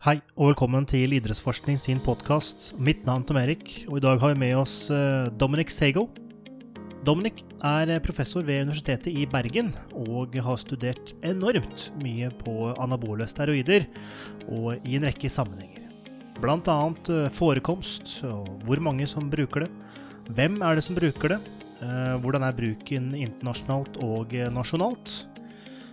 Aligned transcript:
Hei, 0.00 0.14
og 0.32 0.54
velkommen 0.54 0.86
til 0.88 1.12
Idrettsforskning 1.12 1.76
sin 1.76 1.98
podkast. 2.00 2.70
Mitt 2.80 3.02
navn 3.04 3.20
er 3.20 3.26
Tom 3.28 3.36
Erik, 3.36 3.72
og 3.84 3.98
i 3.98 4.00
dag 4.00 4.22
har 4.22 4.30
vi 4.32 4.40
med 4.40 4.54
oss 4.56 4.86
eh, 4.88 5.26
Dominic 5.36 5.74
Sego. 5.74 6.06
Dominic 7.04 7.42
er 7.60 7.92
professor 8.00 8.40
ved 8.40 8.62
Universitetet 8.64 9.12
i 9.12 9.26
Bergen 9.28 9.68
og 9.92 10.38
har 10.40 10.56
studert 10.56 11.12
enormt 11.20 11.90
mye 12.00 12.30
på 12.40 12.70
anabole 12.80 13.28
steroider 13.28 13.84
og 14.48 14.80
i 14.88 14.96
en 14.96 15.04
rekke 15.04 15.28
sammenhenger. 15.28 15.84
Annet 16.40 17.12
eh, 17.12 17.28
forekomst, 17.36 18.22
og 18.24 18.48
hvor 18.64 18.80
mange 18.80 19.04
som 19.04 19.28
bruker 19.28 19.66
det, 19.66 19.70
hvem 20.32 20.62
er 20.64 20.80
det 20.80 20.86
som 20.88 20.96
bruker 20.96 21.34
det, 21.34 21.42
eh, 21.84 22.16
hvordan 22.24 22.48
er 22.48 22.56
bruken 22.56 23.12
internasjonalt 23.20 24.00
og 24.00 24.32
nasjonalt, 24.56 25.18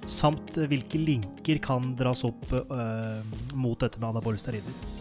samt 0.08 0.58
hvilke 0.72 1.00
linker 1.02 1.60
kan 1.64 1.92
dras 2.00 2.24
opp 2.28 2.48
uh, 2.54 3.20
mot 3.56 3.80
dette 3.80 4.00
med 4.02 4.10
anabole 4.14 4.40
steroider. 4.40 4.96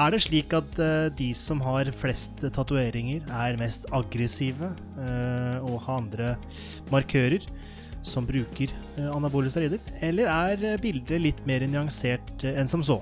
Er 0.00 0.14
det 0.14 0.22
slik 0.24 0.54
at 0.56 0.80
uh, 0.80 1.12
de 1.12 1.30
som 1.36 1.60
har 1.64 1.90
flest 1.96 2.40
tatoveringer, 2.40 3.26
er 3.28 3.60
mest 3.60 3.86
aggressive 3.92 4.72
uh, 4.96 5.58
og 5.60 5.78
har 5.86 6.00
andre 6.00 6.34
markører 6.92 7.44
som 8.02 8.26
bruker 8.26 8.72
anabole 9.12 9.52
steroider? 9.52 9.82
Eller 10.02 10.30
er 10.32 10.82
bildet 10.82 11.22
litt 11.22 11.42
mer 11.46 11.62
nyansert 11.68 12.42
enn 12.50 12.70
som 12.70 12.82
så? 12.82 12.98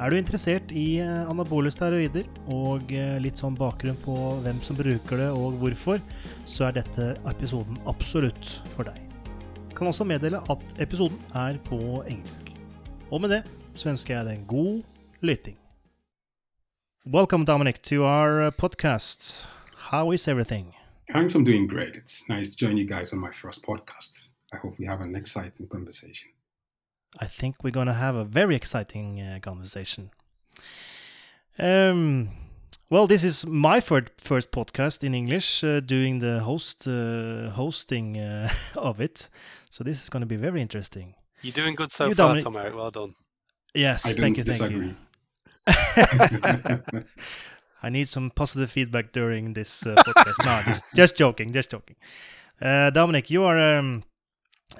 Er 0.00 0.12
du 0.12 0.16
interessert 0.16 0.72
i 0.72 1.00
anabole 1.00 1.72
steroider 1.72 2.28
og 2.48 2.92
litt 3.20 3.40
sånn 3.40 3.56
bakgrunn 3.56 4.00
på 4.00 4.16
hvem 4.46 4.62
som 4.64 4.78
bruker 4.80 5.24
det 5.24 5.28
og 5.36 5.60
hvorfor, 5.60 6.00
så 6.48 6.68
er 6.68 6.80
dette 6.80 7.12
episoden 7.28 7.80
absolutt 7.88 8.58
for 8.72 8.88
deg 8.88 9.09
kan 9.80 9.88
også 9.88 10.04
meddele 10.04 10.38
at 10.50 10.74
episoden 10.80 11.22
er 11.34 11.56
på 11.64 12.02
engelsk. 12.08 12.52
Og 13.10 13.20
med 13.20 13.28
det 13.28 13.42
så 13.74 13.88
ønsker 13.88 14.16
jeg 14.16 14.26
deg 14.26 14.34
en 14.34 14.46
god 14.46 14.82
lytting. 15.20 15.56
Welcome, 17.06 17.44
Dominic, 17.44 17.80
to 17.82 18.04
our 18.04 18.46
uh, 18.46 18.52
podcast. 18.58 19.48
How 19.90 20.12
is 20.12 20.28
everything? 20.28 20.74
Thanks, 21.12 21.34
I'm 21.34 21.44
doing 21.44 21.66
great. 21.70 21.94
It's 21.96 22.28
nice 22.28 22.50
to 22.50 22.66
join 22.66 22.76
you 22.76 22.86
guys 22.96 23.12
on 23.12 23.20
my 23.20 23.32
first 23.32 23.62
podcast. 23.62 24.32
I 24.52 24.56
hope 24.62 24.74
we 24.78 24.86
have 24.86 25.00
an 25.00 25.16
exciting 25.16 25.66
conversation. 25.68 26.28
I 27.18 27.26
think 27.26 27.64
we're 27.64 27.78
going 27.80 27.92
to 27.94 28.00
have 28.06 28.16
a 28.16 28.24
very 28.24 28.56
exciting 28.56 29.20
uh, 29.20 29.38
conversation. 29.40 30.10
Um, 31.58 32.28
well, 32.90 33.06
this 33.06 33.22
is 33.22 33.46
my 33.46 33.80
first 33.80 34.10
first 34.18 34.50
podcast 34.50 35.04
in 35.04 35.14
English, 35.14 35.62
uh, 35.62 35.80
doing 35.80 36.18
the 36.18 36.40
host 36.40 36.88
uh, 36.88 37.50
hosting 37.50 38.18
uh, 38.18 38.50
of 38.76 39.00
it. 39.00 39.28
So 39.70 39.84
this 39.84 40.02
is 40.02 40.10
going 40.10 40.22
to 40.22 40.26
be 40.26 40.36
very 40.36 40.60
interesting. 40.60 41.14
You're 41.42 41.54
doing 41.54 41.76
good 41.76 41.90
so 41.90 42.06
you 42.06 42.14
far, 42.14 42.40
Tom. 42.40 42.54
Well 42.54 42.90
done. 42.90 43.14
Yes, 43.74 44.04
I 44.04 44.20
thank 44.20 44.36
you, 44.36 44.44
disagree. 44.44 44.94
thank 45.66 46.82
you. 46.92 47.04
I 47.82 47.88
need 47.88 48.08
some 48.08 48.30
positive 48.30 48.70
feedback 48.70 49.12
during 49.12 49.54
this 49.54 49.86
uh, 49.86 49.94
podcast. 49.94 50.44
no, 50.44 50.62
just, 50.66 50.84
just 50.94 51.16
joking, 51.16 51.50
just 51.50 51.70
joking. 51.70 51.96
Uh, 52.60 52.90
Dominic, 52.90 53.30
you 53.30 53.44
are 53.44 53.58
um, 53.78 54.02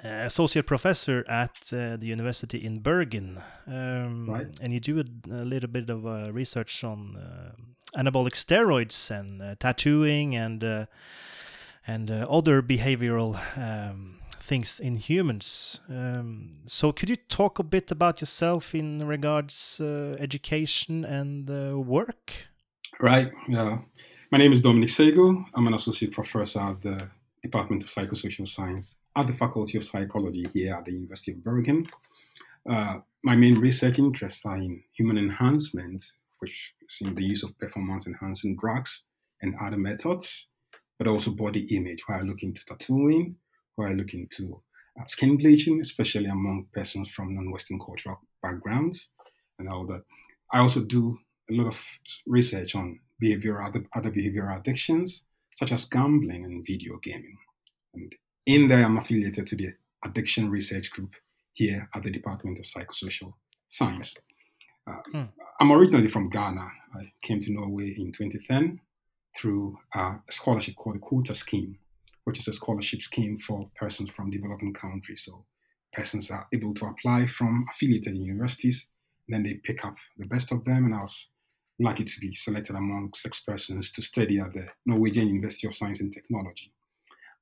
associate 0.03 0.67
professor 0.67 1.25
at 1.27 1.73
uh, 1.73 1.97
the 1.97 2.05
university 2.05 2.59
in 2.59 2.79
Bergen, 2.79 3.41
um, 3.65 4.29
right. 4.29 4.59
and 4.61 4.73
you 4.73 4.79
do 4.79 4.99
a, 4.99 5.05
a 5.31 5.45
little 5.45 5.69
bit 5.69 5.89
of 5.89 6.05
uh, 6.05 6.31
research 6.31 6.83
on 6.83 7.17
uh, 7.17 7.51
anabolic 7.95 8.33
steroids 8.33 9.11
and 9.11 9.41
uh, 9.41 9.55
tattooing 9.59 10.35
and 10.35 10.63
uh, 10.63 10.85
and 11.87 12.11
uh, 12.11 12.25
other 12.29 12.61
behavioral 12.61 13.39
um, 13.57 14.19
things 14.39 14.79
in 14.79 14.95
humans. 14.95 15.81
Um, 15.89 16.57
so, 16.65 16.91
could 16.91 17.09
you 17.09 17.15
talk 17.15 17.59
a 17.59 17.63
bit 17.63 17.91
about 17.91 18.21
yourself 18.21 18.75
in 18.75 18.99
regards 18.99 19.81
education 20.19 21.03
and 21.03 21.49
work? 21.85 22.49
Right. 22.99 23.31
Yeah. 23.47 23.79
My 24.31 24.37
name 24.37 24.53
is 24.53 24.61
Dominic 24.61 24.89
Sagoe. 24.89 25.43
I'm 25.55 25.67
an 25.67 25.73
associate 25.73 26.13
professor 26.13 26.61
at 26.61 26.81
the 26.81 27.09
Department 27.41 27.83
of 27.83 27.89
Psychosocial 27.89 28.47
Science 28.47 28.99
at 29.15 29.27
the 29.27 29.33
Faculty 29.33 29.77
of 29.77 29.83
Psychology 29.83 30.47
here 30.53 30.75
at 30.75 30.85
the 30.85 30.91
University 30.91 31.31
of 31.31 31.43
Bergen. 31.43 31.87
Uh, 32.69 32.99
my 33.23 33.35
main 33.35 33.57
research 33.57 33.99
interests 33.99 34.45
are 34.45 34.57
in 34.57 34.83
human 34.93 35.17
enhancement 35.17 36.03
which 36.41 36.73
is 36.81 36.97
in 37.01 37.15
the 37.15 37.23
use 37.23 37.43
of 37.43 37.57
performance 37.57 38.07
enhancing 38.07 38.57
drugs 38.57 39.07
and 39.41 39.55
other 39.61 39.77
methods, 39.77 40.49
but 40.97 41.07
also 41.07 41.31
body 41.31 41.61
image, 41.75 42.03
where 42.07 42.19
I 42.19 42.21
look 42.21 42.43
into 42.43 42.65
tattooing, 42.65 43.35
where 43.75 43.89
I 43.89 43.93
look 43.93 44.13
into 44.13 44.61
uh, 44.99 45.05
skin 45.05 45.37
bleaching, 45.37 45.79
especially 45.79 46.25
among 46.25 46.67
persons 46.73 47.09
from 47.09 47.35
non-Western 47.35 47.79
cultural 47.79 48.19
backgrounds, 48.41 49.11
and 49.59 49.69
all 49.69 49.85
that. 49.87 50.03
I 50.51 50.59
also 50.59 50.81
do 50.81 51.17
a 51.49 51.53
lot 51.53 51.67
of 51.67 51.99
research 52.25 52.75
on 52.75 52.99
behavioral 53.21 53.67
other, 53.67 53.85
other 53.95 54.11
behavioral 54.11 54.59
addictions, 54.59 55.25
such 55.55 55.71
as 55.71 55.85
gambling 55.85 56.43
and 56.45 56.65
video 56.65 56.97
gaming. 57.03 57.37
And 57.93 58.15
in 58.45 58.67
there, 58.67 58.83
I'm 58.83 58.97
affiliated 58.97 59.47
to 59.47 59.55
the 59.55 59.73
Addiction 60.03 60.49
Research 60.49 60.91
Group 60.91 61.13
here 61.53 61.89
at 61.93 62.03
the 62.03 62.11
Department 62.11 62.57
of 62.59 62.65
Psychosocial 62.65 63.33
Science. 63.67 64.17
Uh, 64.87 64.95
hmm. 65.11 65.23
I'm 65.59 65.71
originally 65.71 66.07
from 66.07 66.29
Ghana. 66.29 66.67
I 66.95 67.11
came 67.21 67.39
to 67.39 67.53
Norway 67.53 67.93
in 67.97 68.11
2010 68.11 68.79
through 69.37 69.77
a 69.93 70.15
scholarship 70.29 70.75
called 70.75 70.95
the 70.95 70.99
Quota 70.99 71.35
Scheme, 71.35 71.77
which 72.23 72.39
is 72.39 72.47
a 72.47 72.53
scholarship 72.53 73.01
scheme 73.01 73.37
for 73.37 73.69
persons 73.75 74.09
from 74.09 74.29
developing 74.29 74.73
countries. 74.73 75.23
So 75.25 75.45
persons 75.93 76.31
are 76.31 76.47
able 76.53 76.73
to 76.75 76.85
apply 76.85 77.27
from 77.27 77.65
affiliated 77.69 78.17
universities, 78.17 78.89
then 79.27 79.43
they 79.43 79.55
pick 79.55 79.85
up 79.85 79.95
the 80.17 80.25
best 80.25 80.51
of 80.51 80.65
them. 80.65 80.85
And 80.85 80.95
I 80.95 81.01
was 81.01 81.29
lucky 81.79 82.03
to 82.03 82.19
be 82.19 82.33
selected 82.33 82.75
among 82.75 83.11
six 83.15 83.41
persons 83.41 83.91
to 83.93 84.01
study 84.01 84.39
at 84.39 84.53
the 84.53 84.67
Norwegian 84.85 85.27
University 85.27 85.67
of 85.67 85.75
Science 85.75 86.01
and 86.01 86.11
Technology. 86.11 86.73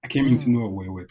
I 0.03 0.07
came 0.07 0.25
mm. 0.25 0.31
into 0.31 0.51
Norway 0.51 0.87
with 0.87 1.07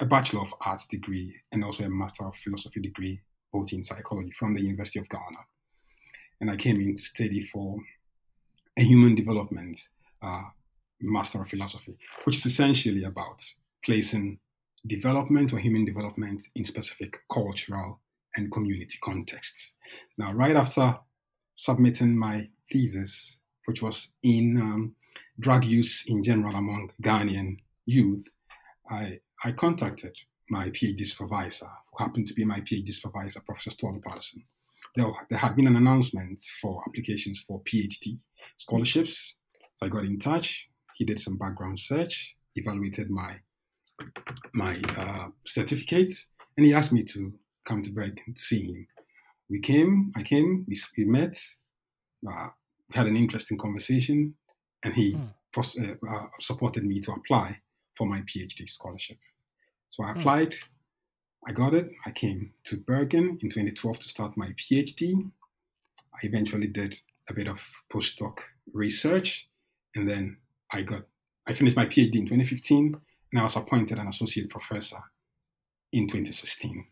a 0.00 0.06
Bachelor 0.06 0.40
of 0.40 0.54
Arts 0.64 0.86
degree 0.86 1.34
and 1.52 1.64
also 1.64 1.84
a 1.84 1.88
Master 1.88 2.26
of 2.26 2.36
Philosophy 2.36 2.80
degree, 2.80 3.20
both 3.52 3.72
in 3.72 3.82
psychology 3.82 4.32
from 4.32 4.54
the 4.54 4.62
University 4.62 4.98
of 4.98 5.08
Ghana 5.08 5.38
and 6.42 6.50
I 6.50 6.56
came 6.56 6.80
in 6.80 6.96
to 6.96 7.02
study 7.02 7.40
for 7.40 7.78
a 8.76 8.82
human 8.82 9.14
development 9.14 9.78
uh, 10.20 10.42
master 11.00 11.40
of 11.40 11.48
philosophy, 11.48 11.96
which 12.24 12.38
is 12.38 12.46
essentially 12.46 13.04
about 13.04 13.44
placing 13.84 14.40
development 14.84 15.52
or 15.52 15.58
human 15.58 15.84
development 15.84 16.42
in 16.56 16.64
specific 16.64 17.20
cultural 17.32 18.00
and 18.34 18.50
community 18.50 18.98
contexts. 19.00 19.76
Now, 20.18 20.32
right 20.32 20.56
after 20.56 20.98
submitting 21.54 22.18
my 22.18 22.48
thesis, 22.68 23.40
which 23.66 23.80
was 23.80 24.12
in 24.24 24.60
um, 24.60 24.96
drug 25.38 25.64
use 25.64 26.06
in 26.08 26.24
general 26.24 26.56
among 26.56 26.90
Ghanaian 27.00 27.58
youth, 27.86 28.26
I, 28.90 29.20
I 29.44 29.52
contacted 29.52 30.16
my 30.50 30.70
PhD 30.70 31.06
supervisor, 31.06 31.70
who 31.92 32.02
happened 32.02 32.26
to 32.26 32.34
be 32.34 32.44
my 32.44 32.58
PhD 32.60 32.92
supervisor, 32.92 33.42
Professor 33.46 33.70
Ståle 33.70 34.00
Pallesen, 34.00 34.42
there, 34.94 35.12
there 35.30 35.38
had 35.38 35.56
been 35.56 35.66
an 35.66 35.76
announcement 35.76 36.40
for 36.60 36.82
applications 36.86 37.40
for 37.46 37.62
PhD 37.62 38.18
scholarships. 38.56 39.40
So 39.54 39.86
I 39.86 39.88
got 39.88 40.04
in 40.04 40.18
touch. 40.18 40.68
He 40.94 41.04
did 41.04 41.18
some 41.18 41.38
background 41.38 41.78
search, 41.78 42.36
evaluated 42.54 43.10
my 43.10 43.36
my 44.52 44.80
uh, 44.98 45.28
certificates, 45.46 46.30
and 46.56 46.66
he 46.66 46.74
asked 46.74 46.92
me 46.92 47.04
to 47.04 47.32
come 47.64 47.82
to 47.82 47.92
Bergen 47.92 48.34
to 48.34 48.42
see 48.42 48.64
him. 48.64 48.86
We 49.48 49.60
came, 49.60 50.12
I 50.16 50.22
came, 50.22 50.64
we, 50.66 50.76
we 50.96 51.04
met, 51.04 51.36
uh, 52.26 52.48
we 52.88 52.96
had 52.96 53.06
an 53.06 53.16
interesting 53.16 53.58
conversation, 53.58 54.34
and 54.82 54.94
he 54.94 55.14
mm. 55.14 55.28
uh, 55.56 56.08
uh, 56.08 56.26
supported 56.40 56.84
me 56.84 57.00
to 57.00 57.12
apply 57.12 57.58
for 57.96 58.06
my 58.06 58.22
PhD 58.22 58.68
scholarship. 58.68 59.18
So 59.90 60.04
I 60.04 60.12
hmm. 60.12 60.20
applied. 60.20 60.52
Mm. 60.52 60.68
I 61.46 61.52
got 61.52 61.74
it. 61.74 61.90
I 62.06 62.10
came 62.10 62.52
to 62.64 62.76
Bergen 62.76 63.38
in 63.42 63.48
2012 63.48 63.98
to 64.00 64.08
start 64.08 64.36
my 64.36 64.48
PhD. 64.50 65.30
I 66.14 66.18
eventually 66.22 66.68
did 66.68 66.96
a 67.28 67.34
bit 67.34 67.48
of 67.48 67.60
postdoc 67.92 68.38
research, 68.72 69.48
and 69.94 70.08
then 70.08 70.38
I 70.72 70.82
got 70.82 71.02
I 71.46 71.52
finished 71.52 71.76
my 71.76 71.86
PhD 71.86 72.14
in 72.16 72.26
2015, 72.26 72.96
and 73.32 73.40
I 73.40 73.42
was 73.42 73.56
appointed 73.56 73.98
an 73.98 74.08
associate 74.08 74.50
professor 74.50 74.98
in 75.92 76.06
2016, 76.06 76.86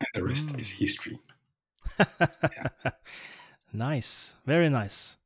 and 0.00 0.08
the 0.14 0.24
rest 0.24 0.48
mm. 0.48 0.60
is 0.60 0.70
history. 0.70 1.20
Nice, 3.72 4.34
very 4.44 4.68
nice. 4.68 5.16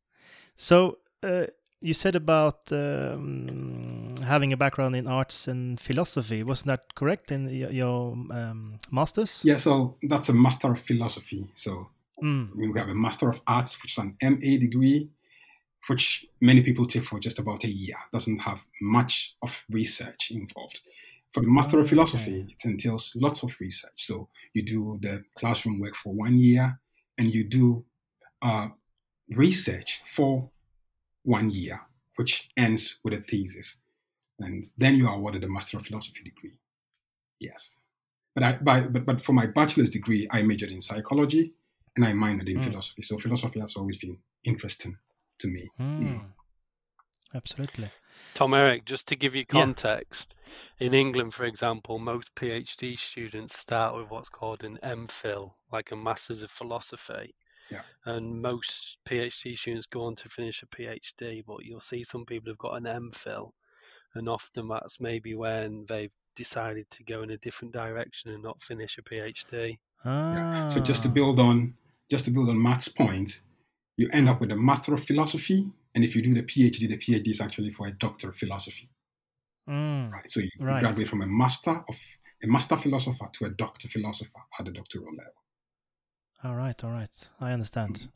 So, 0.55 0.99
uh, 1.23 1.47
you 1.81 1.95
said 1.95 2.17
about 2.17 2.73
um, 2.73 4.15
having 4.25 4.53
a 4.53 4.57
background 4.57 4.97
in 4.97 5.07
arts 5.07 5.47
and 5.47 5.79
philosophy. 5.79 6.43
Wasn't 6.43 6.67
that 6.67 6.95
correct 6.95 7.31
in 7.31 7.49
your 7.49 8.13
um, 8.31 8.79
master's? 8.91 9.45
Yeah, 9.45 9.57
so 9.57 9.97
that's 10.03 10.29
a 10.29 10.33
master 10.33 10.73
of 10.73 10.81
philosophy. 10.81 11.49
So 11.55 11.89
mm. 12.23 12.49
we 12.57 12.79
have 12.79 12.89
a 12.89 12.95
master 12.95 13.29
of 13.29 13.41
arts, 13.47 13.83
which 13.83 13.93
is 13.93 13.99
an 13.99 14.17
MA 14.23 14.59
degree, 14.59 15.11
which 15.89 16.27
many 16.41 16.63
people 16.63 16.87
take 16.87 17.05
for 17.05 17.21
just 17.21 17.39
about 17.39 17.65
a 17.65 17.71
year. 17.71 17.97
Doesn't 18.13 18.39
have 18.39 18.65
much 18.81 19.37
of 19.43 19.65
research 19.71 20.31
involved. 20.31 20.81
For 21.33 21.41
the 21.41 21.49
master 21.49 21.79
of 21.81 21.89
philosophy, 21.89 22.41
okay. 22.41 22.55
it 22.59 22.65
entails 22.65 23.13
lots 23.15 23.43
of 23.43 23.55
research. 23.61 23.93
So 23.97 24.29
you 24.55 24.63
do 24.63 24.99
the 25.03 25.25
classroom 25.39 25.81
work 25.81 25.95
for 25.95 26.15
one 26.15 26.39
year, 26.39 26.81
and 27.19 27.35
you 27.35 27.45
do 27.45 27.85
uh, 28.41 28.69
research 29.29 30.01
for 30.07 30.51
one 31.27 31.51
year, 31.51 31.81
which 32.17 32.49
ends 32.57 32.99
with 33.05 33.15
a 33.15 33.19
thesis. 33.19 33.83
And 34.39 34.65
then 34.79 34.97
you 34.97 35.09
are 35.09 35.15
awarded 35.15 35.45
a 35.45 35.49
Master 35.49 35.79
of 35.79 35.87
Philosophy 35.87 36.23
degree. 36.23 36.55
Yes. 37.41 37.79
But, 38.35 38.45
I, 38.45 38.53
by, 38.53 38.81
but, 38.83 39.05
but 39.05 39.23
for 39.23 39.33
my 39.33 39.47
bachelor's 39.47 39.91
degree, 39.91 40.29
I 40.31 40.43
majored 40.43 40.71
in 40.71 40.81
psychology 40.81 41.55
and 41.97 42.05
I 42.05 42.13
minored 42.13 42.49
in 42.49 42.61
mm. 42.61 42.65
philosophy. 42.65 43.03
So 43.03 43.19
philosophy 43.19 43.61
has 43.61 43.77
always 43.77 43.97
been 43.97 44.19
interesting 44.45 44.97
to 45.39 45.49
me. 45.49 45.69
Mm. 45.81 46.01
Mm. 46.01 46.25
Absolutely. 47.35 47.91
Tom 48.35 48.55
Erik, 48.55 48.85
just 48.85 49.09
to 49.09 49.17
give 49.17 49.35
you 49.35 49.45
context, 49.45 50.35
yeah. 50.79 50.87
in 50.87 50.95
England, 50.95 51.35
for 51.35 51.45
example, 51.45 51.99
most 51.99 52.35
PhD 52.35 52.99
students 52.99 53.59
start 53.59 53.97
with 53.97 54.11
what's 54.11 54.29
called 54.29 54.65
an 54.65 54.79
MPhil, 54.83 55.53
like 55.73 55.91
a 55.91 55.97
Masters 55.97 56.43
of 56.43 56.51
Philosophy. 56.51 57.35
Yeah. 57.71 57.83
And 58.05 58.41
most 58.41 58.99
PhD 59.09 59.57
students 59.57 59.87
go 59.87 60.03
on 60.03 60.15
to 60.17 60.29
finish 60.29 60.63
a 60.63 60.67
PhD, 60.67 61.45
but 61.47 61.65
you'll 61.65 61.81
see 61.81 62.05
some 62.05 62.25
people 62.25 62.51
have 62.51 62.59
got 62.59 62.77
an 62.77 62.85
MPhil, 62.85 63.51
and 64.15 64.29
often 64.29 64.69
that's 64.69 65.01
maybe 65.01 65.35
when 65.35 65.85
they've 65.89 66.13
decided 66.37 66.89
to 66.91 67.05
go 67.05 67.23
in 67.23 67.31
a 67.31 67.39
different 67.39 67.73
direction 67.73 68.31
and 68.31 68.43
not 68.43 68.63
finish 68.63 68.99
a 68.99 69.03
PhD. 69.03 69.79
Ah. 70.05 70.35
Yeah. 70.35 70.69
So 70.69 70.81
just 70.81 71.03
to 71.05 71.09
build 71.09 71.41
on, 71.41 71.75
just 72.11 72.27
to 72.27 72.31
build 72.31 72.49
on 72.49 72.63
Matt's 72.63 72.89
point, 72.89 73.41
you 73.97 74.09
end 74.13 74.29
up 74.29 74.41
with 74.41 74.53
a 74.53 74.57
Master 74.57 74.95
of 74.95 75.03
Philosophy 75.03 75.71
and 75.97 76.05
if 76.05 76.15
you 76.15 76.21
do 76.21 76.35
the 76.35 76.43
PhD, 76.43 76.89
the 76.89 76.99
PhD 76.99 77.31
is 77.31 77.41
actually 77.41 77.71
for 77.71 77.87
a 77.87 77.91
doctor 77.91 78.29
of 78.29 78.37
philosophy. 78.37 78.91
Mm, 79.69 80.13
right. 80.13 80.31
So 80.31 80.41
you 80.41 80.51
right. 80.61 80.81
graduate 80.81 81.09
from 81.09 81.23
a 81.23 81.27
master 81.27 81.83
of 81.89 81.97
a 82.45 82.47
master 82.47 82.77
philosopher 82.77 83.31
to 83.33 83.47
a 83.47 83.49
doctor 83.49 83.89
philosopher 83.89 84.41
at 84.59 84.67
the 84.67 84.73
doctoral 84.73 85.15
level. 85.17 85.33
All 86.45 86.55
right, 86.55 86.83
all 86.85 86.91
right. 86.91 87.31
I 87.41 87.53
understand. 87.53 88.09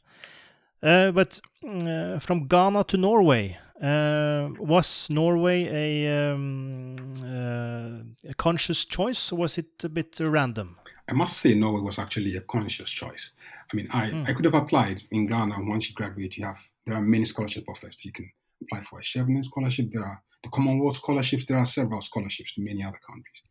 Uh, 0.83 1.11
but 1.11 1.41
uh, 1.67 2.19
from 2.19 2.47
Ghana 2.47 2.85
to 2.85 2.97
Norway, 2.97 3.59
uh, 3.83 4.49
was 4.59 5.09
Norway 5.11 6.05
a, 6.07 6.33
um, 6.33 7.13
uh, 7.23 8.29
a 8.31 8.35
conscious 8.37 8.85
choice 8.85 9.33
or 9.33 9.37
was 9.37 9.59
it 9.59 9.85
a 9.85 9.89
bit 9.89 10.19
random? 10.21 10.77
I 11.09 11.13
must 11.13 11.39
say 11.39 11.55
Norway 11.55 11.81
was 11.81 11.99
actually 11.99 12.37
a 12.37 12.41
conscious 12.41 12.91
choice. 12.91 13.33
I 13.73 13.77
mean, 13.77 13.89
I, 13.91 14.11
mm. 14.11 14.29
I 14.29 14.33
could 14.33 14.45
have 14.45 14.55
applied 14.55 15.03
in 15.11 15.27
Ghana. 15.27 15.57
Once 15.59 15.89
you 15.89 15.95
graduate, 15.95 16.37
you 16.37 16.45
have 16.45 16.61
there 16.87 16.95
are 16.95 17.01
many 17.01 17.25
scholarship 17.25 17.65
offers. 17.69 18.05
You 18.05 18.13
can 18.13 18.31
apply 18.63 18.83
for 18.83 18.99
a 18.99 19.03
Chevening 19.03 19.45
scholarship. 19.45 19.91
There 19.91 20.05
are 20.05 20.23
the 20.43 20.51
Commonwealth 20.51 20.97
scholarships. 20.97 21.47
There 21.47 21.59
are 21.59 21.65
several 21.65 22.01
scholarships 22.01 22.55
to 22.55 22.63
many 22.63 22.83
other 22.83 22.99
countries. 23.07 23.43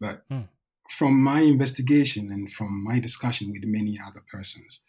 But 0.00 0.28
mm. 0.28 0.48
From 0.98 1.22
my 1.22 1.40
investigation 1.40 2.30
and 2.30 2.52
from 2.52 2.84
my 2.84 2.98
discussion 2.98 3.50
with 3.50 3.64
many 3.64 3.98
other 4.06 4.22
persons, 4.30 4.80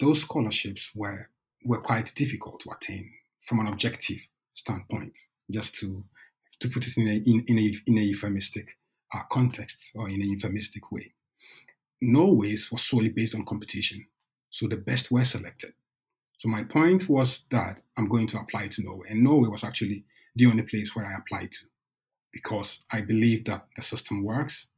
those 0.00 0.22
scholarships 0.22 0.90
were 0.94 1.28
were 1.64 1.80
quite 1.80 2.12
difficult 2.14 2.60
to 2.60 2.70
attain 2.70 3.10
from 3.40 3.60
an 3.60 3.66
objective 3.66 4.26
standpoint. 4.54 5.18
Just 5.50 5.76
to 5.76 6.04
to 6.60 6.68
put 6.68 6.86
it 6.86 6.96
in 6.96 7.08
a 7.08 7.16
in, 7.30 7.44
in 7.46 7.58
a 7.58 7.74
in 7.86 7.98
a 7.98 8.02
euphemistic 8.02 8.76
uh, 9.14 9.22
context 9.30 9.92
or 9.94 10.08
in 10.08 10.20
a 10.20 10.24
euphemistic 10.24 10.90
way. 10.92 11.12
Norway's 12.00 12.70
was 12.70 12.82
solely 12.82 13.08
based 13.08 13.34
on 13.34 13.44
competition, 13.44 14.06
so 14.50 14.66
the 14.66 14.76
best 14.76 15.10
were 15.10 15.24
selected. 15.24 15.72
So 16.38 16.48
my 16.48 16.62
point 16.64 17.08
was 17.08 17.46
that 17.50 17.82
I'm 17.96 18.08
going 18.08 18.28
to 18.28 18.38
apply 18.38 18.68
to 18.68 18.82
Norway. 18.82 19.08
And 19.10 19.24
Norway 19.24 19.48
was 19.48 19.64
actually 19.64 20.04
the 20.36 20.46
only 20.46 20.62
place 20.62 20.94
where 20.94 21.06
I 21.06 21.18
applied 21.18 21.50
to 21.52 21.66
because 22.32 22.84
I 22.92 23.00
believe 23.00 23.44
that 23.46 23.66
the 23.74 23.82
system 23.82 24.22
works 24.22 24.70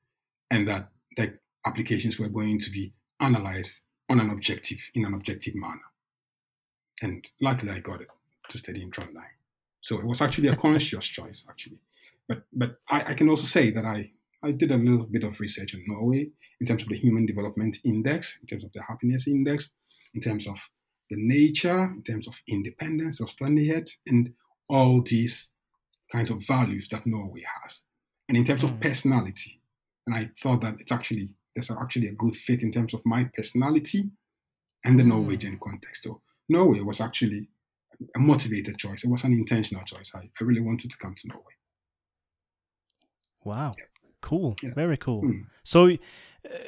and 0.50 0.68
that 0.68 0.88
the 1.16 1.38
applications 1.66 2.18
were 2.18 2.28
going 2.28 2.58
to 2.58 2.70
be 2.70 2.92
analyzed 3.20 3.82
on 4.08 4.20
an 4.20 4.30
objective, 4.30 4.78
in 4.94 5.04
an 5.04 5.14
objective 5.14 5.54
manner. 5.54 5.80
And 7.02 7.24
luckily 7.40 7.72
I 7.72 7.78
got 7.78 8.00
it 8.00 8.08
to 8.48 8.58
study 8.58 8.82
in 8.82 8.90
Trondheim. 8.90 9.36
So 9.80 9.98
it 9.98 10.04
was 10.04 10.20
actually 10.20 10.48
a 10.48 10.56
conscious 10.66 11.06
choice, 11.06 11.46
actually. 11.48 11.78
But 12.28 12.42
but 12.52 12.76
I, 12.88 13.12
I 13.12 13.14
can 13.14 13.28
also 13.28 13.44
say 13.44 13.70
that 13.70 13.84
I, 13.84 14.10
I 14.42 14.52
did 14.52 14.70
a 14.70 14.76
little 14.76 15.06
bit 15.06 15.24
of 15.24 15.40
research 15.40 15.74
on 15.74 15.82
Norway 15.86 16.30
in 16.60 16.66
terms 16.66 16.82
of 16.82 16.88
the 16.88 16.96
Human 16.96 17.26
Development 17.26 17.76
Index, 17.84 18.38
in 18.40 18.46
terms 18.46 18.64
of 18.64 18.72
the 18.72 18.82
Happiness 18.82 19.26
Index, 19.26 19.74
in 20.14 20.20
terms 20.20 20.46
of 20.46 20.58
the 21.10 21.16
nature, 21.18 21.84
in 21.84 22.02
terms 22.02 22.28
of 22.28 22.40
independence, 22.46 23.20
of 23.20 23.28
standardhood, 23.28 23.90
and 24.06 24.32
all 24.68 25.02
these 25.02 25.50
kinds 26.12 26.30
of 26.30 26.46
values 26.46 26.88
that 26.90 27.06
Norway 27.06 27.44
has. 27.62 27.84
And 28.28 28.36
in 28.36 28.44
terms 28.44 28.60
mm. 28.60 28.64
of 28.64 28.70
hmm. 28.70 28.80
personality, 28.80 29.59
and 30.10 30.18
I 30.18 30.30
thought 30.42 30.60
that 30.62 30.74
it's 30.80 30.92
actually 30.92 31.30
there's 31.54 31.70
actually 31.70 32.08
a 32.08 32.12
good 32.12 32.36
fit 32.36 32.62
in 32.62 32.70
terms 32.70 32.94
of 32.94 33.02
my 33.04 33.24
personality 33.34 34.10
and 34.84 34.98
the 34.98 35.02
mm. 35.02 35.08
Norwegian 35.08 35.58
context. 35.62 36.04
So 36.04 36.20
Norway 36.48 36.80
was 36.80 37.00
actually 37.00 37.48
a 38.16 38.18
motivated 38.18 38.78
choice. 38.78 39.04
It 39.04 39.10
was 39.10 39.24
an 39.24 39.32
intentional 39.32 39.84
choice. 39.84 40.12
I, 40.14 40.30
I 40.40 40.44
really 40.44 40.60
wanted 40.60 40.90
to 40.90 40.96
come 40.96 41.14
to 41.16 41.28
Norway. 41.28 41.54
Wow. 43.44 43.74
Yeah. 43.78 43.84
Cool. 44.22 44.56
Yeah. 44.62 44.74
Very 44.74 44.96
cool. 44.96 45.22
Mm. 45.22 45.44
So, 45.64 45.88
uh, 45.88 45.96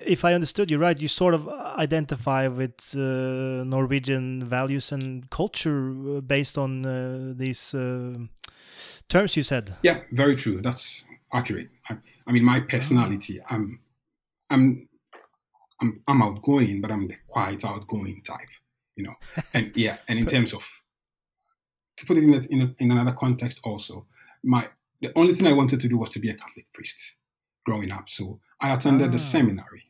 if 0.07 0.25
I 0.25 0.33
understood 0.33 0.71
you 0.71 0.79
right, 0.79 0.99
you 0.99 1.07
sort 1.07 1.35
of 1.35 1.47
identify 1.49 2.49
with 2.49 2.95
uh, 2.97 3.63
Norwegian 3.65 4.43
values 4.43 4.91
and 4.91 5.29
culture 5.29 5.91
uh, 5.91 6.21
based 6.23 6.57
on 6.57 6.87
uh, 6.87 7.35
these 7.37 7.75
uh, 7.75 8.15
terms 9.09 9.37
you 9.37 9.43
said. 9.43 9.75
Yeah, 9.83 10.01
very 10.13 10.35
true. 10.35 10.63
That's 10.63 11.05
accurate. 11.33 11.71
I, 11.89 11.97
I 12.27 12.33
mean, 12.33 12.45
my 12.45 12.61
personality, 12.61 13.41
oh. 13.41 13.47
I'm, 13.51 13.81
I'm, 14.51 14.89
I'm, 15.81 16.03
I'm 16.07 16.23
outgoing, 16.23 16.81
but 16.81 16.91
I'm 16.91 17.09
the 17.09 17.17
quiet, 17.27 17.65
outgoing 17.65 18.23
type. 18.25 18.49
You 18.97 19.05
know, 19.05 19.15
and 19.55 19.75
yeah, 19.77 19.97
and 20.09 20.19
in 20.19 20.27
terms 20.27 20.53
of 20.53 20.69
to 21.97 22.07
put 22.07 22.19
it 22.19 22.25
in, 22.25 22.35
a, 22.35 22.41
in, 22.51 22.63
a, 22.63 22.75
in 22.79 22.91
another 22.91 23.13
context, 23.13 23.61
also, 23.65 24.07
my 24.45 24.69
the 25.01 25.13
only 25.17 25.35
thing 25.35 25.49
I 25.49 25.53
wanted 25.53 25.81
to 25.81 25.89
do 25.89 25.99
was 25.99 26.11
to 26.11 26.21
be 26.21 26.31
a 26.31 26.35
Catholic 26.35 26.73
priest 26.73 27.17
growing 27.65 27.91
up. 27.91 28.09
So 28.09 28.41
I 28.61 28.73
attended 28.73 29.09
ah. 29.09 29.13
the 29.13 29.19
seminary 29.19 29.85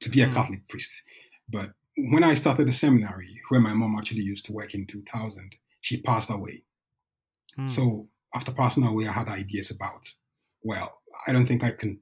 to 0.00 0.10
be 0.10 0.22
a 0.22 0.26
mm. 0.26 0.34
Catholic 0.34 0.66
priest. 0.68 1.02
But 1.48 1.70
when 1.96 2.24
I 2.24 2.34
started 2.34 2.66
the 2.66 2.72
seminary, 2.72 3.40
where 3.48 3.60
my 3.60 3.74
mom 3.74 3.96
actually 3.98 4.22
used 4.22 4.46
to 4.46 4.52
work 4.52 4.74
in 4.74 4.86
2000, 4.86 5.54
she 5.80 6.00
passed 6.00 6.30
away. 6.30 6.64
Mm. 7.58 7.68
So 7.68 8.08
after 8.34 8.52
passing 8.52 8.86
away, 8.86 9.06
I 9.06 9.12
had 9.12 9.28
ideas 9.28 9.70
about, 9.70 10.08
well, 10.62 11.00
I 11.26 11.32
don't 11.32 11.46
think 11.46 11.64
I 11.64 11.72
can 11.72 12.00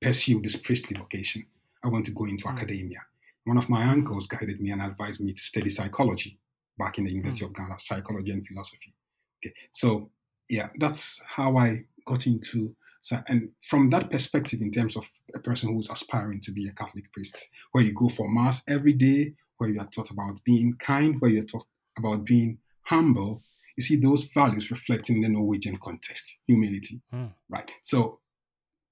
pursue 0.00 0.40
this 0.40 0.56
priestly 0.56 0.96
vocation. 0.96 1.46
I 1.84 1.88
want 1.88 2.06
to 2.06 2.12
go 2.12 2.24
into 2.24 2.44
mm. 2.44 2.52
academia. 2.52 3.00
One 3.44 3.58
of 3.58 3.68
my 3.68 3.84
uncles 3.84 4.26
guided 4.26 4.60
me 4.60 4.70
and 4.70 4.82
advised 4.82 5.20
me 5.20 5.32
to 5.32 5.40
study 5.40 5.70
psychology 5.70 6.38
back 6.78 6.98
in 6.98 7.04
the 7.04 7.12
University 7.12 7.44
of 7.44 7.54
Ghana, 7.54 7.78
psychology 7.78 8.30
and 8.30 8.46
philosophy. 8.46 8.94
Okay, 9.38 9.54
so 9.70 10.10
yeah, 10.48 10.68
that's 10.78 11.22
how 11.26 11.56
I 11.56 11.84
got 12.04 12.26
into 12.26 12.74
so, 13.00 13.22
and 13.28 13.50
from 13.62 13.90
that 13.90 14.10
perspective, 14.10 14.60
in 14.60 14.70
terms 14.70 14.96
of 14.96 15.04
a 15.34 15.38
person 15.38 15.72
who's 15.72 15.90
aspiring 15.90 16.40
to 16.42 16.52
be 16.52 16.68
a 16.68 16.72
Catholic 16.72 17.10
priest, 17.12 17.48
where 17.72 17.82
you 17.82 17.92
go 17.92 18.08
for 18.08 18.28
mass 18.28 18.62
every 18.68 18.92
day, 18.92 19.34
where 19.56 19.70
you 19.70 19.80
are 19.80 19.86
taught 19.86 20.10
about 20.10 20.42
being 20.44 20.74
kind, 20.78 21.20
where 21.20 21.30
you're 21.30 21.44
taught 21.44 21.66
about 21.98 22.24
being 22.24 22.58
humble, 22.82 23.42
you 23.80 23.84
see 23.84 23.96
those 23.96 24.24
values 24.24 24.70
reflecting 24.70 25.22
the 25.22 25.28
Norwegian 25.28 25.78
context, 25.78 26.38
humility, 26.46 27.00
mm. 27.12 27.32
right? 27.48 27.70
So 27.82 28.20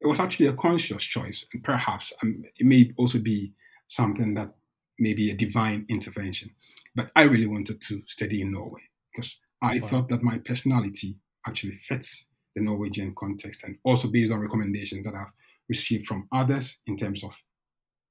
it 0.00 0.06
was 0.06 0.18
actually 0.18 0.46
a 0.46 0.54
conscious 0.54 1.04
choice, 1.04 1.46
and 1.52 1.62
perhaps 1.62 2.14
um, 2.22 2.42
it 2.56 2.64
may 2.64 2.92
also 2.96 3.18
be 3.18 3.52
something 3.86 4.32
that 4.34 4.54
may 4.98 5.12
be 5.12 5.30
a 5.30 5.36
divine 5.36 5.84
intervention. 5.90 6.50
But 6.96 7.10
I 7.14 7.22
really 7.24 7.46
wanted 7.46 7.82
to 7.82 8.02
study 8.06 8.40
in 8.40 8.52
Norway 8.52 8.80
because 9.12 9.40
I 9.60 9.78
wow. 9.80 9.88
thought 9.88 10.08
that 10.08 10.22
my 10.22 10.38
personality 10.38 11.18
actually 11.46 11.74
fits 11.74 12.30
the 12.56 12.62
Norwegian 12.62 13.14
context 13.14 13.64
and 13.64 13.76
also 13.84 14.08
based 14.08 14.32
on 14.32 14.40
recommendations 14.40 15.04
that 15.04 15.14
I've 15.14 15.32
received 15.68 16.06
from 16.06 16.28
others 16.32 16.80
in 16.86 16.96
terms 16.96 17.22
of 17.22 17.34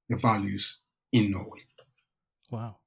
the 0.10 0.16
values 0.16 0.84
in 1.12 1.32
Norway. 1.32 1.62
Wow. 2.52 2.78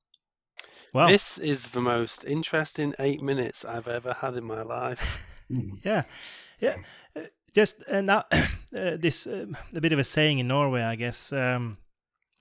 Wow. 0.92 1.08
This 1.08 1.38
is 1.38 1.68
the 1.68 1.80
most 1.80 2.24
interesting 2.24 2.94
eight 2.98 3.22
minutes 3.22 3.64
I've 3.64 3.88
ever 3.88 4.12
had 4.12 4.36
in 4.36 4.44
my 4.44 4.62
life. 4.62 5.44
yeah. 5.84 6.02
Yeah. 6.58 6.76
Uh, 7.16 7.20
just 7.52 7.82
uh, 7.88 8.00
now, 8.00 8.24
uh, 8.32 8.96
this 8.96 9.26
uh, 9.26 9.46
a 9.74 9.80
bit 9.80 9.92
of 9.92 9.98
a 9.98 10.04
saying 10.04 10.38
in 10.38 10.48
Norway, 10.48 10.82
I 10.82 10.96
guess. 10.96 11.32
Um, 11.32 11.78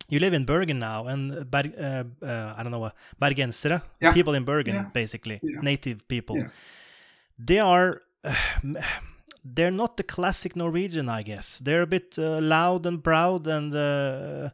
you 0.09 0.19
live 0.19 0.33
in 0.33 0.45
Bergen 0.45 0.79
now, 0.79 1.05
and 1.05 1.49
Ber- 1.51 1.73
uh, 1.77 2.25
uh, 2.25 2.55
I 2.57 2.63
don't 2.63 2.71
know, 2.71 2.79
what 2.79 2.95
Bergensere, 3.21 3.81
yeah. 4.01 4.11
people 4.11 4.33
in 4.33 4.43
Bergen, 4.43 4.73
yeah. 4.73 4.85
basically, 4.91 5.39
yeah. 5.43 5.61
native 5.61 6.07
people, 6.07 6.47
they 7.37 7.59
are 7.59 8.01
they're 9.43 9.71
not 9.71 9.97
the 9.97 10.03
classic 10.03 10.55
Norwegian, 10.55 11.09
I 11.09 11.21
guess. 11.21 11.59
They're 11.59 11.83
a 11.83 11.87
bit 11.87 12.15
uh, 12.17 12.39
loud 12.41 12.85
and 12.85 13.03
proud 13.03 13.47
and. 13.47 14.51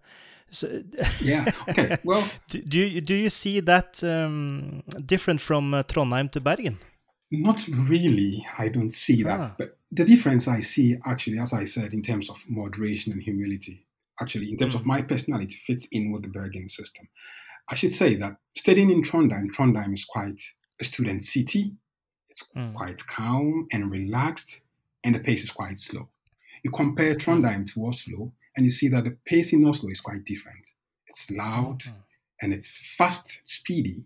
So 0.50 0.68
yeah. 1.22 1.52
Okay. 1.70 1.98
Well, 2.04 2.28
do, 2.50 2.62
do 2.62 2.80
you 2.80 3.02
do 3.02 3.14
you 3.14 3.30
see 3.30 3.60
that 3.62 4.04
um, 4.04 4.84
different 5.06 5.42
from 5.42 5.74
uh, 5.74 5.84
Trondheim 5.84 6.32
to 6.32 6.42
Bergen? 6.42 6.78
Not 7.32 7.68
really. 7.68 8.46
I 8.58 8.68
don't 8.68 8.94
see 8.94 9.24
that. 9.24 9.40
Ah. 9.40 9.56
But 9.58 9.78
the 9.92 10.06
difference 10.06 10.48
I 10.48 10.60
see, 10.62 10.98
actually, 11.06 11.40
as 11.40 11.54
I 11.54 11.66
said, 11.66 11.94
in 11.94 12.02
terms 12.02 12.30
of 12.30 12.38
moderation 12.48 13.12
and 13.14 13.22
humility, 13.22 13.86
actually, 14.22 14.52
in 14.52 14.58
terms 14.58 14.74
mm. 14.76 14.80
of 14.80 14.86
my 14.86 15.02
personality, 15.02 15.56
fits 15.56 15.88
in 15.92 16.12
with 16.12 16.22
the 16.22 16.30
Bergen 16.30 16.70
system. 16.70 17.08
I 17.68 17.76
should 17.76 17.92
say 17.92 18.16
that 18.16 18.38
studying 18.56 18.92
in 18.92 19.02
Trondheim, 19.02 19.48
Trondheim 19.52 19.94
is 19.94 20.06
quite 20.06 20.40
a 20.80 20.84
student 20.84 21.24
city. 21.24 21.74
It's 22.30 22.44
Mm. 22.56 22.74
quite 22.74 23.06
calm 23.08 23.68
and 23.72 23.90
relaxed, 23.90 24.62
and 25.04 25.16
the 25.16 25.20
pace 25.20 25.44
is 25.44 25.52
quite 25.52 25.80
slow. 25.80 26.10
You 26.64 26.72
compare 26.72 27.16
Trondheim 27.16 27.66
to 27.74 27.88
Oslo, 27.88 28.34
and 28.56 28.66
you 28.66 28.72
see 28.72 28.88
that 28.90 29.04
the 29.04 29.18
pace 29.26 29.54
in 29.54 29.66
Oslo 29.66 29.90
is 29.90 30.02
quite 30.02 30.24
different. 30.26 30.66
It's 31.08 31.30
loud 31.32 31.80
Mhm. 31.84 32.04
and 32.42 32.54
it's 32.54 32.78
fast, 32.96 33.42
speedy. 33.48 34.06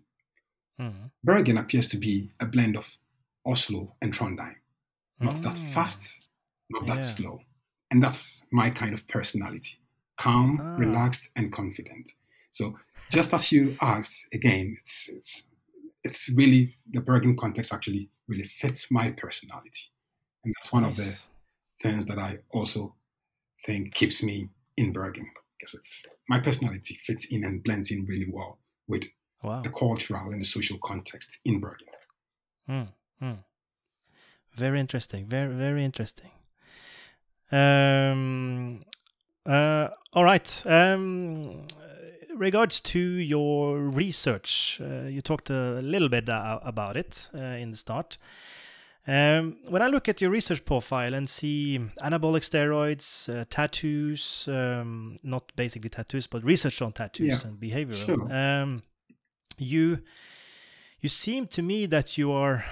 Mhm. 0.78 1.10
Bergen 1.22 1.58
appears 1.58 1.88
to 1.88 1.98
be 1.98 2.32
a 2.40 2.46
blend 2.46 2.76
of 2.76 2.96
Oslo 3.44 3.96
and 4.00 4.12
Trondheim. 4.12 4.56
Not 5.20 5.42
that 5.42 5.56
Mm. 5.56 5.72
fast, 5.74 6.30
not 6.70 6.86
that 6.86 7.02
slow. 7.02 7.44
And 7.90 8.02
that's 8.02 8.46
my 8.50 8.70
kind 8.70 8.94
of 8.94 9.06
personality 9.08 9.76
calm, 10.16 10.60
Ah. 10.60 10.76
relaxed, 10.76 11.30
and 11.34 11.50
confident. 11.50 12.14
So, 12.50 12.78
just 13.10 13.32
as 13.32 13.50
you 13.52 13.76
asked, 13.80 14.26
again, 14.34 14.76
it's, 14.78 15.08
it's, 15.08 15.48
it's 16.04 16.28
really 16.28 16.76
the 16.86 17.00
Bergen 17.00 17.36
context 17.36 17.72
actually 17.72 18.10
really 18.26 18.44
fits 18.44 18.90
my 18.90 19.12
personality. 19.12 19.92
And 20.44 20.54
that's 20.54 20.72
one 20.72 20.84
of 20.84 20.94
the 20.96 21.26
things 21.82 22.06
that 22.06 22.18
I 22.18 22.38
also 22.50 22.96
think 23.64 23.94
keeps 23.94 24.22
me 24.22 24.48
in 24.76 24.92
Bergen 24.92 25.30
because 25.58 25.74
it's 25.74 26.06
my 26.28 26.38
personality 26.40 26.94
fits 26.94 27.26
in 27.26 27.44
and 27.44 27.62
blends 27.62 27.90
in 27.90 28.04
really 28.06 28.28
well 28.30 28.58
with 28.86 29.04
Wow. 29.42 29.62
the 29.62 29.70
cultural 29.70 30.30
and 30.32 30.40
the 30.40 30.44
social 30.44 30.76
context 30.78 31.38
in 31.46 31.60
Bergen. 31.60 31.88
Mm, 32.68 32.88
mm. 33.22 33.38
Very 34.54 34.78
interesting. 34.80 35.26
Very 35.26 35.54
very 35.54 35.82
interesting. 35.84 36.30
Um, 37.52 38.80
uh, 39.46 39.88
all 40.12 40.24
right. 40.24 40.62
Um, 40.66 41.66
regards 42.34 42.80
to 42.80 42.98
your 42.98 43.78
research, 43.78 44.80
uh, 44.82 45.06
you 45.08 45.20
talked 45.20 45.50
a 45.50 45.80
little 45.82 46.08
bit 46.08 46.28
uh, 46.28 46.60
about 46.62 46.96
it 46.96 47.30
uh, 47.34 47.38
in 47.38 47.70
the 47.70 47.76
start. 47.76 48.18
Um, 49.06 49.56
when 49.68 49.82
I 49.82 49.86
look 49.88 50.08
at 50.08 50.20
your 50.20 50.30
research 50.30 50.64
profile 50.64 51.14
and 51.14 51.28
see 51.28 51.78
anabolic 52.02 52.42
steroids, 52.42 53.28
uh, 53.28 53.44
tattoos, 53.48 54.46
um, 54.48 55.16
not 55.22 55.52
basically 55.56 55.88
tattoos, 55.88 56.26
but 56.26 56.44
research 56.44 56.82
on 56.82 56.92
tattoos 56.92 57.42
Yeah, 57.44 57.50
and 57.50 57.58
behavioral, 57.58 58.06
sure. 58.06 58.32
um, 58.32 58.82
you 59.58 59.98
you 61.00 61.08
seem 61.08 61.46
to 61.46 61.62
me 61.62 61.86
that 61.86 62.18
you 62.18 62.30
are 62.30 62.64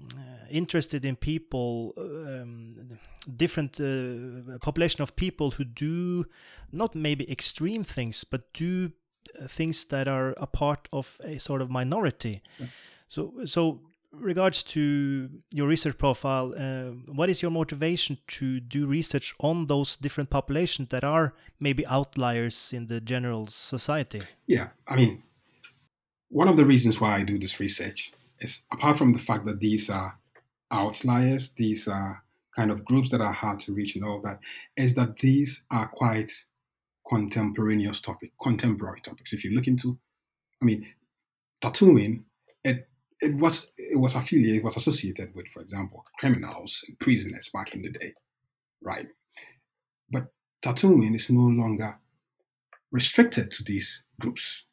uh, 0.00 0.46
interested 0.50 1.04
in 1.04 1.16
people, 1.16 1.92
um, 1.98 2.98
different 3.36 3.78
uh, 3.78 4.58
population 4.60 5.02
of 5.02 5.14
people 5.16 5.50
who 5.50 5.64
do 5.64 6.24
not 6.72 6.94
maybe 6.94 7.30
extreme 7.30 7.84
things, 7.84 8.24
but 8.24 8.52
do 8.54 8.90
uh, 9.38 9.46
things 9.46 9.84
that 9.86 10.08
are 10.08 10.34
a 10.38 10.46
part 10.46 10.88
of 10.92 11.20
a 11.24 11.38
sort 11.38 11.60
of 11.60 11.68
minority. 11.70 12.40
Yeah. 12.58 12.66
So, 13.08 13.32
so 13.44 13.80
regards 14.12 14.62
to 14.62 15.28
your 15.52 15.68
research 15.68 15.98
profile, 15.98 16.54
uh, 16.56 16.90
what 17.12 17.28
is 17.28 17.42
your 17.42 17.50
motivation 17.50 18.18
to 18.26 18.60
do 18.60 18.86
research 18.86 19.34
on 19.40 19.66
those 19.66 19.96
different 19.96 20.30
populations 20.30 20.88
that 20.88 21.04
are 21.04 21.34
maybe 21.60 21.86
outliers 21.86 22.72
in 22.72 22.86
the 22.86 23.00
general 23.00 23.46
society? 23.46 24.22
Yeah, 24.46 24.68
I 24.86 24.96
mean, 24.96 25.22
one 26.28 26.48
of 26.48 26.56
the 26.56 26.64
reasons 26.64 27.00
why 27.00 27.16
I 27.16 27.22
do 27.22 27.38
this 27.38 27.60
research 27.60 28.12
is 28.40 28.64
apart 28.72 28.98
from 28.98 29.12
the 29.12 29.18
fact 29.18 29.46
that 29.46 29.60
these 29.60 29.90
are 29.90 30.18
outliers, 30.70 31.52
these 31.52 31.88
are 31.88 32.22
kind 32.54 32.70
of 32.70 32.84
groups 32.84 33.10
that 33.10 33.20
are 33.20 33.32
hard 33.32 33.60
to 33.60 33.74
reach 33.74 33.94
and 33.94 34.04
all 34.04 34.20
that, 34.22 34.40
is 34.76 34.94
that 34.94 35.18
these 35.18 35.64
are 35.70 35.88
quite 35.88 36.30
contemporaneous 37.08 38.00
topic, 38.00 38.32
contemporary 38.40 39.00
topics. 39.00 39.32
If 39.32 39.44
you 39.44 39.54
look 39.54 39.66
into, 39.66 39.98
I 40.60 40.64
mean, 40.64 40.86
tattooing, 41.60 42.24
it 43.20 43.34
was 43.34 43.72
it 43.76 43.98
was 43.98 44.14
affiliated, 44.14 44.58
it 44.58 44.64
was 44.64 44.76
associated 44.76 45.34
with, 45.34 45.46
for 45.48 45.60
example, 45.60 46.04
criminals 46.18 46.84
and 46.86 46.98
prisoners 46.98 47.50
back 47.52 47.74
in 47.74 47.82
the 47.82 47.90
day, 47.90 48.14
right? 48.82 49.06
But 50.10 50.26
tattooing 50.62 51.14
is 51.14 51.30
no 51.30 51.42
longer 51.42 51.98
restricted 52.90 53.50
to 53.52 53.64
these 53.64 54.04
groups. 54.20 54.66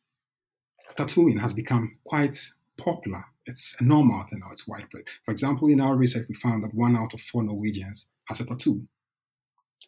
Tattooing 0.96 1.40
has 1.40 1.54
become 1.54 1.98
quite 2.06 2.40
popular. 2.78 3.26
It's 3.46 3.76
a 3.80 3.84
normal 3.84 4.26
thing 4.30 4.40
now, 4.40 4.52
it's 4.52 4.68
widespread. 4.68 5.04
For 5.24 5.32
example, 5.32 5.68
in 5.68 5.82
our 5.82 5.96
research, 5.96 6.28
we 6.30 6.36
found 6.36 6.64
that 6.64 6.74
one 6.74 6.96
out 6.96 7.14
of 7.14 7.22
four 7.22 7.44
Norwegians 7.44 8.10
has 8.28 8.40
a 8.40 8.46
tattoo. 8.46 8.88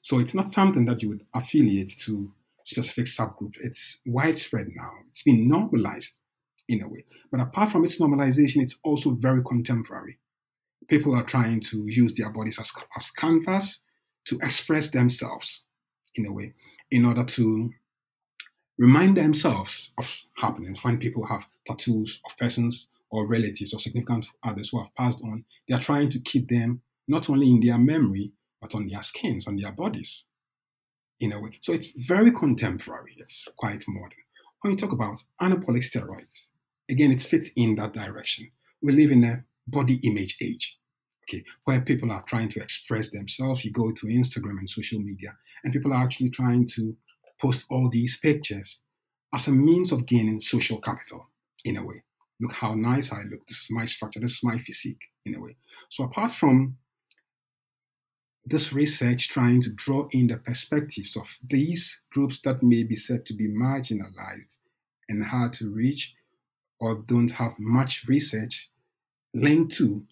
So 0.02 0.20
it's 0.20 0.36
not 0.36 0.50
something 0.50 0.86
that 0.86 1.02
you 1.02 1.10
would 1.10 1.26
affiliate 1.34 1.98
to 2.02 2.32
specific 2.66 3.06
subgroup. 3.06 3.56
It's 3.62 4.02
widespread 4.06 4.68
now. 4.76 4.92
It's 5.08 5.24
been 5.24 5.48
normalized 5.48 6.22
in 6.68 6.82
a 6.82 6.90
way. 6.90 7.06
But 7.32 7.42
apart 7.42 7.72
from 7.72 7.86
its 7.86 8.00
normalization, 8.00 8.62
it's 8.62 8.80
also 8.84 9.12
very 9.12 9.42
contemporary. 9.44 10.18
People 10.88 11.16
are 11.16 11.24
trying 11.24 11.60
to 11.62 11.86
use 11.88 12.16
their 12.16 12.30
bodies 12.30 12.60
as, 12.60 12.72
as 12.96 13.12
canvas 13.12 13.84
to 14.26 14.40
express 14.42 14.90
themselves 14.90 15.66
in 16.16 16.26
a 16.26 16.34
way 16.34 16.54
in 16.92 17.06
order 17.06 17.24
to 17.24 17.72
remind 18.78 19.18
themselves 19.18 19.92
of 19.98 20.24
happenings. 20.38 20.84
When 20.84 20.98
people 20.98 21.26
have 21.26 21.48
tattoos 21.66 22.22
of 22.26 22.38
persons 22.38 22.88
or 23.10 23.28
relatives 23.28 23.74
or 23.74 23.80
significant 23.80 24.28
others 24.44 24.70
who 24.70 24.80
have 24.80 24.94
passed 24.96 25.22
on, 25.24 25.46
they 25.68 25.76
are 25.76 25.82
trying 25.82 26.10
to 26.10 26.20
keep 26.20 26.48
them 26.48 26.82
not 27.08 27.30
only 27.30 27.50
in 27.50 27.60
their 27.60 27.78
memory, 27.78 28.34
but 28.62 28.76
on 28.76 28.88
their 28.88 29.02
skins, 29.02 29.48
on 29.48 29.56
their 29.56 29.72
bodies, 29.72 30.26
in 31.20 31.32
a 31.32 31.40
way. 31.40 31.58
So 31.62 31.74
it's 31.74 31.90
very 31.96 32.32
contemporary, 32.32 33.16
it's 33.18 33.48
quite 33.58 33.84
modern. 33.88 34.12
When 34.62 34.74
you 34.74 34.78
talk 34.78 34.92
about 34.92 35.24
anabolic 35.42 35.84
steroids, 35.84 36.50
again, 36.90 37.12
it 37.12 37.22
fits 37.22 37.52
in 37.56 37.76
that 37.76 37.94
direction. 37.94 38.52
We 38.82 38.94
live 38.94 39.12
in 39.12 39.24
a 39.24 39.44
body 39.68 40.00
image 40.04 40.38
age, 40.42 40.78
okay, 41.24 41.44
where 41.66 41.82
people 41.82 42.12
are 42.12 42.24
trying 42.24 42.50
to 42.50 42.62
express 42.62 43.10
themselves. 43.10 43.66
You 43.66 43.72
go 43.72 43.92
to 43.92 44.08
Instagram 44.08 44.60
and 44.60 44.70
social 44.70 45.00
media, 45.00 45.36
and 45.64 45.74
people 45.74 45.94
are 45.94 46.04
actually 46.04 46.30
trying 46.30 46.68
to 46.76 46.96
post 47.42 47.66
all 47.70 47.90
these 47.90 48.18
pictures 48.18 48.84
as 49.34 49.48
a 49.48 49.52
means 49.52 49.92
of 49.92 50.06
gaining 50.06 50.40
social 50.40 50.80
capital, 50.80 51.28
in 51.66 51.78
a 51.78 51.86
way. 51.86 52.04
Look 52.40 52.54
how 52.54 52.76
nice 52.76 53.12
I 53.12 53.22
look. 53.30 53.46
This 53.48 53.64
is 53.64 53.72
my 53.72 53.86
structure. 53.86 54.20
This 54.20 54.36
is 54.36 54.44
my 54.44 54.58
physique, 54.58 55.02
in 55.26 55.36
a 55.36 55.42
way. 55.42 55.58
So 55.90 56.04
apart 56.04 56.32
from 56.32 56.78
this 58.46 58.72
research 58.72 59.28
trying 59.28 59.62
to 59.62 59.74
draw 59.74 60.08
in 60.12 60.28
the 60.28 60.38
perspectives 60.38 61.18
of 61.18 61.38
these 61.46 62.04
groups 62.12 62.40
that 62.42 62.64
may 62.64 62.84
be 62.84 62.96
said 62.96 63.26
to 63.26 63.34
be 63.34 63.50
marginalized 63.50 64.60
and 65.10 65.26
hard 65.26 65.52
to 65.54 65.70
reach 65.70 66.16
or 66.80 67.04
don't 67.08 67.32
have 67.32 67.58
much 67.60 68.06
research 68.08 68.70
linked 69.34 69.76
to, 69.78 70.04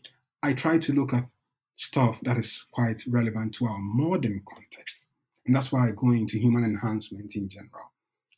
I 0.41 0.53
try 0.53 0.77
to 0.77 0.93
look 0.93 1.13
at 1.13 1.27
stuff 1.75 2.19
that 2.23 2.37
is 2.37 2.65
quite 2.71 3.03
relevant 3.07 3.55
to 3.55 3.65
our 3.65 3.79
modern 3.79 4.41
context. 4.47 5.09
And 5.45 5.55
that's 5.55 5.71
why 5.71 5.87
I 5.87 5.91
go 5.91 6.11
into 6.11 6.37
human 6.37 6.63
enhancement 6.63 7.35
in 7.35 7.49
general. 7.49 7.91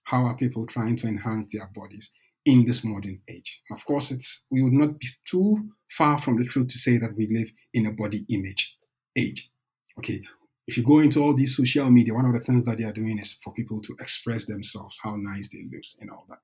How 0.04 0.26
are 0.26 0.36
people 0.36 0.66
trying 0.66 0.96
to 0.98 1.08
enhance 1.08 1.48
their 1.48 1.70
bodies 1.76 2.12
in 2.46 2.66
this 2.66 2.84
modern 2.84 3.20
age? 3.28 3.62
Of 3.72 3.86
course, 3.86 4.12
it's 4.12 4.46
we 4.52 4.64
would 4.64 4.74
not 4.74 5.00
be 5.00 5.08
too 5.30 5.70
far 5.90 6.20
from 6.20 6.38
the 6.38 6.46
truth 6.46 6.70
to 6.70 6.78
say 6.78 6.98
that 6.98 7.16
we 7.16 7.28
live 7.28 7.52
in 7.74 7.86
a 7.86 7.92
body 7.92 8.26
image 8.30 8.78
age. 9.16 9.52
Okay, 10.00 10.22
if 10.68 10.78
you 10.78 10.84
go 10.84 11.00
into 11.00 11.22
all 11.22 11.34
these 11.34 11.56
social 11.56 11.90
media, 11.90 12.14
one 12.14 12.26
of 12.26 12.34
the 12.34 12.40
things 12.40 12.66
that 12.66 12.78
they 12.78 12.84
are 12.84 12.94
doing 12.94 13.20
is 13.20 13.34
for 13.44 13.54
people 13.54 13.82
to 13.82 13.96
express 14.00 14.46
themselves, 14.46 15.00
how 15.02 15.16
nice 15.16 15.52
they 15.52 15.64
look, 15.72 15.84
and 16.00 16.10
all 16.10 16.26
that. 16.30 16.40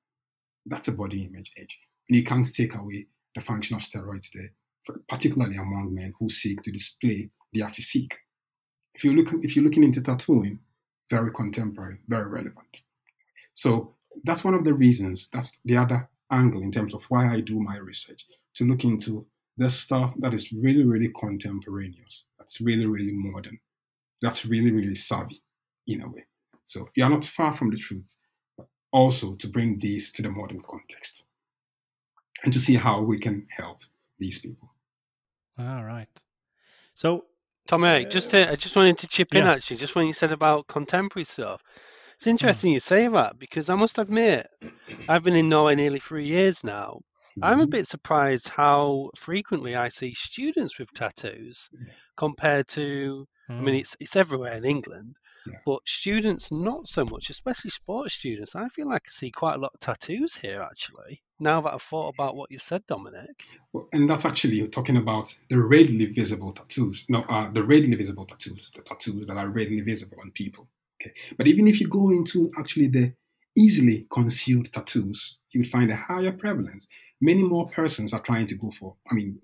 That's 0.66 0.88
a 0.88 0.92
body 0.92 1.24
image 1.24 1.52
age. 1.58 1.78
And 2.08 2.16
you 2.16 2.24
can't 2.24 2.52
take 2.54 2.74
away 2.74 3.06
the 3.34 3.40
function 3.40 3.76
of 3.76 3.82
steroids 3.82 4.30
there, 4.32 4.52
particularly 5.08 5.56
among 5.56 5.94
men 5.94 6.12
who 6.18 6.28
seek 6.30 6.62
to 6.62 6.70
display 6.70 7.30
their 7.52 7.68
physique. 7.68 8.16
If 8.94 9.04
you 9.04 9.14
look, 9.14 9.34
if 9.42 9.56
you're 9.56 9.64
looking 9.64 9.84
into 9.84 10.00
tattooing, 10.00 10.60
very 11.10 11.30
contemporary, 11.32 11.98
very 12.08 12.28
relevant. 12.28 12.82
So 13.54 13.94
that's 14.22 14.44
one 14.44 14.54
of 14.54 14.64
the 14.64 14.74
reasons. 14.74 15.28
That's 15.32 15.58
the 15.64 15.76
other 15.76 16.08
angle 16.30 16.62
in 16.62 16.72
terms 16.72 16.94
of 16.94 17.04
why 17.08 17.32
I 17.32 17.40
do 17.40 17.60
my 17.60 17.76
research 17.76 18.26
to 18.56 18.64
look 18.64 18.84
into 18.84 19.26
the 19.56 19.68
stuff 19.68 20.14
that 20.18 20.34
is 20.34 20.52
really, 20.52 20.84
really 20.84 21.08
contemporaneous. 21.08 22.24
That's 22.38 22.60
really, 22.60 22.86
really 22.86 23.12
modern. 23.12 23.58
That's 24.22 24.44
really, 24.44 24.70
really 24.70 24.94
savvy 24.94 25.42
in 25.86 26.02
a 26.02 26.08
way. 26.08 26.24
So 26.64 26.88
you 26.94 27.04
are 27.04 27.10
not 27.10 27.24
far 27.24 27.52
from 27.52 27.70
the 27.70 27.76
truth, 27.76 28.16
also 28.94 29.34
to 29.34 29.48
bring 29.48 29.80
these 29.80 30.12
to 30.12 30.22
the 30.22 30.30
modern 30.30 30.62
context 30.62 31.26
and 32.44 32.52
to 32.52 32.60
see 32.60 32.76
how 32.76 33.02
we 33.02 33.18
can 33.18 33.46
help 33.50 33.80
these 34.18 34.38
people. 34.38 34.72
All 35.58 35.84
right. 35.84 36.08
So, 36.94 37.26
Tom 37.66 37.84
Erik, 37.84 38.10
just 38.10 38.30
to, 38.30 38.50
I 38.50 38.56
just 38.56 38.76
wanted 38.76 38.98
to 38.98 39.08
chip 39.08 39.34
in 39.34 39.46
actually, 39.46 39.78
just 39.78 39.94
when 39.96 40.06
you 40.06 40.12
said 40.12 40.32
about 40.32 40.68
contemporary 40.68 41.24
stuff. 41.24 41.62
It's 42.16 42.26
interesting 42.28 42.72
you 42.72 42.80
say 42.80 43.08
that 43.08 43.38
because 43.38 43.68
I 43.70 43.74
must 43.74 43.98
admit, 43.98 44.46
I've 45.08 45.24
been 45.24 45.36
in 45.36 45.48
Norway 45.48 45.74
nearly 45.76 46.00
three 46.00 46.26
years 46.26 46.64
now. 46.64 47.00
I'm 47.42 47.60
a 47.60 47.66
Mhm. 47.66 47.70
bit 47.70 47.88
surprised 47.88 48.48
how 48.48 49.10
frequently 49.16 49.76
I 49.76 49.88
see 49.88 50.14
students 50.14 50.78
with 50.78 50.92
tattoos 50.94 51.68
compared 52.16 52.68
to, 52.68 53.26
I 53.58 53.62
mean, 53.62 53.76
mm, 53.76 53.80
it's, 53.80 53.96
it's 54.00 54.16
everywhere 54.16 54.54
in 54.54 54.64
England, 54.64 55.16
But 55.66 55.80
students, 55.86 56.50
not 56.50 56.86
so 56.86 57.04
much, 57.04 57.30
especially 57.30 57.70
sports 57.70 58.14
students. 58.14 58.54
I 58.54 58.68
feel 58.68 58.88
like 58.88 59.02
I 59.06 59.10
see 59.10 59.30
quite 59.30 59.56
a 59.56 59.58
lot 59.58 59.72
of 59.74 59.80
tattoos 59.80 60.34
here, 60.34 60.62
actually. 60.62 61.22
Now 61.40 61.60
that 61.60 61.74
I've 61.74 61.82
thought 61.82 62.14
about 62.14 62.36
what 62.36 62.50
you've 62.50 62.62
said, 62.62 62.86
Dominic. 62.86 63.42
Well, 63.72 63.88
and 63.92 64.08
that's 64.08 64.24
actually 64.24 64.66
talking 64.68 64.96
about 64.96 65.34
the 65.50 65.60
readily 65.60 66.06
visible 66.06 66.52
tattoos. 66.52 67.04
No, 67.08 67.22
uh, 67.22 67.50
the 67.50 67.62
readily 67.62 67.96
visible 67.96 68.24
tattoos, 68.24 68.70
the 68.74 68.82
tattoos 68.82 69.26
that 69.26 69.36
are 69.36 69.48
readily 69.48 69.80
visible 69.80 70.18
on 70.20 70.30
people. 70.30 70.68
Okay, 71.00 71.12
but 71.36 71.46
even 71.46 71.66
if 71.66 71.80
you 71.80 71.88
go 71.88 72.10
into 72.10 72.50
actually 72.58 72.88
the 72.88 73.12
easily 73.56 74.06
concealed 74.10 74.72
tattoos, 74.72 75.40
you 75.52 75.60
would 75.60 75.70
find 75.70 75.90
a 75.90 75.96
higher 75.96 76.32
prevalence. 76.32 76.88
Many 77.20 77.42
more 77.42 77.68
persons 77.68 78.12
are 78.12 78.20
trying 78.20 78.46
to 78.46 78.54
go 78.54 78.70
for. 78.70 78.96
I 79.10 79.14
mean, 79.14 79.38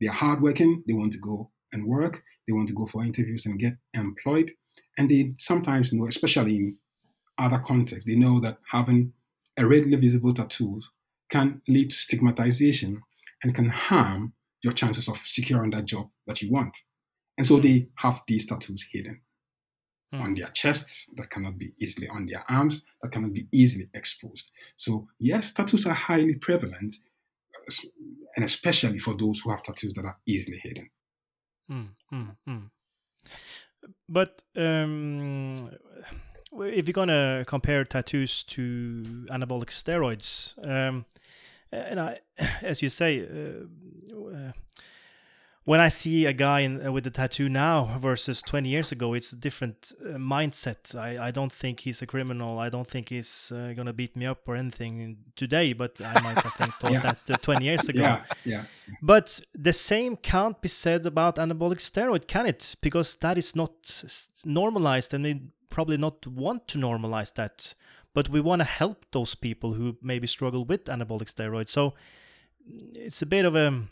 they 0.00 0.08
are 0.08 0.14
hardworking. 0.14 0.82
They 0.86 0.94
want 0.94 1.12
to 1.14 1.18
go 1.18 1.50
and 1.72 1.86
work. 1.86 2.22
They 2.46 2.52
want 2.52 2.68
to 2.68 2.74
go 2.74 2.86
for 2.86 3.04
interviews 3.04 3.46
and 3.46 3.58
get 3.58 3.74
employed. 3.94 4.52
And 4.98 5.10
they 5.10 5.32
sometimes 5.38 5.92
know, 5.92 6.06
especially 6.06 6.56
in 6.56 6.76
other 7.38 7.58
contexts, 7.58 8.08
they 8.08 8.16
know 8.16 8.40
that 8.40 8.58
having 8.70 9.12
a 9.56 9.66
readily 9.66 9.96
visible 9.96 10.34
tattoo 10.34 10.80
can 11.30 11.60
lead 11.68 11.90
to 11.90 11.96
stigmatization 11.96 13.02
and 13.42 13.54
can 13.54 13.68
harm 13.68 14.32
your 14.62 14.72
chances 14.72 15.08
of 15.08 15.18
securing 15.18 15.70
that 15.70 15.84
job 15.84 16.08
that 16.26 16.40
you 16.42 16.50
want. 16.50 16.76
And 17.36 17.46
so 17.46 17.58
they 17.58 17.88
have 17.96 18.22
these 18.26 18.46
tattoos 18.46 18.86
hidden 18.90 19.20
Mm. 20.14 20.20
on 20.20 20.34
their 20.34 20.50
chests 20.50 21.12
that 21.16 21.30
cannot 21.30 21.58
be 21.58 21.74
easily, 21.78 22.08
on 22.08 22.26
their 22.26 22.48
arms 22.48 22.86
that 23.02 23.10
cannot 23.10 23.32
be 23.32 23.48
easily 23.50 23.90
exposed. 23.92 24.52
So, 24.76 25.08
yes, 25.18 25.52
tattoos 25.52 25.84
are 25.84 25.94
highly 25.94 26.36
prevalent, 26.36 26.94
and 28.36 28.44
especially 28.44 29.00
for 29.00 29.14
those 29.16 29.40
who 29.40 29.50
have 29.50 29.64
tattoos 29.64 29.94
that 29.94 30.04
are 30.04 30.18
easily 30.24 30.58
hidden. 30.62 30.90
Mm, 31.68 31.88
mm, 32.12 32.36
mm. 32.48 32.70
But 34.08 34.42
um, 34.56 35.70
if 36.52 36.86
you're 36.86 36.92
gonna 36.92 37.44
compare 37.46 37.84
tattoos 37.84 38.42
to 38.44 39.26
anabolic 39.30 39.70
steroids, 39.70 40.54
um, 40.66 41.04
and 41.72 42.00
I, 42.00 42.20
as 42.62 42.82
you 42.82 42.88
say, 42.88 43.20
uh, 43.22 44.16
uh, 44.16 44.52
when 45.66 45.80
I 45.80 45.88
see 45.90 46.26
a 46.26 46.32
guy 46.32 46.60
in, 46.60 46.86
uh, 46.86 46.92
with 46.92 47.06
a 47.06 47.10
tattoo 47.10 47.48
now 47.48 47.98
versus 48.00 48.40
20 48.40 48.68
years 48.68 48.92
ago, 48.92 49.14
it's 49.14 49.32
a 49.32 49.36
different 49.36 49.92
uh, 50.00 50.16
mindset. 50.16 50.94
I, 50.94 51.26
I 51.26 51.30
don't 51.32 51.52
think 51.52 51.80
he's 51.80 52.00
a 52.02 52.06
criminal. 52.06 52.58
I 52.58 52.68
don't 52.70 52.86
think 52.88 53.08
he's 53.08 53.52
uh, 53.52 53.72
gonna 53.76 53.92
beat 53.92 54.14
me 54.16 54.26
up 54.26 54.48
or 54.48 54.54
anything 54.56 55.16
today. 55.34 55.72
But 55.74 56.00
I 56.00 56.20
might 56.22 56.38
have 56.42 56.52
think, 56.54 56.72
thought 56.80 56.92
Yeah. 56.92 57.00
that 57.00 57.30
uh, 57.30 57.36
20 57.36 57.64
years 57.64 57.88
ago. 57.88 58.00
Yeah, 58.00 58.22
yeah. 58.44 58.62
But 59.02 59.40
the 59.54 59.72
same 59.72 60.14
can't 60.16 60.60
be 60.62 60.68
said 60.68 61.04
about 61.04 61.36
anabolic 61.36 61.80
steroid, 61.80 62.26
can 62.28 62.46
it? 62.46 62.76
Because 62.80 63.16
that 63.16 63.36
is 63.36 63.56
not 63.56 63.72
normalized, 64.44 65.12
and 65.14 65.24
we 65.24 65.40
probably 65.68 65.96
not 65.96 66.26
want 66.28 66.68
to 66.68 66.78
normalize 66.78 67.34
that. 67.34 67.74
But 68.14 68.28
we 68.28 68.40
want 68.40 68.60
to 68.60 68.64
help 68.64 69.04
those 69.10 69.34
people 69.34 69.74
who 69.74 69.96
maybe 70.00 70.26
struggle 70.28 70.64
with 70.64 70.84
anabolic 70.84 71.28
steroids. 71.34 71.70
So 71.70 71.94
it's 72.94 73.20
a 73.22 73.26
bit 73.26 73.44
of 73.44 73.54
a, 73.56 73.82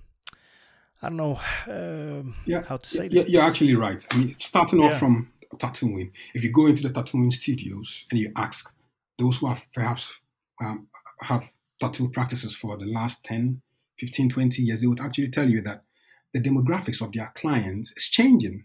I 1.05 1.09
don't 1.09 1.17
know 1.19 1.39
um 1.69 2.35
Yeah, 2.47 2.63
how 2.67 2.79
to 2.79 2.89
say 2.89 3.05
Yeah, 3.05 3.23
this. 3.23 3.29
You're 3.29 3.43
actually 3.43 3.75
right. 3.75 4.05
I 4.11 4.17
mean, 4.17 4.31
it's 4.31 4.45
starting 4.47 4.81
off 4.81 4.93
Yeah. 4.93 4.99
from 4.99 5.31
tattooing. 5.59 6.13
If 6.35 6.43
you 6.43 6.51
go 6.51 6.67
into 6.67 6.83
the 6.83 6.93
tattooing 6.93 7.31
studios 7.31 8.07
and 8.11 8.19
you 8.19 8.33
ask 8.37 8.75
those 9.19 9.39
who 9.39 9.49
have 9.49 9.63
perhaps 9.73 10.13
um, 10.61 10.89
have 11.21 11.53
tattoo 11.81 12.09
practices 12.11 12.55
for 12.57 12.77
the 12.79 12.87
last 12.87 13.25
10, 13.25 13.61
15, 13.99 14.29
20 14.31 14.63
years, 14.63 14.81
they 14.81 14.87
would 14.87 15.01
actually 15.01 15.29
tell 15.29 15.49
you 15.49 15.61
that 15.63 15.85
the 16.33 16.41
demographics 16.41 17.01
of 17.03 17.13
their 17.13 17.31
clients 17.35 17.93
is 17.97 18.09
changing. 18.09 18.65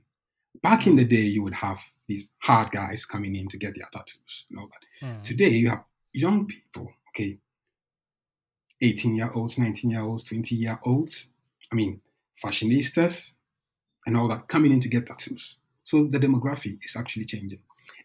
Back 0.64 0.88
in 0.88 0.96
the 0.96 1.06
day, 1.06 1.22
you 1.36 1.44
would 1.44 1.54
have 1.56 1.80
these 2.08 2.32
hard 2.40 2.72
guys 2.72 3.06
coming 3.06 3.36
in 3.36 3.48
to 3.50 3.58
get 3.58 3.76
their 3.76 3.88
tattoos 3.92 4.48
and 4.50 4.60
all 4.60 4.70
that. 4.74 5.06
Mm, 5.08 5.24
Today, 5.24 5.50
you 5.50 5.70
have 5.70 5.84
young 6.14 6.48
people, 6.48 6.92
okay, 7.10 7.38
18 8.82 9.16
year 9.16 9.32
olds, 9.34 9.58
19 9.58 9.92
year 9.92 10.02
olds, 10.02 10.24
20 10.24 10.56
year 10.56 10.80
olds. 10.86 11.28
I 11.72 11.76
mean, 11.76 12.02
fashionistas 12.44 13.36
and 14.06 14.18
all 14.18 14.28
that 14.28 14.48
coming 14.48 14.72
in 14.72 14.80
to 14.82 14.90
get 14.90 15.08
tattoos. 15.08 15.60
So 15.84 16.06
the 16.06 16.20
demography 16.20 16.78
is 16.84 16.96
actually 16.96 17.26
changing. 17.26 17.60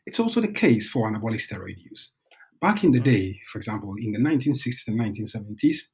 It's 0.06 0.20
also 0.20 0.40
the 0.40 0.52
case 0.52 0.88
for 0.88 1.10
anabolic 1.10 1.40
steroid 1.40 1.76
use. 1.78 2.12
Back 2.60 2.84
in 2.84 2.92
the 2.92 3.00
day, 3.00 3.40
for 3.50 3.58
example, 3.58 3.94
in 3.98 4.12
the 4.12 4.18
1960s 4.18 4.88
and 4.88 4.98
1970s, 4.98 5.88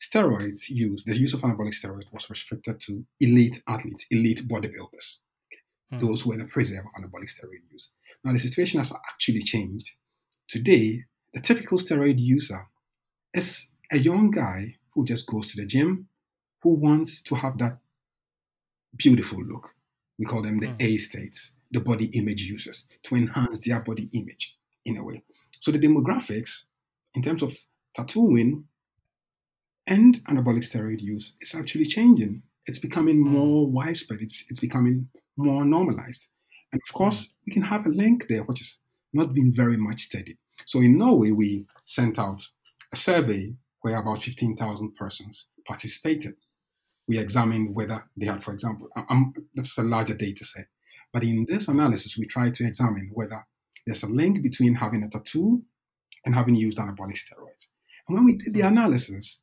steroids 0.00 0.68
use, 0.68 1.04
the 1.04 1.16
use 1.16 1.34
of 1.34 1.40
anabolic 1.42 1.74
steroid 1.74 2.12
was 2.12 2.28
restricted 2.30 2.80
to 2.80 3.04
elite 3.20 3.62
athletes, 3.68 4.06
elite 4.10 4.48
bodybuilders 4.48 5.20
mm, 5.92 6.00
those 6.00 6.22
who 6.22 6.30
were 6.30 6.38
the 6.38 6.44
prison 6.44 6.78
of 6.78 6.84
anabolic 7.02 7.28
steroid 7.28 7.70
use. 7.70 7.90
Now, 8.22 8.32
the 8.32 8.38
situation 8.38 8.78
has 8.78 8.92
actually 8.92 9.42
changed. 9.42 9.90
Today, 10.48 11.04
the 11.32 11.40
typical 11.40 11.78
steroid 11.78 12.18
user 12.18 12.66
is 13.32 13.70
a 13.90 13.98
young 13.98 14.30
guy 14.30 14.76
who 14.94 15.04
just 15.04 15.26
goes 15.26 15.50
to 15.50 15.60
the 15.60 15.66
gym, 15.66 16.08
who 16.62 16.74
wants 16.74 17.22
to 17.22 17.34
have 17.34 17.58
that 17.58 17.78
beautiful 18.96 19.42
look. 19.44 19.74
We 20.18 20.24
call 20.24 20.42
them 20.42 20.60
the 20.60 20.68
Mm. 20.68 20.76
A 20.80 20.96
states, 20.98 21.56
the 21.70 21.80
body 21.80 22.06
image 22.06 22.42
users, 22.42 22.88
to 23.04 23.16
enhance 23.16 23.60
their 23.60 23.80
body 23.80 24.08
image 24.12 24.56
in 24.84 24.96
a 24.96 25.04
way. 25.04 25.22
So, 25.60 25.72
the 25.72 25.78
demographics 25.78 26.66
in 27.14 27.22
terms 27.22 27.42
of 27.42 27.56
tattooing 27.94 28.64
and 29.86 30.22
anabolic 30.24 30.62
steroid 30.64 31.00
use 31.00 31.34
is 31.40 31.54
actually 31.54 31.86
changing. 31.86 32.42
It's 32.66 32.78
becoming 32.78 33.18
Mm. 33.24 33.30
more 33.30 33.70
widespread. 33.70 34.20
It's, 34.22 34.44
it's 34.48 34.60
becoming 34.60 35.10
more 35.36 35.64
normalized. 35.64 36.30
And 36.72 36.80
of 36.86 36.92
course, 36.94 37.34
we 37.46 37.52
can 37.52 37.62
have 37.62 37.86
a 37.86 37.90
link 37.90 38.26
there, 38.28 38.42
which 38.44 38.60
is 38.60 38.80
not 39.12 39.34
been 39.34 39.52
very 39.52 39.76
much 39.76 40.02
studied. 40.02 40.38
So 40.66 40.80
in 40.80 40.98
Norway, 40.98 41.30
we 41.30 41.66
sent 41.84 42.18
out 42.18 42.42
a 42.92 42.96
survey 42.96 43.54
where 43.80 43.96
about 43.98 44.22
15,000 44.22 44.94
persons 44.96 45.48
participated. 45.66 46.34
We 47.06 47.18
examined 47.18 47.74
whether 47.74 48.04
they 48.16 48.26
had, 48.26 48.42
for 48.42 48.52
example, 48.52 48.88
um, 49.10 49.34
this 49.54 49.72
is 49.72 49.78
a 49.78 49.82
larger 49.82 50.14
data 50.14 50.44
set, 50.44 50.68
but 51.12 51.22
in 51.22 51.44
this 51.46 51.68
analysis, 51.68 52.16
we 52.18 52.26
tried 52.26 52.54
to 52.54 52.66
examine 52.66 53.10
whether 53.12 53.46
there's 53.86 54.02
a 54.02 54.06
link 54.08 54.42
between 54.42 54.74
having 54.74 55.02
a 55.02 55.08
tattoo 55.08 55.62
and 56.24 56.34
having 56.34 56.54
used 56.54 56.78
anabolic 56.78 57.18
steroids. 57.18 57.66
And 58.08 58.16
when 58.16 58.24
we 58.24 58.34
did 58.34 58.54
the 58.54 58.62
analysis, 58.62 59.42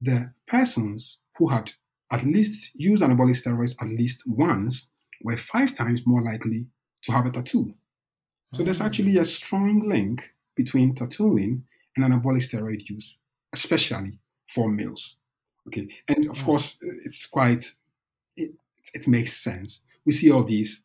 the 0.00 0.32
persons 0.48 1.18
who 1.38 1.48
had 1.48 1.72
at 2.10 2.24
least 2.24 2.72
used 2.74 3.02
anabolic 3.02 3.36
steroids 3.40 3.76
at 3.80 3.88
least 3.88 4.24
once 4.26 4.90
were 5.22 5.36
five 5.36 5.76
times 5.76 6.04
more 6.06 6.22
likely 6.22 6.66
to 7.02 7.12
have 7.12 7.26
a 7.26 7.30
tattoo. 7.30 7.74
So 8.54 8.64
there's 8.64 8.80
Mm. 8.80 8.86
actually 8.86 9.16
a 9.18 9.24
strong 9.24 9.88
link 9.88 10.34
between 10.56 10.94
tattooing 10.96 11.66
and 11.96 12.04
anabolic 12.04 12.42
steroid 12.42 12.88
use, 12.88 13.20
especially 13.52 14.18
for 14.48 14.68
males. 14.68 15.19
Okay, 15.70 15.88
and 16.08 16.28
of 16.30 16.36
Mm. 16.38 16.44
course, 16.44 16.78
it's 17.06 17.26
quite 17.26 17.64
it, 18.36 18.50
it 18.94 19.06
makes 19.06 19.32
sense. 19.36 19.84
We 20.04 20.12
see 20.12 20.30
all 20.32 20.44
these 20.44 20.84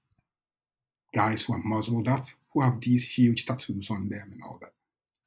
guys 1.14 1.44
who 1.44 1.54
are 1.54 1.64
muzzled 1.64 2.08
up, 2.08 2.28
who 2.54 2.62
have 2.62 2.80
these 2.82 3.08
huge 3.18 3.46
tattoos 3.46 3.90
on 3.90 4.10
them 4.10 4.32
and 4.34 4.42
all 4.44 4.58
that. 4.62 4.74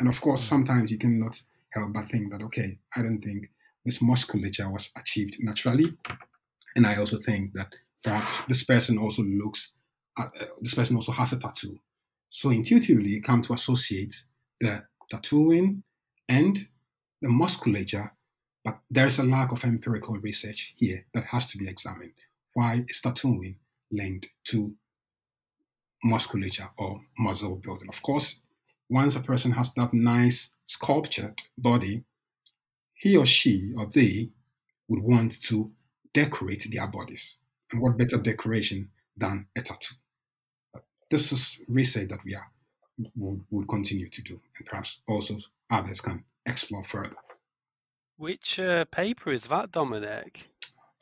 And 0.01 0.09
of 0.09 0.21
course, 0.21 0.43
Mm. 0.45 0.49
sometimes 0.49 0.91
you 0.91 0.99
cannot 0.99 1.43
help 1.71 1.93
but 1.93 2.09
think 2.11 2.31
that 2.31 2.43
okay, 2.43 2.79
I 2.97 3.03
don't 3.03 3.23
think 3.23 3.51
this 3.85 4.01
musculature 4.01 4.69
was 4.71 4.91
achieved 4.97 5.37
naturally, 5.41 5.97
and 6.77 6.87
I 6.87 6.97
also 6.97 7.19
think 7.19 7.53
that 7.55 7.75
perhaps 8.05 8.45
this 8.47 8.65
person 8.65 8.99
also 8.99 9.23
looks, 9.23 9.75
uh, 10.19 10.29
uh, 10.41 10.47
this 10.61 10.75
person 10.75 10.97
also 10.97 11.13
has 11.13 11.33
a 11.33 11.39
tattoo. 11.39 11.81
So 12.31 12.51
intuitively, 12.51 13.11
you 13.11 13.23
come 13.23 13.43
to 13.43 13.55
associate 13.55 14.15
the 14.61 14.87
tattooing 15.11 15.83
and 16.29 16.69
the 17.23 17.29
musculature, 17.29 18.13
but 18.65 18.79
there's 18.91 19.19
a 19.19 19.25
lack 19.25 19.53
of 19.53 19.65
empirical 19.65 20.17
research 20.17 20.75
here 20.77 21.07
that 21.15 21.25
has 21.25 21.47
to 21.49 21.59
be 21.59 21.69
examined. 21.69 22.13
Why 22.55 22.85
is 22.89 23.01
tattooing 23.01 23.57
linked 23.91 24.29
to 24.49 24.75
musculature 26.03 26.71
or 26.77 27.01
muscle 27.19 27.57
building? 27.57 27.89
Of 27.89 28.03
course, 28.03 28.41
once 28.89 29.17
a 29.17 29.21
person 29.21 29.53
has 29.53 29.73
that 29.75 29.93
nice 29.93 30.57
sculptured 30.67 31.43
body, 31.57 32.05
he 32.95 33.17
or 33.17 33.27
she 33.27 33.73
or 33.77 33.87
they 33.87 34.31
would 34.89 35.03
want 35.03 35.41
to 35.43 35.71
decorate 36.13 36.67
their 36.71 36.87
bodies. 36.87 37.37
And 37.71 37.83
what 37.83 37.99
better 37.99 38.19
decoration 38.19 38.91
than 39.17 39.47
a 39.57 39.61
tattoo? 39.61 39.95
This 41.11 41.33
is 41.33 41.61
research 41.69 42.09
that 42.09 42.25
we 42.25 42.35
are 42.35 42.51
would, 43.17 43.45
would 43.51 43.69
continue 43.69 44.09
to 44.09 44.23
do, 44.23 44.41
and 44.57 44.67
perhaps 44.67 45.03
also 45.07 45.39
others 45.71 46.01
can 46.01 46.25
explore 46.47 46.85
further. 46.85 47.17
Which 48.19 48.59
uh, 48.59 48.85
paper 48.87 49.31
is 49.31 49.47
that, 49.47 49.71
Dominic? 49.71 50.49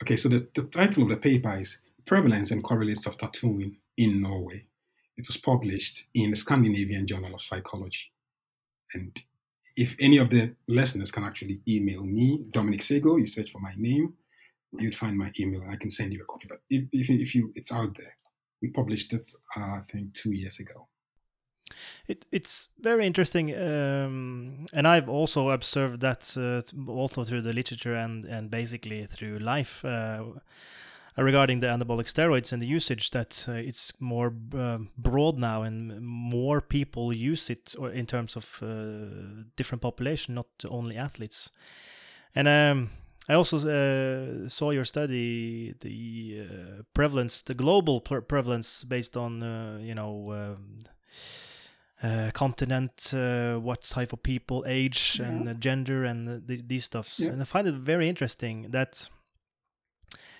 Okay, 0.03 0.15
so 0.15 0.29
the, 0.29 0.47
the 0.53 0.63
title 0.65 1.01
of 1.01 1.09
the 1.09 1.17
paper 1.17 1.57
is 1.57 1.81
Prevalence 2.05 2.51
and 2.51 2.63
Correlates 2.63 3.07
of 3.07 3.17
Tattooing 3.17 3.77
in 3.97 4.21
Norway. 4.21 4.67
It 5.17 5.27
was 5.27 5.37
published 5.37 6.09
in 6.13 6.29
the 6.29 6.35
Scandinavian 6.35 7.07
Journal 7.07 7.33
of 7.33 7.41
Psychology. 7.41 8.11
And 8.93 9.19
if 9.75 9.95
any 9.99 10.17
of 10.17 10.29
the 10.29 10.53
listeners 10.67 11.11
can 11.11 11.23
actually 11.23 11.61
email 11.67 12.03
me, 12.03 12.45
Dominic 12.51 12.81
Sagoe, 12.81 13.19
you 13.19 13.25
search 13.25 13.49
for 13.51 13.59
my 13.61 13.73
name, 13.75 14.13
you'd 14.77 14.95
find 14.95 15.17
my 15.17 15.31
email 15.39 15.63
I 15.67 15.75
can 15.75 15.89
send 15.89 16.13
you 16.13 16.21
a 16.21 16.25
copy. 16.25 16.45
But 16.47 16.59
if, 16.69 16.83
if, 16.91 17.09
if 17.09 17.33
you, 17.33 17.51
it's 17.55 17.71
out 17.71 17.97
there. 17.97 18.15
We 18.61 18.69
published 18.69 19.13
it, 19.13 19.27
uh, 19.55 19.61
I 19.61 19.81
think, 19.91 20.13
two 20.13 20.33
years 20.33 20.59
ago. 20.59 20.87
It, 22.07 22.25
it's 22.31 22.69
very 22.79 23.05
interesting, 23.05 23.53
um, 23.53 24.65
and 24.73 24.87
I've 24.87 25.09
also 25.09 25.49
observed 25.49 26.01
that 26.01 26.35
uh, 26.37 26.91
also 26.91 27.23
through 27.23 27.41
the 27.41 27.53
literature 27.53 27.95
and 27.95 28.25
and 28.25 28.49
basically 28.49 29.05
through 29.05 29.39
life 29.39 29.83
uh, 29.83 30.23
regarding 31.17 31.59
the 31.59 31.67
anabolic 31.67 32.05
steroids 32.05 32.53
and 32.53 32.61
the 32.61 32.67
usage 32.67 33.11
that 33.11 33.45
uh, 33.49 33.53
it's 33.53 33.93
more 33.99 34.33
uh, 34.55 34.77
broad 34.97 35.37
now 35.37 35.63
and 35.63 35.99
more 36.01 36.61
people 36.61 37.11
use 37.11 37.49
it 37.49 37.75
or 37.77 37.89
in 37.89 38.05
terms 38.05 38.35
of 38.35 38.59
uh, 38.61 39.43
different 39.55 39.81
population, 39.81 40.35
not 40.35 40.47
only 40.69 40.95
athletes. 40.95 41.51
And 42.35 42.47
um, 42.47 42.89
I 43.27 43.33
also 43.33 43.57
uh, 43.57 44.47
saw 44.47 44.71
your 44.71 44.85
study, 44.85 45.73
the 45.79 46.45
uh, 46.45 46.83
prevalence, 46.93 47.41
the 47.41 47.55
global 47.55 47.99
prevalence 47.99 48.83
based 48.83 49.17
on, 49.17 49.41
uh, 49.41 49.79
you 49.81 49.95
know, 49.95 50.31
um, 50.31 50.77
uh, 52.03 52.31
continent, 52.33 53.11
uh, 53.13 53.57
what 53.57 53.81
type 53.83 54.13
of 54.13 54.21
people, 54.21 54.63
age, 54.67 55.19
yeah. 55.19 55.27
and 55.27 55.61
gender, 55.61 56.03
and 56.03 56.47
these 56.47 56.85
stuffs. 56.85 57.19
Yeah. 57.19 57.31
And 57.31 57.41
I 57.41 57.45
find 57.45 57.67
it 57.67 57.73
very 57.73 58.07
interesting 58.07 58.67
that 58.71 59.09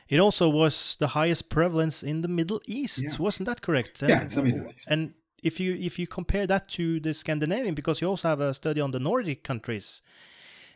it 0.07 0.19
also 0.19 0.49
was 0.49 0.95
the 0.99 1.07
highest 1.07 1.49
prevalence 1.49 2.03
in 2.03 2.21
the 2.21 2.27
Middle 2.27 2.61
East. 2.67 3.03
Yeah. 3.03 3.09
Wasn't 3.19 3.47
that 3.47 3.61
correct? 3.61 4.01
Yeah, 4.01 4.21
it's 4.21 4.35
the 4.35 4.43
Middle 4.43 4.69
East. 4.69 4.87
And 4.89 5.13
if 5.43 5.59
you 5.59 5.75
if 5.75 5.99
you 5.99 6.07
compare 6.07 6.47
that 6.47 6.67
to 6.69 6.99
the 6.99 7.13
Scandinavian, 7.13 7.73
because 7.75 8.01
you 8.01 8.07
also 8.07 8.29
have 8.29 8.39
a 8.39 8.53
study 8.53 8.81
on 8.81 8.91
the 8.91 8.99
Nordic 8.99 9.43
countries, 9.43 10.01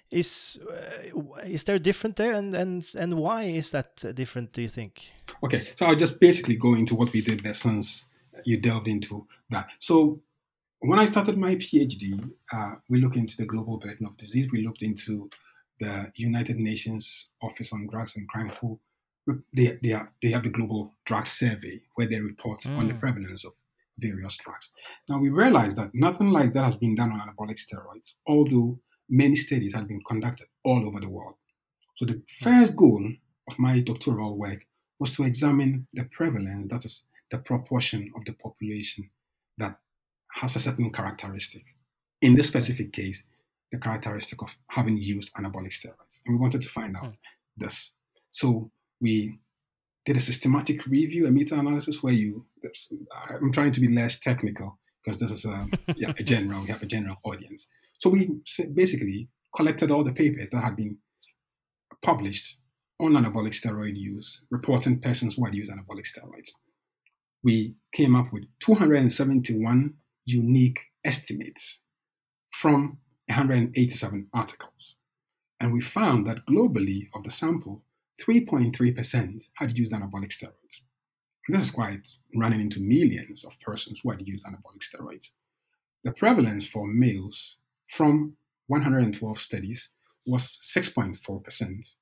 is 0.09 0.59
uh, 0.69 1.41
is 1.45 1.63
there 1.63 1.79
different 1.79 2.15
there, 2.15 2.33
and 2.33 2.53
and 2.53 2.89
and 2.97 3.13
why 3.15 3.43
is 3.43 3.71
that 3.71 4.03
different? 4.15 4.53
Do 4.53 4.61
you 4.61 4.69
think? 4.69 5.11
Okay, 5.43 5.61
so 5.75 5.85
I'll 5.85 5.95
just 5.95 6.19
basically 6.19 6.55
go 6.55 6.73
into 6.73 6.95
what 6.95 7.13
we 7.13 7.21
did 7.21 7.43
there 7.43 7.53
since 7.53 8.05
you 8.43 8.57
delved 8.57 8.87
into 8.87 9.27
that. 9.49 9.67
So 9.79 10.21
when 10.81 10.99
I 10.99 11.05
started 11.05 11.37
my 11.37 11.55
PhD, 11.55 12.31
uh, 12.51 12.73
we 12.89 12.99
looked 12.99 13.15
into 13.15 13.37
the 13.37 13.45
global 13.45 13.77
burden 13.77 14.07
of 14.07 14.17
disease. 14.17 14.49
We 14.51 14.65
looked 14.65 14.81
into 14.81 15.29
the 15.79 16.11
United 16.15 16.57
Nations 16.57 17.29
Office 17.41 17.71
on 17.71 17.87
Drugs 17.87 18.15
and 18.15 18.27
Crime, 18.27 18.51
who 18.59 18.79
they, 19.53 19.77
they, 19.81 19.89
have, 19.89 20.07
they 20.21 20.29
have 20.29 20.43
the 20.43 20.49
Global 20.49 20.93
Drug 21.05 21.27
Survey, 21.27 21.81
where 21.95 22.07
they 22.07 22.19
report 22.19 22.61
mm. 22.61 22.77
on 22.77 22.87
the 22.87 22.93
mm. 22.93 22.99
prevalence 22.99 23.45
of 23.45 23.53
various 23.97 24.37
drugs. 24.37 24.71
Now, 25.07 25.19
we 25.19 25.29
realized 25.29 25.77
that 25.77 25.93
nothing 25.93 26.31
like 26.31 26.53
that 26.53 26.63
has 26.63 26.77
been 26.77 26.95
done 26.95 27.11
on 27.11 27.19
anabolic 27.19 27.59
steroids, 27.59 28.13
although 28.27 28.79
many 29.09 29.35
studies 29.35 29.75
have 29.75 29.87
been 29.87 30.01
conducted 30.01 30.47
all 30.63 30.87
over 30.87 30.99
the 30.99 31.09
world. 31.09 31.35
So, 31.95 32.05
the 32.05 32.21
first 32.41 32.75
goal 32.75 33.11
of 33.47 33.59
my 33.59 33.79
doctoral 33.79 34.37
work 34.37 34.65
was 34.99 35.15
to 35.15 35.23
examine 35.23 35.87
the 35.93 36.05
prevalence, 36.05 36.71
that 36.71 36.85
is, 36.85 37.05
the 37.29 37.37
proportion 37.37 38.11
of 38.15 38.25
the 38.25 38.33
population 38.33 39.09
that 39.57 39.77
has 40.35 40.55
a 40.55 40.59
certain 40.59 40.91
characteristic. 40.91 41.63
In 42.21 42.35
this 42.35 42.47
specific 42.47 42.93
case, 42.93 43.25
the 43.71 43.77
characteristic 43.77 44.41
of 44.41 44.57
having 44.67 44.97
used 44.97 45.33
anabolic 45.33 45.71
steroids. 45.71 46.21
And 46.25 46.35
we 46.35 46.41
wanted 46.41 46.61
to 46.61 46.69
find 46.69 46.95
out 46.97 47.13
mm. 47.13 47.17
this. 47.57 47.95
So 48.29 48.71
we 48.99 49.39
did 50.05 50.17
a 50.17 50.19
systematic 50.19 50.85
review, 50.85 51.27
a 51.27 51.31
meta 51.31 51.57
analysis 51.57 52.01
where 52.03 52.13
you, 52.13 52.45
I'm 53.29 53.51
trying 53.51 53.71
to 53.71 53.79
be 53.79 53.93
less 53.93 54.19
technical 54.19 54.79
because 55.03 55.19
this 55.19 55.31
is 55.31 55.45
a, 55.45 55.67
yeah, 55.95 56.13
a 56.17 56.23
general, 56.23 56.61
we 56.61 56.67
have 56.67 56.81
a 56.81 56.87
general 56.87 57.17
audience. 57.23 57.69
So 57.99 58.09
we 58.09 58.29
basically 58.73 59.29
collected 59.55 59.91
all 59.91 60.03
the 60.03 60.13
papers 60.13 60.51
that 60.51 60.63
had 60.63 60.75
been 60.75 60.97
published 62.01 62.59
on 62.99 63.13
anabolic 63.13 63.53
steroid 63.53 63.95
use, 63.95 64.43
reporting 64.49 64.99
persons 64.99 65.35
who 65.35 65.45
had 65.45 65.55
used 65.55 65.71
anabolic 65.71 66.05
steroids. 66.05 66.49
We 67.43 67.75
came 67.91 68.15
up 68.15 68.31
with 68.31 68.43
271 68.59 69.95
unique 70.25 70.87
estimates 71.03 71.83
from 72.51 72.97
187 73.27 74.27
articles. 74.33 74.97
And 75.59 75.73
we 75.73 75.81
found 75.81 76.25
that 76.27 76.45
globally, 76.45 77.07
of 77.13 77.23
the 77.23 77.31
sample, 77.31 77.83
3.3% 78.21 79.49
had 79.55 79.77
used 79.77 79.93
anabolic 79.93 80.31
steroids. 80.31 80.83
And 81.47 81.57
this 81.57 81.65
is 81.65 81.71
quite 81.71 82.07
running 82.35 82.61
into 82.61 82.81
millions 82.81 83.43
of 83.43 83.59
persons 83.59 84.01
who 84.03 84.11
had 84.11 84.27
used 84.27 84.45
anabolic 84.45 84.81
steroids. 84.81 85.29
The 86.03 86.11
prevalence 86.11 86.67
for 86.67 86.87
males 86.87 87.57
from 87.87 88.37
112 88.67 89.39
studies 89.39 89.91
was 90.25 90.43
6.4%, 90.43 91.95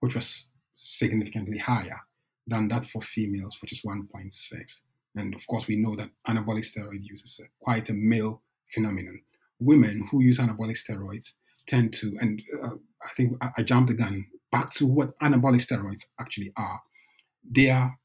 which 0.00 0.14
was 0.14 0.50
significantly 0.74 1.58
higher 1.58 2.00
than 2.46 2.68
that 2.68 2.84
for 2.84 3.02
females, 3.02 3.60
which 3.60 3.72
is 3.72 3.82
1.6. 3.82 4.82
And 5.18 5.34
of 5.34 5.46
course, 5.46 5.66
we 5.66 5.76
know 5.76 5.96
that 5.96 6.10
anabolic 6.26 6.64
steroid 6.64 7.02
use 7.02 7.22
is 7.22 7.40
quite 7.60 7.88
a 7.90 7.94
male 7.94 8.42
phenomenon. 8.68 9.20
Women 9.58 10.08
who 10.10 10.22
use 10.22 10.38
anabolic 10.38 10.76
steroids 10.76 11.34
tend 11.66 11.92
to, 11.94 12.16
and 12.20 12.42
uh, 12.62 12.76
I 13.02 13.14
think 13.16 13.36
I, 13.40 13.50
I 13.58 13.62
jumped 13.62 13.88
the 13.88 13.94
gun 13.94 14.26
back 14.50 14.70
to 14.74 14.86
what 14.86 15.18
anabolic 15.20 15.60
steroids 15.60 16.06
actually 16.20 16.52
are. 16.56 16.80
They 17.48 17.70
are 17.70 17.98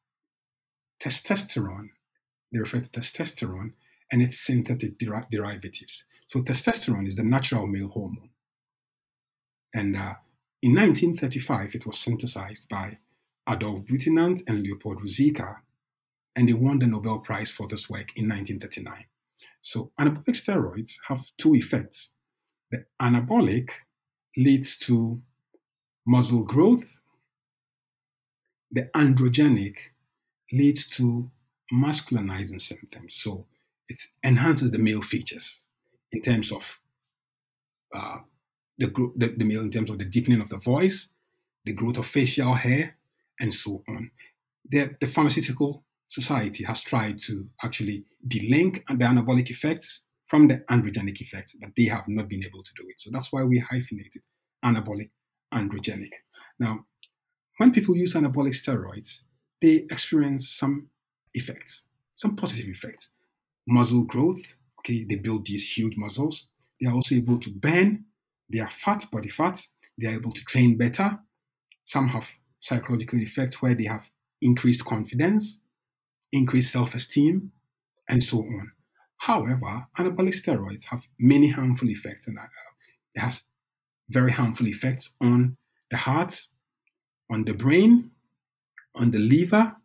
testosterone, 0.99 1.89
they 2.51 2.59
refer 2.59 2.79
to 2.79 2.89
testosterone 2.89 3.73
and 4.11 4.21
its 4.21 4.39
synthetic 4.39 4.97
der- 4.97 5.27
derivatives. 5.29 6.05
So, 6.27 6.41
testosterone 6.41 7.07
is 7.07 7.17
the 7.17 7.23
natural 7.23 7.67
male 7.67 7.89
hormone. 7.89 8.29
And 9.73 9.95
uh, 9.95 10.15
in 10.61 10.75
1935, 10.75 11.75
it 11.75 11.85
was 11.85 11.99
synthesized 11.99 12.69
by 12.69 12.97
Adolf 13.49 13.85
Butenandt 13.85 14.43
and 14.47 14.61
Leopold 14.61 15.01
Ruzicka 15.01 15.57
and 16.35 16.49
they 16.49 16.53
won 16.53 16.79
the 16.79 16.87
Nobel 16.87 17.19
Prize 17.19 17.51
for 17.51 17.67
this 17.67 17.89
work 17.89 18.11
in 18.15 18.27
1939. 18.27 19.05
So, 19.61 19.91
anabolic 19.99 20.35
steroids 20.35 20.97
have 21.07 21.25
two 21.37 21.55
effects. 21.55 22.15
The 22.71 22.85
anabolic 23.01 23.69
leads 24.35 24.77
to 24.79 25.21
muscle 26.05 26.43
growth, 26.43 26.99
the 28.71 28.89
androgenic 28.95 29.75
leads 30.51 30.87
to 30.89 31.29
masculinizing 31.71 32.59
symptoms. 32.59 33.15
So, 33.15 33.45
it 33.87 34.01
enhances 34.23 34.71
the 34.71 34.79
male 34.79 35.01
features 35.01 35.61
in 36.11 36.21
terms 36.21 36.51
of 36.51 36.79
uh, 37.93 38.17
the, 38.77 38.87
the, 39.15 39.27
the 39.37 39.45
male, 39.45 39.61
in 39.61 39.71
terms 39.71 39.89
of 39.89 39.97
the 39.97 40.05
deepening 40.05 40.41
of 40.41 40.49
the 40.49 40.57
voice, 40.57 41.13
the 41.65 41.73
growth 41.73 41.97
of 41.97 42.05
facial 42.05 42.53
hair, 42.53 42.97
and 43.39 43.53
so 43.53 43.83
on. 43.87 44.11
The, 44.69 44.95
the 44.99 45.07
pharmaceutical 45.07 45.83
society 46.13 46.63
has 46.63 46.83
tried 46.83 47.17
to 47.17 47.49
actually 47.63 48.05
delink 48.27 48.83
the 48.87 49.03
anabolic 49.03 49.49
effects 49.49 50.05
from 50.27 50.47
the 50.47 50.57
androgenic 50.69 51.19
effects, 51.21 51.55
but 51.59 51.71
they 51.75 51.85
have 51.85 52.07
not 52.07 52.29
been 52.29 52.43
able 52.43 52.61
to 52.61 52.71
do 52.77 52.83
it. 52.87 52.99
So 52.99 53.09
that's 53.11 53.33
why 53.33 53.43
we 53.43 53.57
hyphenated 53.57 54.21
anabolic 54.63 55.09
androgenic. 55.51 56.11
Now, 56.59 56.85
when 57.57 57.71
people 57.71 57.97
use 57.97 58.13
anabolic 58.13 58.53
steroids, 58.53 59.23
they 59.59 59.87
experience 59.89 60.47
some 60.49 60.89
effects, 61.33 61.89
some 62.15 62.35
positive 62.35 62.69
effects. 62.69 63.15
Muscle 63.67 64.03
growth, 64.03 64.55
okay, 64.79 65.05
they 65.09 65.15
build 65.15 65.47
these 65.47 65.67
huge 65.75 65.97
muscles. 65.97 66.49
They 66.79 66.87
are 66.87 66.93
also 66.93 67.15
able 67.15 67.39
to 67.39 67.49
burn 67.49 68.05
their 68.49 68.69
fat, 68.69 69.05
body 69.11 69.29
fat. 69.29 69.59
They 69.97 70.07
are 70.07 70.15
able 70.15 70.31
to 70.31 70.45
train 70.45 70.77
better. 70.77 71.17
Some 71.85 72.09
have 72.09 72.29
psychological 72.59 73.19
effects 73.19 73.63
where 73.63 73.73
they 73.73 73.85
have 73.85 74.11
increased 74.41 74.85
confidence 74.85 75.62
increase 76.33 76.71
self 76.71 76.95
esteem, 76.95 77.51
and 78.09 78.21
so 78.21 78.39
on. 78.39 78.71
However, 79.17 79.87
anabolic 79.97 80.35
steroids 80.35 80.85
have 80.85 81.07
many 81.17 81.49
harmful 81.49 81.89
effects, 81.89 82.27
and 82.27 82.37
uh, 82.37 82.41
it 83.15 83.21
has 83.21 83.47
very 84.09 84.31
harmful 84.31 84.67
effects 84.67 85.13
on 85.21 85.55
the 85.89 85.97
heart, 85.97 86.47
on 87.31 87.45
the 87.45 87.53
brain, 87.53 88.11
on 88.95 89.11
the 89.11 89.19
liver. 89.19 89.77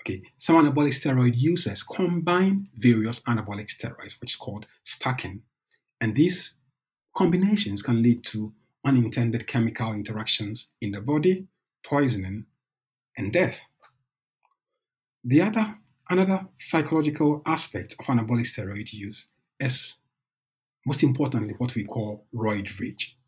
Okay, 0.00 0.22
some 0.38 0.56
anabolic 0.56 0.94
steroid 0.94 1.36
users 1.36 1.82
combine 1.82 2.68
various 2.76 3.20
anabolic 3.20 3.68
steroids, 3.68 4.20
which 4.20 4.32
is 4.32 4.36
called 4.36 4.66
stacking, 4.82 5.42
and 6.00 6.14
these 6.16 6.58
combinations 7.14 7.82
can 7.82 8.02
lead 8.02 8.24
to 8.24 8.52
unintended 8.84 9.46
chemical 9.46 9.92
interactions 9.92 10.70
in 10.80 10.92
the 10.92 11.00
body, 11.00 11.46
poisoning, 11.84 12.46
and 13.16 13.32
death. 13.32 13.60
The 15.28 15.42
other 15.42 15.78
another 16.08 16.46
psychological 16.60 17.42
aspect 17.44 17.96
of 17.98 18.06
anabolic 18.06 18.46
steroid 18.46 18.92
use 18.92 19.32
is 19.58 19.96
most 20.86 21.02
importantly 21.02 21.54
what 21.58 21.74
we 21.74 21.82
call 21.82 22.28
roid 22.32 22.78
rage. 22.78 23.18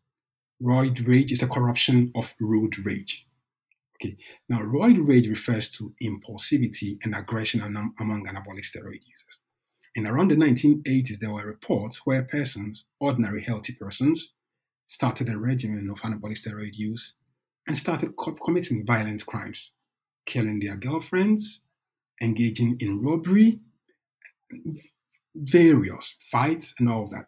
Roid 0.63 1.05
rage 1.05 1.33
is 1.33 1.43
a 1.43 1.47
corruption 1.47 2.13
of 2.15 2.33
road 2.39 2.79
rage. 2.85 3.27
Okay, 3.95 4.15
now 4.47 4.61
roid 4.61 5.05
rage 5.05 5.27
refers 5.27 5.69
to 5.71 5.93
impulsivity 6.01 6.99
and 7.03 7.13
aggression 7.13 7.59
among 7.59 8.25
anabolic 8.25 8.63
steroid 8.63 9.01
users. 9.05 9.43
In 9.93 10.07
around 10.07 10.31
the 10.31 10.35
1980s, 10.35 11.19
there 11.19 11.33
were 11.33 11.45
reports 11.45 12.05
where 12.05 12.23
persons, 12.23 12.85
ordinary 13.01 13.43
healthy 13.43 13.73
persons, 13.73 14.35
started 14.87 15.27
a 15.27 15.37
regimen 15.37 15.89
of 15.89 15.99
anabolic 15.99 16.37
steroid 16.37 16.75
use 16.75 17.15
and 17.67 17.75
started 17.77 18.15
co- 18.15 18.35
committing 18.35 18.85
violent 18.85 19.25
crimes, 19.25 19.73
killing 20.25 20.61
their 20.61 20.77
girlfriends, 20.77 21.63
engaging 22.21 22.77
in 22.79 23.03
robbery, 23.03 23.59
various 25.35 26.17
fights 26.31 26.75
and 26.79 26.89
all 26.89 27.07
that. 27.09 27.25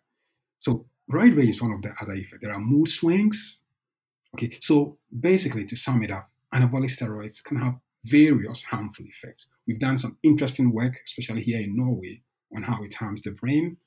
So 0.60 0.86
roid 1.12 1.38
rage 1.38 1.50
is 1.50 1.62
one 1.62 1.74
of 1.74 1.82
the 1.82 1.94
other 2.02 2.14
effects. 2.14 2.42
There 2.42 2.54
are 2.54 2.60
mood 2.60 2.90
swings. 2.90 3.64
Okay, 4.36 4.58
so 4.62 4.98
basically, 5.20 5.66
to 5.66 5.76
sum 5.76 6.04
it 6.04 6.12
up, 6.12 6.30
anabolic 6.54 6.90
steroids 6.90 7.44
can 7.44 7.58
have 7.58 7.76
various 8.06 8.64
harmful 8.64 9.06
effects. 9.06 9.48
We've 9.68 9.80
done 9.80 9.98
some 9.98 10.18
interesting 10.24 10.74
work, 10.74 10.96
especially 11.06 11.44
here 11.44 11.62
in 11.62 11.76
Norway, 11.76 12.22
on 12.56 12.64
how 12.64 12.82
it 12.84 12.94
harms 12.94 13.22
the 13.22 13.32
brain, 13.32 13.78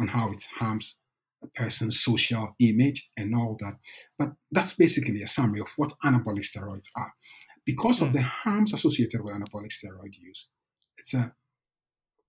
on 0.00 0.08
how 0.08 0.32
it 0.32 0.44
harms 0.58 0.98
a 1.42 1.46
person's 1.48 2.00
social 2.00 2.54
image, 2.58 3.10
and 3.16 3.34
all 3.34 3.56
that. 3.60 3.78
But 4.18 4.32
that's 4.50 4.74
basically 4.74 5.22
a 5.22 5.26
summary 5.26 5.60
of 5.60 5.68
what 5.76 5.94
anabolic 6.04 6.44
steroids 6.44 6.88
are. 6.96 7.14
Because 7.64 8.02
of 8.02 8.08
hmm. 8.08 8.14
the 8.14 8.22
harms 8.22 8.72
associated 8.72 9.22
with 9.22 9.34
anabolic 9.34 9.72
steroid 9.72 10.14
use, 10.18 10.50
it's 10.98 11.14
a 11.14 11.34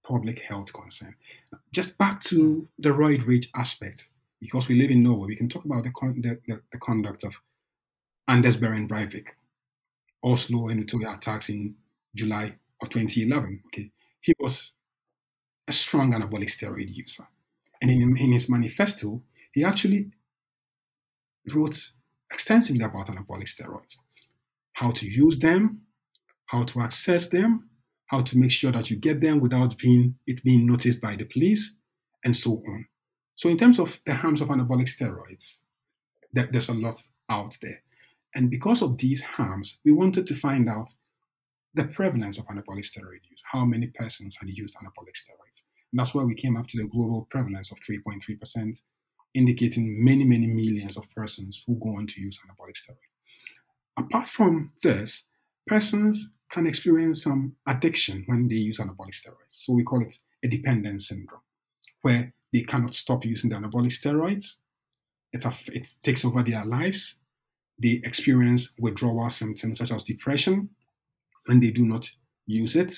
public 0.06 0.40
health 0.40 0.72
concern. 0.74 1.16
Just 1.72 1.98
back 1.98 2.22
to 2.22 2.54
hmm. 2.54 2.64
the 2.78 2.90
roid 2.90 3.28
rage 3.28 3.50
aspect, 3.56 4.10
because 4.40 4.68
we 4.68 4.76
live 4.76 4.92
in 4.92 5.04
Norway, 5.04 5.28
we 5.28 5.36
can 5.36 5.50
talk 5.50 5.66
about 5.66 5.84
the, 5.84 5.92
con- 5.92 6.22
the, 6.22 6.40
the, 6.48 6.62
the 6.72 6.78
conduct 6.78 7.24
of 7.24 7.42
Anders 8.28 8.58
Behring 8.58 8.88
Breivik, 8.88 9.28
Oslo 10.24 10.70
and 10.70 10.86
Utøya 10.86 11.16
attacks 11.16 11.50
in 11.50 11.76
July 12.16 12.56
of 12.82 12.90
2011. 12.90 13.62
Okay, 13.68 13.92
he 14.22 14.34
was 14.40 14.74
a 15.68 15.74
strong 15.74 16.14
anabolic 16.14 16.50
steroid 16.50 16.94
user, 16.94 17.28
and 17.82 17.92
in, 17.92 18.18
in 18.18 18.32
his 18.32 18.50
manifesto, 18.50 19.22
he 19.52 19.64
actually 19.64 20.12
wrote 21.54 21.92
extensively 22.32 22.84
about 22.84 23.08
anabolic 23.08 23.48
steroids, 23.48 23.98
how 24.76 24.92
to 24.92 25.08
use 25.08 25.40
them, 25.40 25.82
how 26.46 26.64
to 26.64 26.82
access 26.82 27.30
them, 27.30 27.70
how 28.08 28.22
to 28.22 28.38
make 28.38 28.52
sure 28.52 28.72
that 28.72 28.90
you 28.90 28.98
get 28.98 29.20
them 29.22 29.40
without 29.40 29.78
being 29.78 30.16
it 30.28 30.44
being 30.44 30.66
noticed 30.68 31.02
by 31.02 31.16
the 31.16 31.26
police, 31.26 31.78
and 32.24 32.36
so 32.36 32.62
on. 32.68 32.86
So, 33.36 33.50
in 33.50 33.58
terms 33.58 33.80
of 33.80 34.00
the 34.06 34.16
harms 34.16 34.42
of 34.42 34.50
anabolic 34.50 34.88
steroids, 34.88 35.64
there, 36.32 36.48
there's 36.52 36.70
a 36.70 36.74
lot 36.74 37.02
out 37.30 37.58
there. 37.62 37.82
And 38.36 38.52
because 38.52 38.82
of 38.82 38.98
these 38.98 39.22
harms, 39.24 39.80
we 39.86 39.94
wanted 39.94 40.28
to 40.28 40.36
find 40.36 40.70
out 40.70 40.94
the 41.74 41.86
prevalence 41.86 42.38
of 42.38 42.46
anabolic 42.48 42.86
steroid 42.86 43.24
use, 43.30 43.44
how 43.52 43.66
many 43.66 43.88
persons 43.88 44.38
had 44.38 44.50
used 44.50 44.76
anabolic 44.76 45.16
steroids. 45.16 45.68
And 45.92 46.00
that's 46.00 46.14
where 46.14 46.26
we 46.26 46.36
came 46.36 46.58
up 46.58 46.68
to 46.68 46.78
the 46.78 46.88
global 46.88 47.28
prevalence 47.30 47.72
of 47.72 47.80
3.3%, 47.80 48.82
indicating 49.34 50.04
many, 50.04 50.26
many 50.26 50.48
millions 50.48 50.98
of 50.98 51.10
persons 51.12 51.64
who 51.66 51.80
go 51.82 51.96
on 51.98 52.08
to 52.08 52.22
use 52.22 52.40
anabolic 52.40 52.76
steroid. 52.76 53.15
Apart 53.98 54.28
from 54.28 54.72
this, 54.84 55.28
persons 55.68 56.34
can 56.50 56.68
experience 56.68 57.24
some 57.24 57.56
addiction 57.68 58.24
when 58.28 58.48
they 58.48 58.56
use 58.56 58.80
anabolic 58.80 59.14
steroids. 59.14 59.50
So 59.50 59.74
we 59.74 59.84
call 59.84 60.02
it 60.02 60.18
a 60.44 60.48
dependence 60.48 61.08
syndrome, 61.08 61.42
where 62.02 62.34
they 62.54 62.62
cannot 62.62 62.94
stop 62.94 63.26
using 63.26 63.50
the 63.50 63.56
anabolic 63.58 63.92
steroids. 63.92 64.62
It, 65.34 65.46
it 65.74 65.88
takes 66.04 66.24
over 66.24 66.44
their 66.44 66.66
lives. 66.66 67.20
They 67.82 68.02
experience 68.04 68.74
withdrawal 68.80 69.30
symptoms 69.30 69.80
such 69.80 69.92
as 69.92 70.06
depression 70.06 70.70
when 71.46 71.60
they 71.60 71.72
do 71.72 71.86
not 71.86 72.10
use 72.46 72.76
it. 72.76 72.94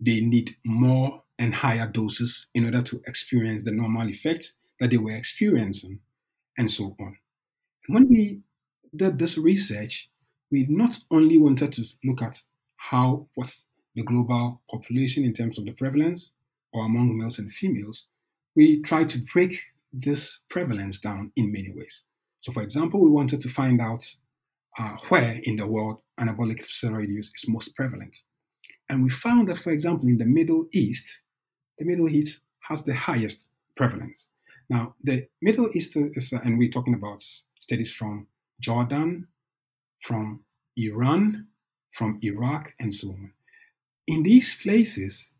They 0.00 0.20
need 0.20 0.56
more 0.64 1.22
and 1.38 1.54
higher 1.54 1.86
doses 1.86 2.48
in 2.54 2.64
order 2.64 2.82
to 2.82 3.00
experience 3.06 3.64
the 3.64 3.70
normal 3.72 4.08
effects 4.08 4.58
that 4.80 4.90
they 4.90 4.96
were 4.96 5.14
experiencing, 5.14 6.00
and 6.58 6.70
so 6.70 6.96
on. 6.98 7.16
When 7.88 8.08
we 8.08 8.40
did 8.94 9.18
this 9.18 9.38
research, 9.38 10.09
we 10.50 10.66
not 10.68 10.98
only 11.10 11.38
wanted 11.38 11.72
to 11.72 11.84
look 12.04 12.22
at 12.22 12.40
how 12.76 13.28
what's 13.34 13.66
the 13.94 14.02
global 14.02 14.62
population 14.70 15.24
in 15.24 15.32
terms 15.32 15.58
of 15.58 15.64
the 15.64 15.72
prevalence 15.72 16.34
or 16.72 16.84
among 16.84 17.16
males 17.16 17.38
and 17.38 17.52
females, 17.52 18.08
we 18.54 18.80
tried 18.82 19.08
to 19.10 19.18
break 19.32 19.60
this 19.92 20.42
prevalence 20.48 21.00
down 21.00 21.32
in 21.36 21.52
many 21.52 21.72
ways. 21.74 22.06
So, 22.40 22.52
for 22.52 22.62
example, 22.62 23.00
we 23.00 23.10
wanted 23.10 23.40
to 23.42 23.48
find 23.48 23.80
out 23.80 24.06
uh, 24.78 24.96
where 25.08 25.40
in 25.42 25.56
the 25.56 25.66
world 25.66 26.00
anabolic 26.18 26.64
steroid 26.64 27.08
use 27.08 27.30
is 27.34 27.48
most 27.48 27.74
prevalent. 27.74 28.16
And 28.88 29.02
we 29.02 29.10
found 29.10 29.48
that, 29.48 29.58
for 29.58 29.70
example, 29.70 30.08
in 30.08 30.18
the 30.18 30.24
Middle 30.24 30.66
East, 30.72 31.24
the 31.78 31.84
Middle 31.84 32.08
East 32.08 32.42
has 32.68 32.84
the 32.84 32.94
highest 32.94 33.50
prevalence. 33.76 34.30
Now, 34.68 34.94
the 35.02 35.26
Middle 35.42 35.70
East 35.74 35.96
is, 35.96 36.32
uh, 36.32 36.38
and 36.44 36.58
we're 36.58 36.70
talking 36.70 36.94
about 36.94 37.20
studies 37.60 37.92
from 37.92 38.26
Jordan, 38.60 39.26
from 40.00 40.44
Iran, 40.76 41.46
from 41.92 42.18
Iraq, 42.22 42.74
and 42.80 42.92
so 42.92 43.08
on. 43.08 43.32
In 44.06 44.22
these 44.22 44.60
places, 44.60 45.30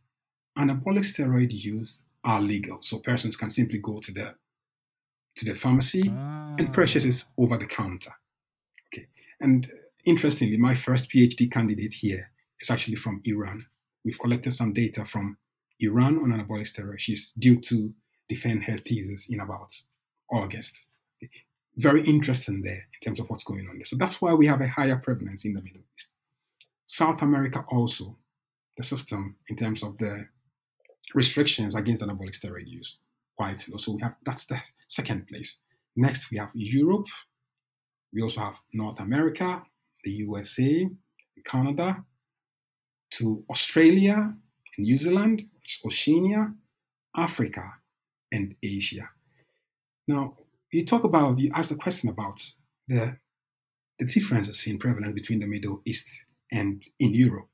anabolic 0.58 1.04
steroid 1.04 1.52
use 1.52 2.04
are 2.24 2.40
legal, 2.40 2.78
so 2.82 2.98
persons 2.98 3.36
can 3.36 3.50
simply 3.50 3.78
go 3.78 4.00
to 4.00 4.12
the 4.12 4.34
to 5.36 5.44
the 5.44 5.54
pharmacy 5.54 6.02
ah. 6.08 6.54
and 6.58 6.72
purchase 6.72 7.04
it 7.04 7.24
over 7.38 7.56
the 7.56 7.66
counter. 7.66 8.12
Okay, 8.88 9.06
and 9.40 9.70
interestingly, 10.04 10.56
my 10.56 10.74
first 10.74 11.10
PhD 11.10 11.50
candidate 11.50 11.94
here 11.94 12.30
is 12.60 12.70
actually 12.70 12.96
from 12.96 13.20
Iran. 13.24 13.66
We've 14.04 14.18
collected 14.18 14.52
some 14.52 14.72
data 14.72 15.04
from 15.04 15.38
Iran 15.78 16.18
on 16.18 16.32
anabolic 16.32 16.66
steroids. 16.66 16.98
She's 17.00 17.32
due 17.32 17.60
to 17.60 17.94
defend 18.28 18.64
her 18.64 18.78
thesis 18.78 19.28
in 19.30 19.40
about 19.40 19.72
August. 20.30 20.88
Very 21.80 22.02
interesting 22.04 22.62
there 22.62 22.84
in 22.94 23.00
terms 23.02 23.20
of 23.20 23.30
what's 23.30 23.44
going 23.44 23.66
on 23.68 23.76
there. 23.76 23.84
So 23.84 23.96
that's 23.96 24.20
why 24.20 24.34
we 24.34 24.46
have 24.46 24.60
a 24.60 24.68
higher 24.68 24.96
prevalence 24.96 25.44
in 25.44 25.54
the 25.54 25.62
Middle 25.62 25.82
East. 25.96 26.14
South 26.86 27.22
America 27.22 27.64
also, 27.68 28.16
the 28.76 28.82
system 28.82 29.36
in 29.48 29.56
terms 29.56 29.82
of 29.82 29.96
the 29.98 30.26
restrictions 31.14 31.74
against 31.74 32.02
anabolic 32.02 32.34
steroid 32.38 32.68
use 32.68 33.00
quite 33.36 33.66
low. 33.68 33.78
So 33.78 33.92
we 33.92 34.02
have 34.02 34.16
that's 34.24 34.46
the 34.46 34.60
second 34.88 35.26
place. 35.26 35.60
Next 35.96 36.30
we 36.30 36.38
have 36.38 36.50
Europe. 36.54 37.08
We 38.12 38.22
also 38.22 38.40
have 38.40 38.56
North 38.72 39.00
America, 39.00 39.62
the 40.04 40.10
USA, 40.24 40.88
Canada, 41.44 42.04
to 43.12 43.44
Australia, 43.48 44.34
New 44.78 44.98
Zealand, 44.98 45.48
Oceania, 45.86 46.52
Africa, 47.16 47.74
and 48.32 48.54
Asia. 48.62 49.08
Now, 50.06 50.36
you 50.72 50.84
talk 50.84 51.04
about, 51.04 51.38
you 51.38 51.50
ask 51.54 51.70
the 51.70 51.76
question 51.76 52.08
about 52.08 52.40
the, 52.88 53.16
the 53.98 54.04
differences 54.04 54.66
in 54.66 54.78
prevalence 54.78 55.14
between 55.14 55.40
the 55.40 55.46
Middle 55.46 55.82
East 55.84 56.26
and 56.50 56.84
in 56.98 57.14
Europe, 57.14 57.48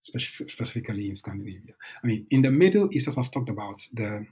specifically 0.00 1.08
in 1.08 1.16
Scandinavia. 1.16 1.74
I 2.02 2.06
mean, 2.06 2.26
in 2.30 2.42
the 2.42 2.50
Middle 2.50 2.88
East, 2.92 3.08
as 3.08 3.18
I've 3.18 3.30
talked 3.30 3.48
about, 3.48 3.80
the 3.92 4.26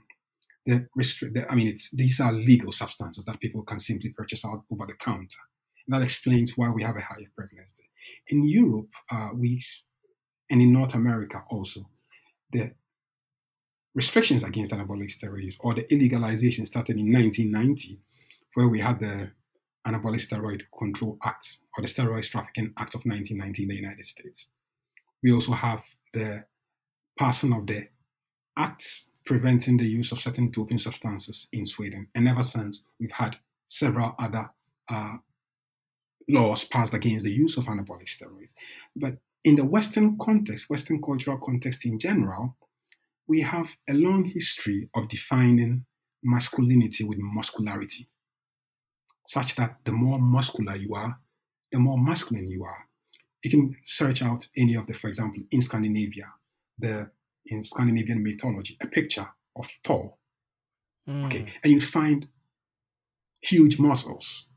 the 0.65 0.87
restrict. 0.95 1.37
I 1.49 1.55
mean, 1.55 1.67
it's 1.67 1.89
these 1.91 2.19
are 2.19 2.31
legal 2.31 2.71
substances 2.71 3.25
that 3.25 3.39
people 3.39 3.63
can 3.63 3.79
simply 3.79 4.09
purchase 4.09 4.45
out 4.45 4.63
over 4.71 4.85
the 4.85 4.93
counter. 4.93 5.39
And 5.87 5.93
that 5.93 6.03
explains 6.03 6.57
why 6.57 6.69
we 6.69 6.83
have 6.83 6.95
a 6.95 7.01
higher 7.01 7.31
prevalence. 7.35 7.79
In 8.27 8.47
Europe, 8.47 8.89
uh, 9.11 9.29
we 9.33 9.61
and 10.49 10.61
in 10.61 10.73
North 10.73 10.95
America 10.95 11.43
also, 11.49 11.89
the 12.51 12.71
restrictions 13.95 14.43
against 14.43 14.71
anabolic 14.71 15.11
steroids 15.11 15.55
or 15.59 15.73
the 15.73 15.83
illegalization 15.85 16.67
started 16.67 16.97
in 16.97 17.11
1990, 17.11 17.99
where 18.53 18.67
we 18.67 18.79
had 18.79 18.99
the 18.99 19.31
Anabolic 19.87 20.19
Steroid 20.19 20.63
Control 20.77 21.17
Act 21.23 21.59
or 21.77 21.81
the 21.81 21.87
Steroid 21.87 22.29
Trafficking 22.29 22.73
Act 22.77 22.95
of 22.95 23.01
1990 23.05 23.63
in 23.63 23.69
the 23.69 23.75
United 23.75 24.05
States. 24.05 24.51
We 25.23 25.31
also 25.31 25.53
have 25.53 25.83
the 26.13 26.45
passing 27.17 27.53
of 27.53 27.65
the 27.65 27.87
Acts 28.57 29.11
preventing 29.25 29.77
the 29.77 29.87
use 29.87 30.11
of 30.11 30.19
certain 30.19 30.51
doping 30.51 30.77
substances 30.77 31.47
in 31.53 31.65
Sweden. 31.65 32.07
And 32.13 32.27
ever 32.27 32.43
since, 32.43 32.83
we've 32.99 33.11
had 33.11 33.37
several 33.67 34.15
other 34.19 34.49
uh, 34.89 35.17
laws 36.27 36.65
passed 36.65 36.93
against 36.93 37.25
the 37.25 37.31
use 37.31 37.57
of 37.57 37.65
anabolic 37.65 38.07
steroids. 38.07 38.53
But 38.95 39.17
in 39.43 39.55
the 39.55 39.65
Western 39.65 40.17
context, 40.17 40.69
Western 40.69 41.01
cultural 41.01 41.37
context 41.37 41.85
in 41.85 41.99
general, 41.99 42.57
we 43.29 43.41
have 43.41 43.77
a 43.87 43.93
long 43.93 44.25
history 44.25 44.89
of 44.95 45.07
defining 45.07 45.85
masculinity 46.23 47.03
with 47.03 47.19
muscularity 47.19 48.09
such 49.25 49.55
that 49.55 49.77
the 49.85 49.91
more 49.91 50.19
muscular 50.19 50.75
you 50.75 50.95
are, 50.95 51.19
the 51.71 51.77
more 51.77 51.99
masculine 51.99 52.49
you 52.49 52.63
are. 52.63 52.87
You 53.43 53.51
can 53.51 53.75
search 53.85 54.23
out 54.23 54.47
any 54.57 54.73
of 54.73 54.87
the, 54.87 54.93
for 54.93 55.07
example, 55.07 55.43
in 55.51 55.61
Scandinavia, 55.61 56.25
the 56.79 57.11
in 57.45 57.61
Scandinavian 57.61 58.23
mythology, 58.23 58.75
a 58.81 58.87
picture 58.87 59.27
of 59.55 59.69
Thor. 59.83 60.15
Mm. 61.07 61.25
Okay, 61.27 61.53
and 61.63 61.71
you 61.71 61.79
find 61.79 62.27
huge 63.41 63.77
muscles 63.79 64.47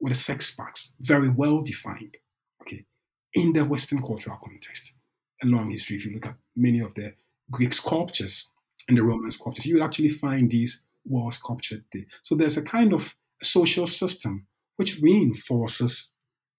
with 0.00 0.12
a 0.12 0.16
sex 0.16 0.54
packs, 0.54 0.94
very 0.98 1.28
well 1.28 1.60
defined. 1.60 2.16
Okay, 2.62 2.86
in 3.34 3.52
the 3.52 3.64
Western 3.64 4.00
cultural 4.00 4.38
context, 4.42 4.94
a 5.42 5.46
long 5.46 5.70
history. 5.70 5.96
If 5.96 6.06
you 6.06 6.14
look 6.14 6.26
at 6.26 6.36
many 6.56 6.80
of 6.80 6.94
the 6.94 7.14
Greek 7.50 7.74
sculptures 7.74 8.52
and 8.88 8.96
the 8.96 9.02
Roman 9.02 9.30
sculptures, 9.30 9.66
you 9.66 9.76
will 9.76 9.84
actually 9.84 10.08
find 10.08 10.50
these 10.50 10.84
well 11.04 11.30
sculptured 11.32 11.84
there. 11.92 12.06
So 12.22 12.34
there's 12.34 12.56
a 12.56 12.62
kind 12.62 12.92
of 12.92 13.16
social 13.42 13.86
system 13.86 14.46
which 14.76 15.00
reinforces 15.00 16.12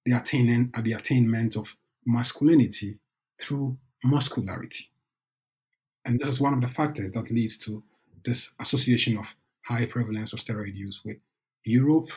the 0.06 0.14
attainment, 0.14 0.72
uh, 0.78 0.82
the 0.82 0.94
attainment 0.94 1.56
of 1.56 1.76
masculinity 2.06 3.00
through 3.40 3.78
muscularity. 4.04 4.92
And 6.06 6.20
this 6.20 6.30
is 6.30 6.40
one 6.40 6.54
of 6.54 6.62
the 6.62 6.68
factors 6.68 7.12
that 7.14 7.32
leads 7.32 7.58
to 7.60 7.84
this 8.24 8.54
association 8.60 9.18
of 9.18 9.36
high 9.64 9.86
prevalence 9.88 10.34
of 10.34 10.40
steroid 10.40 10.76
use 10.76 11.02
with 11.04 11.18
Europe 11.64 12.12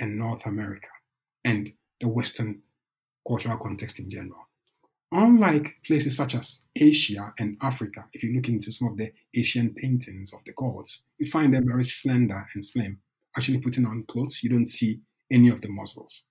and 0.00 0.18
North 0.18 0.44
America 0.46 0.88
and 1.44 1.72
the 2.00 2.08
Western 2.08 2.62
cultural 3.26 3.56
context 3.58 4.00
in 4.00 4.10
general. 4.10 4.47
Unlike 5.10 5.76
places 5.86 6.16
such 6.16 6.34
as 6.34 6.62
Asia 6.76 7.32
and 7.38 7.56
Africa, 7.62 8.04
if 8.12 8.22
you 8.22 8.34
look 8.34 8.48
into 8.48 8.70
some 8.72 8.88
of 8.88 8.96
the 8.96 9.12
Asian 9.34 9.74
paintings 9.74 10.32
of 10.34 10.44
the 10.44 10.52
gods, 10.52 11.04
you 11.18 11.26
find 11.30 11.54
them 11.54 11.66
very 11.66 11.84
slender 11.84 12.46
and 12.54 12.62
slim. 12.64 12.98
Actually, 13.36 13.60
putting 13.60 13.86
on 13.86 14.04
clothes, 14.06 14.42
you 14.42 14.50
don't 14.50 14.66
see 14.66 15.00
any 15.30 15.48
of 15.48 15.60
the 15.60 15.68
muscles. 15.68 16.24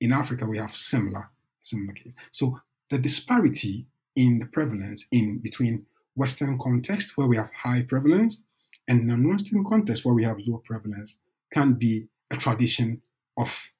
In 0.00 0.12
Africa, 0.12 0.46
we 0.46 0.58
have 0.58 0.74
similar 0.74 1.30
similar 1.66 1.92
case. 1.92 2.14
So 2.30 2.60
the 2.90 2.98
disparity 2.98 3.86
in 4.14 4.38
the 4.38 4.46
prevalence 4.46 5.06
in 5.12 5.38
between 5.38 5.86
Western 6.14 6.58
context 6.58 7.16
where 7.16 7.26
we 7.26 7.36
have 7.36 7.50
high 7.52 7.82
prevalence 7.82 8.42
and 8.88 9.06
non-Western 9.06 9.64
context 9.64 10.04
where 10.04 10.14
we 10.14 10.24
have 10.24 10.38
low 10.46 10.62
prevalence 10.64 11.18
can 11.52 11.74
be 11.74 12.06
a 12.30 12.36
tradition 12.36 13.02
of 13.36 13.72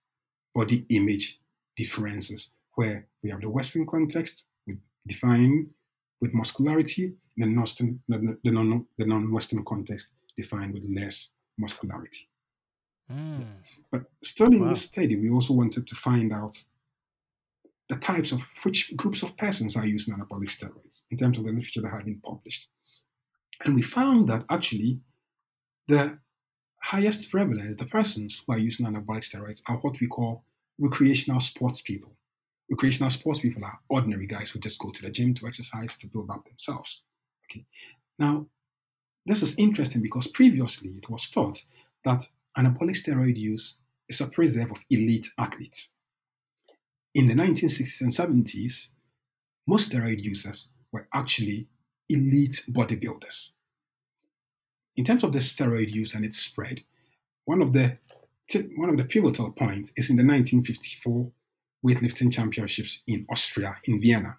body 0.55 0.85
image 0.91 1.41
differences 1.77 2.56
where 2.77 3.09
we 3.23 3.31
have 3.31 3.41
the 3.41 3.51
Western 3.51 3.87
context 3.87 4.45
with 4.67 4.79
defined 5.07 5.71
with 6.21 6.33
muscularity, 6.33 7.15
the 7.37 7.47
non-Western, 7.47 8.01
the, 8.09 8.39
non, 8.45 8.87
the 8.97 9.05
non-Western 9.05 9.65
context 9.65 10.15
defined 10.37 10.73
with 10.75 10.85
less 10.89 11.35
muscularity. 11.59 12.29
Mm. 13.11 13.47
But 13.91 14.05
studying 14.23 14.63
wow. 14.63 14.71
this 14.71 14.83
study, 14.83 15.17
we 15.17 15.31
also 15.31 15.55
wanted 15.55 15.87
to 15.87 15.95
find 15.95 16.33
out 16.33 16.57
the 17.89 17.97
types 17.97 18.33
of 18.33 18.43
which 18.63 18.97
groups 18.97 19.23
of 19.23 19.37
persons 19.37 19.77
are 19.77 19.87
using 19.87 20.15
anabolic 20.15 20.49
steroids 20.49 21.03
in 21.11 21.19
terms 21.19 21.39
of 21.39 21.45
the 21.45 21.53
literature 21.53 21.83
that 21.83 21.93
had 21.93 22.05
been 22.05 22.21
published. 22.21 22.69
And 23.65 23.75
we 23.75 23.83
found 23.83 24.29
that 24.29 24.45
actually 24.51 25.01
the 25.89 26.19
highest 26.83 27.31
prevalence, 27.31 27.77
the 27.77 27.87
persons 27.87 28.43
who 28.45 28.53
are 28.53 28.59
using 28.59 28.87
anabolic 28.87 29.25
steroids 29.25 29.63
are 29.69 29.77
what 29.77 30.01
we 30.01 30.09
call 30.09 30.45
recreational 30.79 31.41
sports 31.41 31.81
people. 31.81 32.17
Recreational 32.71 33.11
sports 33.11 33.41
people 33.41 33.65
are 33.65 33.81
ordinary 33.89 34.27
guys 34.27 34.51
who 34.51 34.59
just 34.59 34.79
go 34.79 34.91
to 34.91 35.03
the 35.03 35.11
gym 35.11 35.35
to 35.35 35.47
exercise 35.47 35.97
to 35.97 36.09
build 36.09 36.31
up 36.31 36.45
themselves. 36.45 37.05
Okay. 37.51 37.65
Now, 38.19 38.47
this 39.25 39.43
is 39.43 39.55
interesting 39.57 40.03
because 40.03 40.27
previously 40.27 40.91
it 40.91 41.09
was 41.09 41.27
thought 41.27 41.63
that 42.05 42.29
anabolic 42.57 42.97
steroid 42.97 43.37
use 43.37 43.81
is 44.09 44.21
a 44.21 44.27
preserve 44.27 44.71
of 44.71 44.85
elite 44.91 45.29
athletes 45.39 45.97
in 47.17 47.29
the 47.29 47.35
1960s 47.35 48.03
and 48.03 48.11
70s, 48.13 48.91
most 49.67 49.91
steroid 49.91 50.23
users 50.23 50.69
were 50.93 51.09
actually 51.15 51.67
elite 52.11 52.63
bodybuilders. 52.69 53.53
In 54.97 55.05
terms 55.07 55.25
of 55.25 55.33
the 55.33 55.39
steroid 55.39 55.91
use 55.91 56.15
and 56.15 56.27
its 56.27 56.37
spread, 56.37 56.85
one 57.47 57.63
of 57.63 57.73
the 57.73 57.97
one 58.77 58.91
of 58.91 58.99
the 58.99 59.05
pivotal 59.05 59.51
points 59.51 59.93
is 59.97 60.11
in 60.11 60.17
the 60.17 60.23
1954 60.23 61.33
weightlifting 61.85 62.33
championships 62.33 63.03
in 63.07 63.27
Austria, 63.31 63.77
in 63.85 64.01
Vienna, 64.01 64.37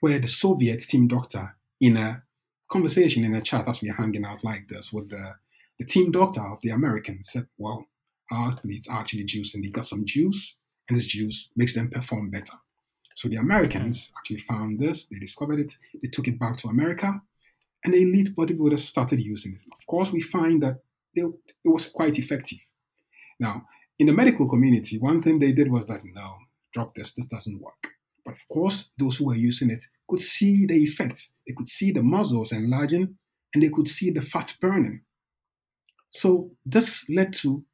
where 0.00 0.18
the 0.18 0.28
Soviet 0.28 0.80
team 0.82 1.08
doctor, 1.08 1.56
in 1.80 1.96
a 1.96 2.22
conversation 2.68 3.24
in 3.24 3.34
a 3.34 3.40
chat 3.40 3.68
as 3.68 3.82
we 3.82 3.90
are 3.90 3.94
hanging 3.94 4.24
out 4.24 4.44
like 4.44 4.68
this 4.68 4.92
with 4.92 5.10
the, 5.10 5.34
the 5.78 5.84
team 5.84 6.10
doctor 6.10 6.40
of 6.40 6.60
the 6.62 6.70
Americans, 6.70 7.30
said, 7.32 7.46
Well, 7.56 7.86
our 8.30 8.48
athletes 8.48 8.88
are 8.88 9.00
actually 9.00 9.24
juice 9.24 9.54
and 9.54 9.64
they 9.64 9.68
got 9.68 9.84
some 9.86 10.04
juice 10.04 10.58
and 10.88 10.98
this 10.98 11.06
juice 11.06 11.50
makes 11.56 11.74
them 11.74 11.90
perform 11.90 12.30
better. 12.30 12.54
So 13.16 13.28
the 13.28 13.36
Americans 13.36 14.06
mm-hmm. 14.06 14.18
actually 14.18 14.38
found 14.38 14.78
this, 14.78 15.06
they 15.06 15.18
discovered 15.18 15.60
it, 15.60 15.72
they 16.02 16.08
took 16.08 16.28
it 16.28 16.38
back 16.38 16.56
to 16.58 16.68
America, 16.68 17.20
and 17.84 17.94
the 17.94 18.02
elite 18.02 18.34
bodybuilders 18.36 18.80
started 18.80 19.20
using 19.20 19.54
it. 19.54 19.62
Of 19.72 19.86
course, 19.86 20.12
we 20.12 20.20
find 20.20 20.62
that 20.62 20.78
they, 21.14 21.22
it 21.22 21.68
was 21.68 21.86
quite 21.86 22.18
effective. 22.18 22.58
Now, 23.40 23.64
in 23.98 24.06
the 24.06 24.12
medical 24.12 24.48
community, 24.48 24.98
one 24.98 25.22
thing 25.22 25.38
they 25.38 25.52
did 25.52 25.70
was 25.70 25.88
that 25.88 26.02
no, 26.04 26.36
this 26.94 27.28
doesn't 27.28 27.60
work. 27.60 27.88
But 28.24 28.34
of 28.34 28.48
course, 28.48 28.92
those 28.98 29.16
who 29.16 29.26
were 29.26 29.34
using 29.34 29.70
it 29.70 29.82
could 30.08 30.20
see 30.20 30.66
the 30.66 30.82
effects. 30.82 31.34
They 31.46 31.54
could 31.54 31.68
see 31.68 31.92
the 31.92 32.02
muscles 32.02 32.52
enlarging 32.52 33.16
and 33.54 33.62
they 33.62 33.70
could 33.70 33.88
see 33.88 34.10
the 34.10 34.20
fat 34.20 34.54
burning. 34.60 35.02
So 36.10 36.50
this 36.64 37.08
led 37.08 37.32
to 37.34 37.64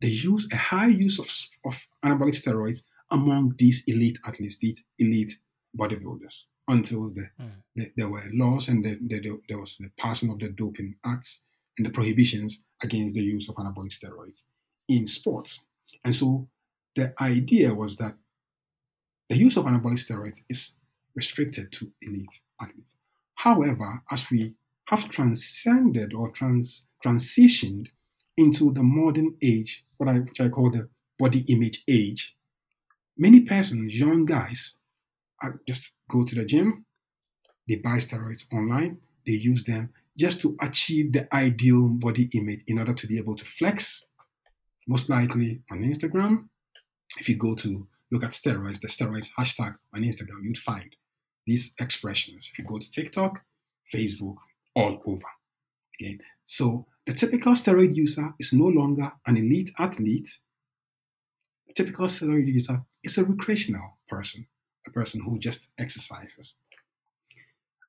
the 0.00 0.10
use 0.10 0.48
a 0.52 0.56
high 0.56 0.88
use 0.88 1.18
of, 1.18 1.30
of 1.64 1.86
anabolic 2.04 2.34
steroids 2.34 2.82
among 3.10 3.54
these 3.56 3.84
elite 3.86 4.18
athletes, 4.26 4.58
these 4.58 4.84
elite 4.98 5.32
bodybuilders, 5.78 6.46
until 6.68 7.10
the, 7.10 7.28
mm. 7.40 7.52
the, 7.76 7.92
there 7.96 8.08
were 8.08 8.24
laws 8.32 8.68
and 8.68 8.84
the, 8.84 8.98
the, 9.06 9.40
there 9.48 9.58
was 9.58 9.76
the 9.78 9.90
passing 9.98 10.30
of 10.30 10.38
the 10.38 10.48
doping 10.48 10.96
acts 11.06 11.46
and 11.78 11.86
the 11.86 11.90
prohibitions 11.90 12.64
against 12.82 13.14
the 13.14 13.22
use 13.22 13.48
of 13.48 13.54
anabolic 13.56 13.92
steroids 13.92 14.44
in 14.88 15.06
sports. 15.06 15.68
And 16.04 16.14
so 16.14 16.48
the 16.96 17.14
idea 17.20 17.72
was 17.74 17.96
that 17.96 18.16
the 19.28 19.36
use 19.36 19.56
of 19.56 19.64
anabolic 19.64 19.98
steroids 19.98 20.40
is 20.48 20.76
restricted 21.14 21.72
to 21.72 21.90
elite 22.02 22.40
athletes. 22.60 22.96
However, 23.34 24.02
as 24.10 24.30
we 24.30 24.54
have 24.86 25.08
transcended 25.08 26.14
or 26.14 26.30
trans, 26.30 26.86
transitioned 27.04 27.88
into 28.36 28.72
the 28.72 28.82
modern 28.82 29.36
age, 29.42 29.84
what 29.96 30.08
I, 30.08 30.18
which 30.20 30.40
I 30.40 30.48
call 30.48 30.70
the 30.70 30.88
body 31.18 31.44
image 31.48 31.82
age, 31.88 32.36
many 33.16 33.40
persons, 33.40 33.94
young 33.94 34.24
guys, 34.24 34.78
uh, 35.42 35.50
just 35.66 35.92
go 36.10 36.24
to 36.24 36.34
the 36.34 36.44
gym, 36.44 36.84
they 37.68 37.76
buy 37.76 37.96
steroids 37.98 38.52
online, 38.52 38.98
they 39.26 39.32
use 39.32 39.64
them 39.64 39.90
just 40.16 40.40
to 40.42 40.56
achieve 40.60 41.12
the 41.12 41.32
ideal 41.34 41.88
body 41.88 42.28
image 42.34 42.62
in 42.66 42.78
order 42.78 42.92
to 42.92 43.06
be 43.06 43.18
able 43.18 43.36
to 43.36 43.44
flex. 43.44 44.08
Most 44.86 45.08
likely 45.08 45.62
on 45.70 45.82
Instagram, 45.82 46.48
if 47.18 47.28
you 47.28 47.36
go 47.36 47.54
to 47.54 47.86
look 48.12 48.22
at 48.22 48.30
steroids, 48.30 48.80
the 48.80 48.88
steroids 48.88 49.30
hashtag 49.38 49.74
on 49.94 50.02
Instagram, 50.02 50.44
you'd 50.44 50.58
find 50.58 50.94
these 51.46 51.74
expressions. 51.80 52.48
If 52.52 52.58
you 52.58 52.64
go 52.64 52.78
to 52.78 52.90
TikTok, 52.90 53.42
Facebook, 53.92 54.36
all 54.76 55.00
over. 55.06 55.26
Again, 55.98 56.20
so 56.44 56.86
the 57.06 57.14
typical 57.14 57.54
steroid 57.54 57.96
user 57.96 58.34
is 58.38 58.52
no 58.52 58.66
longer 58.66 59.12
an 59.26 59.38
elite 59.38 59.70
athlete. 59.78 60.28
The 61.66 61.74
typical 61.74 62.06
steroid 62.06 62.46
user 62.46 62.82
is 63.02 63.16
a 63.16 63.24
recreational 63.24 63.98
person, 64.08 64.46
a 64.86 64.90
person 64.90 65.22
who 65.22 65.38
just 65.38 65.72
exercises. 65.78 66.56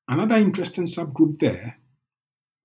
Another 0.07 0.35
interesting 0.35 0.85
subgroup 0.85 1.39
there, 1.39 1.77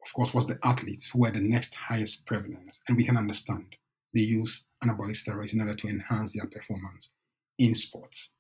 of 0.04 0.12
course, 0.12 0.32
was 0.32 0.46
the 0.46 0.58
athletes 0.62 1.10
who 1.10 1.20
were 1.20 1.30
the 1.30 1.40
next 1.40 1.74
highest 1.74 2.24
prevalence, 2.24 2.80
and 2.86 2.96
we 2.96 3.04
can 3.04 3.16
understand 3.16 3.76
they 4.14 4.20
use 4.20 4.66
anabolic 4.82 5.16
steroids 5.16 5.52
in 5.54 5.60
order 5.60 5.74
to 5.74 5.88
enhance 5.88 6.32
their 6.32 6.46
performance 6.46 7.12
in 7.58 7.74
sports. 7.74 8.34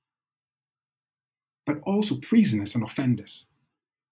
But 1.66 1.80
also 1.84 2.16
prisoners 2.16 2.74
and 2.74 2.84
offenders 2.84 3.46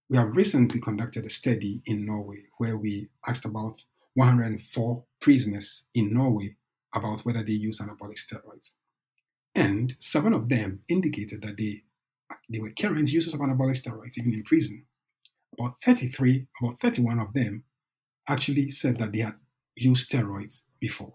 we 0.08 0.16
have 0.16 0.36
recently 0.36 0.80
conducted 0.80 1.24
a 1.24 1.30
study 1.30 1.82
in 1.86 2.06
Norway 2.06 2.44
where 2.58 2.76
we 2.76 3.08
asked 3.26 3.44
about 3.44 3.82
104 4.14 5.04
prisoners 5.20 5.86
in 5.94 6.14
Norway 6.14 6.56
about 6.94 7.20
whether 7.20 7.42
they 7.42 7.52
use 7.52 7.80
anabolic 7.80 8.16
steroids. 8.16 8.72
And 9.54 9.96
seven 9.98 10.32
of 10.32 10.48
them 10.48 10.80
indicated 10.88 11.42
that 11.42 11.56
they, 11.56 11.82
they 12.48 12.60
were 12.60 12.70
current 12.70 13.10
users 13.10 13.34
of 13.34 13.40
anabolic 13.40 13.82
steroids 13.82 14.18
even 14.18 14.32
in 14.32 14.42
prison. 14.44 14.84
About 15.58 15.80
33, 15.82 16.46
about 16.62 16.80
31 16.80 17.18
of 17.18 17.32
them 17.32 17.64
actually 18.28 18.68
said 18.68 18.98
that 18.98 19.12
they 19.12 19.20
had 19.20 19.34
used 19.74 20.08
steroids 20.08 20.64
before. 20.78 21.14